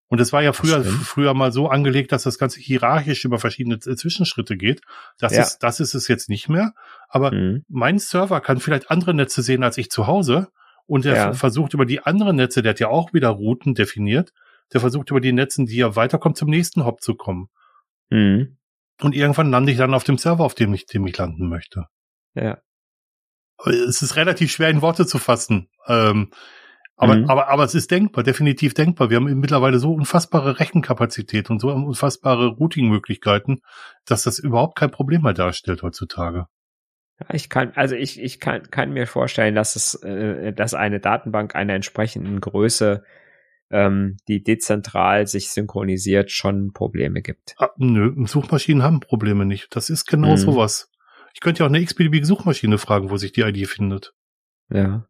Und 0.07 0.20
es 0.20 0.34
war 0.34 0.41
ja 0.41 0.53
früher, 0.53 0.84
früher 0.84 1.36
mal 1.36 1.51
so 1.51 1.70
angelegt, 1.70 2.11
dass 2.13 2.24
das 2.24 2.39
Ganze 2.39 2.59
hierarchisch 2.59 3.26
über 3.26 3.38
verschiedene 3.38 3.78
Zwischenschritte 3.78 4.57
geht. 4.57 4.82
Das 5.20 5.36
ja. 5.36 5.43
ist, 5.43 5.59
das 5.59 5.80
ist 5.80 5.93
es 5.93 6.07
jetzt 6.07 6.30
nicht 6.30 6.49
mehr. 6.49 6.74
Aber 7.09 7.32
mhm. 7.32 7.63
mein 7.68 7.99
Server 7.99 8.41
kann 8.41 8.59
vielleicht 8.59 8.89
andere 8.89 9.13
Netze 9.13 9.43
sehen 9.43 9.63
als 9.63 9.78
ich 9.78 9.91
zu 9.91 10.07
Hause. 10.07 10.47
Und 10.88 11.06
der 11.06 11.16
ja. 11.16 11.34
versucht 11.34 11.74
über 11.74 11.86
die 11.86 12.02
anderen 12.02 12.38
Netze, 12.38 12.62
der 12.62 12.72
hat 12.72 12.80
ja 12.80 12.88
auch 12.88 13.14
wieder 13.14 13.30
Routen 13.30 13.76
definiert, 13.76 14.32
der 14.74 14.80
versucht 14.80 15.12
über 15.12 15.22
die 15.22 15.34
Netzen, 15.34 15.66
die 15.66 15.80
er 15.80 15.96
weiterkommt, 15.96 16.38
zum 16.38 16.50
nächsten 16.50 16.86
Hop 16.86 17.02
zu 17.02 17.16
kommen. 17.16 17.50
Mhm. 18.10 18.58
Und 19.02 19.14
irgendwann 19.14 19.52
lande 19.52 19.72
ich 19.72 19.78
dann 19.78 19.94
auf 19.94 20.06
dem 20.06 20.18
Server, 20.18 20.44
auf 20.44 20.56
dem 20.56 20.74
ich, 20.74 20.86
dem 20.86 21.06
ich 21.06 21.18
landen 21.18 21.50
möchte. 21.50 21.86
Ja. 22.34 22.58
Es 23.66 24.02
ist 24.02 24.16
relativ 24.16 24.52
schwer 24.52 24.70
in 24.70 24.82
Worte 24.82 25.06
zu 25.06 25.18
fassen. 25.18 25.70
Ähm, 25.88 26.32
aber, 26.96 27.16
mhm. 27.16 27.30
aber, 27.30 27.48
aber 27.50 27.64
es 27.64 27.76
ist 27.76 27.92
denkbar, 27.92 28.24
definitiv 28.24 28.74
denkbar. 28.74 29.10
Wir 29.10 29.18
haben 29.18 29.40
mittlerweile 29.40 29.78
so 29.78 29.94
unfassbare 29.94 30.60
Rechenkapazität 30.60 31.50
und 31.50 31.60
so 31.60 31.72
unfassbare 31.72 32.48
Routing-Möglichkeiten, 32.48 33.62
dass 34.06 34.24
das 34.24 34.40
überhaupt 34.40 34.78
kein 34.78 34.90
Problem 34.90 35.22
mehr 35.22 35.34
darstellt 35.34 35.84
heutzutage. 35.84 36.48
Ja, 37.20 37.34
ich 37.34 37.49
kann, 37.49 37.72
also 37.76 37.95
ich, 37.95 38.22
ich 38.22 38.39
kann, 38.39 38.70
kann 38.70 38.91
mir 38.91 39.07
vorstellen, 39.07 39.55
dass 39.55 39.76
es, 39.76 39.95
äh, 40.03 40.53
dass 40.53 40.74
eine 40.74 40.99
Datenbank 40.99 41.55
einer 41.55 41.74
entsprechenden 41.74 42.39
Größe, 42.39 43.03
ähm, 43.70 44.18
die 44.28 44.43
dezentral 44.43 45.28
sich 45.28 45.49
synchronisiert, 45.49 46.32
schon 46.32 46.74
Probleme 46.74 47.22
gibt. 47.22 47.55
Ah, 47.57 47.72
nö, 47.78 48.13
Suchmaschinen 48.26 48.84
haben 48.84 48.99
Probleme 48.99 49.45
nicht. 49.45 49.76
Das 49.76 49.89
ist 49.89 50.05
genau 50.05 50.32
mhm. 50.32 50.38
sowas. 50.38 50.91
Ich 51.34 51.41
könnte 51.41 51.59
ja 51.59 51.65
auch 51.65 51.70
eine 51.70 51.80
x-beliebige 51.80 52.26
Suchmaschine 52.26 52.78
fragen, 52.78 53.09
wo 53.09 53.18
sich 53.18 53.32
die 53.32 53.41
ID 53.41 53.68
findet. 53.68 54.13
Ja. 54.70 55.07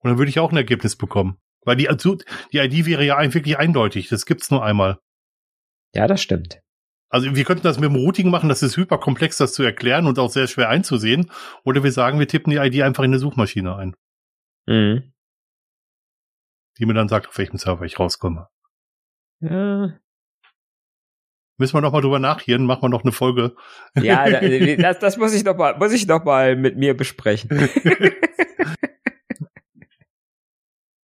Und 0.00 0.10
dann 0.10 0.18
würde 0.18 0.30
ich 0.30 0.38
auch 0.38 0.50
ein 0.50 0.56
Ergebnis 0.56 0.96
bekommen. 0.96 1.38
Weil 1.64 1.76
die, 1.76 1.88
also, 1.88 2.16
die 2.52 2.58
ID 2.58 2.86
wäre 2.86 3.04
ja 3.04 3.22
wirklich 3.32 3.56
eindeutig. 3.58 4.08
Das 4.08 4.26
gibt's 4.26 4.50
nur 4.50 4.64
einmal. 4.64 4.98
Ja, 5.94 6.06
das 6.06 6.22
stimmt. 6.22 6.61
Also 7.12 7.36
wir 7.36 7.44
könnten 7.44 7.62
das 7.62 7.78
mit 7.78 7.90
dem 7.90 7.96
Routing 7.96 8.30
machen, 8.30 8.48
das 8.48 8.62
ist 8.62 8.78
hyperkomplex, 8.78 9.36
das 9.36 9.52
zu 9.52 9.62
erklären 9.62 10.06
und 10.06 10.18
auch 10.18 10.30
sehr 10.30 10.46
schwer 10.46 10.70
einzusehen. 10.70 11.30
Oder 11.62 11.84
wir 11.84 11.92
sagen, 11.92 12.18
wir 12.18 12.26
tippen 12.26 12.50
die 12.50 12.56
ID 12.56 12.82
einfach 12.82 13.04
in 13.04 13.10
eine 13.10 13.18
Suchmaschine 13.18 13.76
ein. 13.76 13.94
Mhm. 14.66 15.12
Die 16.78 16.86
mir 16.86 16.94
dann 16.94 17.08
sagt, 17.08 17.28
auf 17.28 17.36
welchem 17.36 17.58
Server 17.58 17.84
ich 17.84 18.00
rauskomme. 18.00 18.48
Ja. 19.40 19.92
Müssen 21.58 21.74
wir 21.74 21.82
noch 21.82 21.92
mal 21.92 22.00
drüber 22.00 22.18
nachhören, 22.18 22.64
machen 22.64 22.82
wir 22.82 22.88
noch 22.88 23.02
eine 23.02 23.12
Folge. 23.12 23.54
Ja, 23.94 24.28
das, 24.76 24.98
das 24.98 25.16
muss 25.18 25.34
ich 25.34 25.44
noch 25.44 25.56
mal, 25.56 25.76
muss 25.76 25.92
ich 25.92 26.06
noch 26.06 26.24
mal 26.24 26.56
mit 26.56 26.78
mir 26.78 26.96
besprechen. 26.96 27.50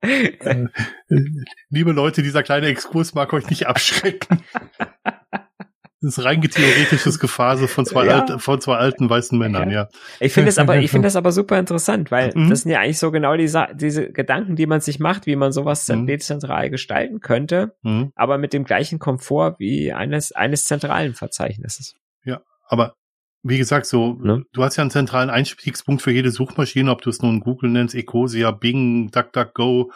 Äh, 0.41 0.67
liebe 1.71 1.93
Leute, 1.93 2.23
dieser 2.23 2.43
kleine 2.43 2.69
Exkurs 2.69 3.15
mag 3.15 3.33
euch 3.33 3.49
nicht 3.51 3.67
abschrecken. 3.67 4.43
Das 6.01 6.16
ist 6.16 6.24
rein 6.24 6.40
theoretisches 6.40 7.18
Gefase 7.20 7.66
von 7.66 7.84
zwei, 7.84 8.07
ja. 8.07 8.20
alten, 8.20 8.38
von 8.38 8.61
zwei 8.61 8.76
alten 8.76 9.11
weißen 9.11 9.36
Männern, 9.36 9.70
ja. 9.70 9.88
Ich 10.20 10.32
finde 10.32 10.46
das 10.46 10.59
aber, 10.59 10.78
ich 10.78 10.90
finde 10.90 11.07
das 11.07 11.16
aber 11.16 11.32
super 11.32 11.59
interessant, 11.59 12.11
weil 12.11 12.32
mhm. 12.34 12.51
das 12.51 12.62
sind 12.62 12.70
ja 12.70 12.80
eigentlich 12.80 12.99
so 12.99 13.11
genau 13.11 13.36
diese, 13.36 13.66
diese 13.74 14.12
Gedanken, 14.12 14.55
die 14.55 14.66
man 14.66 14.80
sich 14.80 15.01
macht, 15.01 15.26
wie 15.26 15.34
man 15.34 15.51
sowas 15.51 15.88
mhm. 15.88 16.07
dezentral 16.07 16.70
gestalten 16.70 17.20
könnte, 17.20 17.74
mhm. 17.82 18.12
aber 18.14 18.38
mit 18.38 18.53
dem 18.53 18.64
gleichen 18.64 18.99
Komfort 18.99 19.57
wie 19.59 19.92
eines, 19.92 20.30
eines 20.32 20.64
zentralen 20.64 21.14
Verzeichnisses. 21.14 21.94
Ja, 22.24 22.42
aber 22.68 22.94
wie 23.42 23.59
gesagt, 23.59 23.86
so, 23.86 24.14
ne? 24.14 24.44
du 24.53 24.62
hast 24.62 24.76
ja 24.76 24.82
einen 24.82 24.90
zentralen 24.90 25.30
Einstiegspunkt 25.30 26.03
für 26.03 26.12
jede 26.12 26.30
Suchmaschine, 26.30 26.90
ob 26.90 27.03
du 27.03 27.11
es 27.11 27.22
nun 27.22 27.40
Google 27.40 27.70
nennst, 27.70 27.94
Ecosia, 27.94 28.51
Bing, 28.51 29.11
DuckDuckGo, 29.11 29.90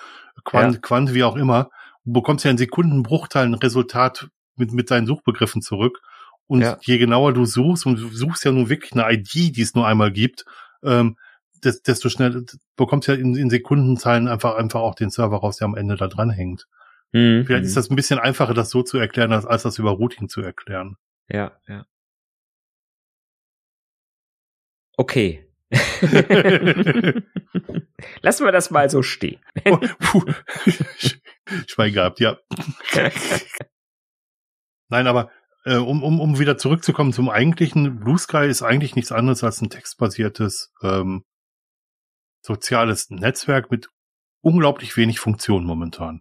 Quant, 0.45 0.75
ja. 0.75 0.81
Quant, 0.81 1.15
wie 1.15 1.25
auch 1.25 1.37
immer. 1.37 1.71
Du 2.05 2.13
bekommst 2.13 2.45
ja 2.45 2.51
in 2.51 2.59
Sekundenbruchteilen 2.59 3.55
ein 3.55 3.59
Resultat 3.59 4.29
mit, 4.57 4.73
mit 4.73 4.91
deinen 4.91 5.07
Suchbegriffen 5.07 5.63
zurück. 5.63 6.01
Und 6.47 6.61
ja. 6.63 6.79
je 6.83 6.99
genauer 6.99 7.33
du 7.33 7.45
suchst, 7.45 7.87
und 7.87 7.99
du 7.99 8.09
suchst 8.09 8.45
ja 8.45 8.53
nur 8.53 8.69
wirklich 8.69 8.93
eine 8.93 9.11
ID, 9.13 9.57
die 9.57 9.63
es 9.63 9.75
nur 9.75 9.87
einmal 9.87 10.13
gibt, 10.13 10.45
ähm, 10.85 11.17
desto 11.63 12.09
schneller 12.09 12.43
bekommst 12.77 13.09
du 13.09 13.13
ja 13.13 13.19
in, 13.19 13.37
in 13.37 13.49
Sekundenzahlen 13.49 14.29
einfach, 14.29 14.57
einfach 14.57 14.81
auch 14.81 14.95
den 14.95 15.11
Server 15.11 15.37
raus, 15.37 15.59
der 15.59 15.67
am 15.67 15.77
Ende 15.77 15.97
da 15.97 16.09
dran 16.09 16.31
hängt. 16.31 16.67
Mhm. 17.13 17.45
Vielleicht 17.47 17.67
ist 17.67 17.77
das 17.77 17.91
ein 17.91 17.97
bisschen 17.97 18.19
einfacher, 18.19 18.55
das 18.55 18.71
so 18.71 18.83
zu 18.83 18.99
erklären, 18.99 19.33
als, 19.33 19.47
als 19.47 19.63
das 19.63 19.79
über 19.79 19.93
Routing 19.93 20.29
zu 20.29 20.41
erklären. 20.43 20.97
Ja, 21.29 21.53
ja. 21.69 21.87
Okay. 24.97 25.47
Lassen 28.21 28.45
wir 28.45 28.53
das 28.53 28.71
mal 28.71 28.91
so 28.91 29.03
stehen. 29.03 29.41
Oh, 29.65 29.79
Schwein 31.67 31.95
gehabt, 31.95 32.21
ja. 32.21 32.39
Nein, 34.93 35.07
aber 35.07 35.31
äh, 35.65 35.77
um, 35.77 36.03
um, 36.03 36.21
um 36.21 36.39
wieder 36.39 36.59
zurückzukommen 36.59 37.15
zum 37.15 37.31
eigentlichen, 37.31 38.01
Blue 38.01 38.19
Sky 38.19 38.47
ist 38.47 38.61
eigentlich 38.61 38.95
nichts 38.95 39.11
anderes 39.11 39.43
als 39.43 39.63
ein 39.63 39.71
textbasiertes 39.71 40.71
ähm, 40.83 41.25
soziales 42.43 43.09
Netzwerk 43.09 43.71
mit 43.71 43.89
unglaublich 44.43 44.95
wenig 44.99 45.19
Funktion 45.19 45.65
momentan. 45.65 46.21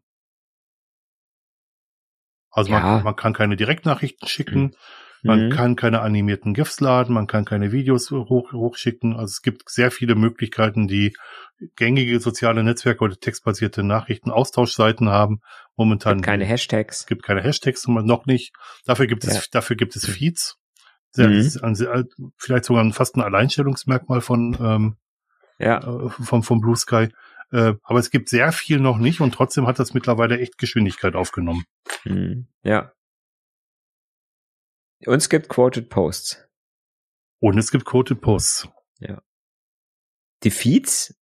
Also 2.49 2.71
ja. 2.71 2.79
man, 2.79 3.03
man 3.03 3.15
kann 3.17 3.33
keine 3.33 3.57
Direktnachrichten 3.57 4.25
schicken, 4.29 4.61
mhm. 4.61 4.75
Man 5.23 5.47
mhm. 5.47 5.49
kann 5.51 5.75
keine 5.75 6.01
animierten 6.01 6.53
GIFs 6.53 6.79
laden, 6.79 7.13
man 7.13 7.27
kann 7.27 7.45
keine 7.45 7.71
Videos 7.71 8.09
hoch, 8.11 8.51
hochschicken. 8.51 9.13
Also 9.13 9.25
es 9.25 9.41
gibt 9.41 9.69
sehr 9.69 9.91
viele 9.91 10.15
Möglichkeiten, 10.15 10.87
die 10.87 11.13
gängige 11.75 12.19
soziale 12.19 12.63
Netzwerke 12.63 13.03
oder 13.03 13.15
textbasierte 13.15 13.83
Nachrichtenaustauschseiten 13.83 15.09
haben. 15.09 15.41
Momentan 15.75 16.17
gibt 16.17 16.25
keine 16.25 16.45
Hashtags. 16.45 17.01
Es 17.01 17.05
gibt 17.05 17.23
keine 17.23 17.43
Hashtags 17.43 17.87
noch 17.87 18.25
nicht. 18.25 18.53
Dafür 18.85 19.07
gibt 19.07 19.23
es, 19.23 19.33
ja. 19.33 19.41
dafür 19.51 19.75
gibt 19.75 19.95
es 19.95 20.05
Feeds. 20.05 20.57
Sehr, 21.11 21.27
mhm. 21.27 22.07
vielleicht 22.37 22.65
sogar 22.65 22.89
fast 22.93 23.15
ein 23.15 23.21
Alleinstellungsmerkmal 23.21 24.21
von, 24.21 24.57
ähm, 24.59 24.95
ja. 25.59 25.77
Äh, 25.79 26.09
vom, 26.09 26.41
vom 26.41 26.61
Blue 26.61 26.75
Sky. 26.75 27.09
Äh, 27.51 27.73
aber 27.83 27.99
es 27.99 28.09
gibt 28.11 28.29
sehr 28.29 28.51
viel 28.53 28.79
noch 28.79 28.97
nicht 28.97 29.19
und 29.19 29.33
trotzdem 29.33 29.67
hat 29.67 29.77
das 29.77 29.93
mittlerweile 29.93 30.39
echt 30.39 30.57
Geschwindigkeit 30.57 31.15
aufgenommen. 31.15 31.65
Mhm. 32.05 32.47
Ja, 32.63 32.93
und 35.05 35.15
es 35.15 35.29
gibt 35.29 35.49
Quoted 35.49 35.89
Posts. 35.89 36.47
Und 37.39 37.57
es 37.57 37.71
gibt 37.71 37.85
Quoted 37.85 38.21
Posts. 38.21 38.69
Ja. 38.99 39.21
Die 40.43 40.51
Feeds, 40.51 41.15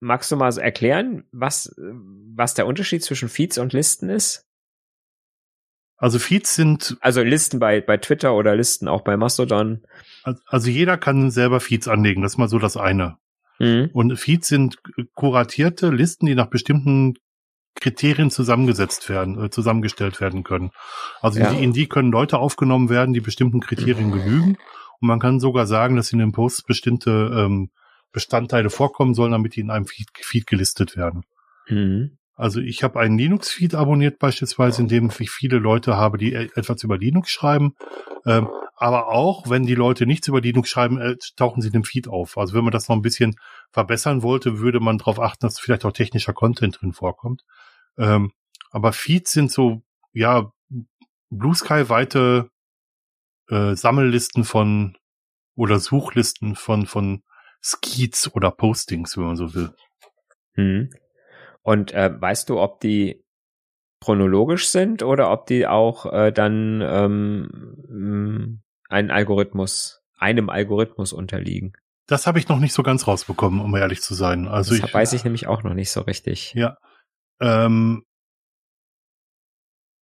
magst 0.00 0.30
du 0.30 0.36
mal 0.36 0.50
so 0.52 0.60
erklären, 0.60 1.24
was, 1.32 1.74
was 1.76 2.54
der 2.54 2.66
Unterschied 2.66 3.02
zwischen 3.02 3.28
Feeds 3.28 3.58
und 3.58 3.72
Listen 3.72 4.08
ist? 4.08 4.46
Also 5.96 6.18
Feeds 6.18 6.56
sind. 6.56 6.96
Also 7.00 7.22
Listen 7.22 7.60
bei, 7.60 7.80
bei 7.80 7.96
Twitter 7.96 8.34
oder 8.34 8.56
Listen 8.56 8.88
auch 8.88 9.02
bei 9.02 9.16
Mastodon. 9.16 9.86
Also 10.46 10.68
jeder 10.68 10.98
kann 10.98 11.30
selber 11.30 11.60
Feeds 11.60 11.86
anlegen. 11.86 12.22
Das 12.22 12.32
ist 12.32 12.38
mal 12.38 12.48
so 12.48 12.58
das 12.58 12.76
eine. 12.76 13.18
Mhm. 13.60 13.90
Und 13.92 14.16
Feeds 14.16 14.48
sind 14.48 14.78
kuratierte 15.14 15.90
Listen, 15.90 16.26
die 16.26 16.34
nach 16.34 16.50
bestimmten 16.50 17.14
Kriterien 17.80 18.30
zusammengesetzt 18.30 19.08
werden, 19.08 19.42
äh, 19.42 19.50
zusammengestellt 19.50 20.20
werden 20.20 20.44
können. 20.44 20.70
Also 21.20 21.40
ja. 21.40 21.48
in, 21.48 21.56
die, 21.56 21.64
in, 21.64 21.72
die, 21.72 21.88
können 21.88 22.12
Leute 22.12 22.38
aufgenommen 22.38 22.88
werden, 22.88 23.14
die 23.14 23.20
bestimmten 23.20 23.60
Kriterien 23.60 24.08
mhm. 24.08 24.12
genügen. 24.12 24.58
Und 25.00 25.08
man 25.08 25.18
kann 25.18 25.40
sogar 25.40 25.66
sagen, 25.66 25.96
dass 25.96 26.12
in 26.12 26.18
den 26.18 26.32
Posts 26.32 26.62
bestimmte 26.62 27.10
ähm, 27.34 27.70
Bestandteile 28.12 28.70
vorkommen 28.70 29.14
sollen, 29.14 29.32
damit 29.32 29.56
die 29.56 29.60
in 29.60 29.70
einem 29.70 29.86
Feed, 29.86 30.08
Feed 30.14 30.46
gelistet 30.46 30.96
werden. 30.96 31.24
Mhm. 31.68 32.18
Also 32.34 32.60
ich 32.60 32.82
habe 32.82 32.98
einen 32.98 33.18
Linux-Feed 33.18 33.74
abonniert 33.74 34.18
beispielsweise, 34.18 34.82
in 34.82 34.88
dem 34.88 35.10
ich 35.18 35.30
viele 35.30 35.58
Leute 35.58 35.96
habe, 35.96 36.18
die 36.18 36.32
e-, 36.32 36.50
etwas 36.54 36.82
über 36.82 36.98
Linux 36.98 37.30
schreiben. 37.30 37.74
Ähm, 38.26 38.48
aber 38.76 39.08
auch, 39.08 39.48
wenn 39.48 39.64
die 39.64 39.74
Leute 39.74 40.06
nichts 40.06 40.28
über 40.28 40.40
Linux 40.40 40.70
schreiben, 40.70 40.98
äh, 40.98 41.16
tauchen 41.36 41.60
sie 41.60 41.68
in 41.68 41.72
dem 41.72 41.84
Feed 41.84 42.08
auf. 42.08 42.38
Also 42.38 42.54
wenn 42.54 42.64
man 42.64 42.72
das 42.72 42.88
noch 42.88 42.96
ein 42.96 43.02
bisschen 43.02 43.36
verbessern 43.70 44.22
wollte, 44.22 44.58
würde 44.58 44.80
man 44.80 44.98
darauf 44.98 45.20
achten, 45.20 45.46
dass 45.46 45.60
vielleicht 45.60 45.84
auch 45.84 45.92
technischer 45.92 46.32
Content 46.32 46.80
drin 46.80 46.92
vorkommt. 46.92 47.42
Ähm, 47.98 48.32
aber 48.70 48.92
Feeds 48.92 49.32
sind 49.32 49.52
so, 49.52 49.82
ja, 50.12 50.50
Blue 51.30 51.54
Sky 51.54 51.88
weite 51.88 52.50
äh, 53.48 53.74
Sammellisten 53.76 54.44
von 54.44 54.96
oder 55.54 55.78
Suchlisten 55.78 56.56
von, 56.56 56.86
von 56.86 57.22
Skeets 57.62 58.34
oder 58.34 58.50
Postings, 58.50 59.16
wenn 59.16 59.24
man 59.24 59.36
so 59.36 59.54
will. 59.54 59.74
Hm. 60.54 60.90
Und 61.62 61.92
äh, 61.92 62.10
weißt 62.20 62.48
du, 62.48 62.60
ob 62.60 62.80
die 62.80 63.24
chronologisch 64.02 64.68
sind 64.68 65.02
oder 65.02 65.30
ob 65.30 65.46
die 65.46 65.66
auch 65.66 66.12
äh, 66.12 66.32
dann 66.32 66.80
ähm, 66.82 68.62
einen 68.88 69.10
Algorithmus, 69.10 70.02
einem 70.18 70.50
Algorithmus 70.50 71.12
unterliegen? 71.12 71.72
Das 72.06 72.26
habe 72.26 72.38
ich 72.38 72.48
noch 72.48 72.58
nicht 72.58 72.74
so 72.74 72.82
ganz 72.82 73.06
rausbekommen, 73.06 73.60
um 73.60 73.74
ehrlich 73.76 74.02
zu 74.02 74.14
sein. 74.14 74.48
Also 74.48 74.76
das 74.76 74.88
ich, 74.88 74.94
weiß 74.94 75.12
ich 75.12 75.24
nämlich 75.24 75.46
auch 75.46 75.62
noch 75.62 75.74
nicht 75.74 75.92
so 75.92 76.00
richtig. 76.00 76.52
Ja, 76.54 76.76
ähm, 77.40 78.04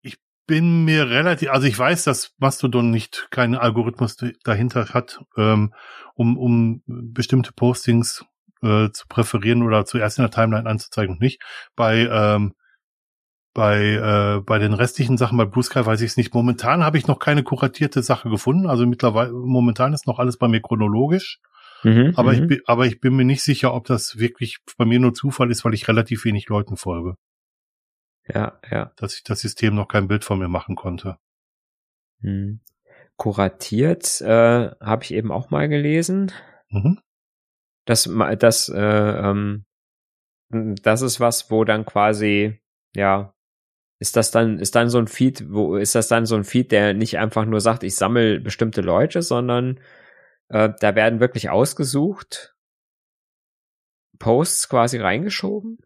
ich 0.02 0.16
bin 0.46 0.84
mir 0.84 1.10
relativ, 1.10 1.50
also 1.50 1.66
ich 1.66 1.78
weiß, 1.78 2.04
dass 2.04 2.34
Mastodon 2.38 2.90
nicht 2.90 3.28
keinen 3.30 3.54
Algorithmus 3.54 4.16
dahinter 4.44 4.88
hat, 4.94 5.20
ähm, 5.36 5.74
um, 6.14 6.38
um 6.38 6.82
bestimmte 6.86 7.52
Postings 7.52 8.24
äh, 8.62 8.90
zu 8.90 9.06
präferieren 9.08 9.62
oder 9.62 9.84
zuerst 9.84 10.18
in 10.18 10.24
der 10.24 10.30
Timeline 10.30 10.68
anzuzeigen 10.68 11.14
und 11.14 11.20
nicht. 11.20 11.42
Bei 11.76 12.08
ähm, 12.10 12.54
Bei, 13.52 13.78
äh, 13.80 14.40
bei 14.42 14.58
den 14.60 14.74
restlichen 14.74 15.18
Sachen 15.18 15.36
bei 15.36 15.44
Blue 15.44 15.64
Sky 15.64 15.84
weiß 15.84 16.00
ich 16.02 16.10
es 16.12 16.16
nicht. 16.16 16.32
Momentan 16.34 16.84
habe 16.84 16.98
ich 16.98 17.08
noch 17.08 17.18
keine 17.18 17.42
kuratierte 17.42 18.00
Sache 18.00 18.30
gefunden. 18.30 18.68
Also 18.68 18.86
mittlerweile, 18.86 19.32
momentan 19.32 19.92
ist 19.92 20.06
noch 20.06 20.20
alles 20.20 20.36
bei 20.36 20.46
mir 20.46 20.60
chronologisch. 20.60 21.40
Mhm, 21.82 22.12
aber, 22.14 22.32
ich, 22.32 22.40
mhm. 22.42 22.60
aber 22.66 22.86
ich 22.86 23.00
bin 23.00 23.16
mir 23.16 23.24
nicht 23.24 23.42
sicher, 23.42 23.74
ob 23.74 23.86
das 23.86 24.18
wirklich 24.18 24.58
bei 24.78 24.84
mir 24.84 25.00
nur 25.00 25.14
Zufall 25.14 25.50
ist, 25.50 25.64
weil 25.64 25.74
ich 25.74 25.88
relativ 25.88 26.24
wenig 26.24 26.48
Leuten 26.48 26.76
folge. 26.76 27.16
Ja, 28.28 28.60
ja. 28.70 28.92
Dass 28.96 29.16
ich 29.16 29.24
das 29.24 29.40
System 29.40 29.74
noch 29.74 29.88
kein 29.88 30.06
Bild 30.06 30.24
von 30.24 30.38
mir 30.38 30.48
machen 30.48 30.76
konnte. 30.76 31.16
Hm. 32.20 32.60
Kuratiert 33.16 34.20
äh, 34.20 34.70
habe 34.80 35.02
ich 35.02 35.12
eben 35.12 35.32
auch 35.32 35.50
mal 35.50 35.68
gelesen. 35.68 36.30
Mhm. 36.68 37.00
Das, 37.90 38.08
das, 38.38 38.68
äh, 38.68 38.78
ähm, 38.78 39.64
das 40.48 41.02
ist 41.02 41.18
was, 41.18 41.50
wo 41.50 41.64
dann 41.64 41.84
quasi, 41.84 42.60
ja, 42.94 43.34
ist 43.98 44.14
das 44.14 44.30
dann, 44.30 44.60
ist 44.60 44.76
dann 44.76 44.88
so 44.88 44.98
ein 44.98 45.08
Feed, 45.08 45.52
wo 45.52 45.74
ist 45.74 45.96
das 45.96 46.06
dann 46.06 46.24
so 46.24 46.36
ein 46.36 46.44
Feed, 46.44 46.70
der 46.70 46.94
nicht 46.94 47.18
einfach 47.18 47.46
nur 47.46 47.60
sagt, 47.60 47.82
ich 47.82 47.96
sammle 47.96 48.38
bestimmte 48.38 48.80
Leute, 48.80 49.22
sondern 49.22 49.80
äh, 50.50 50.70
da 50.78 50.94
werden 50.94 51.18
wirklich 51.18 51.50
ausgesucht, 51.50 52.54
Posts 54.20 54.68
quasi 54.68 54.98
reingeschoben? 54.98 55.78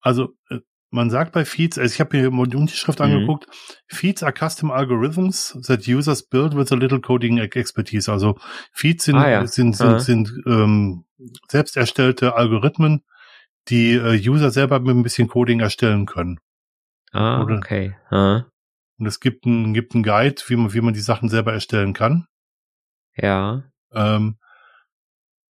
Also 0.00 0.34
äh, 0.50 0.58
man 0.94 1.10
sagt 1.10 1.32
bei 1.32 1.44
Feeds, 1.44 1.76
also 1.76 1.92
ich 1.92 2.00
habe 2.00 2.16
hier 2.16 2.30
die 2.30 2.56
Unterschrift 2.56 3.00
mhm. 3.00 3.04
angeguckt, 3.04 3.46
Feeds 3.88 4.22
are 4.22 4.32
custom 4.32 4.70
algorithms 4.70 5.58
that 5.66 5.88
users 5.88 6.22
build 6.22 6.56
with 6.56 6.70
a 6.72 6.76
little 6.76 7.00
coding 7.00 7.38
expertise. 7.38 8.10
Also 8.10 8.38
Feeds 8.72 9.04
sind, 9.04 9.16
ah, 9.16 9.28
ja. 9.28 9.46
sind, 9.46 9.76
sind, 9.76 9.86
ah. 9.86 9.98
sind 9.98 10.32
ähm, 10.46 11.04
selbst 11.48 11.76
erstellte 11.76 12.36
Algorithmen, 12.36 13.04
die 13.68 13.94
äh, 13.94 14.28
User 14.28 14.50
selber 14.50 14.78
mit 14.78 14.96
ein 14.96 15.02
bisschen 15.02 15.28
Coding 15.28 15.60
erstellen 15.60 16.06
können. 16.06 16.38
Ah, 17.12 17.42
Oder, 17.42 17.56
okay. 17.56 17.96
Ah. 18.10 18.44
Und 18.98 19.06
es 19.06 19.18
gibt 19.18 19.46
ein, 19.46 19.74
gibt 19.74 19.94
ein 19.94 20.04
Guide, 20.04 20.40
wie 20.46 20.56
man, 20.56 20.72
wie 20.72 20.80
man 20.80 20.94
die 20.94 21.00
Sachen 21.00 21.28
selber 21.28 21.52
erstellen 21.52 21.92
kann. 21.92 22.26
Ja. 23.16 23.64
Ähm, 23.92 24.38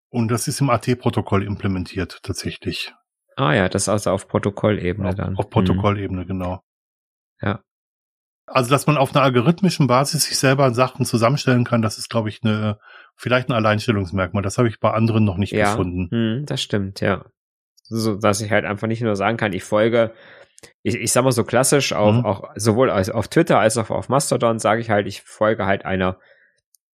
und 0.08 0.28
das 0.28 0.48
ist 0.48 0.60
im 0.60 0.70
AT-Protokoll 0.70 1.42
implementiert, 1.42 2.20
tatsächlich. 2.22 2.94
Ah 3.36 3.52
ja, 3.52 3.68
das 3.68 3.82
ist 3.82 3.88
also 3.88 4.10
auf 4.10 4.28
Protokollebene 4.28 5.08
auf, 5.08 5.14
dann. 5.14 5.36
Auf 5.36 5.50
Protokollebene, 5.50 6.22
hm. 6.22 6.28
genau. 6.28 6.60
Ja. 7.40 7.62
Also, 8.46 8.70
dass 8.70 8.86
man 8.86 8.98
auf 8.98 9.14
einer 9.14 9.24
algorithmischen 9.24 9.86
Basis 9.86 10.24
sich 10.24 10.38
selber 10.38 10.72
Sachen 10.74 11.06
zusammenstellen 11.06 11.64
kann, 11.64 11.82
das 11.82 11.98
ist, 11.98 12.10
glaube 12.10 12.28
ich, 12.28 12.40
eine, 12.44 12.78
vielleicht 13.16 13.48
ein 13.48 13.52
Alleinstellungsmerkmal. 13.52 14.42
Das 14.42 14.58
habe 14.58 14.68
ich 14.68 14.80
bei 14.80 14.90
anderen 14.90 15.24
noch 15.24 15.38
nicht 15.38 15.52
ja, 15.52 15.70
gefunden. 15.70 16.08
Hm, 16.10 16.46
das 16.46 16.62
stimmt, 16.62 17.00
ja. 17.00 17.24
So, 17.84 18.16
dass 18.16 18.40
ich 18.40 18.50
halt 18.50 18.64
einfach 18.64 18.86
nicht 18.86 19.02
nur 19.02 19.16
sagen 19.16 19.36
kann, 19.36 19.52
ich 19.52 19.64
folge 19.64 20.12
ich, 20.82 20.96
ich 20.96 21.12
sag 21.12 21.24
mal 21.24 21.32
so 21.32 21.44
klassisch, 21.44 21.92
auf, 21.92 22.14
mhm. 22.14 22.24
auch 22.24 22.50
sowohl 22.56 22.90
als 22.90 23.10
auf 23.10 23.28
Twitter 23.28 23.58
als 23.58 23.76
auch 23.76 23.90
auf 23.90 24.08
Mastodon 24.08 24.58
sage 24.58 24.80
ich 24.80 24.90
halt, 24.90 25.06
ich 25.06 25.22
folge 25.22 25.66
halt 25.66 25.84
einer 25.84 26.18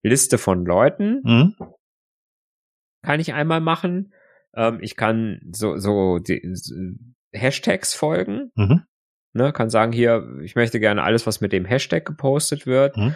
Liste 0.03 0.39
von 0.39 0.65
Leuten. 0.65 1.21
Mhm. 1.25 1.57
Kann 3.03 3.21
ich 3.21 3.33
einmal 3.33 3.61
machen. 3.61 4.13
Ähm, 4.55 4.79
ich 4.81 4.97
kann 4.97 5.41
so, 5.53 5.77
so, 5.77 6.19
die, 6.19 6.41
so 6.55 6.75
Hashtags 7.33 7.95
folgen. 7.95 8.51
Mhm. 8.55 8.83
Ne, 9.33 9.53
kann 9.53 9.71
sagen, 9.71 9.93
hier, 9.93 10.27
ich 10.43 10.57
möchte 10.57 10.81
gerne 10.81 11.03
alles, 11.05 11.27
was 11.27 11.41
mit 11.41 11.53
dem 11.53 11.65
Hashtag 11.65 12.05
gepostet 12.05 12.67
wird. 12.67 12.97
Mhm. 12.97 13.15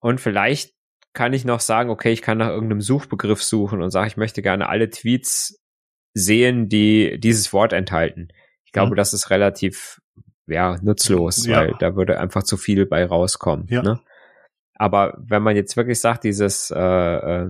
Und 0.00 0.20
vielleicht 0.20 0.72
kann 1.12 1.32
ich 1.32 1.44
noch 1.44 1.60
sagen, 1.60 1.90
okay, 1.90 2.12
ich 2.12 2.22
kann 2.22 2.38
nach 2.38 2.48
irgendeinem 2.48 2.80
Suchbegriff 2.80 3.42
suchen 3.42 3.82
und 3.82 3.90
sage, 3.90 4.08
ich 4.08 4.16
möchte 4.16 4.42
gerne 4.42 4.68
alle 4.68 4.88
Tweets 4.88 5.62
sehen, 6.14 6.68
die 6.68 7.18
dieses 7.20 7.52
Wort 7.52 7.72
enthalten 7.72 8.28
glaube, 8.74 8.90
mhm. 8.90 8.96
das 8.96 9.14
ist 9.14 9.30
relativ 9.30 10.02
ja 10.46 10.76
nutzlos, 10.82 11.46
ja. 11.46 11.56
weil 11.56 11.74
da 11.78 11.96
würde 11.96 12.20
einfach 12.20 12.42
zu 12.42 12.58
viel 12.58 12.84
bei 12.84 13.06
rauskommen. 13.06 13.66
Ja. 13.70 13.80
Ne? 13.82 14.00
Aber 14.74 15.16
wenn 15.18 15.42
man 15.42 15.56
jetzt 15.56 15.78
wirklich 15.78 16.00
sagt, 16.00 16.24
dieses 16.24 16.70
äh, 16.70 16.78
äh, 16.78 17.48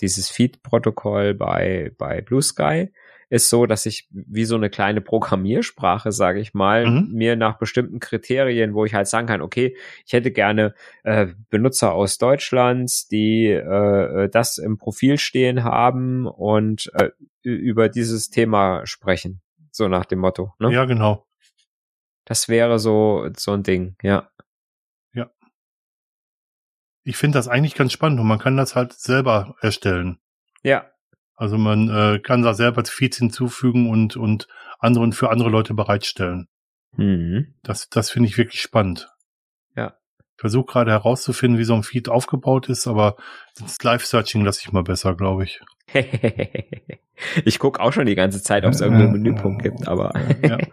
dieses 0.00 0.28
Feed-Protokoll 0.28 1.34
bei 1.34 1.92
bei 1.98 2.20
Blue 2.20 2.42
Sky 2.42 2.90
ist 3.28 3.48
so, 3.48 3.66
dass 3.66 3.86
ich 3.86 4.08
wie 4.10 4.44
so 4.44 4.54
eine 4.54 4.70
kleine 4.70 5.00
Programmiersprache, 5.00 6.12
sage 6.12 6.40
ich 6.40 6.54
mal, 6.54 6.86
mhm. 6.86 7.12
mir 7.12 7.36
nach 7.36 7.58
bestimmten 7.58 7.98
Kriterien, 7.98 8.74
wo 8.74 8.84
ich 8.84 8.94
halt 8.94 9.08
sagen 9.08 9.26
kann, 9.26 9.42
okay, 9.42 9.76
ich 10.06 10.12
hätte 10.12 10.30
gerne 10.30 10.74
äh, 11.02 11.28
Benutzer 11.50 11.92
aus 11.92 12.18
Deutschlands, 12.18 13.08
die 13.08 13.46
äh, 13.46 14.24
äh 14.24 14.28
das 14.28 14.58
im 14.58 14.78
Profil 14.78 15.18
stehen 15.18 15.64
haben 15.64 16.26
und 16.26 16.90
äh, 16.94 17.10
über 17.42 17.88
dieses 17.88 18.30
Thema 18.30 18.86
sprechen. 18.86 19.40
So 19.72 19.88
nach 19.88 20.04
dem 20.04 20.20
Motto. 20.20 20.54
Ne? 20.58 20.72
Ja, 20.72 20.84
genau. 20.84 21.26
Das 22.24 22.48
wäre 22.48 22.78
so, 22.78 23.28
so 23.36 23.52
ein 23.52 23.62
Ding. 23.62 23.96
Ja. 24.02 24.30
Ich 27.06 27.16
finde 27.16 27.38
das 27.38 27.46
eigentlich 27.46 27.76
ganz 27.76 27.92
spannend 27.92 28.18
und 28.18 28.26
man 28.26 28.40
kann 28.40 28.56
das 28.56 28.74
halt 28.74 28.92
selber 28.92 29.54
erstellen. 29.60 30.18
Ja. 30.64 30.90
Also 31.36 31.56
man 31.56 31.88
äh, 31.88 32.18
kann 32.18 32.42
da 32.42 32.52
selber 32.52 32.84
Feeds 32.84 33.18
hinzufügen 33.18 33.88
und, 33.88 34.16
und 34.16 34.48
anderen 34.80 35.12
für 35.12 35.30
andere 35.30 35.48
Leute 35.48 35.72
bereitstellen. 35.72 36.48
Mhm. 36.96 37.54
Das, 37.62 37.88
das 37.90 38.10
finde 38.10 38.28
ich 38.28 38.36
wirklich 38.38 38.60
spannend. 38.60 39.08
Ja. 39.76 39.94
Ich 40.18 40.40
versuche 40.40 40.66
gerade 40.66 40.90
herauszufinden, 40.90 41.60
wie 41.60 41.64
so 41.64 41.74
ein 41.74 41.84
Feed 41.84 42.08
aufgebaut 42.08 42.68
ist, 42.68 42.88
aber 42.88 43.14
das 43.56 43.80
Live-Searching 43.80 44.44
lasse 44.44 44.62
ich 44.62 44.72
mal 44.72 44.82
besser, 44.82 45.14
glaube 45.14 45.44
ich. 45.44 45.60
ich 47.44 47.60
gucke 47.60 47.78
auch 47.78 47.92
schon 47.92 48.06
die 48.06 48.16
ganze 48.16 48.42
Zeit, 48.42 48.64
ob 48.64 48.72
es 48.72 48.80
irgendwo 48.80 49.04
einen 49.04 49.12
Menüpunkt 49.12 49.62
gibt, 49.62 49.86
aber. 49.86 50.12
ja. 50.42 50.58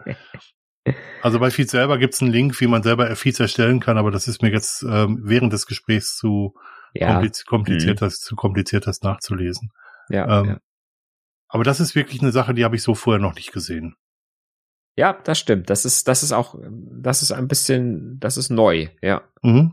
Also 1.24 1.38
bei 1.38 1.50
Feeds 1.50 1.70
selber 1.70 1.96
gibt 1.96 2.12
es 2.12 2.20
einen 2.20 2.32
Link, 2.32 2.60
wie 2.60 2.66
man 2.66 2.82
selber 2.82 3.16
Feeds 3.16 3.40
erstellen 3.40 3.80
kann, 3.80 3.96
aber 3.96 4.10
das 4.10 4.28
ist 4.28 4.42
mir 4.42 4.50
jetzt 4.50 4.82
ähm, 4.82 5.22
während 5.22 5.54
des 5.54 5.64
Gesprächs 5.64 6.18
zu 6.18 6.52
ja. 6.92 7.14
kompliziert, 7.14 7.46
kompliziert 7.46 8.00
mhm. 8.02 8.04
das, 8.04 8.18
zu 8.18 8.36
kompliziert, 8.36 8.86
das 8.86 9.00
nachzulesen. 9.00 9.70
Ja, 10.10 10.40
ähm, 10.40 10.46
ja. 10.46 10.58
Aber 11.48 11.64
das 11.64 11.80
ist 11.80 11.94
wirklich 11.94 12.20
eine 12.20 12.30
Sache, 12.30 12.52
die 12.52 12.62
habe 12.62 12.76
ich 12.76 12.82
so 12.82 12.94
vorher 12.94 13.22
noch 13.22 13.34
nicht 13.36 13.52
gesehen. 13.52 13.96
Ja, 14.96 15.14
das 15.24 15.38
stimmt. 15.38 15.70
Das 15.70 15.86
ist, 15.86 16.08
das 16.08 16.22
ist 16.22 16.32
auch, 16.32 16.56
das 16.60 17.22
ist 17.22 17.32
ein 17.32 17.48
bisschen, 17.48 18.20
das 18.20 18.36
ist 18.36 18.50
neu, 18.50 18.88
ja. 19.00 19.22
Mhm. 19.40 19.72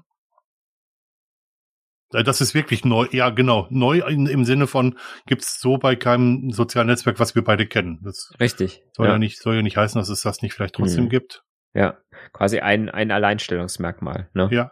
Äh, 2.14 2.24
das 2.24 2.42
ist 2.42 2.54
wirklich 2.54 2.86
neu, 2.86 3.08
ja 3.12 3.30
genau, 3.30 3.68
neu 3.70 4.02
in, 4.08 4.28
im 4.28 4.46
Sinne 4.46 4.68
von 4.68 4.98
gibt's 5.26 5.60
so 5.60 5.78
bei 5.78 5.96
keinem 5.96 6.52
sozialen 6.52 6.88
Netzwerk, 6.88 7.20
was 7.20 7.36
wir 7.36 7.44
beide 7.44 7.66
kennen. 7.68 8.00
Das 8.04 8.32
Richtig. 8.40 8.84
Soll 8.96 9.08
ja. 9.08 9.14
ja 9.14 9.20
nicht, 9.20 9.40
soll 9.40 9.56
ja 9.56 9.62
nicht 9.62 9.78
heißen, 9.78 10.00
dass 10.00 10.10
es 10.10 10.22
das 10.22 10.42
nicht 10.42 10.54
vielleicht 10.54 10.76
trotzdem 10.76 11.06
hm. 11.06 11.10
gibt. 11.10 11.44
Ja, 11.74 11.98
quasi 12.34 12.60
ein, 12.60 12.90
ein 12.90 13.12
Alleinstellungsmerkmal. 13.12 14.30
Ne? 14.34 14.50
Ja. 14.52 14.72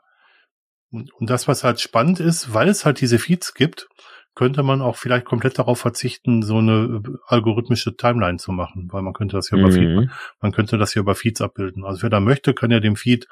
Und, 0.91 1.13
und 1.13 1.29
das, 1.29 1.47
was 1.47 1.63
halt 1.63 1.79
spannend 1.79 2.19
ist, 2.19 2.53
weil 2.53 2.67
es 2.67 2.85
halt 2.85 2.99
diese 2.99 3.19
Feeds 3.19 3.53
gibt, 3.53 3.87
könnte 4.35 4.63
man 4.63 4.81
auch 4.81 4.95
vielleicht 4.95 5.25
komplett 5.25 5.59
darauf 5.59 5.79
verzichten, 5.79 6.41
so 6.41 6.57
eine 6.57 7.01
äh, 7.05 7.11
algorithmische 7.27 7.95
Timeline 7.95 8.37
zu 8.37 8.51
machen, 8.51 8.87
weil 8.91 9.01
man 9.01 9.13
könnte 9.13 9.35
das 9.35 9.49
ja 9.49 9.57
mhm. 9.57 9.63
über 9.63 9.71
Feed, 9.71 10.11
man 10.41 10.51
könnte 10.51 10.77
das 10.77 10.93
hier 10.93 11.01
über 11.01 11.15
Feeds 11.15 11.41
abbilden. 11.41 11.85
Also 11.85 12.03
wer 12.03 12.09
da 12.09 12.19
möchte, 12.19 12.53
kann 12.53 12.71
ja 12.71 12.79
dem 12.79 12.95
Feed 12.95 13.27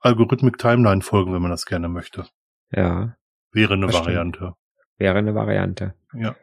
Algorithmik 0.00 0.58
Timeline 0.58 1.00
folgen, 1.00 1.32
wenn 1.32 1.42
man 1.42 1.52
das 1.52 1.64
gerne 1.64 1.88
möchte. 1.88 2.26
Ja. 2.74 3.16
Wäre 3.52 3.74
eine 3.74 3.92
Variante. 3.92 4.54
Wäre 4.96 5.18
eine 5.18 5.34
Variante. 5.34 5.94
Ja. 6.14 6.36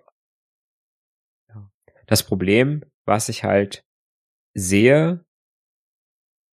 Das 2.08 2.24
Problem, 2.24 2.84
was 3.06 3.30
ich 3.30 3.44
halt 3.44 3.84
sehe 4.54 5.24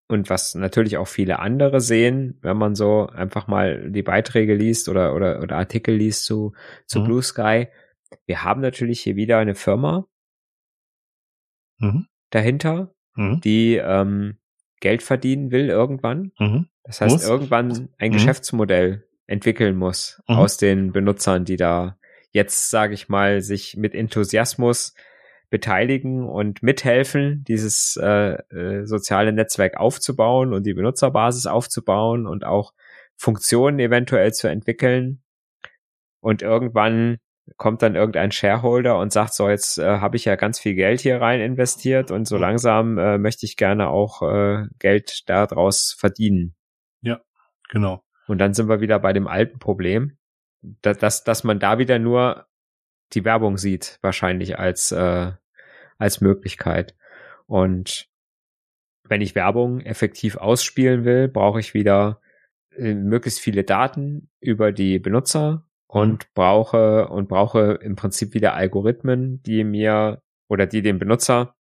und 0.09 0.31
was 0.31 0.55
natürlich 0.55 0.99
auch 0.99 1.09
viele 1.09 1.39
andere 1.39 1.81
sehen, 1.81 2.39
wenn 2.43 2.57
man 2.57 2.75
so 2.75 3.07
einfach 3.07 3.47
mal 3.47 3.91
die 3.91 4.03
Beiträge 4.03 4.55
liest 4.55 4.89
oder, 4.89 5.15
oder, 5.15 5.41
oder 5.41 5.57
Artikel 5.57 5.95
liest 5.95 6.25
zu, 6.25 6.53
zu 6.87 7.01
mhm. 7.01 7.05
Blue 7.05 7.23
Sky, 7.23 7.69
wir 8.27 8.45
haben 8.45 8.61
natürlich 8.61 9.01
hier 9.01 9.17
wieder 9.17 9.39
eine 9.39 9.55
Firma 9.55 10.07
mhm. 11.79 12.07
dahinter, 12.31 12.95
mhm. 13.15 13.41
die 13.41 13.77
ähm, 13.77 14.39
Geld 14.81 15.03
verdienen 15.03 15.51
will 15.51 15.69
irgendwann. 15.69 16.33
Mhm. 16.39 16.69
Das 16.85 17.01
heißt, 17.01 17.15
Muss. 17.15 17.29
irgendwann 17.29 17.89
ein 17.99 18.11
mhm. 18.11 18.13
Geschäftsmodell 18.13 19.06
entwickeln 19.27 19.77
muss 19.77 20.23
mhm. 20.29 20.37
aus 20.37 20.57
den 20.57 20.93
Benutzern, 20.93 21.45
die 21.45 21.57
da 21.57 21.99
jetzt, 22.31 22.71
sage 22.71 22.95
ich 22.95 23.09
mal, 23.09 23.41
sich 23.41 23.77
mit 23.77 23.95
Enthusiasmus 23.95 24.95
beteiligen 25.49 26.29
und 26.29 26.63
mithelfen, 26.63 27.45
dieses 27.47 27.97
äh, 28.03 28.35
äh, 28.55 28.85
soziale 28.85 29.33
Netzwerk 29.33 29.77
aufzubauen 29.77 30.53
und 30.53 30.67
die 30.67 30.75
Benutzerbasis 30.75 31.47
aufzubauen 31.47 32.27
und 32.27 32.45
auch 32.45 32.73
Funktionen 33.17 33.79
eventuell 33.79 34.33
zu 34.33 34.49
entwickeln. 34.49 35.23
Und 36.21 36.43
irgendwann 36.43 37.19
kommt 37.57 37.83
dann 37.83 37.95
irgendein 37.95 38.33
Shareholder 38.33 38.99
und 38.99 39.13
sagt, 39.13 39.35
so 39.35 39.49
jetzt 39.49 39.79
äh, 39.79 40.01
habe 40.01 40.17
ich 40.17 40.25
ja 40.25 40.35
ganz 40.35 40.59
viel 40.59 40.75
Geld 40.75 41.01
hier 41.01 41.21
rein 41.21 41.41
investiert 41.41 42.11
und 42.11 42.27
so 42.27 42.37
langsam 42.37 42.99
äh, 42.99 43.19
möchte 43.19 43.47
ich 43.47 43.57
gerne 43.57 43.89
auch 43.89 44.23
äh, 44.23 44.67
Geld 44.81 45.29
daraus 45.29 45.95
verdienen. 45.97 46.57
Ja, 47.03 47.21
genau. 47.71 48.03
Und 48.27 48.39
dann 48.39 48.55
sind 48.55 48.69
wir 48.69 48.81
wieder 48.81 48.99
bei 48.99 49.13
dem 49.13 49.27
alten 49.27 49.59
Problem, 49.59 50.17
dass, 50.83 50.99
dass, 50.99 51.25
dass 51.25 51.45
man 51.45 51.59
da 51.59 51.79
wieder 51.79 51.99
nur 51.99 52.47
die 53.13 53.25
Werbung 53.25 53.57
sieht, 53.57 53.99
wahrscheinlich 54.03 54.59
als, 54.59 54.91
äh, 54.93 55.33
als 55.99 56.21
Möglichkeit. 56.21 56.97
Und 57.47 58.09
wenn 59.05 59.21
ich 59.21 59.35
Werbung 59.35 59.81
effektiv 59.81 60.37
ausspielen 60.37 61.05
will, 61.05 61.29
brauche 61.29 61.61
ich 61.61 61.75
wieder 61.75 62.21
äh, 62.77 62.95
möglichst 62.95 63.41
viele 63.41 63.65
Daten 63.65 64.31
über 64.41 64.73
die 64.73 64.99
Benutzer 64.99 65.65
und 65.87 66.33
brauche 66.35 67.09
und 67.09 67.29
brauche 67.29 67.79
im 67.83 67.95
Prinzip 67.95 68.35
wieder 68.35 68.55
Algorithmen, 68.55 69.43
die 69.43 69.63
mir 69.63 70.23
oder 70.49 70.67
die 70.67 70.83
den 70.83 70.99
Benutzer 70.99 71.55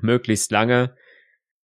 möglichst 0.00 0.52
lange 0.52 0.94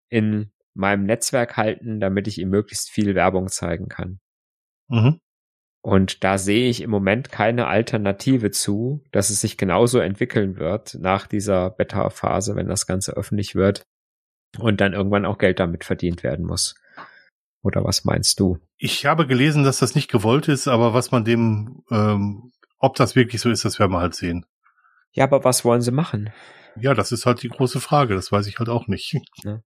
in 0.08 0.52
meinem 0.74 1.04
Netzwerk 1.04 1.56
halten, 1.56 2.00
damit 2.00 2.26
ich 2.26 2.38
ihm 2.38 2.50
möglichst 2.50 2.90
viel 2.90 3.14
Werbung 3.14 3.48
zeigen 3.48 3.88
kann. 3.88 4.20
Mhm. 4.88 5.20
Und 5.82 6.24
da 6.24 6.38
sehe 6.38 6.70
ich 6.70 6.80
im 6.80 6.88
Moment 6.88 7.30
keine 7.30 7.66
Alternative 7.66 8.50
zu, 8.50 9.04
dass 9.12 9.28
es 9.28 9.42
sich 9.42 9.58
genauso 9.58 9.98
entwickeln 9.98 10.56
wird 10.56 10.96
nach 10.98 11.26
dieser 11.26 11.68
Beta-Phase, 11.70 12.56
wenn 12.56 12.68
das 12.68 12.86
Ganze 12.86 13.12
öffentlich 13.12 13.54
wird 13.54 13.82
und 14.58 14.80
dann 14.80 14.94
irgendwann 14.94 15.26
auch 15.26 15.36
Geld 15.36 15.60
damit 15.60 15.84
verdient 15.84 16.22
werden 16.22 16.46
muss. 16.46 16.74
Oder 17.62 17.84
was 17.84 18.04
meinst 18.04 18.40
du? 18.40 18.58
Ich 18.78 19.04
habe 19.04 19.26
gelesen, 19.26 19.64
dass 19.64 19.78
das 19.78 19.94
nicht 19.94 20.10
gewollt 20.10 20.48
ist, 20.48 20.68
aber 20.68 20.94
was 20.94 21.10
man 21.10 21.24
dem, 21.24 21.82
ähm, 21.90 22.52
ob 22.78 22.96
das 22.96 23.14
wirklich 23.14 23.42
so 23.42 23.50
ist, 23.50 23.64
das 23.64 23.78
werden 23.78 23.92
wir 23.92 24.00
halt 24.00 24.14
sehen. 24.14 24.46
Ja, 25.12 25.24
aber 25.24 25.44
was 25.44 25.64
wollen 25.64 25.80
sie 25.80 25.92
machen? 25.92 26.30
Ja, 26.76 26.94
das 26.94 27.12
ist 27.12 27.24
halt 27.24 27.42
die 27.42 27.48
große 27.48 27.80
Frage. 27.80 28.14
Das 28.14 28.32
weiß 28.32 28.46
ich 28.46 28.58
halt 28.58 28.68
auch 28.68 28.86
nicht. 28.86 29.16
Ja. 29.44 29.60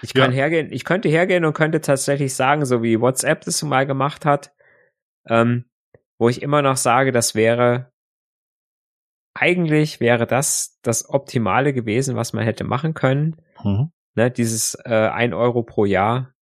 Ich 0.00 0.14
kann 0.14 0.30
ja. 0.30 0.36
hergehen, 0.36 0.72
ich 0.72 0.84
könnte 0.84 1.08
hergehen 1.08 1.44
und 1.44 1.52
könnte 1.52 1.80
tatsächlich 1.80 2.34
sagen, 2.34 2.64
so 2.64 2.82
wie 2.82 3.00
WhatsApp 3.00 3.44
das 3.44 3.62
mal 3.62 3.86
gemacht 3.86 4.24
hat, 4.24 4.52
ähm, 5.28 5.64
wo 6.18 6.28
ich 6.28 6.42
immer 6.42 6.62
noch 6.62 6.76
sage, 6.76 7.12
das 7.12 7.34
wäre 7.34 7.90
eigentlich 9.38 10.00
wäre 10.00 10.26
das 10.26 10.78
das 10.82 11.08
Optimale 11.08 11.72
gewesen, 11.72 12.16
was 12.16 12.32
man 12.32 12.44
hätte 12.44 12.64
machen 12.64 12.94
können. 12.94 13.36
Mhm. 13.62 13.90
Ne, 14.14 14.30
dieses 14.30 14.76
äh, 14.86 15.08
ein 15.08 15.34
Euro 15.34 15.62
pro 15.62 15.84
Jahr, 15.84 16.32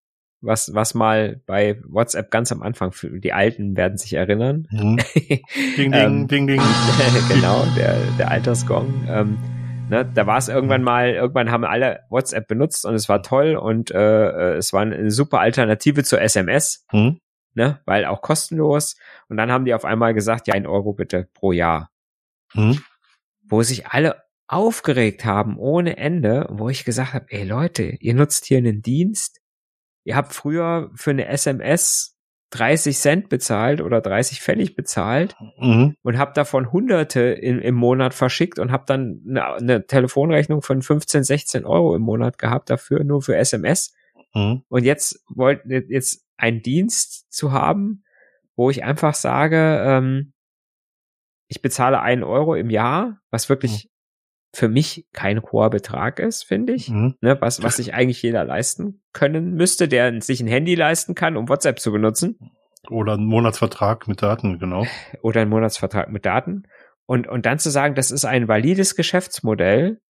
was, 0.40 0.72
was 0.74 0.94
mal 0.94 1.40
bei 1.46 1.80
WhatsApp 1.88 2.30
ganz 2.30 2.52
am 2.52 2.62
Anfang, 2.62 2.92
für 2.92 3.18
die 3.18 3.32
Alten 3.32 3.76
werden 3.76 3.98
sich 3.98 4.12
erinnern. 4.12 4.68
Mhm. 4.70 4.98
ding, 5.16 5.42
ding, 5.76 5.92
ähm, 5.92 6.28
ding, 6.28 6.46
ding. 6.46 6.62
genau, 7.28 7.64
der, 7.76 7.96
der 8.16 8.30
Altersgong. 8.30 9.08
Ähm, 9.08 9.38
ne, 9.90 10.08
da 10.14 10.28
war 10.28 10.38
es 10.38 10.48
irgendwann 10.48 10.84
mal, 10.84 11.10
irgendwann 11.10 11.50
haben 11.50 11.64
alle 11.64 12.00
WhatsApp 12.10 12.46
benutzt 12.46 12.86
und 12.86 12.94
es 12.94 13.08
war 13.08 13.22
toll 13.22 13.56
und 13.56 13.90
äh, 13.90 14.28
äh 14.28 14.56
es 14.56 14.72
war 14.72 14.82
eine 14.82 15.10
super 15.10 15.40
Alternative 15.40 16.04
zur 16.04 16.20
SMS. 16.20 16.84
Mhm 16.92 17.18
ne, 17.54 17.80
weil 17.84 18.04
auch 18.04 18.22
kostenlos. 18.22 18.96
Und 19.28 19.36
dann 19.36 19.50
haben 19.50 19.64
die 19.64 19.74
auf 19.74 19.84
einmal 19.84 20.14
gesagt, 20.14 20.46
ja, 20.46 20.54
ein 20.54 20.66
Euro 20.66 20.92
bitte 20.92 21.28
pro 21.34 21.52
Jahr. 21.52 21.90
Hm. 22.52 22.80
Wo 23.42 23.62
sich 23.62 23.86
alle 23.86 24.22
aufgeregt 24.46 25.24
haben 25.24 25.58
ohne 25.58 25.96
Ende, 25.96 26.46
wo 26.50 26.68
ich 26.68 26.84
gesagt 26.84 27.14
habe, 27.14 27.26
ey 27.28 27.44
Leute, 27.44 27.82
ihr 27.82 28.14
nutzt 28.14 28.44
hier 28.46 28.58
einen 28.58 28.82
Dienst. 28.82 29.40
Ihr 30.04 30.16
habt 30.16 30.34
früher 30.34 30.90
für 30.94 31.10
eine 31.10 31.26
SMS 31.28 32.14
30 32.50 32.96
Cent 32.96 33.28
bezahlt 33.28 33.80
oder 33.80 34.00
30 34.00 34.40
Pfennig 34.40 34.76
bezahlt 34.76 35.34
mhm. 35.58 35.96
und 36.02 36.18
habt 36.18 36.36
davon 36.36 36.70
Hunderte 36.72 37.20
in, 37.20 37.58
im 37.58 37.74
Monat 37.74 38.14
verschickt 38.14 38.60
und 38.60 38.70
habt 38.70 38.90
dann 38.90 39.22
eine, 39.28 39.54
eine, 39.54 39.86
Telefonrechnung 39.86 40.62
von 40.62 40.80
15, 40.80 41.24
16 41.24 41.64
Euro 41.64 41.96
im 41.96 42.02
Monat 42.02 42.38
gehabt 42.38 42.70
dafür, 42.70 43.02
nur 43.02 43.22
für 43.22 43.36
SMS. 43.36 43.94
Mhm. 44.34 44.62
Und 44.68 44.84
jetzt 44.84 45.24
wollt, 45.28 45.62
jetzt 45.66 46.23
einen 46.36 46.62
Dienst 46.62 47.32
zu 47.32 47.52
haben, 47.52 48.04
wo 48.56 48.70
ich 48.70 48.84
einfach 48.84 49.14
sage, 49.14 49.82
ähm, 49.84 50.32
ich 51.48 51.62
bezahle 51.62 52.00
einen 52.00 52.22
Euro 52.22 52.54
im 52.54 52.70
Jahr, 52.70 53.20
was 53.30 53.48
wirklich 53.48 53.84
mhm. 53.84 53.88
für 54.56 54.68
mich 54.68 55.06
kein 55.12 55.42
hoher 55.42 55.70
Betrag 55.70 56.18
ist, 56.18 56.44
finde 56.44 56.72
ich, 56.72 56.88
mhm. 56.88 57.14
ne, 57.20 57.40
was, 57.40 57.62
was 57.62 57.76
sich 57.76 57.94
eigentlich 57.94 58.22
jeder 58.22 58.44
leisten 58.44 59.02
können 59.12 59.54
müsste, 59.54 59.88
der 59.88 60.20
sich 60.20 60.40
ein 60.40 60.46
Handy 60.46 60.74
leisten 60.74 61.14
kann, 61.14 61.36
um 61.36 61.48
WhatsApp 61.48 61.78
zu 61.78 61.92
benutzen. 61.92 62.38
Oder 62.90 63.14
einen 63.14 63.26
Monatsvertrag 63.26 64.08
mit 64.08 64.22
Daten, 64.22 64.58
genau. 64.58 64.86
Oder 65.22 65.42
einen 65.42 65.50
Monatsvertrag 65.50 66.10
mit 66.10 66.26
Daten. 66.26 66.64
Und, 67.06 67.26
und 67.28 67.46
dann 67.46 67.58
zu 67.58 67.70
sagen, 67.70 67.94
das 67.94 68.10
ist 68.10 68.24
ein 68.24 68.48
valides 68.48 68.94
Geschäftsmodell, 68.94 70.00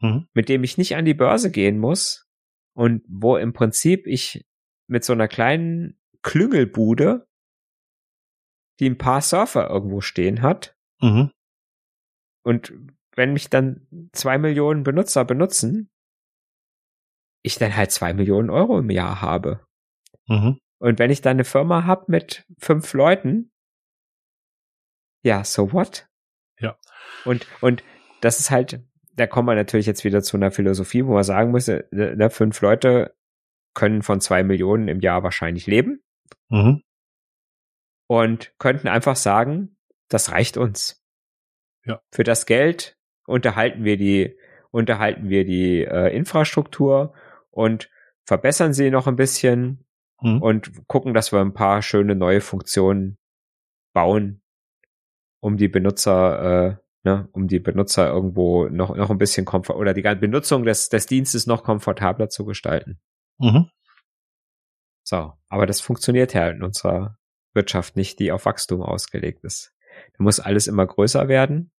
mhm. 0.00 0.26
mit 0.32 0.48
dem 0.48 0.64
ich 0.64 0.78
nicht 0.78 0.96
an 0.96 1.04
die 1.04 1.14
Börse 1.14 1.50
gehen 1.50 1.78
muss 1.78 2.26
und 2.74 3.02
wo 3.08 3.36
im 3.36 3.52
Prinzip 3.52 4.06
ich 4.06 4.44
mit 4.86 5.04
so 5.04 5.12
einer 5.12 5.28
kleinen 5.28 5.98
Klüngelbude, 6.22 7.26
die 8.80 8.88
ein 8.88 8.98
paar 8.98 9.20
Surfer 9.20 9.70
irgendwo 9.70 10.00
stehen 10.00 10.42
hat. 10.42 10.76
Mhm. 11.00 11.30
Und 12.44 12.72
wenn 13.14 13.32
mich 13.32 13.48
dann 13.50 13.86
zwei 14.12 14.38
Millionen 14.38 14.82
Benutzer 14.82 15.24
benutzen, 15.24 15.90
ich 17.42 17.56
dann 17.58 17.76
halt 17.76 17.92
zwei 17.92 18.14
Millionen 18.14 18.50
Euro 18.50 18.78
im 18.78 18.90
Jahr 18.90 19.20
habe. 19.20 19.66
Mhm. 20.26 20.58
Und 20.78 20.98
wenn 20.98 21.10
ich 21.10 21.20
dann 21.20 21.36
eine 21.36 21.44
Firma 21.44 21.84
habe 21.84 22.06
mit 22.08 22.46
fünf 22.58 22.92
Leuten, 22.94 23.52
ja, 25.22 25.44
so 25.44 25.72
what? 25.72 26.08
Ja. 26.58 26.76
Und, 27.24 27.46
und 27.60 27.82
das 28.20 28.40
ist 28.40 28.50
halt, 28.50 28.82
da 29.14 29.26
kommen 29.26 29.48
wir 29.48 29.54
natürlich 29.54 29.86
jetzt 29.86 30.04
wieder 30.04 30.22
zu 30.22 30.36
einer 30.36 30.50
Philosophie, 30.50 31.06
wo 31.06 31.14
man 31.14 31.24
sagen 31.24 31.50
muss, 31.50 31.68
äh, 31.68 31.84
ne, 31.90 32.30
fünf 32.30 32.60
Leute 32.60 33.14
können 33.74 34.02
von 34.02 34.20
zwei 34.20 34.42
Millionen 34.42 34.88
im 34.88 35.00
Jahr 35.00 35.22
wahrscheinlich 35.22 35.66
leben. 35.66 36.02
Mhm. 36.48 36.82
Und 38.06 38.52
könnten 38.58 38.88
einfach 38.88 39.16
sagen, 39.16 39.76
das 40.08 40.30
reicht 40.30 40.56
uns. 40.56 41.02
Ja. 41.84 42.00
Für 42.12 42.24
das 42.24 42.46
Geld 42.46 42.96
unterhalten 43.26 43.84
wir 43.84 43.96
die, 43.96 44.38
unterhalten 44.70 45.28
wir 45.28 45.44
die 45.44 45.82
äh, 45.82 46.14
Infrastruktur 46.14 47.14
und 47.50 47.90
verbessern 48.24 48.72
sie 48.72 48.90
noch 48.90 49.06
ein 49.06 49.16
bisschen 49.16 49.84
mhm. 50.20 50.42
und 50.42 50.86
gucken, 50.86 51.14
dass 51.14 51.32
wir 51.32 51.40
ein 51.40 51.54
paar 51.54 51.82
schöne 51.82 52.14
neue 52.14 52.40
Funktionen 52.40 53.18
bauen, 53.92 54.42
um 55.40 55.56
die 55.56 55.68
Benutzer, 55.68 56.68
äh, 56.68 56.76
ne, 57.04 57.28
um 57.32 57.48
die 57.48 57.60
Benutzer 57.60 58.08
irgendwo 58.08 58.68
noch, 58.68 58.94
noch 58.96 59.10
ein 59.10 59.18
bisschen 59.18 59.44
komfort 59.44 59.76
oder 59.76 59.94
die 59.94 60.02
Benutzung 60.02 60.64
des, 60.64 60.88
des 60.88 61.06
Dienstes 61.06 61.46
noch 61.46 61.64
komfortabler 61.64 62.28
zu 62.28 62.44
gestalten. 62.44 63.00
Mhm. 63.38 63.70
So, 65.02 65.34
aber 65.48 65.66
das 65.66 65.80
funktioniert 65.80 66.34
ja 66.34 66.48
in 66.48 66.62
unserer 66.62 67.18
Wirtschaft 67.52 67.96
nicht, 67.96 68.18
die 68.18 68.32
auf 68.32 68.46
Wachstum 68.46 68.82
ausgelegt 68.82 69.44
ist. 69.44 69.72
Da 70.16 70.24
muss 70.24 70.40
alles 70.40 70.66
immer 70.66 70.86
größer 70.86 71.28
werden 71.28 71.72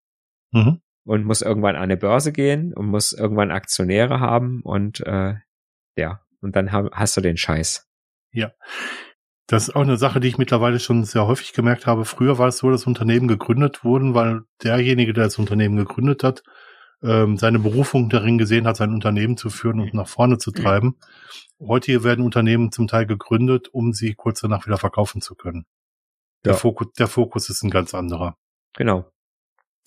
mhm. 0.51 0.82
und 1.06 1.26
muss 1.26 1.41
irgendwann 1.41 1.76
an 1.76 1.84
eine 1.84 1.97
Börse 1.97 2.32
gehen 2.32 2.74
und 2.74 2.88
muss 2.88 3.14
irgendwann 3.14 3.51
Aktionäre 3.51 4.20
haben 4.20 4.62
und 4.62 5.01
äh, 5.01 5.36
ja, 5.97 6.22
und 6.41 6.56
dann 6.56 6.72
hast 6.72 7.18
du 7.18 7.22
den 7.22 7.38
Scheiß. 7.38 7.88
Ja. 8.32 8.51
Das 9.47 9.68
ist 9.68 9.76
auch 9.76 9.82
eine 9.82 9.97
Sache, 9.97 10.20
die 10.20 10.28
ich 10.28 10.38
mittlerweile 10.38 10.80
schon 10.80 11.03
sehr 11.03 11.28
häufig 11.28 11.53
gemerkt 11.53 11.86
habe. 11.86 12.06
Früher 12.06 12.39
war 12.39 12.47
es 12.47 12.58
so, 12.58 12.72
dass 12.72 12.88
Unternehmen 12.88 13.28
gegründet 13.28 13.84
wurden, 13.84 14.16
weil 14.16 14.41
derjenige, 14.64 15.14
der 15.14 15.26
das 15.26 15.38
Unternehmen 15.38 15.76
gegründet 15.76 16.24
hat, 16.24 16.43
ähm, 17.04 17.38
seine 17.38 17.60
Berufung 17.60 18.10
darin 18.10 18.38
gesehen 18.38 18.68
hat, 18.68 18.78
sein 18.78 18.93
Unternehmen 18.93 19.38
zu 19.38 19.50
führen 19.50 19.80
und 19.80 19.93
nach 19.93 20.08
vorne 20.08 20.38
zu 20.38 20.52
treiben. 20.52 20.98
Heute 21.60 22.04
werden 22.04 22.26
Unternehmen 22.26 22.72
zum 22.72 22.88
Teil 22.88 23.06
gegründet, 23.06 23.70
um 23.72 23.93
sie 23.93 24.14
kurz 24.14 24.41
danach 24.41 24.66
wieder 24.66 24.78
verkaufen 24.78 25.22
zu 25.22 25.36
können. 25.36 25.66
Der, 26.43 26.54
ja. 26.54 26.58
Fokus, 26.58 26.91
der 26.93 27.08
Fokus 27.08 27.50
ist 27.50 27.64
ein 27.64 27.70
ganz 27.70 27.93
anderer. 27.93 28.38
Genau. 28.74 29.10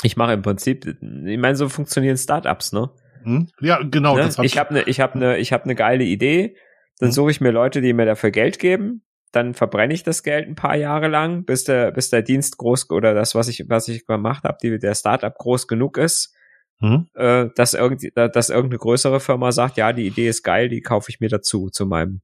Ich 0.02 0.16
mache 0.16 0.32
im 0.32 0.42
Prinzip, 0.42 0.86
ich 0.86 1.38
meine, 1.38 1.56
so 1.56 1.68
funktionieren 1.68 2.16
Startups, 2.16 2.72
ne? 2.72 2.90
Hm? 3.22 3.48
Ja, 3.60 3.80
genau. 3.82 4.16
Ne? 4.16 4.24
Hab 4.24 4.44
ich 4.44 4.58
habe 4.58 4.70
eine, 4.70 4.82
ich 4.84 5.00
habe 5.00 5.14
eine, 5.14 5.38
ich 5.38 5.52
habe 5.52 5.64
eine 5.64 5.74
geile 5.74 6.04
Idee. 6.04 6.56
Dann 6.98 7.08
hm? 7.08 7.12
suche 7.12 7.30
ich 7.30 7.40
mir 7.40 7.50
Leute, 7.50 7.80
die 7.80 7.92
mir 7.92 8.06
dafür 8.06 8.30
Geld 8.30 8.58
geben. 8.58 9.02
Dann 9.32 9.54
verbrenne 9.54 9.92
ich 9.92 10.04
das 10.04 10.22
Geld 10.22 10.48
ein 10.48 10.54
paar 10.54 10.76
Jahre 10.76 11.08
lang, 11.08 11.44
bis 11.44 11.64
der, 11.64 11.92
bis 11.92 12.08
der 12.10 12.22
Dienst 12.22 12.56
groß 12.56 12.90
oder 12.90 13.12
das, 13.12 13.34
was 13.34 13.48
ich, 13.48 13.64
was 13.68 13.88
ich 13.88 14.06
gemacht 14.06 14.44
habe, 14.44 14.78
der 14.78 14.94
Startup 14.94 15.34
groß 15.36 15.68
genug 15.68 15.98
ist, 15.98 16.34
hm? 16.80 17.08
äh, 17.14 17.48
dass, 17.54 17.74
irgend, 17.74 18.02
dass 18.14 18.50
irgendeine 18.50 18.78
größere 18.78 19.20
Firma 19.20 19.52
sagt, 19.52 19.76
ja, 19.76 19.92
die 19.92 20.06
Idee 20.06 20.28
ist 20.28 20.42
geil, 20.42 20.68
die 20.68 20.80
kaufe 20.80 21.10
ich 21.10 21.20
mir 21.20 21.28
dazu, 21.28 21.70
zu 21.70 21.86
meinem 21.86 22.20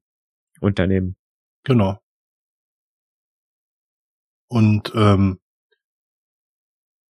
Unternehmen. 0.61 1.16
Genau. 1.64 1.98
Und 4.48 4.92
ähm, 4.94 5.40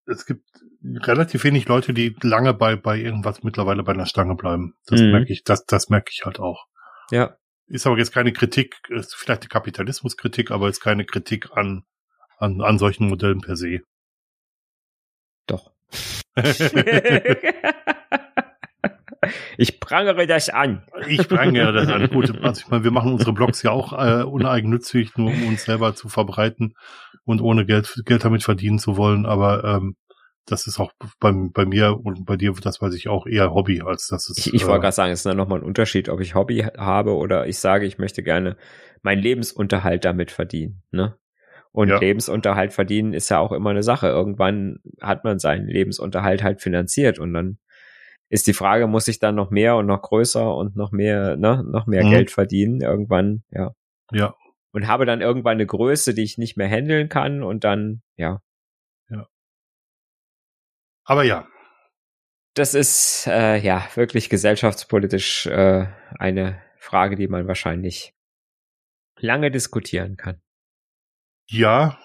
es 0.07 0.27
gibt 0.27 0.47
relativ 0.83 1.45
wenig 1.45 1.67
Leute, 1.67 1.95
die 1.95 2.17
lange 2.23 2.55
bei, 2.55 2.77
bei 2.77 2.99
irgendwas 2.99 3.43
mittlerweile 3.43 3.83
bei 3.83 3.93
einer 3.93 4.07
Stange 4.07 4.35
bleiben. 4.35 4.75
Das 4.87 5.01
mhm. 5.01 5.11
merke 5.11 5.33
ich, 5.33 5.45
das, 5.45 5.65
das 5.67 5.89
merke 5.89 6.11
ich 6.13 6.25
halt 6.25 6.41
auch. 6.41 6.67
Ja. 7.11 7.37
Ist 7.67 7.87
aber 7.87 7.99
jetzt 7.99 8.13
keine 8.13 8.33
Kritik, 8.33 8.77
ist 8.91 9.15
vielleicht 9.15 9.43
eine 9.43 9.49
Kapitalismuskritik, 9.49 10.51
aber 10.51 10.69
ist 10.69 10.81
keine 10.81 11.05
Kritik 11.05 11.51
an, 11.53 11.85
an, 12.37 12.61
an 12.61 12.79
solchen 12.79 13.09
Modellen 13.09 13.41
per 13.41 13.57
se. 13.57 13.81
Doch. 15.47 15.73
Ich 19.57 19.81
prangere 19.81 20.27
das 20.27 20.49
an. 20.49 20.83
Ich 21.09 21.29
prangere 21.29 21.73
das 21.73 21.89
an. 21.89 22.09
Gut, 22.09 22.31
also 22.43 22.61
ich 22.61 22.69
meine, 22.69 22.85
wir 22.85 22.91
machen 22.91 23.13
unsere 23.13 23.33
Blogs 23.33 23.63
ja 23.63 23.71
auch 23.71 23.93
äh, 23.93 24.25
uneigennützig, 24.25 25.17
nur 25.17 25.29
um 25.31 25.49
uns 25.49 25.65
selber 25.65 25.95
zu 25.95 26.09
verbreiten 26.09 26.75
und 27.25 27.41
ohne 27.41 27.65
Geld, 27.67 28.03
Geld 28.05 28.25
damit 28.25 28.43
verdienen 28.43 28.79
zu 28.79 28.97
wollen. 28.97 29.27
Aber 29.27 29.65
ähm, 29.65 29.97
das 30.47 30.67
ist 30.67 30.79
auch 30.79 30.93
bei, 31.21 31.33
bei 31.33 31.65
mir 31.65 31.99
und 32.05 32.27
bei 32.27 32.37
dir, 32.37 32.53
das 32.53 32.81
weiß 32.83 32.95
ich 32.95 33.09
auch 33.09 33.27
eher 33.27 33.55
Hobby, 33.55 33.81
als 33.81 34.09
das 34.09 34.29
ist. 34.29 34.39
Ich, 34.39 34.53
ich 34.53 34.67
wollte 34.67 34.79
äh, 34.79 34.83
gerade 34.83 34.95
sagen, 34.95 35.13
es 35.13 35.21
ist 35.21 35.27
dann 35.27 35.37
nochmal 35.37 35.61
ein 35.61 35.65
Unterschied, 35.65 36.09
ob 36.09 36.21
ich 36.21 36.35
Hobby 36.35 36.67
habe 36.77 37.15
oder 37.15 37.47
ich 37.47 37.59
sage, 37.59 37.87
ich 37.87 37.99
möchte 37.99 38.23
gerne 38.23 38.57
meinen 39.03 39.23
Lebensunterhalt 39.23 40.05
damit 40.05 40.31
verdienen. 40.31 40.83
Ne? 40.91 41.17
Und 41.75 41.89
ja. 41.89 41.99
Lebensunterhalt 41.99 42.73
verdienen 42.73 43.13
ist 43.13 43.29
ja 43.29 43.41
auch 43.41 43.53
immer 43.53 43.71
eine 43.71 43.83
Sache. 43.83 44.07
Irgendwann 44.07 44.79
hat 45.01 45.25
man 45.25 45.39
seinen 45.39 45.67
Lebensunterhalt 45.67 46.43
halt 46.43 46.63
finanziert 46.63 47.19
und 47.19 47.35
dann 47.35 47.59
ist 48.29 48.47
die 48.47 48.55
Frage, 48.55 48.87
muss 48.87 49.09
ich 49.09 49.19
dann 49.19 49.35
noch 49.35 49.51
mehr 49.51 49.77
und 49.77 49.87
noch 49.87 50.01
größer 50.01 50.57
und 50.57 50.77
noch 50.77 50.93
mehr, 50.93 51.37
ne, 51.37 51.65
noch 51.67 51.87
mehr 51.87 52.05
mhm. 52.05 52.11
Geld 52.11 52.31
verdienen? 52.31 52.81
Irgendwann, 52.81 53.43
ja. 53.51 53.73
Ja. 54.13 54.35
Und 54.73 54.87
habe 54.87 55.05
dann 55.05 55.21
irgendwann 55.21 55.55
eine 55.55 55.67
Größe, 55.67 56.15
die 56.15 56.23
ich 56.23 56.39
nicht 56.39 56.57
mehr 56.57 56.69
handeln 56.69 57.09
kann 57.09 57.43
und 57.43 57.65
dann, 57.65 58.03
ja, 58.17 58.41
aber 61.05 61.25
ja. 61.25 61.47
Das 62.55 62.75
ist 62.75 63.27
äh, 63.27 63.57
ja 63.59 63.87
wirklich 63.95 64.31
gesellschaftspolitisch 64.31 65.47
äh, 65.47 65.87
eine 66.19 66.63
Frage, 66.79 67.17
die 67.17 67.29
man 67.29 67.49
wahrscheinlich 67.49 68.15
lange 69.19 69.51
diskutieren 69.51 70.17
kann. 70.17 70.41
Ja, 71.47 71.99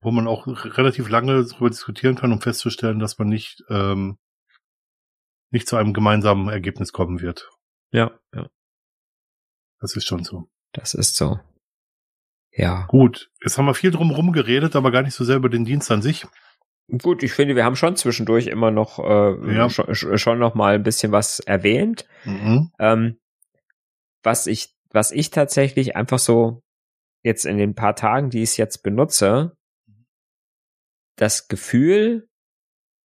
wo 0.00 0.10
man 0.10 0.26
auch 0.26 0.46
relativ 0.46 1.08
lange 1.08 1.44
darüber 1.44 1.70
diskutieren 1.70 2.14
kann, 2.14 2.32
um 2.32 2.40
festzustellen, 2.40 2.98
dass 2.98 3.18
man 3.18 3.28
nicht 3.28 3.64
ähm, 3.68 4.18
nicht 5.50 5.68
zu 5.68 5.76
einem 5.76 5.92
gemeinsamen 5.92 6.48
Ergebnis 6.48 6.92
kommen 6.92 7.20
wird. 7.20 7.50
Ja, 7.90 8.12
ja. 8.34 8.48
Das 9.80 9.96
ist 9.96 10.06
schon 10.06 10.24
so. 10.24 10.48
Das 10.72 10.94
ist 10.94 11.16
so. 11.16 11.38
Ja. 12.52 12.86
Gut, 12.86 13.30
jetzt 13.42 13.58
haben 13.58 13.66
wir 13.66 13.74
viel 13.74 13.90
drum 13.90 14.10
herum 14.10 14.32
geredet, 14.32 14.76
aber 14.76 14.90
gar 14.90 15.02
nicht 15.02 15.14
so 15.14 15.24
sehr 15.24 15.36
über 15.36 15.48
den 15.48 15.64
Dienst 15.64 15.90
an 15.90 16.02
sich. 16.02 16.26
Gut, 17.02 17.22
ich 17.22 17.32
finde, 17.32 17.56
wir 17.56 17.64
haben 17.64 17.76
schon 17.76 17.96
zwischendurch 17.96 18.46
immer 18.46 18.70
noch 18.70 18.98
äh, 18.98 19.54
ja. 19.54 19.68
schon, 19.68 19.94
schon 19.94 20.38
noch 20.38 20.54
mal 20.54 20.76
ein 20.76 20.82
bisschen 20.82 21.12
was 21.12 21.40
erwähnt. 21.40 22.06
Mhm. 22.24 22.70
Ähm, 22.78 23.18
was 24.22 24.46
ich, 24.46 24.74
was 24.90 25.10
ich 25.10 25.30
tatsächlich 25.30 25.96
einfach 25.96 26.18
so 26.18 26.62
jetzt 27.26 27.44
in 27.44 27.58
den 27.58 27.74
paar 27.74 27.96
Tagen, 27.96 28.30
die 28.30 28.42
ich 28.42 28.50
es 28.50 28.56
jetzt 28.56 28.82
benutze, 28.84 29.56
das 31.16 31.48
Gefühl, 31.48 32.28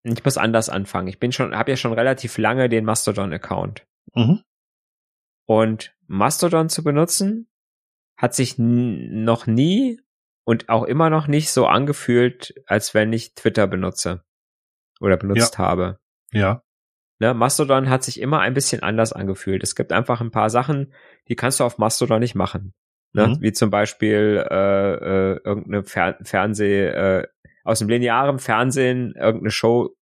ich 0.03 0.23
muss 0.23 0.37
anders 0.37 0.69
anfangen. 0.69 1.07
Ich 1.07 1.19
bin 1.19 1.31
schon, 1.31 1.55
habe 1.55 1.71
ja 1.71 1.77
schon 1.77 1.93
relativ 1.93 2.37
lange 2.37 2.69
den 2.69 2.85
Mastodon-Account. 2.85 3.85
Mhm. 4.13 4.43
Und 5.47 5.95
Mastodon 6.05 6.69
zu 6.69 6.83
benutzen, 6.83 7.49
hat 8.15 8.35
sich 8.35 8.55
noch 8.57 9.47
nie 9.47 9.99
und 10.45 10.69
auch 10.69 10.83
immer 10.83 11.09
noch 11.09 11.27
nicht 11.27 11.49
so 11.49 11.65
angefühlt, 11.65 12.53
als 12.67 12.93
wenn 12.93 13.11
ich 13.13 13.33
Twitter 13.33 13.65
benutze 13.65 14.23
oder 14.99 15.17
benutzt 15.17 15.55
ja. 15.55 15.59
habe. 15.59 15.99
Ja. 16.31 16.63
Ne, 17.19 17.33
Mastodon 17.33 17.89
hat 17.89 18.03
sich 18.03 18.19
immer 18.19 18.39
ein 18.41 18.53
bisschen 18.53 18.83
anders 18.83 19.13
angefühlt. 19.13 19.63
Es 19.63 19.75
gibt 19.75 19.91
einfach 19.91 20.21
ein 20.21 20.31
paar 20.31 20.51
Sachen, 20.51 20.93
die 21.27 21.35
kannst 21.35 21.59
du 21.59 21.63
auf 21.63 21.79
Mastodon 21.79 22.19
nicht 22.19 22.35
machen. 22.35 22.73
Ne? 23.13 23.27
Mhm. 23.27 23.41
Wie 23.41 23.51
zum 23.51 23.69
Beispiel 23.69 24.45
äh, 24.49 24.93
äh, 24.93 25.39
irgendeine 25.43 25.83
Fer 25.83 26.17
Fernseh, 26.23 26.87
äh, 26.87 27.27
aus 27.63 27.79
dem 27.79 27.89
linearen 27.89 28.39
Fernsehen 28.39 29.13
irgendeine 29.15 29.51
Show 29.51 29.95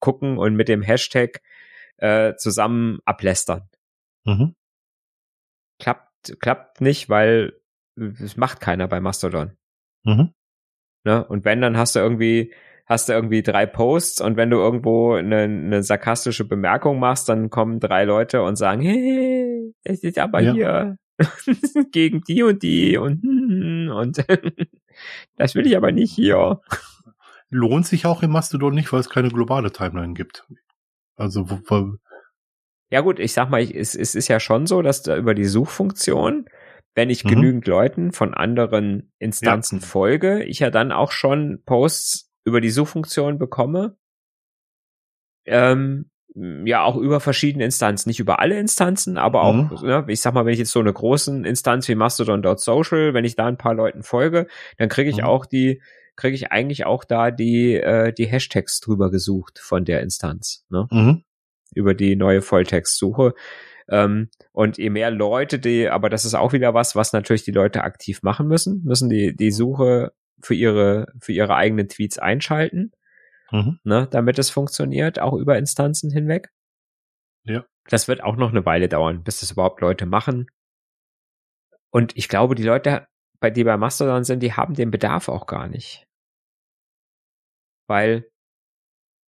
gucken 0.00 0.38
und 0.38 0.54
mit 0.54 0.68
dem 0.68 0.82
Hashtag 0.82 1.40
äh, 1.98 2.34
zusammen 2.36 3.00
ablästern. 3.04 3.68
Mhm. 4.24 4.54
Klappt, 5.78 6.36
klappt 6.40 6.80
nicht, 6.80 7.08
weil 7.08 7.54
es 7.96 8.36
macht 8.36 8.60
keiner 8.60 8.88
bei 8.88 9.00
Mastodon. 9.00 9.56
Mhm. 10.04 10.32
Ne? 11.04 11.24
Und 11.26 11.44
wenn, 11.44 11.60
dann 11.60 11.76
hast 11.76 11.96
du 11.96 12.00
irgendwie, 12.00 12.52
hast 12.86 13.08
du 13.08 13.12
irgendwie 13.12 13.42
drei 13.42 13.66
Posts 13.66 14.20
und 14.20 14.36
wenn 14.36 14.50
du 14.50 14.58
irgendwo 14.58 15.14
eine, 15.14 15.42
eine 15.42 15.82
sarkastische 15.82 16.46
Bemerkung 16.46 16.98
machst, 16.98 17.28
dann 17.28 17.50
kommen 17.50 17.80
drei 17.80 18.04
Leute 18.04 18.42
und 18.42 18.56
sagen, 18.56 18.80
hey, 18.82 19.74
es 19.82 20.02
ist 20.02 20.18
aber 20.18 20.40
ja. 20.40 20.52
hier 20.52 20.96
gegen 21.92 22.22
die 22.22 22.42
und 22.42 22.62
die 22.62 22.96
und 22.96 23.24
und 23.90 24.24
das 25.36 25.54
will 25.54 25.66
ich 25.66 25.76
aber 25.76 25.92
nicht 25.92 26.12
hier. 26.12 26.60
Lohnt 27.48 27.86
sich 27.86 28.06
auch 28.06 28.22
im 28.22 28.32
Mastodon 28.32 28.74
nicht, 28.74 28.92
weil 28.92 29.00
es 29.00 29.08
keine 29.08 29.28
globale 29.28 29.72
Timeline 29.72 30.14
gibt. 30.14 30.46
Also 31.16 31.48
wo, 31.48 31.96
ja 32.90 33.00
gut, 33.00 33.18
ich 33.18 33.32
sag 33.32 33.50
mal, 33.50 33.62
es, 33.62 33.94
es 33.94 34.14
ist 34.14 34.28
ja 34.28 34.40
schon 34.40 34.66
so, 34.66 34.82
dass 34.82 35.02
da 35.02 35.16
über 35.16 35.34
die 35.34 35.46
Suchfunktion 35.46 36.46
wenn 36.96 37.10
ich 37.10 37.24
mhm. 37.24 37.28
genügend 37.28 37.66
Leuten 37.68 38.10
von 38.10 38.34
anderen 38.34 39.12
Instanzen 39.18 39.80
ja. 39.80 39.86
folge, 39.86 40.42
ich 40.44 40.58
ja 40.60 40.70
dann 40.70 40.90
auch 40.90 41.12
schon 41.12 41.62
Posts 41.64 42.32
über 42.44 42.60
die 42.60 42.70
Suchfunktion 42.70 43.38
bekomme. 43.38 43.96
Ähm, 45.44 46.10
ja, 46.36 46.82
auch 46.82 46.96
über 46.96 47.20
verschiedene 47.20 47.64
Instanzen, 47.64 48.10
nicht 48.10 48.20
über 48.20 48.40
alle 48.40 48.58
Instanzen, 48.58 49.16
aber 49.16 49.42
auch, 49.42 49.54
mhm. 49.54 49.86
ne, 49.86 50.04
ich 50.08 50.20
sag 50.20 50.34
mal, 50.34 50.44
wenn 50.44 50.52
ich 50.52 50.58
jetzt 50.58 50.72
so 50.72 50.80
eine 50.80 50.92
großen 50.92 51.44
Instanz 51.44 51.88
wie 51.88 51.94
Mastodon.social, 51.94 53.14
wenn 53.14 53.24
ich 53.24 53.36
da 53.36 53.46
ein 53.46 53.56
paar 53.56 53.74
Leuten 53.74 54.02
folge, 54.02 54.46
dann 54.76 54.90
kriege 54.90 55.08
ich 55.08 55.18
mhm. 55.18 55.24
auch 55.24 55.46
die, 55.46 55.80
kriege 56.14 56.34
ich 56.34 56.52
eigentlich 56.52 56.84
auch 56.84 57.04
da 57.04 57.30
die, 57.30 57.74
äh, 57.74 58.12
die 58.12 58.26
Hashtags 58.26 58.80
drüber 58.80 59.10
gesucht 59.10 59.58
von 59.58 59.84
der 59.86 60.02
Instanz, 60.02 60.66
ne? 60.68 60.86
Mhm. 60.90 61.22
Über 61.74 61.94
die 61.94 62.16
neue 62.16 62.42
Volltextsuche. 62.42 63.34
Ähm, 63.88 64.28
und 64.52 64.78
je 64.78 64.90
mehr 64.90 65.10
Leute, 65.10 65.58
die, 65.58 65.88
aber 65.88 66.10
das 66.10 66.24
ist 66.24 66.34
auch 66.34 66.52
wieder 66.52 66.74
was, 66.74 66.96
was 66.96 67.12
natürlich 67.12 67.44
die 67.44 67.52
Leute 67.52 67.82
aktiv 67.82 68.22
machen 68.22 68.46
müssen, 68.46 68.82
müssen 68.84 69.08
die, 69.08 69.34
die 69.34 69.50
Suche 69.50 70.12
für 70.42 70.54
ihre, 70.54 71.06
für 71.20 71.32
ihre 71.32 71.54
eigenen 71.54 71.88
Tweets 71.88 72.18
einschalten, 72.18 72.92
mhm. 73.50 73.78
ne, 73.84 74.08
damit 74.10 74.38
es 74.38 74.50
funktioniert, 74.50 75.18
auch 75.18 75.34
über 75.34 75.58
Instanzen 75.58 76.10
hinweg. 76.10 76.50
Ja. 77.44 77.64
Das 77.88 78.08
wird 78.08 78.22
auch 78.22 78.36
noch 78.36 78.50
eine 78.50 78.66
Weile 78.66 78.88
dauern, 78.88 79.22
bis 79.22 79.40
das 79.40 79.52
überhaupt 79.52 79.80
Leute 79.80 80.06
machen. 80.06 80.48
Und 81.90 82.16
ich 82.16 82.28
glaube, 82.28 82.54
die 82.54 82.64
Leute, 82.64 83.06
bei 83.38 83.50
die 83.50 83.64
bei 83.64 83.76
Mastodon 83.76 84.24
sind, 84.24 84.42
die 84.42 84.54
haben 84.54 84.74
den 84.74 84.90
Bedarf 84.90 85.28
auch 85.28 85.46
gar 85.46 85.68
nicht. 85.68 86.04
Weil 87.88 88.28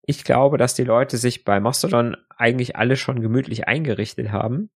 ich 0.02 0.24
glaube, 0.24 0.56
dass 0.58 0.74
die 0.74 0.84
Leute 0.84 1.18
sich 1.18 1.44
bei 1.44 1.60
Mastodon 1.60 2.16
eigentlich 2.36 2.76
alle 2.76 2.96
schon 2.96 3.20
gemütlich 3.20 3.68
eingerichtet 3.68 4.32
haben 4.32 4.70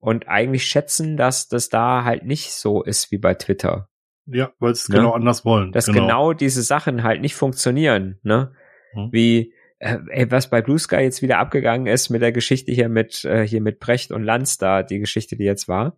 und 0.00 0.26
eigentlich 0.26 0.66
schätzen, 0.66 1.18
dass 1.18 1.48
das 1.48 1.68
da 1.68 2.04
halt 2.04 2.24
nicht 2.24 2.52
so 2.52 2.82
ist 2.82 3.10
wie 3.12 3.18
bei 3.18 3.34
Twitter. 3.34 3.89
Ja, 4.32 4.52
weil 4.58 4.72
es 4.72 4.88
ne? 4.88 4.96
genau 4.96 5.12
anders 5.12 5.44
wollen. 5.44 5.72
Dass 5.72 5.86
genau. 5.86 6.00
genau. 6.00 6.32
diese 6.32 6.62
Sachen 6.62 7.02
halt 7.02 7.20
nicht 7.20 7.34
funktionieren, 7.34 8.18
ne? 8.22 8.52
Hm. 8.92 9.08
Wie 9.12 9.52
äh, 9.78 10.26
was 10.28 10.50
bei 10.50 10.62
Blue 10.62 10.78
Sky 10.78 10.96
jetzt 10.96 11.22
wieder 11.22 11.38
abgegangen 11.38 11.86
ist 11.86 12.10
mit 12.10 12.22
der 12.22 12.32
Geschichte 12.32 12.72
hier 12.72 12.88
mit 12.88 13.24
äh, 13.24 13.46
hier 13.46 13.60
mit 13.60 13.80
Brecht 13.80 14.12
und 14.12 14.22
Lanz 14.22 14.58
da, 14.58 14.82
die 14.82 14.98
Geschichte, 14.98 15.36
die 15.36 15.44
jetzt 15.44 15.68
war. 15.68 15.96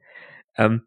Ähm, 0.56 0.82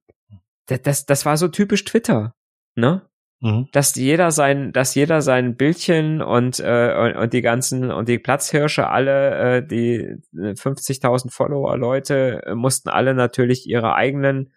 das, 0.67 0.81
das, 0.81 1.05
das 1.05 1.25
war 1.25 1.37
so 1.37 1.47
typisch 1.47 1.83
Twitter, 1.83 2.35
ne? 2.75 3.03
Mhm. 3.41 3.67
Dass 3.73 3.95
jeder 3.95 4.31
sein, 4.31 4.71
dass 4.71 4.95
jeder 4.95 5.21
sein 5.21 5.55
Bildchen 5.55 6.21
und, 6.21 6.59
äh, 6.59 6.95
und, 6.97 7.17
und 7.17 7.33
die 7.33 7.41
ganzen 7.41 7.91
und 7.91 8.07
die 8.07 8.17
Platzhirsche 8.17 8.87
alle, 8.87 9.57
äh, 9.57 9.67
die 9.67 10.15
50.000 10.33 11.31
Follower 11.31 11.77
Leute 11.77 12.41
äh, 12.45 12.55
mussten 12.55 12.89
alle 12.89 13.13
natürlich 13.13 13.67
ihre 13.67 13.93
eigenen 13.93 14.53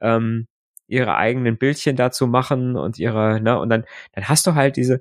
ähm, 0.00 0.46
ihre 0.86 1.16
eigenen 1.16 1.56
Bildchen 1.58 1.96
dazu 1.96 2.26
machen 2.26 2.76
und 2.76 2.98
ihre, 2.98 3.40
ne, 3.40 3.58
und 3.58 3.68
dann, 3.68 3.84
dann 4.12 4.28
hast 4.28 4.46
du 4.46 4.54
halt 4.54 4.76
diese, 4.76 5.00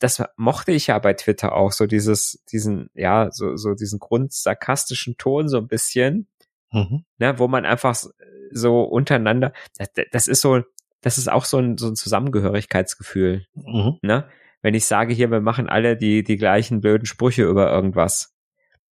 das 0.00 0.22
mochte 0.36 0.72
ich 0.72 0.88
ja 0.88 0.98
bei 0.98 1.12
Twitter 1.14 1.54
auch, 1.54 1.72
so 1.72 1.86
dieses, 1.86 2.42
diesen, 2.50 2.90
ja, 2.94 3.30
so, 3.30 3.56
so 3.56 3.74
diesen 3.74 3.98
grundsarkastischen 3.98 5.16
Ton 5.18 5.48
so 5.48 5.58
ein 5.58 5.68
bisschen, 5.68 6.26
mhm. 6.72 7.04
ne, 7.18 7.38
wo 7.38 7.48
man 7.48 7.64
einfach 7.64 7.96
so 8.50 8.82
untereinander, 8.82 9.52
das, 9.76 9.88
das 10.12 10.26
ist 10.28 10.40
so, 10.40 10.62
das 11.00 11.18
ist 11.18 11.30
auch 11.30 11.44
so 11.44 11.58
ein, 11.58 11.76
so 11.78 11.88
ein 11.88 11.96
Zusammengehörigkeitsgefühl. 11.96 13.46
Mhm. 13.54 13.98
Ne? 14.02 14.28
Wenn 14.62 14.74
ich 14.74 14.86
sage 14.86 15.14
hier, 15.14 15.30
wir 15.30 15.40
machen 15.40 15.68
alle 15.68 15.96
die, 15.96 16.24
die 16.24 16.36
gleichen 16.36 16.80
blöden 16.80 17.06
Sprüche 17.06 17.44
über 17.44 17.70
irgendwas. 17.70 18.35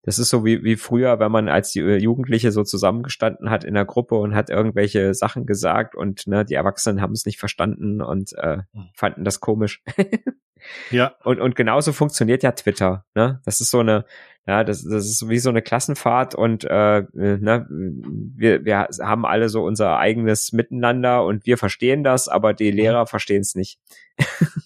Das 0.05 0.19
ist 0.19 0.29
so 0.29 0.45
wie, 0.45 0.63
wie 0.63 0.75
früher, 0.75 1.19
wenn 1.19 1.31
man 1.31 1.49
als 1.49 1.71
die 1.71 1.79
Jugendliche 1.79 2.51
so 2.51 2.63
zusammengestanden 2.63 3.49
hat 3.49 3.63
in 3.63 3.73
der 3.73 3.85
Gruppe 3.85 4.15
und 4.15 4.35
hat 4.35 4.51
irgendwelche 4.51 5.15
Sachen 5.15 5.47
gesagt 5.47 5.95
und 5.95 6.27
ne, 6.27 6.45
die 6.45 6.53
Erwachsenen 6.53 7.01
haben 7.01 7.13
es 7.13 7.25
nicht 7.25 7.39
verstanden 7.39 8.01
und 8.01 8.33
äh, 8.37 8.57
mhm. 8.71 8.89
fanden 8.93 9.23
das 9.23 9.39
komisch. 9.39 9.83
ja. 10.91 11.15
Und, 11.23 11.41
und 11.41 11.55
genauso 11.55 11.91
funktioniert 11.91 12.43
ja 12.43 12.51
Twitter. 12.51 13.03
Ne? 13.15 13.41
Das 13.45 13.61
ist 13.61 13.71
so 13.71 13.79
eine, 13.79 14.05
ja, 14.45 14.63
das, 14.63 14.83
das 14.83 15.05
ist 15.05 15.27
wie 15.27 15.39
so 15.39 15.49
eine 15.49 15.63
Klassenfahrt 15.63 16.35
und 16.35 16.65
äh, 16.65 17.03
ne, 17.11 17.65
wir, 17.67 18.63
wir 18.63 18.87
haben 19.01 19.25
alle 19.25 19.49
so 19.49 19.63
unser 19.63 19.97
eigenes 19.97 20.51
Miteinander 20.51 21.25
und 21.25 21.47
wir 21.47 21.57
verstehen 21.57 22.03
das, 22.03 22.27
aber 22.27 22.53
die 22.53 22.71
mhm. 22.71 22.77
Lehrer 22.77 23.07
verstehen 23.07 23.41
es 23.41 23.55
nicht. 23.55 23.79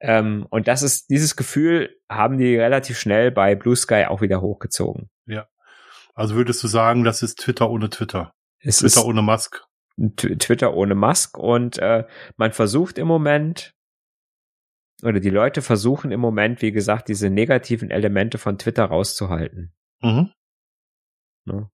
Ähm, 0.00 0.46
und 0.50 0.68
das 0.68 0.82
ist, 0.82 1.08
dieses 1.10 1.36
Gefühl 1.36 1.96
haben 2.10 2.38
die 2.38 2.56
relativ 2.56 2.98
schnell 2.98 3.30
bei 3.30 3.54
Blue 3.54 3.76
Sky 3.76 4.04
auch 4.06 4.20
wieder 4.20 4.40
hochgezogen. 4.40 5.08
Ja. 5.26 5.46
Also 6.14 6.34
würdest 6.34 6.62
du 6.62 6.68
sagen, 6.68 7.04
das 7.04 7.22
ist 7.22 7.40
Twitter 7.40 7.70
ohne 7.70 7.90
Twitter? 7.90 8.32
Es 8.60 8.78
Twitter 8.78 9.04
ohne 9.04 9.22
Musk? 9.22 9.64
Twitter 10.16 10.74
ohne 10.74 10.94
Musk 10.94 11.38
und 11.38 11.78
äh, 11.78 12.04
man 12.36 12.52
versucht 12.52 12.98
im 12.98 13.06
Moment 13.06 13.74
oder 15.02 15.20
die 15.20 15.30
Leute 15.30 15.62
versuchen 15.62 16.10
im 16.10 16.20
Moment, 16.20 16.62
wie 16.62 16.72
gesagt, 16.72 17.08
diese 17.08 17.28
negativen 17.30 17.90
Elemente 17.90 18.38
von 18.38 18.58
Twitter 18.58 18.84
rauszuhalten. 18.84 19.74
Mhm. 20.00 20.30
Ne? 21.44 21.70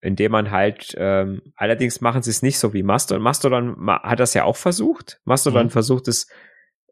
Indem 0.00 0.32
man 0.32 0.50
halt, 0.50 0.94
ähm, 0.96 1.42
allerdings 1.56 2.00
machen 2.00 2.22
sie 2.22 2.30
es 2.30 2.42
nicht 2.42 2.58
so 2.58 2.72
wie 2.72 2.82
Mastodon. 2.82 3.22
Mastodon 3.22 3.86
hat 3.86 4.20
das 4.20 4.34
ja 4.34 4.44
auch 4.44 4.56
versucht. 4.56 5.20
Mastodon 5.24 5.66
mhm. 5.66 5.70
versucht 5.70 6.08
es 6.08 6.28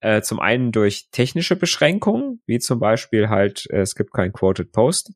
äh, 0.00 0.22
zum 0.22 0.40
einen 0.40 0.72
durch 0.72 1.08
technische 1.10 1.56
Beschränkungen, 1.56 2.40
wie 2.46 2.58
zum 2.58 2.78
Beispiel 2.80 3.28
halt, 3.28 3.66
äh, 3.70 3.80
es 3.80 3.94
gibt 3.94 4.12
kein 4.12 4.32
Quoted 4.32 4.72
Post. 4.72 5.12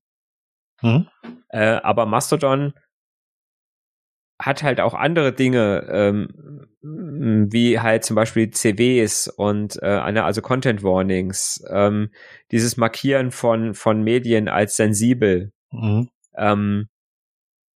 Mhm. 0.81 1.09
Äh, 1.49 1.81
aber 1.83 2.07
Mastodon 2.07 2.75
hat 4.41 4.63
halt 4.63 4.81
auch 4.81 4.95
andere 4.95 5.33
Dinge, 5.33 5.87
ähm, 5.89 6.67
wie 6.83 7.79
halt 7.79 8.05
zum 8.05 8.17
Beispiel 8.17 8.51
CWs 8.51 9.29
und 9.29 9.81
äh, 9.83 9.87
also 9.87 10.43
Content 10.43 10.83
Warnings, 10.83 11.65
ähm, 11.71 12.11
dieses 12.51 12.77
Markieren 12.77 13.31
von 13.31 13.75
von 13.75 14.03
Medien 14.03 14.49
als 14.49 14.77
sensibel. 14.77 15.53
Mhm. 15.71 16.09
Ähm, 16.35 16.89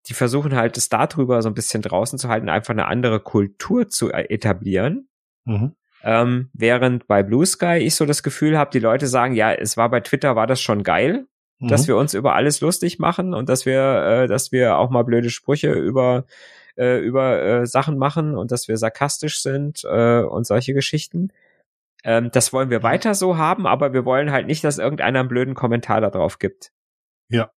die 0.09 0.15
versuchen 0.15 0.55
halt 0.55 0.77
es 0.77 0.89
darüber 0.89 1.43
so 1.43 1.49
ein 1.49 1.55
bisschen 1.55 1.83
draußen 1.83 2.19
zu 2.19 2.29
halten, 2.29 2.49
einfach 2.49 2.71
eine 2.71 2.87
andere 2.87 3.21
Kultur 3.21 3.89
zu 3.89 4.13
äh, 4.13 4.27
etablieren. 4.29 5.09
Mhm. 5.45 5.75
Ähm, 6.07 6.51
während 6.53 7.09
bei 7.09 7.25
Blue 7.25 7.45
Sky 7.45 7.79
ich 7.79 7.97
so 7.97 8.07
das 8.07 8.23
Gefühl 8.23 8.57
habe, 8.57 8.71
die 8.71 8.79
Leute 8.79 9.09
sagen, 9.09 9.35
ja, 9.35 9.53
es 9.53 9.77
war 9.77 9.91
bei 9.91 9.99
Twitter, 9.99 10.37
war 10.37 10.47
das 10.47 10.61
schon 10.61 10.85
geil, 10.85 11.27
mhm. 11.59 11.67
dass 11.67 11.89
wir 11.89 11.97
uns 11.97 12.15
über 12.15 12.37
alles 12.37 12.61
lustig 12.61 13.01
machen 13.01 13.35
und 13.35 13.49
dass 13.49 13.67
wir, 13.67 13.81
äh, 14.05 14.27
dass 14.29 14.53
wir 14.53 14.79
auch 14.79 14.91
mal 14.91 15.03
blöde 15.03 15.31
Sprüche 15.31 15.73
über 15.73 16.25
äh, 16.77 16.99
über 16.99 17.43
äh, 17.43 17.67
Sachen 17.67 17.99
machen 17.99 18.37
und 18.37 18.53
dass 18.53 18.69
wir 18.69 18.77
sarkastisch 18.77 19.43
sind 19.43 19.83
äh, 19.85 20.21
und 20.21 20.47
solche 20.47 20.75
Geschichten. 20.75 21.33
Ähm, 22.05 22.31
das 22.31 22.53
wollen 22.53 22.71
wir 22.71 22.85
weiter 22.85 23.15
so 23.15 23.37
haben, 23.37 23.67
aber 23.67 23.93
wir 23.93 24.05
wollen 24.05 24.31
halt 24.31 24.47
nicht, 24.47 24.63
dass 24.63 24.79
irgendeiner 24.79 25.21
einen 25.21 25.29
blöden 25.29 25.55
Kommentar 25.55 26.01
da 26.01 26.11
drauf 26.11 26.39
gibt. 26.39 26.71
Ja. 27.29 27.51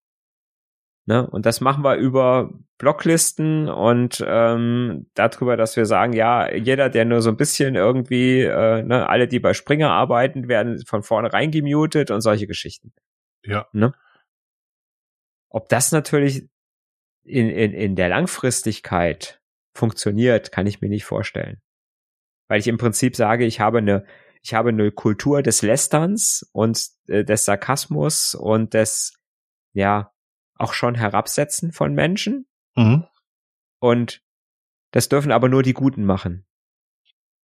Ne? 1.07 1.25
Und 1.25 1.45
das 1.45 1.61
machen 1.61 1.85
wir 1.85 1.95
über 1.95 2.49
Blocklisten 2.77 3.69
und 3.69 4.21
ähm, 4.27 5.09
darüber, 5.13 5.55
dass 5.55 5.77
wir 5.77 5.85
sagen, 5.85 6.11
ja, 6.11 6.53
jeder, 6.53 6.89
der 6.89 7.05
nur 7.05 7.21
so 7.21 7.29
ein 7.29 7.37
bisschen 7.37 7.75
irgendwie, 7.75 8.41
äh, 8.41 8.83
ne, 8.83 9.07
alle, 9.07 9.29
die 9.29 9.39
bei 9.39 9.53
Springer 9.53 9.89
arbeiten, 9.89 10.49
werden 10.49 10.85
von 10.85 11.03
vornherein 11.03 11.49
gemutet 11.49 12.11
und 12.11 12.19
solche 12.19 12.45
Geschichten. 12.45 12.91
Ja. 13.45 13.67
Ne? 13.71 13.93
Ob 15.49 15.69
das 15.69 15.93
natürlich 15.93 16.49
in, 17.23 17.49
in, 17.49 17.71
in 17.71 17.95
der 17.95 18.09
Langfristigkeit 18.09 19.41
funktioniert, 19.73 20.51
kann 20.51 20.67
ich 20.67 20.81
mir 20.81 20.89
nicht 20.89 21.05
vorstellen. 21.05 21.61
Weil 22.49 22.59
ich 22.59 22.67
im 22.67 22.77
Prinzip 22.77 23.15
sage, 23.15 23.45
ich 23.45 23.61
habe 23.61 23.77
eine, 23.77 24.05
ich 24.43 24.53
habe 24.53 24.69
eine 24.69 24.91
Kultur 24.91 25.41
des 25.41 25.61
Lästerns 25.61 26.49
und 26.51 26.85
äh, 27.07 27.23
des 27.23 27.45
Sarkasmus 27.45 28.35
und 28.35 28.73
des, 28.73 29.17
ja, 29.71 30.11
auch 30.59 30.73
schon 30.73 30.95
Herabsetzen 30.95 31.71
von 31.71 31.93
Menschen. 31.93 32.47
Mhm. 32.75 33.05
Und 33.79 34.21
das 34.91 35.09
dürfen 35.09 35.31
aber 35.31 35.49
nur 35.49 35.63
die 35.63 35.73
Guten 35.73 36.05
machen. 36.05 36.45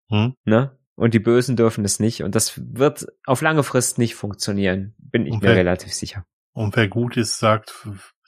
Mhm. 0.10 0.36
Ne? 0.46 0.78
Und 0.96 1.14
die 1.14 1.20
Bösen 1.20 1.56
dürfen 1.56 1.86
es 1.86 2.00
nicht. 2.00 2.24
Und 2.24 2.36
das 2.36 2.54
wird 2.58 3.08
auf 3.26 3.42
lange 3.42 3.64
Frist 3.64 3.98
nicht 3.98 4.16
funktionieren. 4.16 4.94
Bin 4.98 5.26
ich 5.26 5.34
und 5.34 5.42
mir 5.42 5.50
wer, 5.50 5.56
relativ 5.56 5.94
sicher. 5.94 6.26
Und 6.54 6.76
wer 6.76 6.88
gut 6.88 7.18
ist, 7.18 7.40
sagt, 7.40 7.88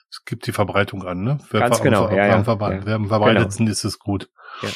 es 0.10 0.26
gibt 0.26 0.48
die 0.48 0.52
Verbreitung 0.52 1.04
an, 1.04 1.24
ne? 1.24 1.38
Wer 1.52 1.62
Ganz 1.62 1.82
genau, 1.82 2.10
ja, 2.10 2.16
ja, 2.16 2.18
ja. 2.18 2.28
Wer 2.28 2.96
am 2.96 3.08
verbreitet 3.08 3.58
genau. 3.58 3.72
ist 3.72 3.84
es 3.84 4.00
gut. 4.00 4.30
Ja. 4.62 4.70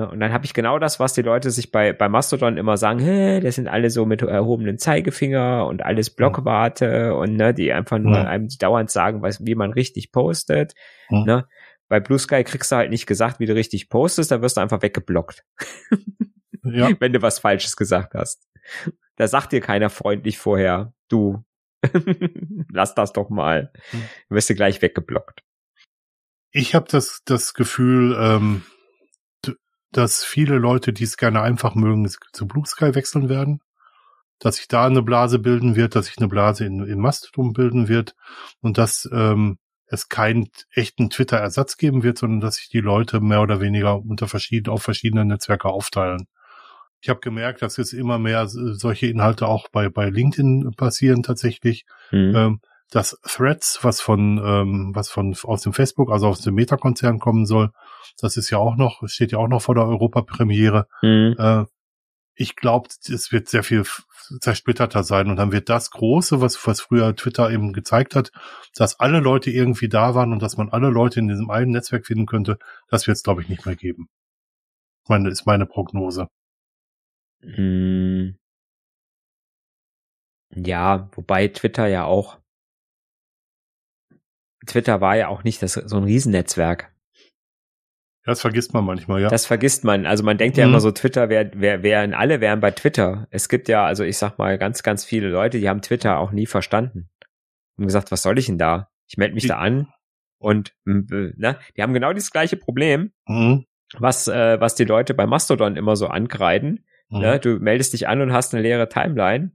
Ja, 0.00 0.06
und 0.06 0.18
dann 0.18 0.32
habe 0.32 0.46
ich 0.46 0.54
genau 0.54 0.78
das, 0.78 0.98
was 0.98 1.12
die 1.12 1.20
Leute 1.20 1.50
sich 1.50 1.70
bei, 1.70 1.92
bei 1.92 2.08
Mastodon 2.08 2.56
immer 2.56 2.78
sagen, 2.78 3.00
hä, 3.00 3.40
das 3.40 3.56
sind 3.56 3.68
alle 3.68 3.90
so 3.90 4.06
mit 4.06 4.22
erhobenen 4.22 4.78
Zeigefinger 4.78 5.66
und 5.66 5.84
alles 5.84 6.08
Blockwarte 6.08 7.14
und 7.14 7.36
ne, 7.36 7.52
die 7.52 7.70
einfach 7.70 7.98
nur 7.98 8.16
ja. 8.16 8.24
einem 8.24 8.48
dauernd 8.48 8.90
sagen, 8.90 9.20
was, 9.20 9.44
wie 9.44 9.54
man 9.54 9.72
richtig 9.72 10.10
postet. 10.10 10.72
Ja. 11.10 11.24
Ne? 11.24 11.48
Bei 11.88 12.00
Blue 12.00 12.18
Sky 12.18 12.44
kriegst 12.44 12.72
du 12.72 12.76
halt 12.76 12.88
nicht 12.88 13.06
gesagt, 13.06 13.40
wie 13.40 13.46
du 13.46 13.54
richtig 13.54 13.90
postest, 13.90 14.30
da 14.30 14.40
wirst 14.40 14.56
du 14.56 14.62
einfach 14.62 14.80
weggeblockt. 14.80 15.44
ja. 16.64 16.90
Wenn 16.98 17.12
du 17.12 17.20
was 17.20 17.38
Falsches 17.38 17.76
gesagt 17.76 18.14
hast. 18.14 18.48
Da 19.16 19.28
sagt 19.28 19.52
dir 19.52 19.60
keiner 19.60 19.90
freundlich 19.90 20.38
vorher, 20.38 20.94
du, 21.08 21.44
lass 22.72 22.94
das 22.94 23.12
doch 23.12 23.28
mal. 23.28 23.70
Hm. 23.90 24.02
Du 24.30 24.34
wirst 24.34 24.48
du 24.48 24.54
gleich 24.54 24.80
weggeblockt. 24.80 25.42
Ich 26.52 26.74
habe 26.74 26.86
das, 26.90 27.20
das 27.26 27.52
Gefühl, 27.52 28.16
ähm, 28.18 28.62
dass 29.92 30.24
viele 30.24 30.58
Leute, 30.58 30.92
die 30.92 31.04
es 31.04 31.16
gerne 31.16 31.42
einfach 31.42 31.74
mögen, 31.74 32.08
zu 32.32 32.46
Blue 32.46 32.66
Sky 32.66 32.94
wechseln 32.94 33.28
werden. 33.28 33.60
Dass 34.38 34.56
sich 34.56 34.68
da 34.68 34.86
eine 34.86 35.02
Blase 35.02 35.38
bilden 35.38 35.76
wird, 35.76 35.94
dass 35.94 36.06
sich 36.06 36.18
eine 36.18 36.28
Blase 36.28 36.64
in, 36.64 36.82
in 36.84 36.98
Mastodon 36.98 37.52
bilden 37.52 37.88
wird 37.88 38.14
und 38.60 38.78
dass 38.78 39.08
ähm, 39.12 39.58
es 39.86 40.08
keinen 40.08 40.48
echten 40.72 41.10
Twitter-Ersatz 41.10 41.76
geben 41.76 42.02
wird, 42.02 42.18
sondern 42.18 42.40
dass 42.40 42.56
sich 42.56 42.68
die 42.68 42.80
Leute 42.80 43.20
mehr 43.20 43.42
oder 43.42 43.60
weniger 43.60 43.98
unter 43.98 44.28
verschiedenen, 44.28 44.72
auf 44.72 44.82
verschiedene 44.82 45.24
Netzwerke 45.24 45.68
aufteilen. 45.68 46.26
Ich 47.02 47.08
habe 47.08 47.20
gemerkt, 47.20 47.62
dass 47.62 47.76
jetzt 47.76 47.92
immer 47.92 48.18
mehr 48.18 48.46
solche 48.46 49.06
Inhalte 49.06 49.46
auch 49.46 49.68
bei, 49.68 49.88
bei 49.88 50.08
LinkedIn 50.08 50.72
passieren 50.76 51.22
tatsächlich. 51.22 51.84
Mhm. 52.12 52.34
Ähm, 52.36 52.60
dass 52.90 53.18
Threads, 53.22 53.80
was 53.82 54.00
von, 54.00 54.38
ähm, 54.44 54.90
was 54.94 55.08
von 55.08 55.34
aus 55.44 55.62
dem 55.62 55.72
Facebook, 55.72 56.10
also 56.10 56.26
aus 56.28 56.40
dem 56.40 56.54
Meta-Konzern 56.54 57.18
kommen 57.18 57.46
soll, 57.46 57.70
das 58.20 58.36
ist 58.36 58.50
ja 58.50 58.58
auch 58.58 58.76
noch, 58.76 59.08
steht 59.08 59.32
ja 59.32 59.38
auch 59.38 59.48
noch 59.48 59.62
vor 59.62 59.74
der 59.74 59.86
Europapremiere. 59.86 60.86
Mhm. 61.02 61.36
Äh, 61.38 61.64
ich 62.34 62.56
glaube, 62.56 62.88
es 62.88 63.32
wird 63.32 63.48
sehr 63.48 63.62
viel 63.62 63.84
zersplitterter 64.40 65.04
sein 65.04 65.28
und 65.28 65.36
dann 65.36 65.52
wird 65.52 65.68
das 65.68 65.90
Große, 65.90 66.40
was, 66.40 66.66
was 66.66 66.80
früher 66.80 67.14
Twitter 67.14 67.50
eben 67.50 67.72
gezeigt 67.72 68.14
hat, 68.14 68.32
dass 68.74 68.98
alle 68.98 69.20
Leute 69.20 69.50
irgendwie 69.50 69.88
da 69.88 70.14
waren 70.14 70.32
und 70.32 70.40
dass 70.42 70.56
man 70.56 70.70
alle 70.70 70.88
Leute 70.88 71.20
in 71.20 71.28
diesem 71.28 71.50
einen 71.50 71.72
Netzwerk 71.72 72.06
finden 72.06 72.26
könnte, 72.26 72.58
das 72.88 73.06
wird 73.06 73.16
es, 73.16 73.22
glaube 73.22 73.42
ich, 73.42 73.48
nicht 73.48 73.66
mehr 73.66 73.76
geben. 73.76 74.08
Meine, 75.08 75.28
ist 75.28 75.46
meine 75.46 75.66
Prognose. 75.66 76.28
Hm. 77.42 78.36
Ja, 80.54 81.08
wobei 81.12 81.48
Twitter 81.48 81.86
ja 81.86 82.04
auch 82.04 82.38
Twitter 84.66 85.00
war 85.00 85.16
ja 85.16 85.28
auch 85.28 85.44
nicht 85.44 85.62
das, 85.62 85.74
so 85.74 85.96
ein 85.96 86.04
Riesennetzwerk. 86.04 86.92
Das 88.24 88.42
vergisst 88.42 88.74
man 88.74 88.84
manchmal, 88.84 89.22
ja. 89.22 89.28
Das 89.28 89.46
vergisst 89.46 89.82
man. 89.82 90.04
Also 90.06 90.22
man 90.22 90.36
denkt 90.36 90.56
ja 90.58 90.66
mhm. 90.66 90.72
immer 90.72 90.80
so, 90.80 90.90
Twitter 90.90 91.28
wäre, 91.28 91.50
wär, 91.54 91.82
wären, 91.82 92.12
alle 92.12 92.40
wären 92.40 92.60
bei 92.60 92.70
Twitter. 92.70 93.26
Es 93.30 93.48
gibt 93.48 93.68
ja, 93.68 93.84
also 93.84 94.04
ich 94.04 94.18
sag 94.18 94.38
mal, 94.38 94.58
ganz, 94.58 94.82
ganz 94.82 95.04
viele 95.04 95.28
Leute, 95.28 95.58
die 95.58 95.68
haben 95.68 95.80
Twitter 95.80 96.18
auch 96.18 96.30
nie 96.30 96.46
verstanden. 96.46 97.08
Und 97.76 97.86
gesagt, 97.86 98.12
was 98.12 98.22
soll 98.22 98.38
ich 98.38 98.46
denn 98.46 98.58
da? 98.58 98.90
Ich 99.08 99.16
melde 99.16 99.34
mich 99.34 99.44
die, 99.44 99.48
da 99.48 99.56
an 99.56 99.88
und 100.38 100.74
ne, 100.84 101.58
die 101.76 101.82
haben 101.82 101.94
genau 101.94 102.12
das 102.12 102.30
gleiche 102.30 102.56
Problem, 102.56 103.12
mhm. 103.26 103.66
was, 103.98 104.28
äh, 104.28 104.60
was 104.60 104.74
die 104.74 104.84
Leute 104.84 105.14
bei 105.14 105.26
Mastodon 105.26 105.76
immer 105.76 105.96
so 105.96 106.06
ankreiden. 106.08 106.84
Mhm. 107.08 107.18
Ne? 107.20 107.40
Du 107.40 107.58
meldest 107.58 107.92
dich 107.92 108.06
an 108.08 108.20
und 108.20 108.32
hast 108.32 108.54
eine 108.54 108.62
leere 108.62 108.88
Timeline. 108.88 109.52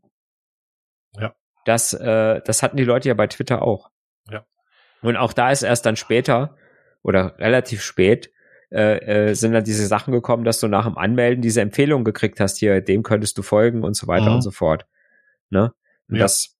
Ja. 1.19 1.33
Das, 1.65 1.93
äh, 1.93 2.41
das 2.43 2.61
hatten 2.61 2.77
die 2.77 2.83
Leute 2.83 3.09
ja 3.09 3.13
bei 3.15 3.27
Twitter 3.27 3.61
auch. 3.61 3.89
Und 5.05 5.17
auch 5.17 5.33
da 5.33 5.51
ist 5.51 5.61
erst 5.61 5.85
dann 5.85 5.95
später 5.95 6.57
oder 7.03 7.37
relativ 7.37 7.83
spät 7.83 8.31
äh, 8.71 9.29
äh, 9.29 9.33
sind 9.35 9.53
dann 9.53 9.63
diese 9.63 9.85
Sachen 9.85 10.11
gekommen, 10.11 10.43
dass 10.43 10.59
du 10.59 10.67
nach 10.67 10.85
dem 10.85 10.97
Anmelden 10.97 11.41
diese 11.41 11.61
Empfehlung 11.61 12.03
gekriegt 12.03 12.39
hast, 12.39 12.57
hier, 12.57 12.81
dem 12.81 13.03
könntest 13.03 13.37
du 13.37 13.43
folgen 13.43 13.83
und 13.83 13.95
so 13.95 14.07
weiter 14.07 14.29
mhm. 14.29 14.35
und 14.35 14.41
so 14.41 14.51
fort. 14.51 14.87
Ne? 15.51 15.73
Und 16.09 16.15
ja. 16.15 16.23
das, 16.23 16.57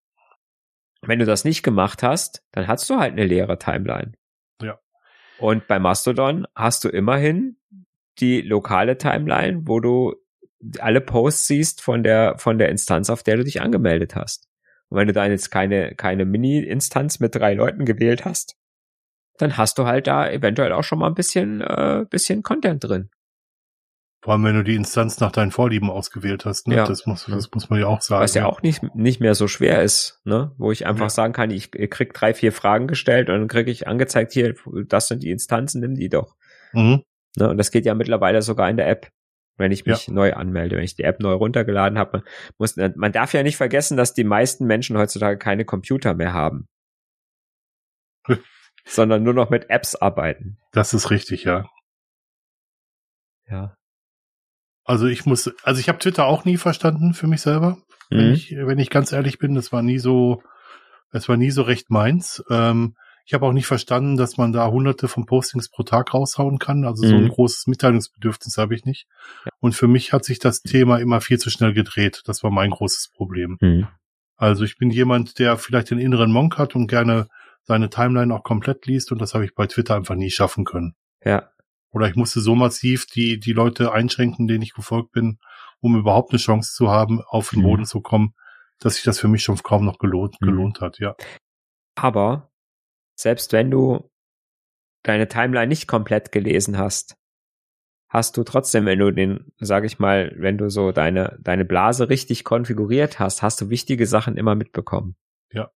wenn 1.02 1.18
du 1.18 1.26
das 1.26 1.44
nicht 1.44 1.64
gemacht 1.64 2.04
hast, 2.04 2.44
dann 2.52 2.68
hast 2.68 2.88
du 2.90 2.98
halt 2.98 3.14
eine 3.14 3.26
leere 3.26 3.58
Timeline. 3.58 4.14
Ja. 4.62 4.80
Und 5.40 5.68
bei 5.68 5.80
Mastodon 5.80 6.46
hast 6.54 6.84
du 6.84 6.90
immerhin 6.90 7.58
die 8.20 8.42
lokale 8.42 8.98
Timeline, 8.98 9.64
wo 9.66 9.80
du 9.80 10.16
alle 10.80 11.02
Posts 11.02 11.48
siehst 11.48 11.82
von 11.82 12.04
der, 12.04 12.38
von 12.38 12.60
der 12.60 12.70
Instanz, 12.70 13.10
auf 13.10 13.24
der 13.24 13.38
du 13.38 13.44
dich 13.44 13.62
angemeldet 13.62 14.16
hast. 14.16 14.48
Und 14.90 14.98
wenn 14.98 15.08
du 15.08 15.14
da 15.14 15.26
jetzt 15.26 15.52
keine, 15.52 15.96
keine 15.96 16.26
Mini-Instanz 16.26 17.20
mit 17.20 17.36
drei 17.36 17.54
Leuten 17.54 17.86
gewählt 17.86 18.26
hast, 18.26 18.56
dann 19.38 19.58
hast 19.58 19.78
du 19.78 19.86
halt 19.86 20.08
da 20.08 20.30
eventuell 20.30 20.72
auch 20.72 20.84
schon 20.84 21.00
mal 21.00 21.08
ein 21.08 21.16
bisschen, 21.16 21.62
äh, 21.62 22.06
bisschen 22.10 22.44
Content 22.44 22.84
drin. 22.84 23.10
Vor 24.26 24.34
allem, 24.34 24.44
wenn 24.44 24.56
du 24.56 24.64
die 24.64 24.76
Instanz 24.76 25.20
nach 25.20 25.32
deinen 25.32 25.52
Vorlieben 25.52 25.92
ausgewählt 25.92 26.46
hast, 26.46 26.68
ne? 26.68 26.78
Ja. 26.78 26.88
Das 26.88 27.06
muss, 27.06 27.26
das 27.26 27.52
muss 27.54 27.70
man 27.70 27.80
ja 27.80 27.86
auch 27.86 28.02
sagen. 28.02 28.24
Was 28.24 28.34
ja, 28.34 28.42
ja 28.42 28.48
auch 28.48 28.64
nicht, 28.64 28.82
nicht 28.96 29.20
mehr 29.20 29.36
so 29.36 29.48
schwer 29.48 29.84
ist, 29.84 30.20
ne? 30.24 30.52
Wo 30.58 30.72
ich 30.72 30.88
einfach 30.88 31.06
ja. 31.06 31.10
sagen 31.10 31.32
kann, 31.32 31.52
ich 31.52 31.70
krieg 31.70 32.12
drei, 32.14 32.34
vier 32.34 32.52
Fragen 32.52 32.88
gestellt 32.88 33.30
und 33.30 33.38
dann 33.38 33.48
krieg 33.48 33.68
ich 33.68 33.88
angezeigt, 33.88 34.34
hier, 34.34 34.56
das 34.88 35.10
sind 35.10 35.22
die 35.22 35.30
Instanzen, 35.30 35.82
nimm 35.82 35.94
die 35.94 36.10
doch. 36.10 36.36
Mhm. 36.74 37.04
Ne? 37.38 37.50
Und 37.50 37.58
das 37.60 37.70
geht 37.70 37.86
ja 37.86 37.94
mittlerweile 37.94 38.42
sogar 38.42 38.68
in 38.68 38.78
der 38.78 38.90
App 38.90 39.12
wenn 39.58 39.72
ich 39.72 39.86
mich 39.86 40.08
ja. 40.08 40.14
neu 40.14 40.34
anmelde, 40.34 40.78
wenn 40.78 40.84
ich 40.84 40.96
die 40.96 41.04
App 41.04 41.20
neu 41.20 41.34
runtergeladen 41.34 41.98
habe. 41.98 42.24
Muss, 42.58 42.76
man 42.76 43.12
darf 43.12 43.34
ja 43.34 43.44
nicht 43.44 43.58
vergessen, 43.58 43.98
dass 43.98 44.14
die 44.14 44.24
meisten 44.24 44.66
Menschen 44.66 44.98
heutzutage 44.98 45.38
keine 45.38 45.66
Computer 45.66 46.14
mehr 46.14 46.34
haben. 46.34 46.68
sondern 48.86 49.24
nur 49.24 49.34
noch 49.34 49.50
mit 49.50 49.70
Apps 49.70 49.96
arbeiten. 49.96 50.58
Das 50.72 50.94
ist 50.94 51.10
richtig, 51.10 51.44
ja. 51.44 51.66
Ja. 53.48 53.76
Also 54.84 55.08
ich 55.08 55.26
muss, 55.26 55.52
also 55.64 55.80
ich 55.80 55.90
habe 55.90 56.00
Twitter 56.00 56.26
auch 56.26 56.46
nie 56.46 56.58
verstanden 56.58 57.14
für 57.14 57.28
mich 57.28 57.42
selber, 57.42 57.78
mhm. 58.10 58.18
wenn 58.18 58.34
ich, 58.34 58.56
wenn 58.56 58.80
ich 58.80 58.90
ganz 58.90 59.12
ehrlich 59.12 59.40
bin. 59.40 59.56
Das 59.56 59.72
war 59.72 59.82
nie 59.82 59.98
so, 59.98 60.44
es 61.12 61.28
war 61.28 61.38
nie 61.38 61.52
so 61.52 61.64
recht 61.64 61.90
meins. 61.90 62.44
Ähm, 62.50 62.96
ich 63.26 63.34
habe 63.34 63.48
auch 63.48 63.54
nicht 63.54 63.66
verstanden, 63.66 64.18
dass 64.18 64.38
man 64.38 64.54
da 64.54 64.68
hunderte 64.68 65.08
von 65.08 65.26
Postings 65.26 65.70
pro 65.70 65.82
Tag 65.82 66.14
raushauen 66.14 66.60
kann. 66.60 66.86
Also 66.86 67.06
mhm. 67.06 67.10
so 67.10 67.16
ein 67.16 67.24
mhm. 67.24 67.30
großes 67.30 67.68
Mitteilungsbedürfnis 67.68 68.58
habe 68.58 68.76
ich 68.76 68.86
nicht. 68.86 69.08
Und 69.60 69.74
für 69.74 69.88
mich 69.88 70.14
hat 70.14 70.24
sich 70.26 70.38
das 70.38 70.62
Thema 70.62 70.98
immer 70.98 71.22
viel 71.22 71.40
zu 71.40 71.50
schnell 71.50 71.74
gedreht. 71.74 72.22
Das 72.26 72.44
war 72.44 72.52
mein 72.52 72.70
großes 72.70 73.10
Problem. 73.16 73.58
Mhm. 73.60 73.88
Also 74.38 74.64
ich 74.64 74.78
bin 74.78 74.92
jemand, 74.92 75.40
der 75.40 75.58
vielleicht 75.58 75.90
den 75.90 75.98
inneren 75.98 76.32
Monk 76.32 76.58
hat 76.60 76.76
und 76.76 76.88
gerne 76.88 77.28
seine 77.64 77.90
Timeline 77.90 78.34
auch 78.34 78.44
komplett 78.44 78.86
liest 78.86 79.12
und 79.12 79.20
das 79.20 79.34
habe 79.34 79.44
ich 79.44 79.56
bei 79.56 79.66
Twitter 79.66 79.96
einfach 79.96 80.16
nie 80.16 80.30
schaffen 80.30 80.66
können. 80.66 80.94
Ja. 81.24 81.50
Oder 81.92 82.08
ich 82.08 82.16
musste 82.16 82.42
so 82.42 82.54
massiv 82.54 83.08
die, 83.08 83.40
die 83.40 83.54
Leute 83.54 83.92
einschränken, 83.92 84.48
denen 84.48 84.62
ich 84.62 84.74
gefolgt 84.74 85.14
bin, 85.14 85.40
um 85.80 85.98
überhaupt 85.98 86.32
eine 86.32 86.40
Chance 86.40 86.76
zu 86.76 86.92
haben, 86.92 87.22
auf 87.22 87.50
den 87.50 87.60
mhm. 87.60 87.64
Boden 87.64 87.86
zu 87.86 88.02
kommen, 88.02 88.36
dass 88.80 88.96
sich 88.96 89.04
das 89.04 89.20
für 89.20 89.30
mich 89.30 89.42
schon 89.42 89.58
kaum 89.58 89.86
noch 89.86 89.98
gelohnt, 89.98 90.36
mhm. 90.42 90.46
gelohnt 90.46 90.82
hat, 90.82 91.00
ja. 91.00 91.16
Aber 91.96 92.52
selbst 93.16 93.54
wenn 93.54 93.72
du 93.72 94.10
deine 95.04 95.28
Timeline 95.28 95.68
nicht 95.68 95.88
komplett 95.88 96.32
gelesen 96.32 96.78
hast, 96.78 97.16
hast 98.08 98.38
du 98.38 98.44
trotzdem, 98.44 98.86
wenn 98.86 99.00
du 99.00 99.12
den, 99.12 99.52
sag 99.60 99.84
ich 99.84 100.00
mal, 100.00 100.34
wenn 100.38 100.58
du 100.58 100.70
so 100.70 100.92
deine, 100.92 101.38
deine 101.42 101.66
Blase 101.66 102.10
richtig 102.10 102.44
konfiguriert 102.44 103.20
hast, 103.20 103.42
hast 103.42 103.60
du 103.62 103.70
wichtige 103.70 104.06
Sachen 104.06 104.38
immer 104.38 104.56
mitbekommen. 104.56 105.16
Ja. 105.52 105.70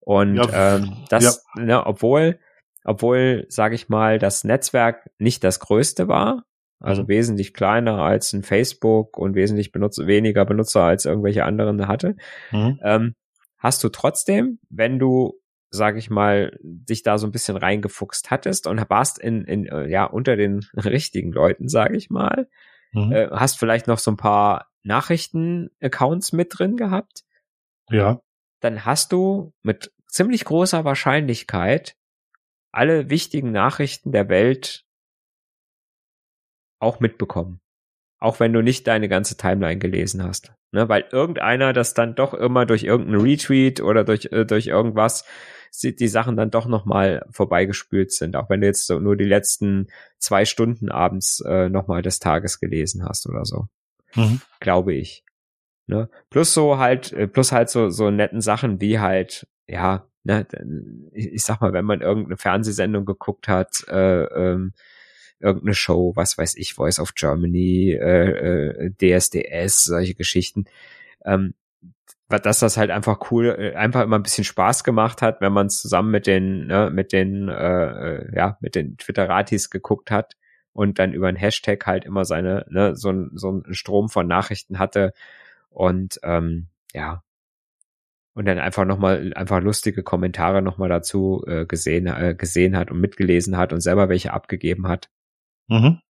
Und 0.00 0.36
ja, 0.36 0.76
ähm, 0.76 0.96
das, 1.10 1.44
ja. 1.56 1.62
ne, 1.62 1.86
obwohl, 1.86 2.38
obwohl, 2.84 3.44
sag 3.48 3.72
ich 3.72 3.88
mal, 3.88 4.18
das 4.18 4.44
Netzwerk 4.44 5.10
nicht 5.18 5.44
das 5.44 5.60
größte 5.60 6.08
war, 6.08 6.44
also 6.80 7.02
mhm. 7.02 7.08
wesentlich 7.08 7.54
kleiner 7.54 7.98
als 7.98 8.32
ein 8.32 8.42
Facebook 8.42 9.18
und 9.18 9.34
wesentlich 9.34 9.72
benutzer, 9.72 10.06
weniger 10.06 10.44
Benutzer 10.44 10.82
als 10.82 11.04
irgendwelche 11.04 11.44
anderen 11.44 11.88
hatte, 11.88 12.16
mhm. 12.52 12.80
ähm, 12.82 13.14
hast 13.58 13.82
du 13.84 13.88
trotzdem, 13.88 14.60
wenn 14.70 14.98
du 14.98 15.34
sag 15.70 15.96
ich 15.96 16.10
mal, 16.10 16.58
dich 16.62 17.02
da 17.02 17.18
so 17.18 17.26
ein 17.26 17.32
bisschen 17.32 17.56
reingefuchst 17.56 18.30
hattest 18.30 18.66
und 18.66 18.88
warst 18.88 19.18
in, 19.18 19.44
in 19.44 19.66
äh, 19.66 19.86
ja, 19.88 20.04
unter 20.04 20.36
den 20.36 20.60
richtigen 20.76 21.32
Leuten, 21.32 21.68
sag 21.68 21.94
ich 21.94 22.10
mal. 22.10 22.48
Mhm. 22.92 23.12
Äh, 23.12 23.28
hast 23.30 23.58
vielleicht 23.58 23.86
noch 23.86 23.98
so 23.98 24.10
ein 24.10 24.16
paar 24.16 24.68
Nachrichten-Accounts 24.82 26.32
mit 26.32 26.58
drin 26.58 26.76
gehabt. 26.76 27.24
Ja. 27.90 28.20
Dann 28.60 28.84
hast 28.84 29.12
du 29.12 29.52
mit 29.62 29.92
ziemlich 30.06 30.44
großer 30.44 30.84
Wahrscheinlichkeit 30.84 31.96
alle 32.72 33.10
wichtigen 33.10 33.52
Nachrichten 33.52 34.12
der 34.12 34.28
Welt 34.28 34.84
auch 36.80 37.00
mitbekommen. 37.00 37.60
Auch 38.20 38.40
wenn 38.40 38.52
du 38.52 38.62
nicht 38.62 38.86
deine 38.86 39.08
ganze 39.08 39.36
Timeline 39.36 39.78
gelesen 39.78 40.22
hast. 40.22 40.52
Ne, 40.70 40.86
weil 40.88 41.06
irgendeiner 41.10 41.72
das 41.72 41.94
dann 41.94 42.14
doch 42.14 42.34
immer 42.34 42.66
durch 42.66 42.84
irgendeinen 42.84 43.22
Retweet 43.22 43.80
oder 43.80 44.04
durch, 44.04 44.26
äh, 44.32 44.44
durch 44.44 44.66
irgendwas 44.66 45.24
die 45.72 46.08
Sachen 46.08 46.36
dann 46.36 46.50
doch 46.50 46.66
nochmal 46.66 47.24
vorbeigespült 47.30 48.12
sind, 48.12 48.36
auch 48.36 48.50
wenn 48.50 48.60
du 48.60 48.66
jetzt 48.66 48.86
so 48.86 48.98
nur 48.98 49.16
die 49.16 49.24
letzten 49.24 49.88
zwei 50.18 50.44
Stunden 50.44 50.90
abends 50.90 51.40
äh, 51.40 51.68
nochmal 51.68 52.02
des 52.02 52.18
Tages 52.18 52.60
gelesen 52.60 53.04
hast 53.04 53.26
oder 53.28 53.44
so. 53.44 53.68
Mhm. 54.14 54.40
Glaube 54.60 54.94
ich. 54.94 55.24
Ne? 55.86 56.08
Plus 56.30 56.52
so 56.52 56.78
halt, 56.78 57.12
äh, 57.12 57.26
plus 57.26 57.52
halt 57.52 57.70
so, 57.70 57.88
so 57.88 58.10
netten 58.10 58.40
Sachen 58.40 58.80
wie 58.80 58.98
halt, 58.98 59.46
ja, 59.66 60.06
ne, 60.24 60.46
ich 61.12 61.42
sag 61.42 61.60
mal, 61.60 61.72
wenn 61.72 61.84
man 61.84 62.00
irgendeine 62.02 62.36
Fernsehsendung 62.36 63.04
geguckt 63.04 63.48
hat, 63.48 63.84
äh, 63.88 64.24
ähm, 64.24 64.74
irgendeine 65.40 65.74
Show, 65.74 66.12
was 66.14 66.36
weiß 66.36 66.56
ich, 66.56 66.74
Voice 66.74 66.98
of 66.98 67.14
Germany, 67.14 67.92
äh, 67.92 68.86
äh, 68.86 68.90
DSDS, 68.90 69.84
solche 69.84 70.14
Geschichten, 70.14 70.66
ähm, 71.24 71.54
dass 72.28 72.58
das 72.58 72.76
halt 72.76 72.90
einfach 72.90 73.30
cool, 73.30 73.56
äh, 73.58 73.74
einfach 73.74 74.02
immer 74.02 74.18
ein 74.18 74.22
bisschen 74.22 74.44
Spaß 74.44 74.84
gemacht 74.84 75.22
hat, 75.22 75.40
wenn 75.40 75.52
man 75.52 75.66
es 75.66 75.80
zusammen 75.80 76.10
mit 76.10 76.26
den, 76.26 76.66
ne, 76.66 76.90
mit 76.92 77.12
den, 77.12 77.48
äh, 77.48 78.16
äh, 78.16 78.36
ja, 78.36 78.58
mit 78.60 78.74
den 78.74 78.96
Twitteratis 78.98 79.70
geguckt 79.70 80.10
hat 80.10 80.34
und 80.72 80.98
dann 80.98 81.12
über 81.12 81.28
einen 81.28 81.36
Hashtag 81.36 81.86
halt 81.86 82.04
immer 82.04 82.24
seine, 82.24 82.66
ne, 82.68 82.94
so 82.96 83.10
ein, 83.10 83.30
so 83.34 83.50
ein 83.52 83.74
Strom 83.74 84.08
von 84.08 84.26
Nachrichten 84.26 84.78
hatte 84.78 85.12
und 85.70 86.20
ähm, 86.22 86.68
ja, 86.94 87.22
und 88.34 88.46
dann 88.46 88.58
einfach 88.58 88.84
nochmal, 88.84 89.32
einfach 89.34 89.60
lustige 89.60 90.02
Kommentare 90.02 90.62
nochmal 90.62 90.88
dazu 90.88 91.44
äh, 91.46 91.66
gesehen, 91.66 92.06
äh, 92.06 92.34
gesehen 92.36 92.76
hat 92.76 92.90
und 92.90 93.00
mitgelesen 93.00 93.56
hat 93.56 93.72
und 93.72 93.80
selber 93.80 94.08
welche 94.08 94.32
abgegeben 94.32 94.86
hat. 94.86 95.08
Mhm 95.68 96.00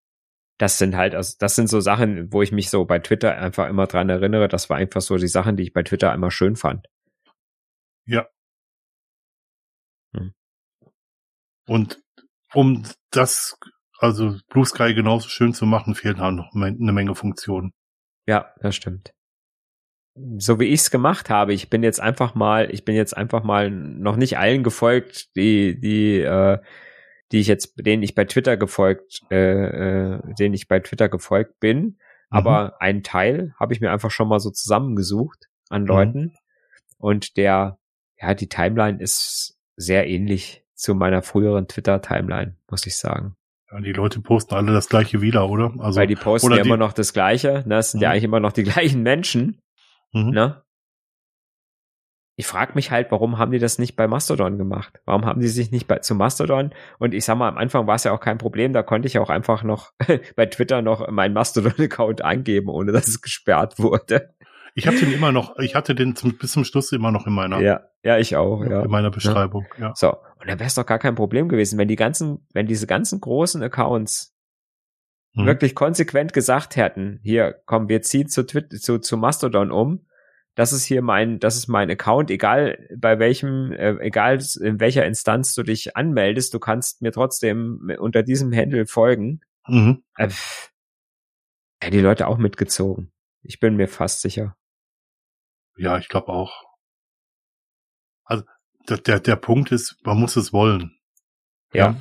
das 0.58 0.76
sind 0.76 0.96
halt, 0.96 1.14
also 1.14 1.36
das 1.38 1.54
sind 1.54 1.68
so 1.68 1.80
Sachen, 1.80 2.32
wo 2.32 2.42
ich 2.42 2.50
mich 2.50 2.68
so 2.68 2.84
bei 2.84 2.98
Twitter 2.98 3.36
einfach 3.38 3.68
immer 3.68 3.86
dran 3.86 4.08
erinnere. 4.08 4.48
Das 4.48 4.68
war 4.68 4.76
einfach 4.76 5.00
so 5.00 5.16
die 5.16 5.28
Sachen, 5.28 5.56
die 5.56 5.62
ich 5.62 5.72
bei 5.72 5.84
Twitter 5.84 6.12
immer 6.12 6.32
schön 6.32 6.56
fand. 6.56 6.86
Ja. 8.06 8.26
Hm. 10.16 10.34
Und 11.68 12.02
um 12.52 12.84
das, 13.10 13.56
also 13.98 14.36
Blue 14.48 14.64
Sky 14.64 14.94
genauso 14.94 15.28
schön 15.28 15.54
zu 15.54 15.64
machen, 15.64 15.94
fehlen 15.94 16.18
halt 16.18 16.34
noch 16.34 16.52
eine 16.54 16.92
Menge 16.92 17.14
Funktionen. 17.14 17.72
Ja, 18.26 18.52
das 18.60 18.74
stimmt. 18.74 19.14
So 20.38 20.58
wie 20.58 20.64
ich 20.64 20.80
es 20.80 20.90
gemacht 20.90 21.30
habe, 21.30 21.52
ich 21.52 21.70
bin 21.70 21.84
jetzt 21.84 22.00
einfach 22.00 22.34
mal, 22.34 22.74
ich 22.74 22.84
bin 22.84 22.96
jetzt 22.96 23.16
einfach 23.16 23.44
mal 23.44 23.70
noch 23.70 24.16
nicht 24.16 24.38
allen 24.38 24.64
gefolgt, 24.64 25.36
die, 25.36 25.78
die 25.78 26.18
äh, 26.18 26.58
die 27.32 27.40
ich 27.40 27.46
jetzt, 27.46 27.74
denen 27.76 28.02
ich 28.02 28.14
bei 28.14 28.24
Twitter 28.24 28.56
gefolgt, 28.56 29.22
äh, 29.30 30.14
äh, 30.14 30.34
denen 30.38 30.54
ich 30.54 30.68
bei 30.68 30.80
Twitter 30.80 31.08
gefolgt 31.08 31.60
bin. 31.60 31.80
Mhm. 31.80 31.96
Aber 32.30 32.80
einen 32.80 33.02
Teil 33.02 33.54
habe 33.58 33.72
ich 33.72 33.80
mir 33.80 33.90
einfach 33.90 34.10
schon 34.10 34.28
mal 34.28 34.40
so 34.40 34.50
zusammengesucht 34.50 35.46
an 35.68 35.82
mhm. 35.82 35.88
Leuten. 35.88 36.20
Mhm. 36.20 36.32
Und 36.98 37.36
der, 37.36 37.78
ja, 38.20 38.34
die 38.34 38.48
Timeline 38.48 39.00
ist 39.00 39.58
sehr 39.76 40.08
ähnlich 40.08 40.64
zu 40.74 40.94
meiner 40.94 41.22
früheren 41.22 41.68
Twitter-Timeline, 41.68 42.56
muss 42.70 42.86
ich 42.86 42.96
sagen. 42.96 43.36
Ja, 43.70 43.80
die 43.80 43.92
Leute 43.92 44.20
posten 44.20 44.54
alle 44.54 44.72
das 44.72 44.88
gleiche 44.88 45.20
wieder, 45.20 45.48
oder? 45.48 45.74
Also, 45.78 46.00
Weil 46.00 46.06
die 46.06 46.16
posten 46.16 46.50
ja 46.52 46.62
die, 46.62 46.68
immer 46.68 46.78
noch 46.78 46.92
das 46.92 47.12
Gleiche, 47.12 47.64
ne? 47.66 47.76
Das 47.76 47.90
sind 47.90 47.98
mhm. 47.98 48.04
ja 48.04 48.10
eigentlich 48.10 48.24
immer 48.24 48.40
noch 48.40 48.52
die 48.52 48.62
gleichen 48.64 49.02
Menschen, 49.02 49.60
mhm. 50.12 50.30
ne? 50.30 50.62
Ich 52.38 52.46
frage 52.46 52.74
mich 52.76 52.92
halt, 52.92 53.10
warum 53.10 53.36
haben 53.36 53.50
die 53.50 53.58
das 53.58 53.80
nicht 53.80 53.96
bei 53.96 54.06
Mastodon 54.06 54.58
gemacht? 54.58 55.00
Warum 55.04 55.26
haben 55.26 55.40
die 55.40 55.48
sich 55.48 55.72
nicht 55.72 55.88
bei, 55.88 55.98
zu 55.98 56.14
Mastodon? 56.14 56.72
Und 57.00 57.12
ich 57.12 57.24
sag 57.24 57.36
mal, 57.36 57.48
am 57.48 57.58
Anfang 57.58 57.88
war 57.88 57.96
es 57.96 58.04
ja 58.04 58.12
auch 58.12 58.20
kein 58.20 58.38
Problem, 58.38 58.72
da 58.72 58.84
konnte 58.84 59.08
ich 59.08 59.18
auch 59.18 59.28
einfach 59.28 59.64
noch 59.64 59.90
bei 60.36 60.46
Twitter 60.46 60.80
noch 60.80 61.10
meinen 61.10 61.34
Mastodon-Account 61.34 62.22
angeben, 62.22 62.68
ohne 62.68 62.92
dass 62.92 63.08
es 63.08 63.22
gesperrt 63.22 63.80
wurde. 63.80 64.36
Ich 64.76 64.86
habe 64.86 64.96
den 64.96 65.12
immer 65.12 65.32
noch, 65.32 65.58
ich 65.58 65.74
hatte 65.74 65.96
den 65.96 66.14
zum, 66.14 66.38
bis 66.38 66.52
zum 66.52 66.62
Schluss 66.62 66.92
immer 66.92 67.10
noch 67.10 67.26
in 67.26 67.32
meiner. 67.32 67.58
Ja, 67.60 67.80
ja, 68.04 68.18
ich 68.18 68.36
auch, 68.36 68.64
ja. 68.64 68.84
In 68.84 68.90
meiner 68.90 69.10
Beschreibung, 69.10 69.66
ja. 69.76 69.86
ja. 69.86 69.92
So, 69.96 70.12
und 70.12 70.46
dann 70.46 70.60
wäre 70.60 70.68
es 70.68 70.76
doch 70.76 70.86
gar 70.86 71.00
kein 71.00 71.16
Problem 71.16 71.48
gewesen, 71.48 71.76
wenn 71.76 71.88
die 71.88 71.96
ganzen, 71.96 72.46
wenn 72.54 72.68
diese 72.68 72.86
ganzen 72.86 73.20
großen 73.20 73.60
Accounts 73.64 74.32
hm. 75.34 75.44
wirklich 75.44 75.74
konsequent 75.74 76.32
gesagt 76.32 76.76
hätten, 76.76 77.18
hier, 77.24 77.56
komm, 77.66 77.88
wir 77.88 78.00
ziehen 78.02 78.28
zu, 78.28 78.46
Twitter, 78.46 78.76
zu, 78.76 79.00
zu 79.00 79.16
Mastodon 79.16 79.72
um 79.72 80.04
das 80.58 80.72
ist 80.72 80.86
hier 80.86 81.02
mein, 81.02 81.38
das 81.38 81.56
ist 81.56 81.68
mein 81.68 81.88
Account, 81.88 82.32
egal 82.32 82.84
bei 82.96 83.20
welchem, 83.20 83.70
äh, 83.70 83.92
egal 84.00 84.40
in 84.60 84.80
welcher 84.80 85.06
Instanz 85.06 85.54
du 85.54 85.62
dich 85.62 85.96
anmeldest, 85.96 86.52
du 86.52 86.58
kannst 86.58 87.00
mir 87.00 87.12
trotzdem 87.12 87.92
unter 88.00 88.24
diesem 88.24 88.52
Handle 88.52 88.84
folgen. 88.86 89.40
Mhm. 89.68 90.02
Äh, 90.16 90.30
ja, 91.80 91.90
die 91.90 92.00
Leute 92.00 92.26
auch 92.26 92.38
mitgezogen. 92.38 93.12
Ich 93.42 93.60
bin 93.60 93.76
mir 93.76 93.86
fast 93.86 94.20
sicher. 94.20 94.56
Ja, 95.76 95.96
ich 95.96 96.08
glaube 96.08 96.32
auch. 96.32 96.64
Also 98.24 98.42
der, 98.88 98.98
der, 98.98 99.20
der 99.20 99.36
Punkt 99.36 99.70
ist, 99.70 100.04
man 100.04 100.18
muss 100.18 100.34
es 100.34 100.52
wollen. 100.52 100.98
Ja. 101.72 101.92
ja. 101.92 102.00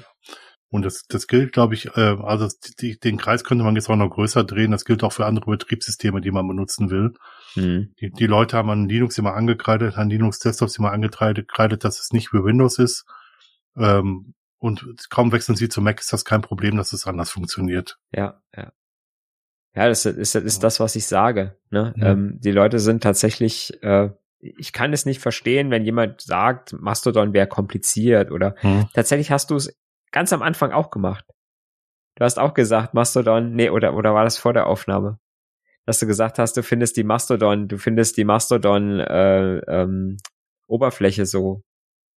Und 0.69 0.83
das, 0.83 1.03
das 1.07 1.27
gilt, 1.27 1.53
glaube 1.53 1.75
ich, 1.75 1.95
äh, 1.95 2.17
also 2.21 2.49
die, 2.79 2.99
den 2.99 3.17
Kreis 3.17 3.43
könnte 3.43 3.63
man 3.63 3.75
jetzt 3.75 3.89
auch 3.89 3.95
noch 3.95 4.09
größer 4.09 4.43
drehen. 4.43 4.71
Das 4.71 4.83
gilt 4.83 5.03
auch 5.03 5.13
für 5.13 5.25
andere 5.25 5.45
Betriebssysteme, 5.51 6.19
die 6.19 6.31
man 6.31 6.47
benutzen 6.47 6.89
will. 6.89 7.13
Mhm. 7.55 7.93
Die, 7.99 8.11
die 8.11 8.25
Leute 8.25 8.57
haben 8.57 8.69
an 8.69 8.89
Linux 8.89 9.17
immer 9.17 9.33
angekreidet, 9.33 9.97
an 9.97 10.09
Linux-Desktops 10.09 10.77
immer 10.77 10.91
angekreidet, 10.91 11.83
dass 11.83 11.99
es 11.99 12.11
nicht 12.11 12.29
für 12.29 12.43
Windows 12.43 12.79
ist. 12.79 13.05
Ähm, 13.77 14.33
und 14.59 15.09
kaum 15.09 15.31
wechseln 15.31 15.55
sie 15.55 15.69
zu 15.69 15.81
Mac, 15.81 15.99
ist 15.99 16.11
das 16.11 16.25
kein 16.25 16.41
Problem, 16.41 16.75
dass 16.77 16.91
es 16.91 17.07
anders 17.07 17.31
funktioniert. 17.31 17.97
Ja, 18.11 18.41
ja. 18.55 18.73
Ja, 19.75 19.87
das 19.87 20.05
ist, 20.07 20.33
das 20.33 20.43
ist 20.43 20.63
das, 20.63 20.79
was 20.79 20.95
ich 20.95 21.05
sage. 21.05 21.55
Ne? 21.69 21.93
Ja. 21.97 22.07
Ähm, 22.07 22.39
die 22.41 22.51
Leute 22.51 22.79
sind 22.79 23.03
tatsächlich, 23.03 23.71
äh, 23.83 24.09
ich 24.39 24.73
kann 24.73 24.91
es 24.91 25.05
nicht 25.05 25.21
verstehen, 25.21 25.69
wenn 25.69 25.85
jemand 25.85 26.21
sagt, 26.21 26.73
Mastodon 26.73 27.31
wäre 27.33 27.45
kompliziert 27.45 28.31
oder 28.31 28.55
hm. 28.57 28.87
tatsächlich 28.95 29.29
hast 29.29 29.51
du 29.51 29.55
es 29.55 29.77
ganz 30.11 30.33
am 30.33 30.41
Anfang 30.41 30.71
auch 30.71 30.89
gemacht. 30.89 31.25
Du 32.15 32.23
hast 32.23 32.39
auch 32.39 32.53
gesagt, 32.53 32.93
Mastodon, 32.93 33.53
nee, 33.53 33.69
oder, 33.69 33.93
oder 33.95 34.13
war 34.13 34.23
das 34.23 34.37
vor 34.37 34.53
der 34.53 34.67
Aufnahme? 34.67 35.19
Dass 35.85 35.99
du 35.99 36.07
gesagt 36.07 36.39
hast, 36.39 36.57
du 36.57 36.63
findest 36.63 36.97
die 36.97 37.03
Mastodon, 37.03 37.67
du 37.67 37.77
findest 37.77 38.17
die 38.17 38.25
Mastodon 38.25 38.99
äh, 38.99 39.57
ähm, 39.59 40.17
Oberfläche 40.67 41.25
so 41.25 41.63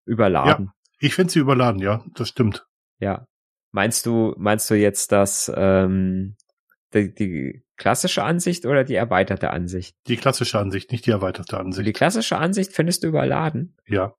überladen. 0.05 0.65
Ja, 0.65 0.73
ich 0.99 1.15
finde 1.15 1.31
sie 1.31 1.39
überladen, 1.39 1.79
ja, 1.79 2.03
das 2.15 2.29
stimmt. 2.29 2.65
Ja. 2.99 3.27
Meinst 3.71 4.05
du, 4.05 4.33
meinst 4.37 4.69
du 4.69 4.75
jetzt, 4.75 5.11
dass, 5.11 5.51
ähm, 5.55 6.35
die, 6.93 7.13
die 7.13 7.63
klassische 7.77 8.23
Ansicht 8.23 8.65
oder 8.65 8.83
die 8.83 8.95
erweiterte 8.95 9.49
Ansicht? 9.49 9.95
Die 10.07 10.17
klassische 10.17 10.59
Ansicht, 10.59 10.91
nicht 10.91 11.05
die 11.05 11.11
erweiterte 11.11 11.57
Ansicht. 11.57 11.79
Und 11.79 11.85
die 11.85 11.93
klassische 11.93 12.37
Ansicht 12.37 12.73
findest 12.73 13.03
du 13.03 13.07
überladen? 13.07 13.77
Ja. 13.87 14.15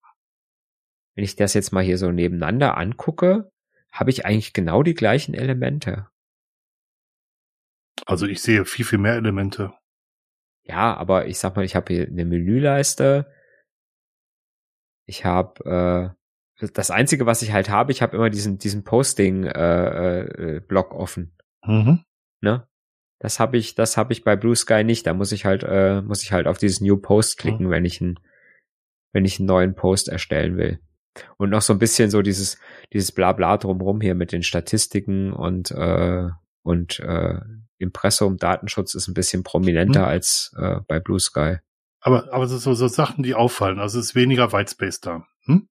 Wenn 1.15 1.25
ich 1.25 1.37
das 1.37 1.55
jetzt 1.55 1.73
mal 1.73 1.85
hier 1.85 1.99
so 1.99 2.11
nebeneinander 2.11 2.77
angucke, 2.77 3.52
habe 3.93 4.11
ich 4.11 4.25
eigentlich 4.25 4.53
genau 4.53 4.83
die 4.83 4.95
gleichen 4.95 5.35
Elemente. 5.35 6.09
Also 8.07 8.27
ich 8.27 8.43
sehe 8.43 8.65
viel, 8.65 8.85
viel 8.85 8.99
mehr 8.99 9.15
Elemente. 9.15 9.75
Ja, 10.65 10.95
aber 10.97 11.27
ich 11.27 11.39
sag 11.39 11.57
mal, 11.57 11.65
ich 11.65 11.77
habe 11.77 11.93
hier 11.93 12.07
eine 12.07 12.25
Menüleiste. 12.25 13.31
Ich 15.07 15.25
habe 15.25 16.15
äh, 16.61 16.67
das 16.69 16.91
einzige, 16.91 17.27
was 17.27 17.43
ich 17.43 17.53
halt 17.53 17.69
habe, 17.69 17.93
ich 17.93 18.03
habe 18.03 18.17
immer 18.17 18.31
diesen 18.31 18.59
diesen 18.59 18.85
Posting 18.85 19.45
äh, 19.45 20.21
äh, 20.21 20.61
Block 20.61 20.95
offen. 20.95 21.37
Mhm. 21.65 22.05
Ne? 22.41 22.67
Das 23.19 23.39
habe 23.39 23.57
ich, 23.57 23.75
das 23.75 23.97
habe 23.97 24.13
ich 24.13 24.25
bei 24.25 24.37
Blue 24.37 24.57
Sky 24.57 24.85
nicht. 24.85 25.07
Da 25.07 25.15
muss 25.15 25.33
ich 25.33 25.45
halt, 25.45 25.65
äh, 25.65 26.01
muss 26.03 26.23
ich 26.23 26.33
halt 26.33 26.47
auf 26.47 26.59
dieses 26.59 26.81
New 26.81 26.97
Post 26.97 27.39
klicken, 27.39 27.67
mhm. 27.67 27.71
wenn 27.71 27.85
ich 27.85 28.01
einen, 28.01 28.19
wenn 29.13 29.25
ich 29.25 29.39
einen 29.39 29.47
neuen 29.47 29.75
Post 29.75 30.09
erstellen 30.09 30.57
will. 30.57 30.81
Und 31.37 31.51
noch 31.51 31.63
so 31.63 31.73
ein 31.73 31.79
bisschen 31.79 32.11
so 32.11 32.23
dieses, 32.23 32.59
dieses 32.93 33.13
Blabla 33.13 33.57
drumrum 33.59 34.01
hier 34.01 34.15
mit 34.15 34.33
den 34.33 34.43
Statistiken 34.43 35.33
und, 35.33 35.71
äh, 35.71 36.29
und 36.63 37.01
äh, 37.01 37.41
Impressum, 37.79 38.37
Datenschutz 38.37 38.95
ist 38.95 39.09
ein 39.09 39.15
bisschen 39.15 39.43
prominenter 39.43 40.03
hm. 40.03 40.09
als 40.09 40.55
äh, 40.57 40.81
bei 40.87 41.01
Blue 41.01 41.21
Sky. 41.21 41.57
Aber, 42.01 42.33
aber 42.33 42.49
so, 42.49 42.75
so 42.75 42.89
Sachen, 42.89 43.23
die 43.23 43.35
auffallen, 43.35 43.79
also 43.79 43.99
es 43.99 44.07
ist 44.07 44.15
weniger 44.15 44.53
Whitespace 44.53 45.01
da. 45.01 45.27
Hm? 45.45 45.69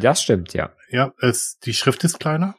Das 0.00 0.22
stimmt, 0.22 0.52
ja. 0.54 0.72
Ja, 0.90 1.12
es, 1.20 1.58
die 1.64 1.74
Schrift 1.74 2.04
ist 2.04 2.20
kleiner. 2.20 2.54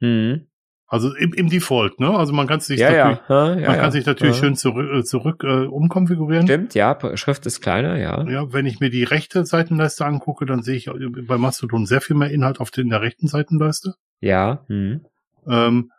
Mhm. 0.00 0.48
Also 0.90 1.14
im, 1.14 1.34
im 1.34 1.50
Default, 1.50 2.00
ne? 2.00 2.08
Also 2.08 2.32
man 2.32 2.46
kann 2.46 2.60
sich 2.60 2.80
ja, 2.80 2.90
natürlich, 2.90 3.28
ja. 3.28 3.54
Ja, 3.56 3.68
man 3.68 3.78
kann 3.78 3.92
sich 3.92 4.06
natürlich 4.06 4.36
schön 4.36 4.56
zurück, 4.56 4.90
äh, 4.90 5.04
zurück 5.04 5.44
äh, 5.44 5.66
umkonfigurieren. 5.66 6.46
Stimmt, 6.46 6.74
ja, 6.74 6.98
Schrift 7.14 7.44
ist 7.44 7.60
kleiner, 7.60 7.98
ja. 7.98 8.26
Ja, 8.26 8.52
wenn 8.54 8.64
ich 8.64 8.80
mir 8.80 8.88
die 8.88 9.04
rechte 9.04 9.44
Seitenleiste 9.44 10.06
angucke, 10.06 10.46
dann 10.46 10.62
sehe 10.62 10.76
ich 10.76 10.90
bei 11.26 11.36
Mastodon 11.36 11.84
sehr 11.84 12.00
viel 12.00 12.16
mehr 12.16 12.30
Inhalt 12.30 12.58
auf 12.58 12.70
den, 12.70 12.88
der 12.88 13.02
rechten 13.02 13.28
Seitenleiste. 13.28 13.96
Ja. 14.20 14.64
Hm. 14.68 15.04
Ähm, 15.46 15.90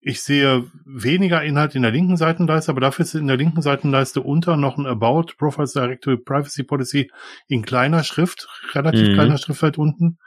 ich 0.00 0.22
sehe 0.22 0.64
weniger 0.86 1.42
Inhalt 1.44 1.74
in 1.74 1.82
der 1.82 1.92
linken 1.92 2.16
Seitenleiste, 2.16 2.72
aber 2.72 2.80
dafür 2.80 3.04
ist 3.04 3.14
in 3.14 3.26
der 3.26 3.36
linken 3.36 3.60
Seitenleiste 3.60 4.22
unter 4.22 4.56
noch 4.56 4.78
ein 4.78 4.86
About, 4.86 5.34
Profiles 5.36 5.74
Directory, 5.74 6.16
Privacy 6.16 6.62
Policy 6.62 7.10
in 7.48 7.62
kleiner 7.62 8.02
Schrift, 8.02 8.48
relativ 8.72 9.10
mhm. 9.10 9.12
kleiner 9.12 9.36
Schrift 9.36 9.62
weit 9.62 9.76
unten. 9.76 10.18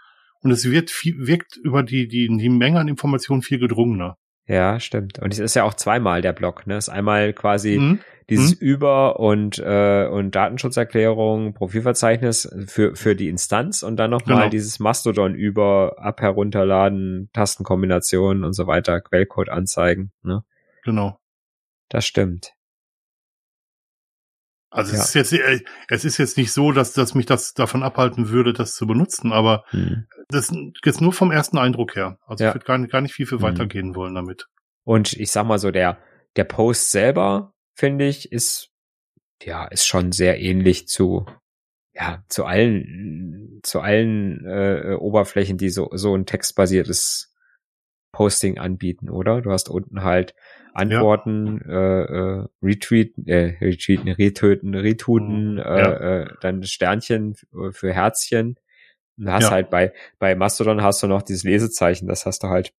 Und 0.45 0.51
es 0.51 0.69
wird 0.69 0.91
viel, 0.91 1.25
wirkt 1.25 1.57
über 1.57 1.81
die, 1.81 2.07
die, 2.07 2.27
die 2.27 2.49
Menge 2.49 2.79
an 2.79 2.87
Informationen 2.87 3.41
viel 3.41 3.57
gedrungener. 3.57 4.19
Ja, 4.45 4.79
stimmt. 4.79 5.17
Und 5.17 5.33
es 5.33 5.39
ist 5.39 5.55
ja 5.55 5.63
auch 5.63 5.73
zweimal 5.73 6.21
der 6.21 6.33
Block, 6.33 6.67
ne? 6.67 6.75
Es 6.75 6.87
ist 6.87 6.93
einmal 6.93 7.33
quasi 7.33 7.79
mhm. 7.79 7.99
dieses 8.29 8.61
mhm. 8.61 8.67
Über- 8.67 9.19
und, 9.19 9.57
äh, 9.57 10.05
und 10.05 10.35
Datenschutzerklärung, 10.35 11.55
Profilverzeichnis 11.55 12.47
für, 12.67 12.95
für 12.95 13.15
die 13.15 13.27
Instanz 13.27 13.81
und 13.81 13.97
dann 13.97 14.11
nochmal 14.11 14.41
genau. 14.41 14.49
dieses 14.49 14.79
Mastodon 14.79 15.33
über, 15.33 15.95
ab 15.97 16.21
herunterladen, 16.21 17.31
Tastenkombinationen 17.33 18.43
und 18.43 18.53
so 18.53 18.67
weiter, 18.67 19.01
Quellcode 19.01 19.49
anzeigen, 19.49 20.11
ne? 20.21 20.43
Genau. 20.83 21.17
Das 21.89 22.05
stimmt. 22.05 22.53
Also 24.76 24.93
ja. 24.93 24.99
es 24.99 25.07
ist 25.07 25.13
jetzt, 25.15 25.34
äh, 25.34 25.61
es 25.88 26.03
ist 26.03 26.17
jetzt 26.17 26.38
nicht 26.38 26.51
so, 26.51 26.73
dass, 26.73 26.91
dass 26.91 27.15
mich 27.15 27.26
das 27.26 27.53
davon 27.53 27.82
abhalten 27.82 28.28
würde, 28.30 28.51
das 28.51 28.76
zu 28.76 28.86
benutzen, 28.86 29.32
aber 29.32 29.63
hm. 29.69 30.05
das 30.28 30.51
ist 30.84 31.01
nur 31.01 31.13
vom 31.13 31.32
ersten 31.32 31.57
Eindruck 31.57 31.95
her. 31.95 32.19
Also 32.28 32.43
ja. 32.43 32.49
ich 32.49 32.55
würde 32.55 32.65
gar 32.65 32.78
nicht, 32.78 32.91
gar 32.91 32.99
nicht 32.99 33.13
viel, 33.13 33.26
viel 33.26 33.38
hm. 33.38 33.43
weitergehen 33.43 33.95
wollen 33.95 34.15
damit. 34.15 34.47
Und 34.84 35.13
ich 35.13 35.32
sag 35.32 35.45
mal 35.45 35.59
so, 35.59 35.71
der, 35.71 35.97
der 36.36 36.43
Post 36.43 36.91
selber, 36.91 37.53
finde 37.73 38.05
ich, 38.05 38.34
ist, 38.34 38.71
ja, 39.41 39.65
ist 39.65 39.88
schon 39.88 40.11
sehr 40.11 40.41
ähnlich 40.41 40.89
zu, 40.89 41.26
ja, 41.93 42.23
zu 42.28 42.43
allen, 42.43 43.61
zu 43.63 43.80
allen 43.80 44.45
äh, 44.45 44.95
Oberflächen, 44.99 45.57
die 45.57 45.69
so, 45.69 45.89
so 45.93 46.13
ein 46.15 46.26
textbasiertes 46.26 47.34
Posting 48.16 48.57
anbieten, 48.57 49.09
oder? 49.09 49.41
Du 49.41 49.51
hast 49.51 49.68
unten 49.68 50.03
halt 50.03 50.36
Antworten, 50.74 51.61
ja. 51.68 51.74
äh, 51.74 52.03
äh, 52.03 52.47
retweeten, 52.63 53.28
äh, 53.28 53.57
retweeten, 53.59 54.07
retöten, 54.07 54.74
retweeten, 54.74 55.55
mhm. 55.55 55.59
äh, 55.59 55.80
ja. 55.80 56.22
äh, 56.22 56.28
dann 56.39 56.63
Sternchen 56.63 57.36
für 57.72 57.91
Herzchen. 57.91 58.55
Und 59.18 59.30
hast 59.30 59.43
ja. 59.43 59.51
halt 59.51 59.70
bei, 59.70 59.91
bei 60.18 60.34
Mastodon 60.34 60.82
hast 60.82 61.03
du 61.03 61.07
noch 61.07 61.24
dieses 61.24 61.43
Lesezeichen, 61.43 62.07
das 62.07 62.26
hast 62.26 62.43
du 62.43 62.47
halt 62.47 62.74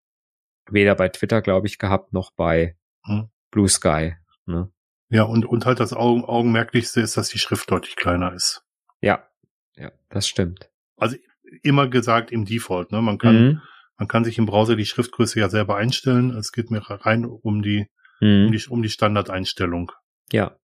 weder 0.71 0.95
bei 0.95 1.11
Twitter, 1.11 1.43
glaube 1.43 1.67
ich, 1.67 1.79
gehabt, 1.79 2.15
noch 2.15 2.31
bei 2.31 2.77
hm. 3.05 3.29
Blue 3.51 3.69
Sky. 3.69 4.15
Ne? 4.47 4.71
Ja, 5.11 5.25
und, 5.25 5.45
und 5.45 5.67
halt 5.67 5.81
das 5.81 5.93
Augen, 5.93 6.25
Augenmerklichste 6.25 7.03
ist, 7.03 7.19
dass 7.19 7.29
die 7.29 7.39
Schrift 7.39 7.71
deutlich 7.71 7.97
kleiner 7.97 8.33
ist. 8.33 8.65
Ja, 9.03 9.29
ja, 9.77 9.93
das 10.09 10.27
stimmt. 10.29 10.71
Also 10.97 11.17
immer 11.63 11.89
gesagt 11.89 12.33
im 12.33 12.47
Default, 12.47 12.91
ne? 12.91 13.03
Man 13.03 13.19
kann, 13.19 13.45
mhm. 13.45 13.63
Man 13.99 14.09
kann 14.09 14.25
sich 14.25 14.39
im 14.39 14.47
Browser 14.47 14.77
die 14.77 14.87
Schriftgröße 14.87 15.41
ja 15.41 15.49
selber 15.49 15.77
einstellen. 15.77 16.31
Es 16.31 16.53
geht 16.53 16.71
mir 16.71 16.83
rein 16.89 17.25
um 17.25 17.63
die, 17.63 17.87
mhm. 18.21 18.47
um 18.47 18.53
die, 18.53 18.67
um 18.69 18.83
die 18.83 18.91
Standardeinstellung. 18.91 19.93
Ja. 20.33 20.57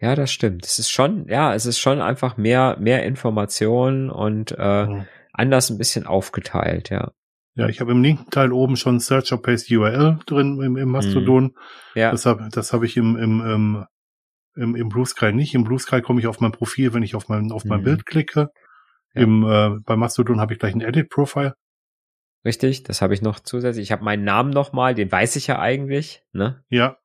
Ja, 0.00 0.14
das 0.14 0.30
stimmt. 0.30 0.64
Es 0.64 0.78
ist 0.78 0.90
schon, 0.90 1.26
ja, 1.28 1.54
es 1.54 1.66
ist 1.66 1.80
schon 1.80 2.00
einfach 2.00 2.36
mehr, 2.36 2.76
mehr 2.78 3.04
Information 3.04 4.10
und 4.10 4.54
äh, 4.56 4.86
mhm. 4.86 5.06
anders 5.32 5.70
ein 5.70 5.78
bisschen 5.78 6.06
aufgeteilt, 6.06 6.90
ja. 6.90 7.12
Ja, 7.58 7.68
ich 7.68 7.80
habe 7.80 7.90
im 7.90 8.04
linken 8.04 8.30
Teil 8.30 8.52
oben 8.52 8.76
schon 8.76 9.00
Search 9.00 9.32
or 9.32 9.42
Paste 9.42 9.76
URL 9.76 10.20
drin 10.26 10.62
im, 10.62 10.76
im 10.76 10.88
Mastodon. 10.90 11.44
Mhm. 11.44 11.54
Ja. 11.96 12.12
Das 12.12 12.24
habe 12.24 12.48
das 12.52 12.72
hab 12.72 12.84
ich 12.84 12.96
im, 12.96 13.16
im, 13.16 13.40
im, 13.40 13.84
im, 14.54 14.76
im 14.76 14.88
Blue 14.88 15.04
Sky 15.04 15.32
nicht. 15.32 15.56
Im 15.56 15.64
Blue 15.64 15.80
Sky 15.80 16.00
komme 16.00 16.20
ich 16.20 16.28
auf 16.28 16.38
mein 16.38 16.52
Profil, 16.52 16.94
wenn 16.94 17.02
ich 17.02 17.16
auf 17.16 17.28
mein, 17.28 17.50
auf 17.50 17.64
mein 17.64 17.80
mhm. 17.80 17.84
Bild 17.84 18.06
klicke. 18.06 18.50
Ja. 19.12 19.22
Im, 19.22 19.42
äh, 19.42 19.70
bei 19.84 19.96
Mastodon 19.96 20.40
habe 20.40 20.52
ich 20.52 20.60
gleich 20.60 20.72
ein 20.72 20.82
Edit 20.82 21.10
Profile. 21.10 21.54
Richtig, 22.44 22.84
das 22.84 23.02
habe 23.02 23.14
ich 23.14 23.22
noch 23.22 23.40
zusätzlich. 23.40 23.84
Ich 23.84 23.92
habe 23.92 24.04
meinen 24.04 24.24
Namen 24.24 24.50
nochmal, 24.50 24.94
den 24.94 25.10
weiß 25.10 25.36
ich 25.36 25.48
ja 25.48 25.58
eigentlich, 25.58 26.22
ne? 26.32 26.62
Ja. 26.68 26.98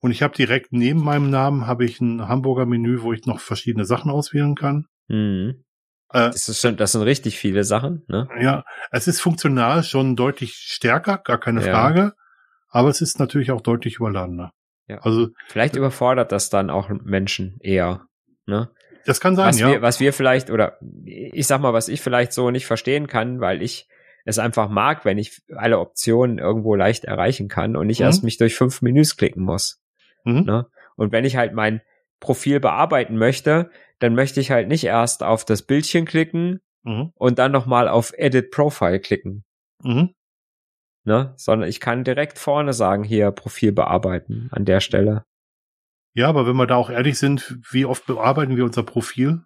Und 0.00 0.10
ich 0.10 0.22
habe 0.22 0.34
direkt 0.34 0.72
neben 0.72 1.02
meinem 1.02 1.30
Namen 1.30 1.66
habe 1.66 1.84
ich 1.84 2.00
ein 2.00 2.28
Hamburger 2.28 2.66
Menü, 2.66 3.02
wo 3.02 3.12
ich 3.12 3.26
noch 3.26 3.40
verschiedene 3.40 3.84
Sachen 3.84 4.10
auswählen 4.10 4.54
kann. 4.54 4.86
Mhm. 5.08 5.64
Äh, 6.10 6.30
das, 6.30 6.48
ist 6.48 6.60
schon, 6.60 6.76
das 6.76 6.92
sind 6.92 7.02
richtig 7.02 7.38
viele 7.38 7.64
Sachen, 7.64 8.04
ne? 8.08 8.28
Ja, 8.40 8.64
es 8.90 9.08
ist 9.08 9.20
funktional 9.20 9.82
schon 9.82 10.16
deutlich 10.16 10.54
stärker, 10.54 11.18
gar 11.18 11.38
keine 11.38 11.64
ja. 11.64 11.72
Frage. 11.72 12.12
Aber 12.68 12.88
es 12.88 13.00
ist 13.00 13.18
natürlich 13.18 13.50
auch 13.52 13.60
deutlich 13.60 13.96
überladener. 13.96 14.52
Ja. 14.88 14.98
Also 14.98 15.28
vielleicht 15.46 15.76
überfordert 15.76 16.32
das 16.32 16.50
dann 16.50 16.70
auch 16.70 16.88
Menschen 16.88 17.58
eher, 17.60 18.06
ne? 18.46 18.70
Das 19.06 19.20
kann 19.20 19.36
sein, 19.36 19.48
was 19.48 19.60
ja. 19.60 19.68
Wir, 19.68 19.82
was 19.82 20.00
wir 20.00 20.12
vielleicht 20.12 20.50
oder 20.50 20.78
ich 21.04 21.46
sag 21.46 21.60
mal, 21.60 21.72
was 21.72 21.88
ich 21.88 22.00
vielleicht 22.00 22.32
so 22.32 22.50
nicht 22.50 22.66
verstehen 22.66 23.06
kann, 23.06 23.40
weil 23.40 23.62
ich 23.62 23.88
es 24.24 24.38
einfach 24.38 24.68
mag, 24.68 25.04
wenn 25.04 25.18
ich 25.18 25.42
alle 25.54 25.78
Optionen 25.78 26.38
irgendwo 26.38 26.74
leicht 26.74 27.04
erreichen 27.04 27.48
kann 27.48 27.76
und 27.76 27.86
nicht 27.86 28.00
mhm. 28.00 28.06
erst 28.06 28.24
mich 28.24 28.38
durch 28.38 28.54
fünf 28.54 28.82
Menüs 28.82 29.16
klicken 29.16 29.42
muss. 29.42 29.82
Mhm. 30.24 30.44
Ne? 30.44 30.66
Und 30.96 31.12
wenn 31.12 31.24
ich 31.24 31.36
halt 31.36 31.52
mein 31.52 31.82
Profil 32.20 32.60
bearbeiten 32.60 33.16
möchte, 33.16 33.70
dann 33.98 34.14
möchte 34.14 34.40
ich 34.40 34.50
halt 34.50 34.68
nicht 34.68 34.84
erst 34.84 35.22
auf 35.22 35.44
das 35.44 35.62
Bildchen 35.62 36.06
klicken 36.06 36.60
mhm. 36.82 37.12
und 37.14 37.38
dann 37.38 37.52
nochmal 37.52 37.88
auf 37.88 38.12
Edit 38.16 38.50
Profile 38.50 39.00
klicken. 39.00 39.44
Mhm. 39.82 40.14
Ne? 41.04 41.34
Sondern 41.36 41.68
ich 41.68 41.80
kann 41.80 42.04
direkt 42.04 42.38
vorne 42.38 42.72
sagen, 42.72 43.04
hier 43.04 43.30
Profil 43.30 43.72
bearbeiten 43.72 44.48
an 44.52 44.64
der 44.64 44.80
Stelle. 44.80 45.24
Ja, 46.14 46.28
aber 46.28 46.46
wenn 46.46 46.56
wir 46.56 46.66
da 46.66 46.76
auch 46.76 46.90
ehrlich 46.90 47.18
sind, 47.18 47.58
wie 47.70 47.84
oft 47.84 48.06
bearbeiten 48.06 48.56
wir 48.56 48.64
unser 48.64 48.84
Profil? 48.84 49.42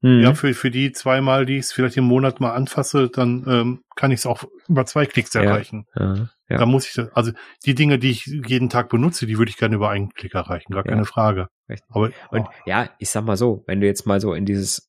Mhm. 0.00 0.20
Ja, 0.20 0.34
für, 0.34 0.54
für 0.54 0.70
die 0.70 0.92
zweimal, 0.92 1.44
die 1.44 1.54
ich 1.54 1.66
es 1.66 1.72
vielleicht 1.72 1.96
im 1.96 2.04
Monat 2.04 2.40
mal 2.40 2.52
anfasse, 2.52 3.08
dann 3.08 3.44
ähm, 3.48 3.82
kann 3.96 4.12
ich 4.12 4.20
es 4.20 4.26
auch 4.26 4.44
über 4.68 4.86
zwei 4.86 5.06
Klicks 5.06 5.34
erreichen. 5.34 5.86
Ja, 5.96 6.14
ja, 6.14 6.30
ja. 6.48 6.58
Da 6.58 6.66
muss 6.66 6.86
ich, 6.86 6.94
das, 6.94 7.10
also 7.12 7.32
die 7.66 7.74
Dinge, 7.74 7.98
die 7.98 8.10
ich 8.10 8.26
jeden 8.26 8.68
Tag 8.68 8.90
benutze, 8.90 9.26
die 9.26 9.38
würde 9.38 9.50
ich 9.50 9.56
gerne 9.56 9.74
über 9.74 9.90
einen 9.90 10.10
Klick 10.10 10.34
erreichen, 10.34 10.72
gar 10.72 10.84
keine 10.84 11.04
Frage. 11.04 11.48
Richtig. 11.68 11.88
Aber, 11.90 12.10
Und 12.30 12.46
ja, 12.64 12.90
ich 12.98 13.10
sag 13.10 13.24
mal 13.24 13.36
so, 13.36 13.64
wenn 13.66 13.80
du 13.80 13.86
jetzt 13.86 14.06
mal 14.06 14.20
so 14.20 14.34
in 14.34 14.46
dieses, 14.46 14.88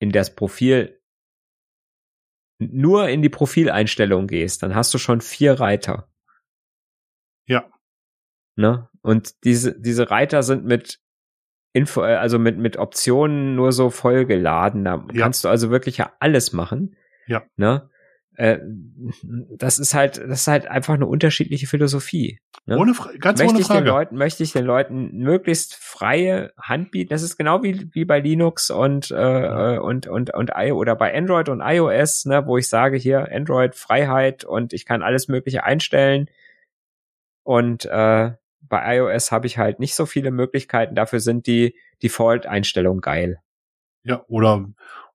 in 0.00 0.10
das 0.10 0.34
Profil, 0.34 1.00
nur 2.58 3.08
in 3.08 3.22
die 3.22 3.28
Profileinstellung 3.28 4.26
gehst, 4.26 4.62
dann 4.62 4.74
hast 4.74 4.92
du 4.94 4.98
schon 4.98 5.20
vier 5.20 5.60
Reiter. 5.60 6.08
Ja. 7.46 7.70
Ne? 8.56 8.88
Und 9.00 9.44
diese, 9.44 9.78
diese 9.78 10.10
Reiter 10.10 10.42
sind 10.42 10.64
mit 10.64 11.03
Info, 11.74 12.02
äh, 12.02 12.14
also 12.14 12.38
mit, 12.38 12.56
mit 12.56 12.78
Optionen 12.78 13.56
nur 13.56 13.72
so 13.72 13.90
vollgeladen. 13.90 14.84
Da 14.84 15.04
ja. 15.12 15.22
kannst 15.22 15.44
du 15.44 15.48
also 15.48 15.70
wirklich 15.70 15.98
ja 15.98 16.12
alles 16.20 16.52
machen. 16.54 16.96
Ja. 17.26 17.42
Ne? 17.56 17.90
Äh, 18.36 18.60
das 19.56 19.78
ist 19.78 19.92
halt, 19.92 20.18
das 20.18 20.42
ist 20.42 20.46
halt 20.46 20.66
einfach 20.66 20.94
eine 20.94 21.06
unterschiedliche 21.06 21.66
Philosophie. 21.66 22.38
Ne? 22.66 22.78
Ohne, 22.78 22.92
ganz 23.18 23.40
möchte 23.40 23.54
ohne 23.54 23.60
ich 23.60 23.68
Den 23.68 23.84
Leuten, 23.84 24.16
möchte 24.16 24.42
ich 24.44 24.52
den 24.52 24.64
Leuten 24.64 25.18
möglichst 25.18 25.74
freie 25.74 26.52
Hand 26.60 26.92
bieten. 26.92 27.10
Das 27.10 27.22
ist 27.22 27.36
genau 27.36 27.64
wie, 27.64 27.90
wie 27.92 28.04
bei 28.04 28.20
Linux 28.20 28.70
und, 28.70 29.10
äh, 29.10 29.14
ja. 29.14 29.74
Äh, 29.74 29.78
und, 29.78 30.06
und, 30.06 30.32
und 30.32 30.52
I 30.56 30.70
oder 30.70 30.94
bei 30.94 31.12
Android 31.12 31.48
und 31.48 31.60
iOS, 31.60 32.24
ne, 32.24 32.46
wo 32.46 32.56
ich 32.56 32.68
sage 32.68 32.96
hier 32.96 33.28
Android 33.32 33.74
Freiheit 33.74 34.44
und 34.44 34.72
ich 34.72 34.86
kann 34.86 35.02
alles 35.02 35.26
Mögliche 35.28 35.64
einstellen 35.64 36.28
Und 37.44 37.84
äh, 37.84 38.32
bei 38.68 38.96
iOS 38.96 39.32
habe 39.32 39.46
ich 39.46 39.58
halt 39.58 39.80
nicht 39.80 39.94
so 39.94 40.06
viele 40.06 40.30
Möglichkeiten. 40.30 40.94
Dafür 40.94 41.20
sind 41.20 41.46
die 41.46 41.76
Default-Einstellungen 42.02 43.00
geil. 43.00 43.38
Ja, 44.02 44.24
oder 44.28 44.66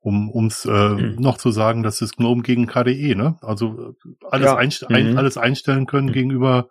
um 0.02 0.32
ums 0.32 0.66
äh, 0.66 0.70
mhm. 0.70 1.16
noch 1.20 1.38
zu 1.38 1.52
sagen, 1.52 1.84
das 1.84 2.02
ist 2.02 2.18
GNOME 2.18 2.42
gegen 2.42 2.68
KDE, 2.68 3.16
ne? 3.16 3.38
Also 3.42 3.94
äh, 4.06 4.26
alles, 4.30 4.46
ja. 4.46 4.56
einst 4.56 4.90
mhm. 4.90 4.96
ein, 4.96 5.18
alles 5.18 5.38
einstellen 5.38 5.86
können 5.86 6.08
mhm. 6.08 6.14
gegenüber 6.14 6.70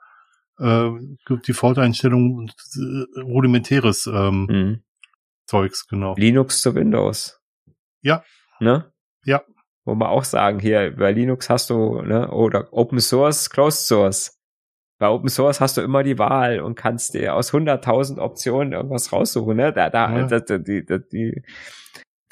äh, 0.58 0.90
Default-Einstellungen 1.28 2.50
äh, 2.76 3.20
rudimentäres 3.20 4.06
ähm, 4.06 4.46
mhm. 4.48 4.82
Zeugs, 5.46 5.86
genau. 5.86 6.14
Linux 6.16 6.62
zu 6.62 6.74
Windows. 6.74 7.40
Ja. 8.02 8.22
Ne? 8.60 8.92
Ja. 9.24 9.42
Wo 9.84 9.94
man 9.94 10.08
auch 10.08 10.24
sagen, 10.24 10.58
hier 10.58 10.94
bei 10.96 11.12
Linux 11.12 11.48
hast 11.48 11.70
du, 11.70 12.02
ne, 12.02 12.30
oder 12.30 12.72
Open 12.72 13.00
Source, 13.00 13.48
Closed 13.48 13.86
Source. 13.86 14.37
Bei 14.98 15.08
Open 15.08 15.28
Source 15.28 15.60
hast 15.60 15.76
du 15.76 15.80
immer 15.80 16.02
die 16.02 16.18
Wahl 16.18 16.60
und 16.60 16.74
kannst 16.74 17.14
dir 17.14 17.34
aus 17.34 17.52
100.000 17.52 18.18
Optionen 18.18 18.72
irgendwas 18.72 19.12
raussuchen, 19.12 19.56
ne? 19.56 19.72
Da, 19.72 19.90
da, 19.90 20.18
ja. 20.18 20.26
da, 20.26 20.58
die, 20.58 20.84
da, 20.84 20.98
die 20.98 21.42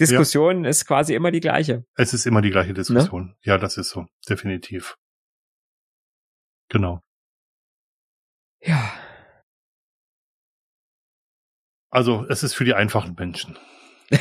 Diskussion 0.01 0.64
ja. 0.64 0.70
ist 0.70 0.86
quasi 0.86 1.14
immer 1.14 1.30
die 1.30 1.40
gleiche. 1.40 1.84
Es 1.94 2.12
ist 2.12 2.26
immer 2.26 2.43
die 2.43 2.51
gleiche 2.51 2.74
Diskussion. 2.74 3.26
Ne? 3.26 3.36
Ja, 3.43 3.56
das 3.56 3.76
ist 3.76 3.90
so. 3.90 4.06
Definitiv. 4.28 4.97
Genau. 6.68 7.01
Ja. 8.60 8.93
Also, 11.90 12.26
es 12.28 12.43
ist 12.43 12.55
für 12.55 12.64
die 12.64 12.74
einfachen 12.74 13.14
Menschen. 13.16 13.56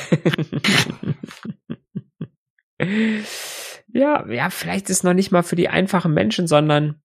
ja, 3.87 4.29
ja, 4.29 4.51
vielleicht 4.51 4.89
ist 4.89 5.03
noch 5.03 5.13
nicht 5.13 5.31
mal 5.31 5.43
für 5.43 5.55
die 5.55 5.69
einfachen 5.69 6.13
Menschen, 6.13 6.47
sondern 6.47 7.01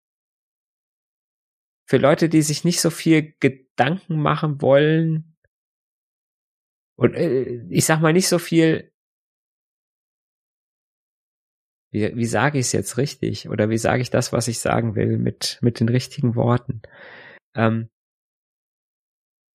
für 1.90 1.98
Leute, 1.98 2.28
die 2.28 2.42
sich 2.42 2.62
nicht 2.62 2.80
so 2.80 2.88
viel 2.88 3.34
Gedanken 3.40 4.22
machen 4.22 4.62
wollen 4.62 5.36
und 6.96 7.14
äh, 7.14 7.66
ich 7.68 7.84
sag 7.84 8.00
mal 8.00 8.12
nicht 8.12 8.28
so 8.28 8.38
viel 8.38 8.92
wie, 11.90 12.14
wie 12.14 12.26
sage 12.26 12.60
ich 12.60 12.66
es 12.66 12.72
jetzt 12.72 12.96
richtig 12.96 13.48
oder 13.48 13.70
wie 13.70 13.78
sage 13.78 14.02
ich 14.02 14.10
das, 14.10 14.32
was 14.32 14.46
ich 14.46 14.60
sagen 14.60 14.94
will 14.94 15.18
mit 15.18 15.58
mit 15.62 15.80
den 15.80 15.88
richtigen 15.88 16.36
Worten? 16.36 16.82
Ähm, 17.56 17.90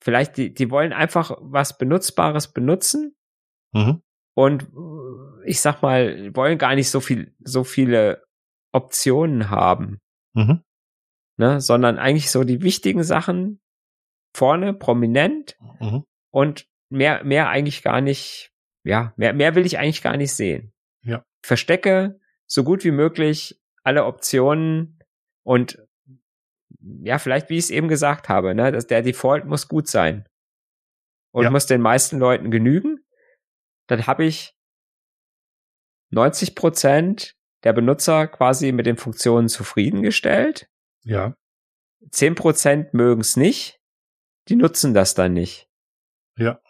vielleicht 0.03 0.35
die 0.35 0.53
die 0.53 0.69
wollen 0.71 0.91
einfach 0.91 1.37
was 1.39 1.77
benutzbares 1.77 2.51
benutzen 2.51 3.15
mhm. 3.71 4.01
und 4.35 4.67
ich 5.45 5.61
sag 5.61 5.81
mal, 5.81 6.35
wollen 6.35 6.57
gar 6.57 6.75
nicht 6.75 6.89
so 6.89 6.99
viel, 6.99 7.33
so 7.39 7.63
viele 7.63 8.25
Optionen 8.73 9.49
haben. 9.49 10.01
Mhm. 10.33 10.65
Ne, 11.37 11.59
sondern 11.59 11.97
eigentlich 11.97 12.31
so 12.31 12.45
die 12.45 12.61
wichtigen 12.61 13.03
Sachen 13.03 13.59
vorne, 14.33 14.73
prominent 14.73 15.57
mhm. 15.81 16.05
und 16.31 16.67
mehr, 16.89 17.23
mehr 17.25 17.49
eigentlich 17.49 17.83
gar 17.83 17.99
nicht, 17.99 18.53
ja, 18.83 19.13
mehr, 19.17 19.33
mehr 19.33 19.55
will 19.55 19.65
ich 19.65 19.77
eigentlich 19.77 20.01
gar 20.01 20.15
nicht 20.15 20.33
sehen. 20.33 20.73
Ja. 21.01 21.25
Verstecke 21.43 22.19
so 22.47 22.63
gut 22.63 22.85
wie 22.85 22.91
möglich 22.91 23.61
alle 23.83 24.05
Optionen 24.05 25.03
und 25.43 25.85
ja, 26.79 27.17
vielleicht 27.19 27.49
wie 27.49 27.57
ich 27.57 27.65
es 27.65 27.69
eben 27.69 27.87
gesagt 27.87 28.29
habe, 28.29 28.55
ne, 28.55 28.71
dass 28.71 28.87
der 28.87 29.01
Default 29.01 29.45
muss 29.45 29.67
gut 29.67 29.87
sein 29.87 30.27
und 31.31 31.43
ja. 31.43 31.49
muss 31.49 31.65
den 31.65 31.81
meisten 31.81 32.17
Leuten 32.17 32.51
genügen. 32.51 33.03
Dann 33.87 34.07
habe 34.07 34.25
ich 34.25 34.55
90 36.11 36.55
Prozent 36.55 37.35
der 37.63 37.73
Benutzer 37.73 38.27
quasi 38.27 38.71
mit 38.71 38.85
den 38.85 38.97
Funktionen 38.97 39.49
zufriedengestellt. 39.49 40.69
Ja. 41.05 41.35
10 42.11 42.35
Prozent 42.35 42.93
mögen 42.93 43.21
es 43.21 43.37
nicht. 43.37 43.79
Die 44.49 44.55
nutzen 44.55 44.93
das 44.93 45.15
dann 45.15 45.33
nicht. 45.33 45.69
Ja. 46.37 46.61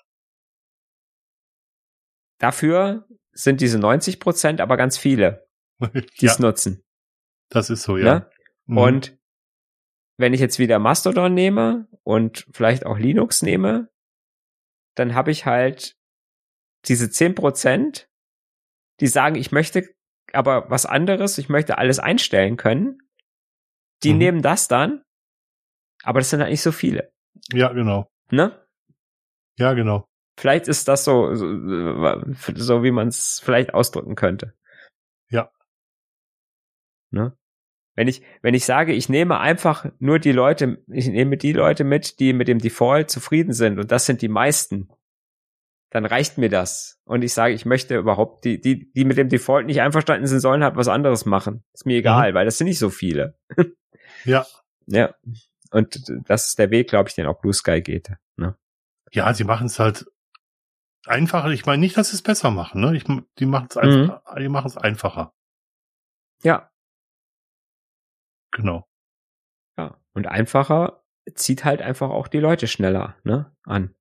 Dafür 2.40 3.08
sind 3.32 3.62
diese 3.62 3.80
90 3.80 4.20
Prozent 4.20 4.62
aber 4.62 4.78
ganz 4.78 4.98
viele, 4.98 5.48
die 6.20 6.26
es 6.26 6.38
ja. 6.38 6.42
nutzen. 6.42 6.84
Das 7.50 7.70
ist 7.70 7.84
so, 7.84 7.98
ja. 7.98 8.20
Ne? 8.20 8.30
Mhm. 8.66 8.78
Und 8.78 9.18
wenn 10.18 10.34
ich 10.34 10.40
jetzt 10.40 10.60
wieder 10.60 10.80
Mastodon 10.80 11.34
nehme 11.34 11.88
und 12.04 12.48
vielleicht 12.52 12.86
auch 12.86 12.98
Linux 12.98 13.42
nehme, 13.42 13.90
dann 14.96 15.14
habe 15.14 15.32
ich 15.32 15.46
halt 15.46 15.98
diese 16.86 17.10
10 17.10 17.36
Prozent, 17.36 18.10
die 19.02 19.08
sagen, 19.08 19.36
ich 19.36 19.52
möchte 19.52 19.94
aber 20.32 20.70
was 20.70 20.86
anderes, 20.86 21.38
ich 21.38 21.50
möchte 21.50 21.78
alles 21.78 22.00
einstellen 22.00 22.58
können, 22.58 23.00
die 24.04 24.14
mhm. 24.14 24.20
nehmen 24.20 24.42
das 24.42 24.68
dann, 24.68 25.04
aber 26.04 26.20
das 26.20 26.30
sind 26.30 26.42
halt 26.42 26.52
nicht 26.52 26.62
so 26.62 26.72
viele. 26.72 27.12
Ja, 27.52 27.72
genau. 27.74 28.10
Ne? 28.30 28.60
Ja, 29.58 29.74
genau. 29.74 30.08
Vielleicht 30.38 30.68
ist 30.68 30.88
das 30.88 31.06
so, 31.06 31.34
so, 31.34 31.46
so 32.56 32.84
wie 32.84 32.92
man 32.92 33.08
es 33.08 33.42
vielleicht 33.44 33.74
ausdrücken 33.74 34.16
könnte. 34.16 34.54
Ja. 35.30 35.50
Ne? 37.12 37.38
Wenn 37.96 38.10
ich, 38.10 38.22
wenn 38.42 38.54
ich 38.54 38.66
sage, 38.66 38.92
ich 38.92 39.08
nehme 39.08 39.40
einfach 39.40 39.86
nur 40.00 40.20
die 40.20 40.34
Leute, 40.34 40.84
ich 40.88 41.08
nehme 41.08 41.38
die 41.38 41.54
Leute 41.54 41.86
mit, 41.86 42.20
die 42.20 42.34
mit 42.34 42.50
dem 42.50 42.60
Default 42.60 43.10
zufrieden 43.10 43.54
sind 43.54 43.80
und 43.80 43.92
das 43.92 44.06
sind 44.06 44.22
die 44.22 44.28
meisten, 44.28 44.90
dann 45.92 46.06
reicht 46.06 46.38
mir 46.38 46.50
das. 46.50 47.00
Und 47.06 47.24
ich 47.24 47.34
sage, 47.34 47.54
ich 47.54 47.66
möchte 47.66 47.96
überhaupt, 47.96 48.44
die, 48.44 48.60
die, 48.60 48.92
die 48.92 49.06
mit 49.06 49.18
dem 49.18 49.30
Default 49.30 49.66
nicht 49.66 49.80
einverstanden 49.80 50.28
sind, 50.28 50.42
sollen 50.42 50.62
halt 50.62 50.76
was 50.76 50.90
anderes 50.90 51.26
machen. 51.26 51.64
Ist 51.74 51.86
mir 51.86 51.98
egal, 51.98 52.32
mhm. 52.32 52.36
weil 52.36 52.44
das 52.44 52.58
sind 52.58 52.68
nicht 52.68 52.80
so 52.80 52.90
viele. 52.90 53.40
ja. 54.26 54.46
Ja. 54.88 55.16
Und 55.72 56.12
das 56.28 56.48
ist 56.48 56.60
der 56.60 56.72
Weg, 56.72 56.90
glaube 56.90 57.10
ich, 57.10 57.16
den 57.16 57.26
auch 57.26 57.40
Blue 57.40 57.54
Sky 57.54 57.82
geht. 57.82 58.12
Ne? 58.38 58.56
Ja, 59.12 59.34
sie 59.34 59.44
machen 59.44 59.68
es 59.68 59.80
halt 59.80 60.06
einfacher. 61.06 61.50
Ich 61.50 61.66
meine 61.66 61.80
nicht, 61.80 61.98
dass 61.98 62.10
sie 62.10 62.16
es 62.16 62.22
besser 62.22 62.52
machen. 62.52 62.82
Ne? 62.82 62.96
Ich, 62.96 63.04
die 63.40 63.46
machen 63.46 63.68
es 63.70 63.76
mhm. 63.76 64.12
die 64.38 64.50
machen 64.50 64.68
es 64.68 64.78
einfacher. 64.78 65.34
Ja. 66.44 66.72
Genau. 68.52 68.88
Ja. 69.78 70.00
Und 70.14 70.28
einfacher 70.28 71.04
zieht 71.34 71.66
halt 71.66 71.82
einfach 71.82 72.10
auch 72.10 72.28
die 72.28 72.40
Leute 72.40 72.68
schneller 72.68 73.16
ne, 73.24 73.52
an. 73.64 73.96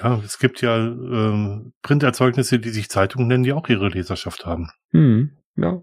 Ja, 0.00 0.18
es 0.24 0.38
gibt 0.38 0.62
ja 0.62 0.76
ähm, 0.76 1.72
Printerzeugnisse, 1.82 2.58
die 2.58 2.70
sich 2.70 2.88
Zeitungen 2.88 3.28
nennen, 3.28 3.44
die 3.44 3.52
auch 3.52 3.68
ihre 3.68 3.88
Leserschaft 3.88 4.46
haben. 4.46 4.70
Hm, 4.90 5.36
ja. 5.56 5.82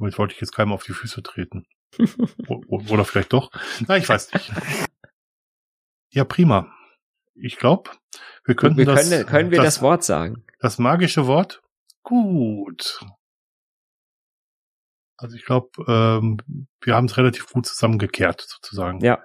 Damit 0.00 0.18
wollte 0.18 0.34
ich 0.34 0.40
jetzt 0.40 0.52
keinem 0.52 0.72
auf 0.72 0.82
die 0.82 0.94
Füße 0.94 1.22
treten. 1.22 1.66
Oder 2.48 3.04
vielleicht 3.04 3.32
doch. 3.34 3.50
Na, 3.86 3.98
ich 3.98 4.08
weiß 4.08 4.32
nicht. 4.32 4.50
Ja, 6.10 6.24
prima. 6.24 6.72
Ich 7.34 7.58
glaube, 7.58 7.90
wir 8.44 8.56
könnten 8.56 8.78
wir 8.78 8.86
das. 8.86 9.08
Können, 9.10 9.26
können 9.26 9.50
wir 9.50 9.58
das, 9.58 9.74
das 9.74 9.82
Wort 9.82 10.02
sagen? 10.02 10.44
Das 10.58 10.78
magische 10.78 11.26
Wort? 11.26 11.62
Gut. 12.02 13.00
Also 15.18 15.36
ich 15.36 15.44
glaube, 15.44 15.68
ähm, 15.86 16.38
wir 16.80 16.94
haben 16.94 17.04
es 17.04 17.18
relativ 17.18 17.46
gut 17.46 17.66
zusammengekehrt, 17.66 18.40
sozusagen. 18.40 19.00
Ja. 19.00 19.22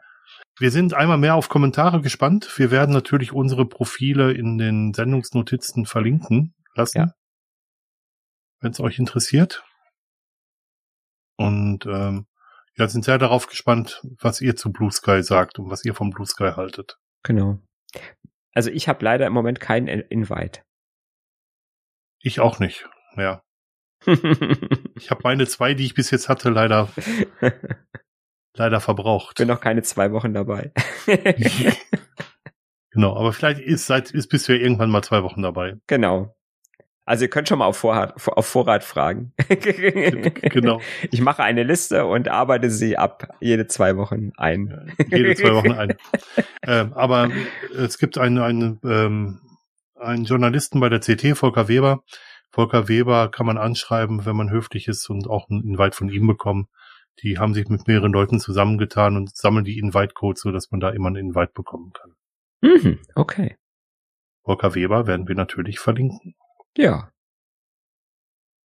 Wir 0.59 0.71
sind 0.71 0.93
einmal 0.93 1.17
mehr 1.17 1.35
auf 1.35 1.47
Kommentare 1.47 2.01
gespannt. 2.01 2.51
Wir 2.57 2.69
werden 2.69 2.93
natürlich 2.93 3.31
unsere 3.31 3.65
Profile 3.65 4.33
in 4.33 4.57
den 4.57 4.93
Sendungsnotizen 4.93 5.85
verlinken 5.85 6.53
lassen, 6.75 6.97
ja. 6.97 7.11
wenn 8.59 8.71
es 8.71 8.79
euch 8.81 8.99
interessiert. 8.99 9.63
Und 11.37 11.85
ähm, 11.85 12.27
ja, 12.77 12.87
sind 12.87 13.05
sehr 13.05 13.17
darauf 13.17 13.47
gespannt, 13.47 14.01
was 14.19 14.41
ihr 14.41 14.55
zu 14.55 14.71
Blue 14.71 14.91
Sky 14.91 15.23
sagt 15.23 15.59
und 15.59 15.69
was 15.69 15.85
ihr 15.85 15.93
vom 15.93 16.09
Blue 16.09 16.27
Sky 16.27 16.51
haltet. 16.55 16.97
Genau. 17.23 17.59
Also 18.53 18.69
ich 18.69 18.87
habe 18.87 19.03
leider 19.03 19.27
im 19.27 19.33
Moment 19.33 19.59
keinen 19.59 19.87
Invite. 19.87 20.61
Ich 22.21 22.39
auch 22.39 22.59
nicht. 22.59 22.87
Ja. 23.15 23.43
ich 24.05 25.09
habe 25.09 25.21
meine 25.23 25.47
zwei, 25.47 25.73
die 25.73 25.85
ich 25.85 25.93
bis 25.93 26.11
jetzt 26.11 26.29
hatte, 26.29 26.49
leider 26.49 26.89
leider 28.55 28.81
verbraucht. 28.81 29.37
Bin 29.37 29.47
noch 29.47 29.61
keine 29.61 29.83
zwei 29.83 30.11
Wochen 30.11 30.33
dabei. 30.33 30.71
genau, 32.91 33.15
aber 33.15 33.33
vielleicht 33.33 33.61
ist 33.61 33.87
seit 33.87 34.11
ist 34.11 34.27
bis 34.27 34.47
wir 34.47 34.59
irgendwann 34.59 34.89
mal 34.89 35.03
zwei 35.03 35.23
Wochen 35.23 35.41
dabei. 35.41 35.77
Genau. 35.87 36.34
Also 37.05 37.25
ihr 37.25 37.29
könnt 37.29 37.47
schon 37.47 37.59
mal 37.59 37.65
auf 37.65 37.77
Vorrat, 37.77 38.15
auf 38.27 38.47
Vorrat 38.47 38.83
fragen. 38.83 39.31
genau. 39.47 40.81
Ich 41.11 41.21
mache 41.21 41.43
eine 41.43 41.63
Liste 41.63 42.05
und 42.05 42.27
arbeite 42.29 42.71
sie 42.71 42.97
ab 42.97 43.35
jede 43.39 43.67
zwei 43.67 43.95
Wochen 43.95 44.31
ein. 44.37 44.91
jede 45.09 45.35
zwei 45.35 45.53
Wochen 45.53 45.71
ein. 45.71 45.93
ähm, 46.63 46.93
aber 46.93 47.29
es 47.77 47.99
gibt 47.99 48.17
einen, 48.17 48.39
einen, 48.39 48.79
ähm, 48.83 49.39
einen 49.95 50.25
Journalisten 50.25 50.79
bei 50.79 50.89
der 50.89 50.99
CT, 50.99 51.37
Volker 51.37 51.67
Weber. 51.67 52.03
Volker 52.49 52.87
Weber 52.87 53.29
kann 53.29 53.45
man 53.45 53.59
anschreiben, 53.59 54.25
wenn 54.25 54.35
man 54.35 54.49
höflich 54.49 54.87
ist 54.87 55.07
und 55.09 55.29
auch 55.29 55.49
einen 55.49 55.63
Invite 55.63 55.95
von 55.95 56.09
ihm 56.09 56.25
bekommen. 56.25 56.69
Die 57.21 57.37
haben 57.37 57.53
sich 57.53 57.67
mit 57.69 57.87
mehreren 57.87 58.13
Leuten 58.13 58.39
zusammengetan 58.39 59.15
und 59.15 59.35
sammeln 59.35 59.63
die 59.63 59.77
Invite-Codes, 59.77 60.41
so 60.41 60.51
dass 60.51 60.71
man 60.71 60.79
da 60.79 60.89
immer 60.89 61.07
einen 61.07 61.27
Invite 61.27 61.51
bekommen 61.53 61.93
kann. 61.93 62.15
Mhm, 62.61 62.99
okay. 63.13 63.57
Volker 64.43 64.73
Weber 64.73 65.05
werden 65.05 65.27
wir 65.27 65.35
natürlich 65.35 65.79
verlinken. 65.79 66.35
Ja. 66.77 67.11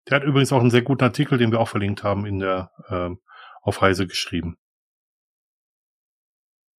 Der 0.09 0.17
hat 0.17 0.25
übrigens 0.25 0.53
auch 0.53 0.61
einen 0.61 0.71
sehr 0.71 0.83
guten 0.83 1.05
Artikel, 1.05 1.39
den 1.39 1.53
wir 1.53 1.61
auch 1.61 1.69
verlinkt 1.69 2.03
haben, 2.03 2.27
in 2.27 2.39
der 2.39 2.73
ähm, 2.89 3.21
auf 3.63 3.81
Heise 3.81 4.07
geschrieben. 4.07 4.59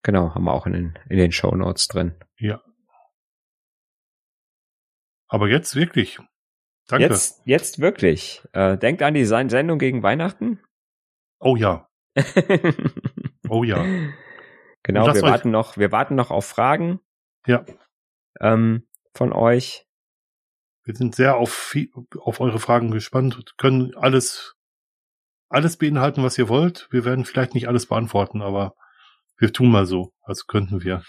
Genau, 0.03 0.34
haben 0.34 0.44
wir 0.44 0.53
auch 0.53 0.66
in 0.66 0.74
den, 0.74 0.99
in 1.10 1.18
den 1.18 1.32
Show 1.32 1.56
Notes 1.56 1.88
drin. 1.88 2.16
Ja. 2.38 2.62
Aber 5.28 5.48
jetzt 5.48 5.76
wirklich. 5.76 6.20
Danke. 6.88 7.06
Jetzt, 7.06 7.41
jetzt 7.45 7.80
wirklich. 7.80 8.44
Äh, 8.52 8.78
denkt 8.78 9.02
an 9.02 9.14
die 9.14 9.26
Sendung 9.26 9.80
gegen 9.80 10.03
Weihnachten. 10.03 10.60
Oh 11.40 11.56
ja. 11.56 11.88
oh 13.49 13.64
ja. 13.64 13.86
Genau, 14.84 15.14
wir 15.14 15.22
warten 15.22 15.52
noch, 15.52 15.78
wir 15.78 15.91
warten 15.91 16.16
noch 16.16 16.32
auf 16.32 16.45
Fragen. 16.45 16.99
Ja. 17.45 17.66
Ähm, 18.40 18.88
von 19.14 19.32
euch. 19.32 19.88
Wir 20.91 20.97
sind 20.97 21.15
sehr 21.15 21.38
auf, 21.38 21.73
auf 22.19 22.41
eure 22.41 22.59
Fragen 22.59 22.91
gespannt, 22.91 23.53
können 23.57 23.95
alles, 23.95 24.57
alles 25.47 25.77
beinhalten, 25.77 26.22
was 26.22 26.38
ihr 26.38 26.49
wollt. 26.49 26.89
Wir 26.91 27.05
werden 27.05 27.23
vielleicht 27.23 27.53
nicht 27.53 27.69
alles 27.69 27.85
beantworten, 27.85 28.41
aber 28.41 28.76
wir 29.38 29.53
tun 29.53 29.72
mal 29.72 29.85
so, 29.85 30.11
als 30.22 30.47
könnten 30.47 30.84
wir. 30.84 31.01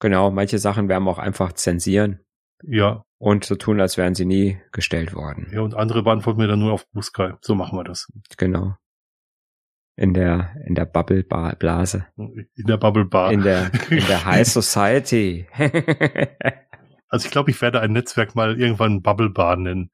Genau, 0.00 0.30
manche 0.30 0.58
Sachen 0.58 0.88
werden 0.88 1.04
wir 1.04 1.10
auch 1.10 1.18
einfach 1.18 1.52
zensieren. 1.52 2.20
Ja. 2.62 3.02
Und 3.18 3.44
so 3.44 3.56
tun, 3.56 3.82
als 3.82 3.98
wären 3.98 4.14
sie 4.14 4.24
nie 4.24 4.62
gestellt 4.72 5.12
worden. 5.12 5.50
Ja, 5.52 5.60
und 5.60 5.74
andere 5.74 6.02
beantworten 6.02 6.40
wir 6.40 6.48
dann 6.48 6.60
nur 6.60 6.72
auf 6.72 6.88
Buskai. 6.92 7.34
So 7.42 7.54
machen 7.54 7.78
wir 7.78 7.84
das. 7.84 8.10
Genau. 8.38 8.76
In 9.94 10.14
der, 10.14 10.56
in 10.64 10.74
der 10.74 10.86
Bubble 10.86 11.22
Blase. 11.22 12.06
In 12.16 12.66
der 12.66 12.78
Bubble 12.78 13.04
Bar. 13.04 13.30
In 13.30 13.42
der, 13.42 13.70
in 13.90 14.06
der 14.06 14.24
High 14.24 14.48
Society. 14.48 15.46
also 17.08 17.26
ich 17.26 17.32
glaube, 17.32 17.50
ich 17.50 17.60
werde 17.60 17.80
ein 17.80 17.92
Netzwerk 17.92 18.34
mal 18.34 18.58
irgendwann 18.58 19.02
Bubble 19.02 19.30
Bar 19.30 19.56
nennen. 19.56 19.90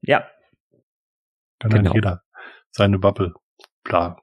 Ja. 0.00 0.28
Kann 1.58 1.70
genau. 1.70 1.84
dann 1.84 1.94
jeder 1.94 2.22
seine 2.70 2.98
Bubble 2.98 3.34
Bla 3.84 4.16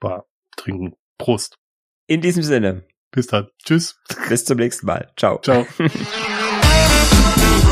Bar 0.00 0.26
trinken. 0.56 0.96
Prost. 1.18 1.58
In 2.06 2.20
diesem 2.20 2.42
Sinne. 2.42 2.86
Bis 3.10 3.28
dann. 3.28 3.48
Tschüss. 3.64 4.00
Bis 4.28 4.44
zum 4.44 4.58
nächsten 4.58 4.86
Mal. 4.86 5.12
Ciao. 5.16 5.40
Ciao. 5.40 5.66